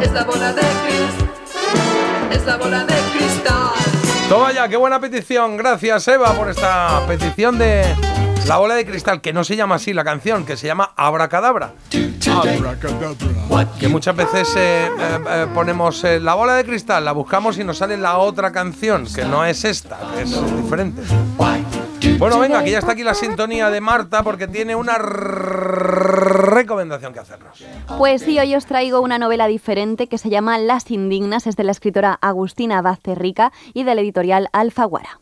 [0.02, 2.36] Es la bola de cris.
[2.36, 3.70] Es la bola de cristal.
[4.28, 5.56] Toma ya, qué buena petición.
[5.56, 7.84] Gracias, Eva, por esta petición de
[8.48, 11.74] La bola de cristal, que no se llama así la canción, que se llama Abracadabra.
[13.80, 17.78] Que muchas veces eh, eh, eh, ponemos la bola de cristal, la buscamos y nos
[17.78, 21.02] sale la otra canción, que no es esta, es diferente.
[22.18, 27.20] Bueno, venga, que ya está aquí la sintonía de Marta porque tiene una recomendación que
[27.20, 27.64] hacernos.
[27.98, 31.64] Pues sí, hoy os traigo una novela diferente que se llama Las Indignas, es de
[31.64, 35.20] la escritora Agustina Vázquez Rica y de la editorial Alfaguara.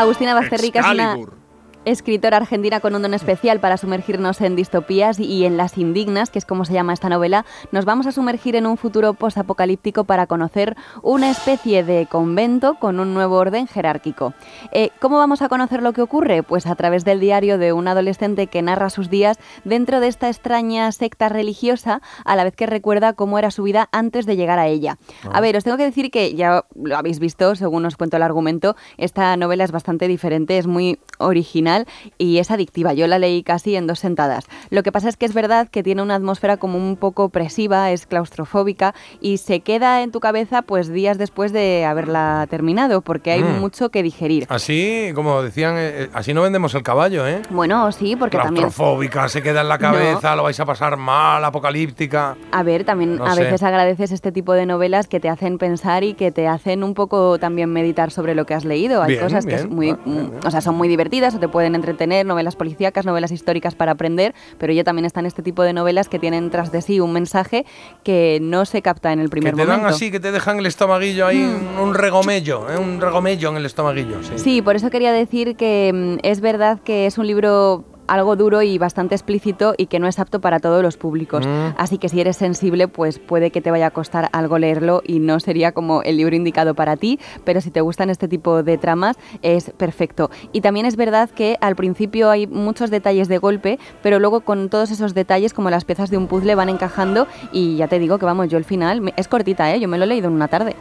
[0.00, 1.18] Agustina Vázquez Rica es una
[1.84, 6.38] escritora argentina con un don especial para sumergirnos en distopías y en Las Indignas, que
[6.38, 10.26] es como se llama esta novela, nos vamos a sumergir en un futuro posapocalíptico para
[10.26, 14.34] conocer una especie de convento con un nuevo orden jerárquico.
[14.72, 16.42] Eh, ¿Cómo vamos a conocer lo que ocurre?
[16.42, 20.28] Pues a través del diario de un adolescente que narra sus días dentro de esta
[20.28, 24.58] extraña secta religiosa, a la vez que recuerda cómo era su vida antes de llegar
[24.58, 24.98] a ella.
[25.30, 28.22] A ver, os tengo que decir que ya lo habéis visto, según os cuento el
[28.22, 31.73] argumento, esta novela es bastante diferente, es muy original
[32.18, 32.92] y es adictiva.
[32.94, 34.44] Yo la leí casi en dos sentadas.
[34.70, 37.90] Lo que pasa es que es verdad que tiene una atmósfera como un poco opresiva,
[37.90, 43.32] es claustrofóbica y se queda en tu cabeza pues días después de haberla terminado, porque
[43.32, 43.60] hay Mm.
[43.60, 44.46] mucho que digerir.
[44.48, 47.42] Así, como decían, eh, eh, así no vendemos el caballo, ¿eh?
[47.50, 48.64] Bueno, sí, porque también...
[48.64, 52.36] Claustrofóbica, se queda en la cabeza, lo vais a pasar mal, apocalíptica.
[52.52, 53.44] A ver, también No a sé.
[53.44, 56.94] veces agradeces este tipo de novelas que te hacen pensar y que te hacen un
[56.94, 59.02] poco también meditar sobre lo que has leído.
[59.02, 59.96] Hay Bien, cosas que bien, es muy,
[60.44, 64.34] o sea, son muy divertidas o te pueden entretener, novelas policíacas, novelas históricas para aprender,
[64.58, 67.64] pero ya también están este tipo de novelas que tienen tras de sí un mensaje
[68.02, 70.66] que no se capta en el Que primer te dan así, que te dejan el
[70.66, 72.76] estomaguillo ahí, un- un regomello, ¿eh?
[72.78, 74.22] un regomello en el estomaguillo.
[74.22, 74.38] Sí.
[74.38, 78.62] Sí, por eso quería decir que mm, es verdad que es un libro algo duro
[78.62, 81.46] y bastante explícito y que no es apto para todos los públicos.
[81.46, 81.74] Mm.
[81.76, 85.18] Así que si eres sensible, pues puede que te vaya a costar algo leerlo y
[85.18, 88.78] no sería como el libro indicado para ti, pero si te gustan este tipo de
[88.78, 90.30] tramas es perfecto.
[90.52, 94.68] Y también es verdad que al principio hay muchos detalles de golpe, pero luego con
[94.68, 98.18] todos esos detalles como las piezas de un puzzle van encajando y ya te digo
[98.18, 99.80] que vamos, yo el final es cortita, ¿eh?
[99.80, 100.76] yo me lo he leído en una tarde.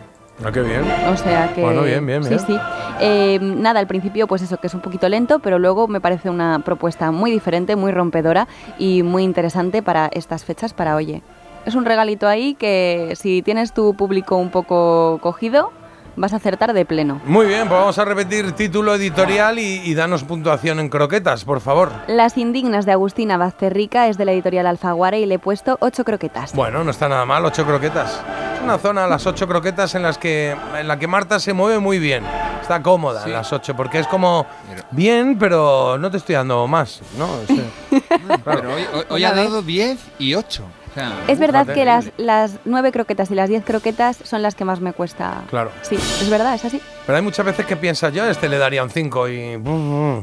[0.46, 0.84] Ah, qué bien.
[1.08, 1.62] O sea que.
[1.62, 2.40] Bueno, bien, bien, bien.
[2.40, 2.60] Sí, sí.
[3.00, 6.30] Eh, nada, al principio, pues eso, que es un poquito lento, pero luego me parece
[6.30, 8.48] una propuesta muy diferente, muy rompedora
[8.78, 11.22] y muy interesante para estas fechas, para oye.
[11.66, 15.72] Es un regalito ahí que si tienes tu público un poco cogido,
[16.16, 17.22] vas a acertar de pleno.
[17.25, 21.59] Muy bien, pues vamos a repetir título editorial y, y danos puntuación en croquetas, por
[21.61, 21.92] favor.
[22.08, 26.03] Las Indignas de Agustina Bazterrica es de la editorial Alfaguara y le he puesto ocho
[26.03, 26.53] croquetas.
[26.53, 28.22] Bueno, no está nada mal, ocho croquetas.
[28.56, 31.80] Es una zona, las ocho croquetas, en las que en la que Marta se mueve
[31.80, 32.24] muy bien.
[32.61, 34.45] Está cómoda en las ocho, porque es como
[34.92, 37.27] bien, pero no te estoy dando más, ¿no?
[37.45, 37.61] Sí.
[38.45, 40.64] Pero hoy, hoy- hoy ha dado 10 y 8.
[40.94, 44.66] Sea, Es verdad que las, las nueve croquetas y las diez croquetas son las que
[44.66, 45.42] más me cuesta.
[45.50, 45.72] Claro.
[45.82, 46.80] Sí, es verdad, es así.
[47.06, 49.60] Pero hay muchas veces que piensas, yo a este le daría un 5 y...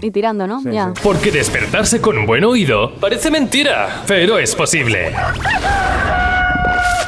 [0.03, 0.61] Y tirando, ¿no?
[0.61, 0.93] Sí, ya.
[1.03, 5.13] Porque despertarse con un buen oído parece mentira, pero es posible.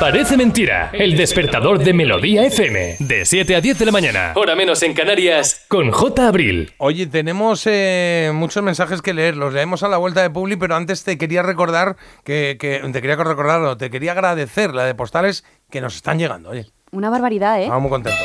[0.00, 0.90] Parece mentira.
[0.92, 2.96] El despertador de Melodía FM.
[2.98, 4.32] De 7 a 10 de la mañana.
[4.34, 5.64] Hora menos en Canarias.
[5.68, 6.26] Con J.
[6.26, 6.72] Abril.
[6.78, 9.36] Oye, tenemos eh, muchos mensajes que leer.
[9.36, 13.00] Los leemos a la vuelta de Publi, pero antes te quería recordar que, que- te
[13.00, 16.50] quería recordar, no, te quería agradecer la de postales que nos están llegando.
[16.50, 17.64] Oye, Una barbaridad, ¿eh?
[17.64, 18.20] estamos muy contentos.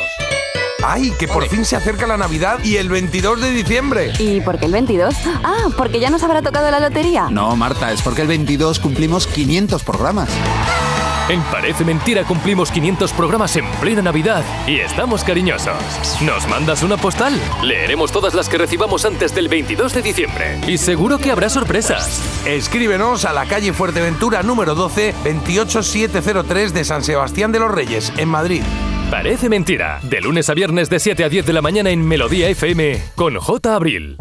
[0.84, 4.12] ¡Ay, que por fin se acerca la Navidad y el 22 de diciembre!
[4.18, 5.14] ¿Y por qué el 22?
[5.44, 7.28] Ah, porque ya nos habrá tocado la lotería.
[7.30, 10.28] No, Marta, es porque el 22 cumplimos 500 programas.
[11.28, 15.76] En Parece Mentira cumplimos 500 programas en plena Navidad y estamos cariñosos.
[16.22, 17.38] ¿Nos mandas una postal?
[17.62, 20.58] Leeremos todas las que recibamos antes del 22 de diciembre.
[20.66, 22.22] Y seguro que habrá sorpresas.
[22.46, 28.28] Escríbenos a la calle Fuerteventura número 12, 28703 de San Sebastián de los Reyes, en
[28.30, 28.62] Madrid.
[29.10, 30.00] Parece Mentira.
[30.02, 33.36] De lunes a viernes de 7 a 10 de la mañana en Melodía FM con
[33.36, 33.74] J.
[33.74, 34.16] Abril.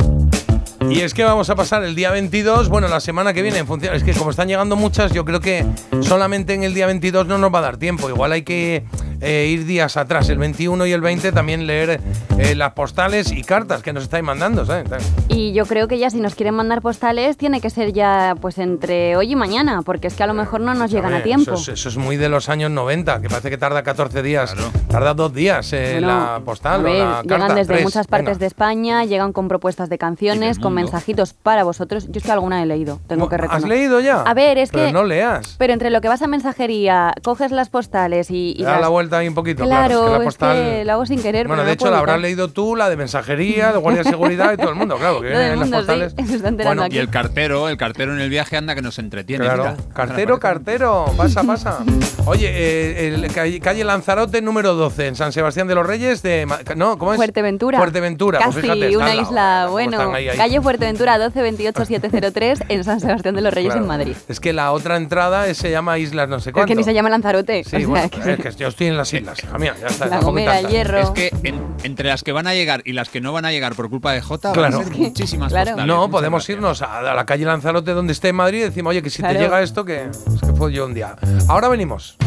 [0.81, 3.67] Y es que vamos a pasar el día 22, bueno, la semana que viene, en
[3.67, 3.95] función.
[3.95, 5.65] Es que como están llegando muchas, yo creo que
[6.01, 8.09] solamente en el día 22 no nos va a dar tiempo.
[8.09, 8.85] Igual hay que
[9.21, 11.99] eh, ir días atrás, el 21 y el 20, también leer
[12.37, 14.87] eh, las postales y cartas que nos estáis mandando, ¿sabes?
[15.27, 18.59] Y yo creo que ya si nos quieren mandar postales tiene que ser ya pues
[18.59, 21.53] entre hoy y mañana, porque es que a lo mejor no nos llegan a tiempo.
[21.53, 24.53] Eso es, eso es muy de los años 90, que parece que tarda 14 días.
[24.87, 27.55] Tarda dos días eh, Bueno, la postal a ver, o la llegan carta.
[27.55, 27.83] desde tres.
[27.83, 28.39] muchas partes Venga.
[28.39, 32.05] de España, llegan con propuestas de canciones, con mensajitos para vosotros.
[32.09, 33.69] Yo es que alguna he leído, tengo que ¿Has reconocer.
[33.69, 34.21] leído ya?
[34.21, 34.91] A ver, es Pero que...
[34.93, 35.55] no leas.
[35.57, 38.53] Pero entre lo que vas a mensajería, coges las postales y...
[38.57, 39.63] y Da las- la vuelta ahí un poquito.
[39.63, 40.55] Claro, Claro, es que la es postal.
[40.55, 41.47] que lo hago sin querer.
[41.47, 44.53] Bueno, de no hecho la habrás leído tú, la de mensajería, de guardia de seguridad
[44.53, 46.15] y todo el mundo, claro, que vienen en las sí, postales.
[46.67, 46.95] Bueno, aquí.
[46.95, 49.45] Y el cartero, el cartero en el viaje anda que nos entretiene.
[49.45, 49.77] Claro, mira.
[49.93, 51.79] cartero, cartero, pasa, pasa.
[52.25, 56.45] Oye, eh, el calle, calle Lanzarote número 12, en San Sebastián de los Reyes, de.
[56.75, 57.17] No, ¿cómo es?
[57.17, 57.77] Fuerteventura.
[57.77, 59.99] Fuerteventura, Casi pues fíjate, una isla, bueno.
[59.99, 60.37] están ahí, ahí.
[60.37, 63.81] Calle Fuerteventura 12 28703 en San Sebastián de los Reyes Claro.
[63.83, 64.15] en Madrid.
[64.27, 66.67] Es que la otra entrada es- se llama Islas no sé Es cuánto.
[66.67, 67.63] que ni se llama Lanzarote.
[67.63, 69.87] Sí, o sea, bueno, que- es que yo estoy en las islas, hija mía, ya
[69.87, 70.05] está.
[70.07, 70.99] La Gomera, el Hierro.
[70.99, 73.51] Es que en- entre las que van a llegar y las que no van a
[73.51, 74.77] llegar por culpa de Jota, Claro.
[74.79, 75.71] van a ser muchísimas claro.
[75.71, 75.87] postales.
[75.87, 76.55] No, Muchas podemos gracias.
[76.57, 79.19] irnos a, a la calle Lanzarote donde esté en Madrid y decimos, oye, que si
[79.19, 79.35] Claro.
[79.35, 81.15] te llega esto, que es que fue yo un día.
[81.47, 82.17] Ahora venimos.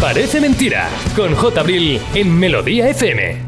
[0.00, 0.88] Parece Mentira.
[1.16, 1.60] Con J.
[1.60, 3.47] Abril en Melodía FM.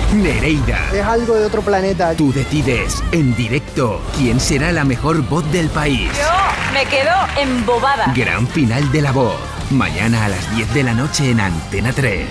[0.13, 0.89] Nereida.
[0.93, 2.13] Es algo de otro planeta.
[2.15, 6.11] Tú decides en directo quién será la mejor voz del país.
[6.17, 8.11] Yo me quedo embobada.
[8.13, 9.39] Gran final de la voz.
[9.69, 12.27] Mañana a las 10 de la noche en Antena 3.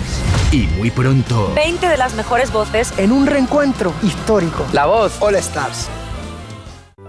[0.51, 1.51] Y muy pronto.
[1.55, 2.93] 20 de las mejores voces.
[2.97, 4.65] En un reencuentro histórico.
[4.73, 5.89] La voz All Stars.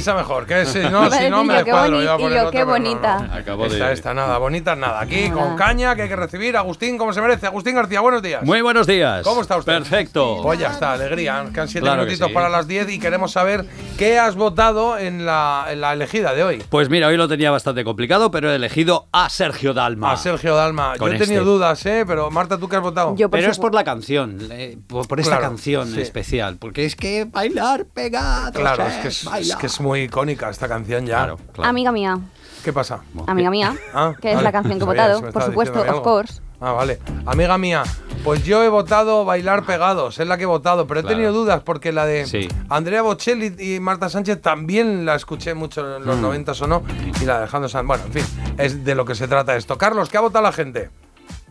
[0.00, 2.02] Esa mejor, que si no, si me descuadro.
[2.02, 3.18] yo y qué bonita.
[3.20, 3.34] no.
[3.34, 5.00] Acabo de- Esta, esta, nada, bonita nada.
[5.00, 5.40] Aquí Nada.
[5.42, 6.56] con caña que hay que recibir.
[6.56, 7.46] Agustín, como se merece.
[7.46, 8.42] Agustín García, buenos días.
[8.42, 9.22] Muy buenos días.
[9.22, 9.72] ¿Cómo está usted?
[9.74, 10.40] Perfecto.
[10.42, 11.44] Pues ya está, alegría.
[11.52, 12.34] Quedan siete Claro que minutitos sí.
[12.34, 13.64] para las 10 y queremos saber
[14.00, 16.62] qué has votado en la, en la elegida de hoy.
[16.70, 20.12] Pues mira, hoy lo tenía bastante complicado, pero he elegido a Sergio Dalma.
[20.12, 20.94] A Sergio Dalma.
[20.96, 21.50] Con Yo he tenido este.
[21.52, 22.04] dudas, ¿eh?
[22.06, 23.14] Pero Marta, ¿tú qué has votado?
[23.30, 26.00] pero es por la canción, eh, por, por esta Claro, canción sí.
[26.00, 28.52] especial, porque es que bailar pegados.
[28.52, 29.58] Claro, eh, es que es, es bailar.
[29.58, 31.36] que es muy icónica esta canción ya.
[31.58, 32.18] Amiga mía,
[32.64, 33.00] ¿Qué pasa?
[33.26, 34.44] amiga mía, Ah, que es vale.
[34.44, 36.40] la canción que he votado, por supuesto, of course.
[36.60, 36.98] Ah, vale.
[37.24, 37.82] Amiga mía,
[38.22, 41.16] pues yo he votado Bailar Pegados, es la que he votado, pero he Claro.
[41.16, 42.48] tenido dudas porque la de Sí.
[42.68, 46.20] Andrea Bocelli y Marta Sánchez también la escuché mucho en los Mm.
[46.22, 46.82] 90 o no,
[47.20, 47.86] y la de Alejandro Sanz.
[47.86, 48.24] Bueno, en fin,
[48.58, 49.78] es de lo que se trata esto.
[49.78, 50.90] Carlos, ¿qué ha votado la gente?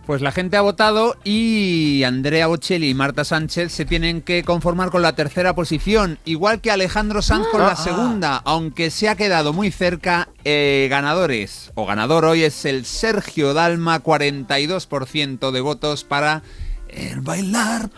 [0.09, 4.89] Pues la gente ha votado y Andrea Bocelli y Marta Sánchez se tienen que conformar
[4.89, 7.75] con la tercera posición, igual que Alejandro Sanz con la Ah.
[7.75, 10.27] segunda, aunque se ha quedado muy cerca.
[10.45, 16.41] eh, ganadores o ganador hoy es el Sergio Dalma, 42% de votos para
[16.87, 17.91] el bailar.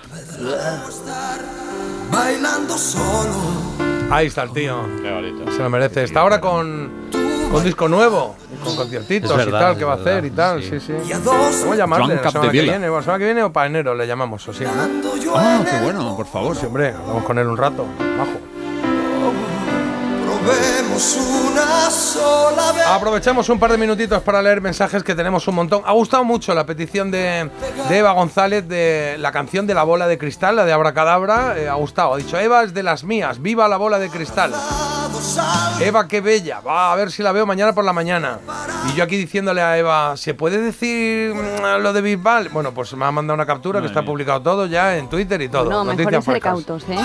[2.12, 3.40] Bailando solo.
[4.10, 4.86] Ahí está el tío.
[5.56, 6.04] Se lo merece.
[6.04, 6.92] Está ahora con,
[7.54, 10.30] con disco nuevo, con conciertitos Es y verdad, tal, que va a verdad, hacer y
[10.32, 10.64] tal.
[10.64, 10.94] Sí, sí.
[11.62, 12.16] ¿Cómo llamarle?
[12.16, 14.64] La semana que viene, la semana que viene o para enero le llamamos, o sí.
[14.66, 16.56] Ah, qué bueno, por favor.
[16.56, 17.86] Sí, hombre, vamos con él un rato.
[18.18, 18.51] Bajo.
[20.44, 22.86] Probemos una sola vez.
[22.88, 25.84] Aprovechamos un par de minutitos para leer mensajes que tenemos un montón.
[25.86, 27.50] Ha gustado mucho la petición de,
[27.88, 31.58] de Eva González de la canción de la bola de cristal, la de Abracadabra.
[31.58, 32.16] Eh, ha gustado.
[32.16, 33.42] Ha dicho, Eva es de las mías.
[33.42, 34.52] ¡Viva la bola de cristal!
[35.80, 36.60] Eva, qué bella.
[36.62, 38.40] Va a ver si la veo mañana por la mañana.
[38.90, 42.50] Y yo aquí diciéndole a Eva, ¿se puede decir mm, lo de Bisbal?
[42.50, 45.50] Bueno, pues me ha mandado una captura que está publicado todo ya en Twitter y
[45.50, 45.70] todo.
[45.70, 46.42] No, mejor frescas.
[46.42, 46.98] cautos, ¿eh?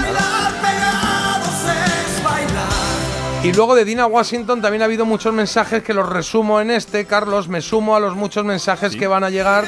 [3.47, 7.05] Y luego de Dina Washington también ha habido muchos mensajes que los resumo en este.
[7.05, 9.65] Carlos, me sumo a los muchos mensajes que van a llegar.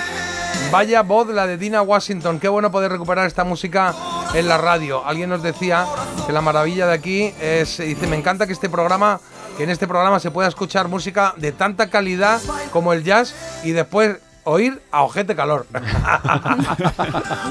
[0.72, 2.40] Vaya voz la de Dina Washington.
[2.40, 3.94] Qué bueno poder recuperar esta música
[4.34, 5.06] en la radio.
[5.06, 5.86] Alguien nos decía
[6.26, 9.20] que la maravilla de aquí es, dice, me encanta que este programa,
[9.56, 12.40] que en este programa se pueda escuchar música de tanta calidad
[12.72, 13.32] como el jazz
[13.62, 14.16] y después
[14.48, 15.66] oír a Ojete Calor.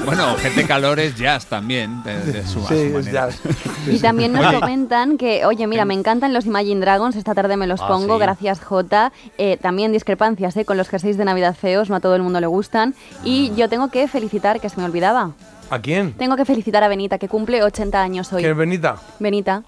[0.04, 3.40] Bueno, gente calor es jazz también, de, de su, a su Sí, es jazz.
[3.86, 7.56] Y también nos Oye, comentan que, oye, mira, me encantan los Imagine Dragons, esta tarde
[7.56, 8.20] me los Ah, pongo, sí.
[8.22, 9.12] gracias Jota.
[9.36, 12.40] Eh, también discrepancias eh, con los jerseys de Navidad feos, no a todo el mundo
[12.40, 12.94] le gustan.
[13.24, 15.32] Y yo tengo que felicitar, que se me olvidaba,
[15.70, 16.12] ¿A quién?
[16.14, 18.40] tengo que felicitar a Benita, que cumple 80 años hoy.
[18.42, 18.96] ¿Quién es Benita?
[19.18, 19.62] Benita.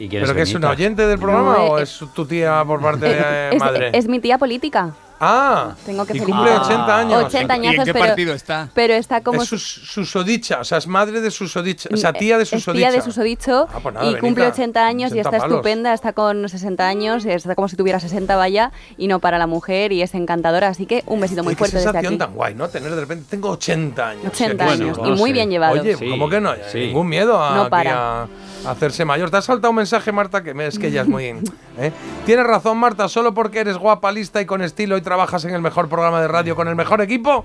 [0.00, 2.80] ¿Y ¿Pero que es una oyente del programa No, o eh, es tu tía por
[2.80, 3.90] parte de eh, es, madre?
[3.92, 4.94] es mi tía política.
[5.20, 7.24] Ah, Tengo que y cumple 80 años.
[7.24, 8.68] 80 añazos, pero, está?
[8.74, 9.42] Pero está como...
[9.42, 12.88] Es sus- susodicha, o sea, es madre de susodicha, o sea, tía de es susodicha.
[12.90, 15.56] tía de susodicho Ah, pues nada, y Benita, cumple 80 años y 80 está palos.
[15.56, 19.46] estupenda, está con 60 años, está como si tuviera 60 vaya y no para la
[19.46, 22.18] mujer y es encantadora, así que un besito muy Oye, qué fuerte desde sensación aquí.
[22.18, 22.68] tan guay, ¿no?
[22.68, 24.24] Tener de repente, tengo 80 años.
[24.26, 25.80] 80 Sí, años, bueno, y muy bien llevados.
[25.80, 26.52] Oye, Sí, ¿cómo que no?
[26.70, 26.78] sí.
[26.78, 28.22] Ningún miedo a, No para.
[28.22, 28.28] a-
[28.66, 29.30] hacerse mayor.
[29.30, 31.24] Te has saltado un mensaje, Marta, que me- es que ella es muy...
[31.78, 31.92] ¿eh?
[32.26, 35.62] Tienes razón, Marta, solo porque eres guapa, lista y con estilo y trabajas en el
[35.62, 37.44] mejor programa de radio con el mejor equipo,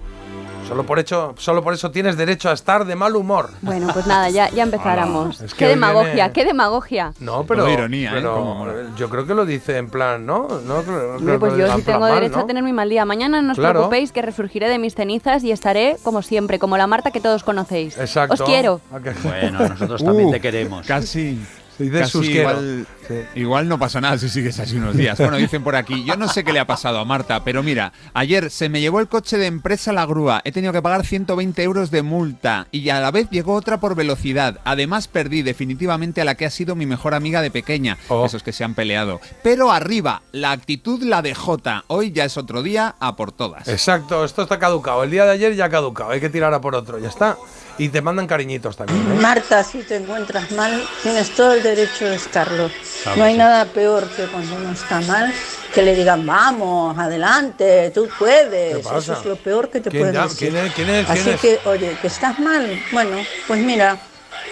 [0.67, 3.49] solo por, hecho, solo por eso tienes derecho a estar de mal humor.
[3.61, 5.41] Bueno, pues nada, ya, ya empezáramos.
[5.41, 7.13] Es que qué demagogia, viene- qué demagogia.
[7.19, 8.13] No, pero, Todo ironía, ¿eh?
[8.15, 8.73] pero mola.
[8.97, 10.47] yo creo que lo dice en plan, ¿no?
[10.65, 12.43] no creo, Hombre, creo pues yo sí tengo mal, derecho ¿no?
[12.43, 13.05] a tener mi mal día.
[13.05, 13.73] Mañana no os Claro.
[13.73, 17.43] preocupéis que resurgiré de mis cenizas y estaré como siempre, como la Marta que todos
[17.43, 17.97] conocéis.
[17.97, 18.33] Exacto.
[18.35, 18.79] Os quiero.
[19.23, 20.85] Bueno, nosotros también Uh, te queremos.
[20.87, 21.39] Casi.
[21.77, 22.87] Se dice casi igual,
[23.35, 25.17] igual no pasa nada si sigues así unos días.
[25.17, 27.93] Bueno, dicen por aquí, yo no sé qué le ha pasado a Marta, pero mira,
[28.13, 31.63] ayer se me llevó el coche de empresa la grúa, he tenido que pagar 120
[31.63, 34.59] euros de multa y a la vez llegó otra por velocidad.
[34.65, 38.25] Además perdí definitivamente a la que ha sido mi mejor amiga de pequeña, Oh.
[38.25, 39.19] esos que se han peleado.
[39.41, 43.67] Pero arriba, la actitud la de Jota, hoy ya es otro día a por todas.
[43.67, 45.03] Exacto, esto está caducado.
[45.03, 47.37] El día de ayer ya ha caducado, hay que tirar a por otro, ya está.
[47.77, 48.99] Y te mandan cariñitos también.
[49.11, 49.19] ¿eh?
[49.19, 52.69] Marta, si te encuentras mal, tienes todo el derecho de estarlo.
[53.01, 53.37] Claro, no hay sí.
[53.39, 55.33] nada peor que cuando uno está mal,
[55.73, 58.77] que le digan, vamos, adelante, tú puedes.
[58.77, 58.97] ¿Qué pasa?
[58.99, 60.49] Eso es lo peor que te ¿Quién pueden ya- decir.
[60.51, 61.41] quién es- quién es- quién Así es?
[61.41, 63.97] que, oye, que estás mal, bueno, pues mira,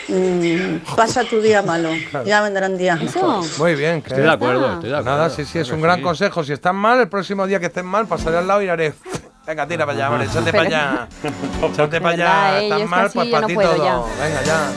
[0.08, 1.90] mm, pasa tu día malo,
[2.26, 3.58] ya vendrán días mejores.
[3.60, 5.18] Muy bien, Estoy de acuerdo, estoy de acuerdo.
[5.18, 6.02] Nada, sí, sí, es un gran sí.
[6.04, 6.44] consejo.
[6.44, 8.94] Si están mal, el próximo día que estén mal, pasaré al lado y haré.
[9.46, 11.08] Venga, tira para allá, hombre, échate para allá.
[11.74, 12.52] Échate para allá.
[12.52, 13.78] verdad, eh, que mal, pues para ti todo.
[13.84, 13.98] ya.
[14.24, 14.72] Venga, ya.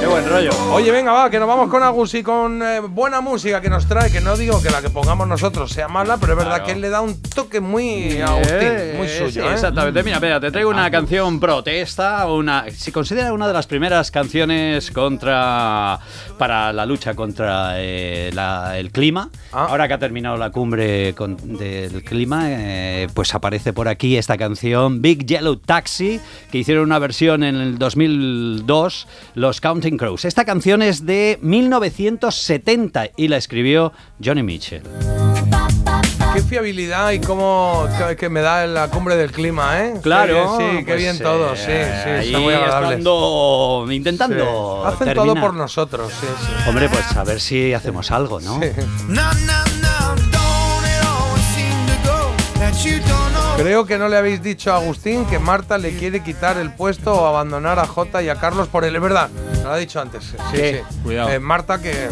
[0.00, 0.50] Qué buen rollo.
[0.72, 3.86] Oye, venga, va, que nos vamos con Agus y con eh, buena música que nos
[3.86, 6.64] trae, que no digo que la que pongamos nosotros sea mala, pero es verdad Claro.
[6.66, 9.50] que él le da un toque muy Agustín, Eh, muy sí, suyo.
[9.50, 9.52] ¿eh?
[9.54, 10.02] Exactamente.
[10.02, 14.90] Mira, mira, te traigo una canción protesta, una se considera una de las primeras canciones
[14.90, 15.98] contra
[16.38, 19.28] para la lucha contra eh, la- el clima.
[19.52, 19.66] Ah.
[19.68, 24.36] Ahora que ha terminado la cumbre con- del clima, eh, pues aparece por aquí esta
[24.36, 30.24] canción Big Yellow Taxi, que hicieron una versión en el 2002 los Counting Crows.
[30.24, 33.92] Esta canción es de 1970 y la escribió
[34.24, 34.82] Johnny Mitchell.
[36.32, 39.94] Qué fiabilidad y cómo que, me da la cumbre del clima, ¿eh?
[40.00, 42.88] Claro, Qué bien, sí, qué pues, bien eh, todo, sí, sí, ahí está muy agradable.
[42.90, 44.88] estando- intentando Sí.
[44.94, 45.34] Hacen terminar.
[45.34, 46.68] todo por nosotros, sí, sí.
[46.68, 48.60] Hombre, pues a ver si hacemos algo, ¿no?
[53.60, 57.12] Creo que no le habéis dicho a Agustín que Marta le quiere quitar el puesto
[57.12, 58.96] o abandonar a Jota y a Carlos por él.
[58.96, 59.28] Es verdad,
[59.62, 60.24] lo ha dicho antes.
[60.24, 60.76] Sí, sí.
[61.04, 61.28] Cuidado.
[61.28, 62.08] Eh, Marta que eh,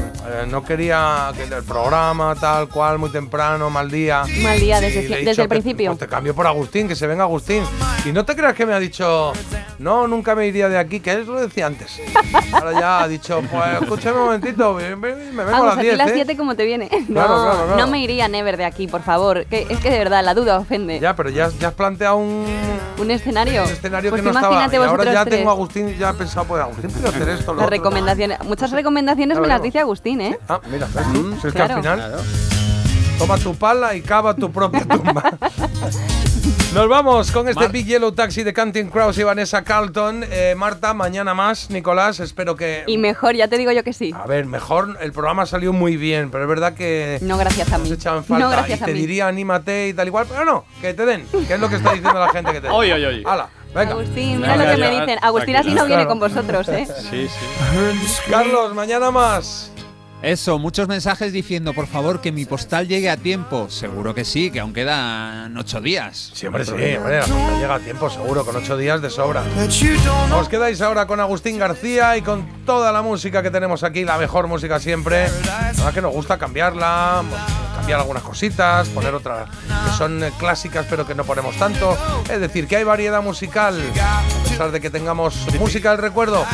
[0.51, 4.25] no quería que el programa tal cual, muy temprano, mal día.
[4.43, 5.91] Mal día desde desde dicho el que, principio.
[5.93, 7.63] pues, te cambio por Agustín, que se venga Agustín.
[8.05, 9.33] Y no te creas que me ha dicho,
[9.79, 11.99] no, nunca me iría de aquí, que él lo decía antes.
[12.53, 15.77] Ahora ya ha dicho, pues escúchame un momentito, me, me- me vengo a Vamos, las
[15.79, 15.97] a ti 10.
[15.99, 16.15] las ¿eh?
[16.15, 16.89] 7 como te viene.
[17.09, 17.77] No, Claro, claro, claro.
[17.79, 19.47] no me iría Never de aquí, por favor.
[19.47, 21.01] Que, es que de verdad, la duda ofende.
[21.01, 22.45] Ya, pero ya, ya has planteado un,
[22.99, 23.65] Un escenario.
[23.65, 24.67] un escenario Pues que no estaba.
[24.73, 25.37] Y ahora ya tres.
[25.39, 27.77] tengo a Agustín, ya he pensado, pues Agustín puede hacer esto, lo Las otro.
[27.77, 30.39] recomendaciones, muchas recomendaciones Ya me las dice Agustín, ¿eh?
[30.49, 30.87] Ah, mira.
[30.89, 31.75] Si es que claro.
[31.77, 32.15] al final
[33.19, 35.33] toma tu pala y cava tu propia tumba.
[36.75, 40.23] Nos vamos con este Mar- Big Yellow Taxi de Canting Crows y Vanessa Carlton.
[40.31, 41.71] Eh, Marta, mañana más.
[41.71, 42.85] Nicolás, espero que.
[42.87, 44.13] Y mejor, ya te digo yo que sí.
[44.15, 47.19] A ver, mejor el programa salió muy bien, pero es verdad que.
[47.23, 47.91] No gracias a mí.
[47.91, 49.01] Echaban falta No gracias y a te mí.
[49.01, 51.93] diría anímate y tal igual, pero no, que te den, que es lo que está
[51.95, 52.77] diciendo la gente que te den.
[52.77, 53.23] Oy, oy, oy.
[53.27, 53.93] Hala, venga.
[53.93, 55.19] Agustín, mira Ya, lo que ya, me dicen.
[55.23, 56.87] Agustín así no viene con vosotros, ¿eh?
[57.11, 58.31] Sí, sí.
[58.31, 59.73] Carlos, mañana más.
[60.23, 63.71] Eso, muchos mensajes diciendo, por favor, que mi postal llegue a tiempo.
[63.71, 66.33] Seguro que sí, que aún quedan ocho días.
[66.35, 69.45] Sí, hombre, sí, hombre, la postal llega a tiempo seguro, con ocho días de sobra.
[70.37, 74.19] Os quedáis ahora con Agustín García y con toda la música que tenemos aquí, la
[74.19, 75.29] mejor música siempre.
[75.47, 77.23] La verdad que nos gusta cambiarla,
[77.77, 81.97] cambiar algunas cositas, poner otras que son eh, clásicas pero que no ponemos tanto.
[82.29, 83.81] Es decir, que hay variedad musical.
[84.01, 86.45] A pesar de que tengamos música del recuerdo,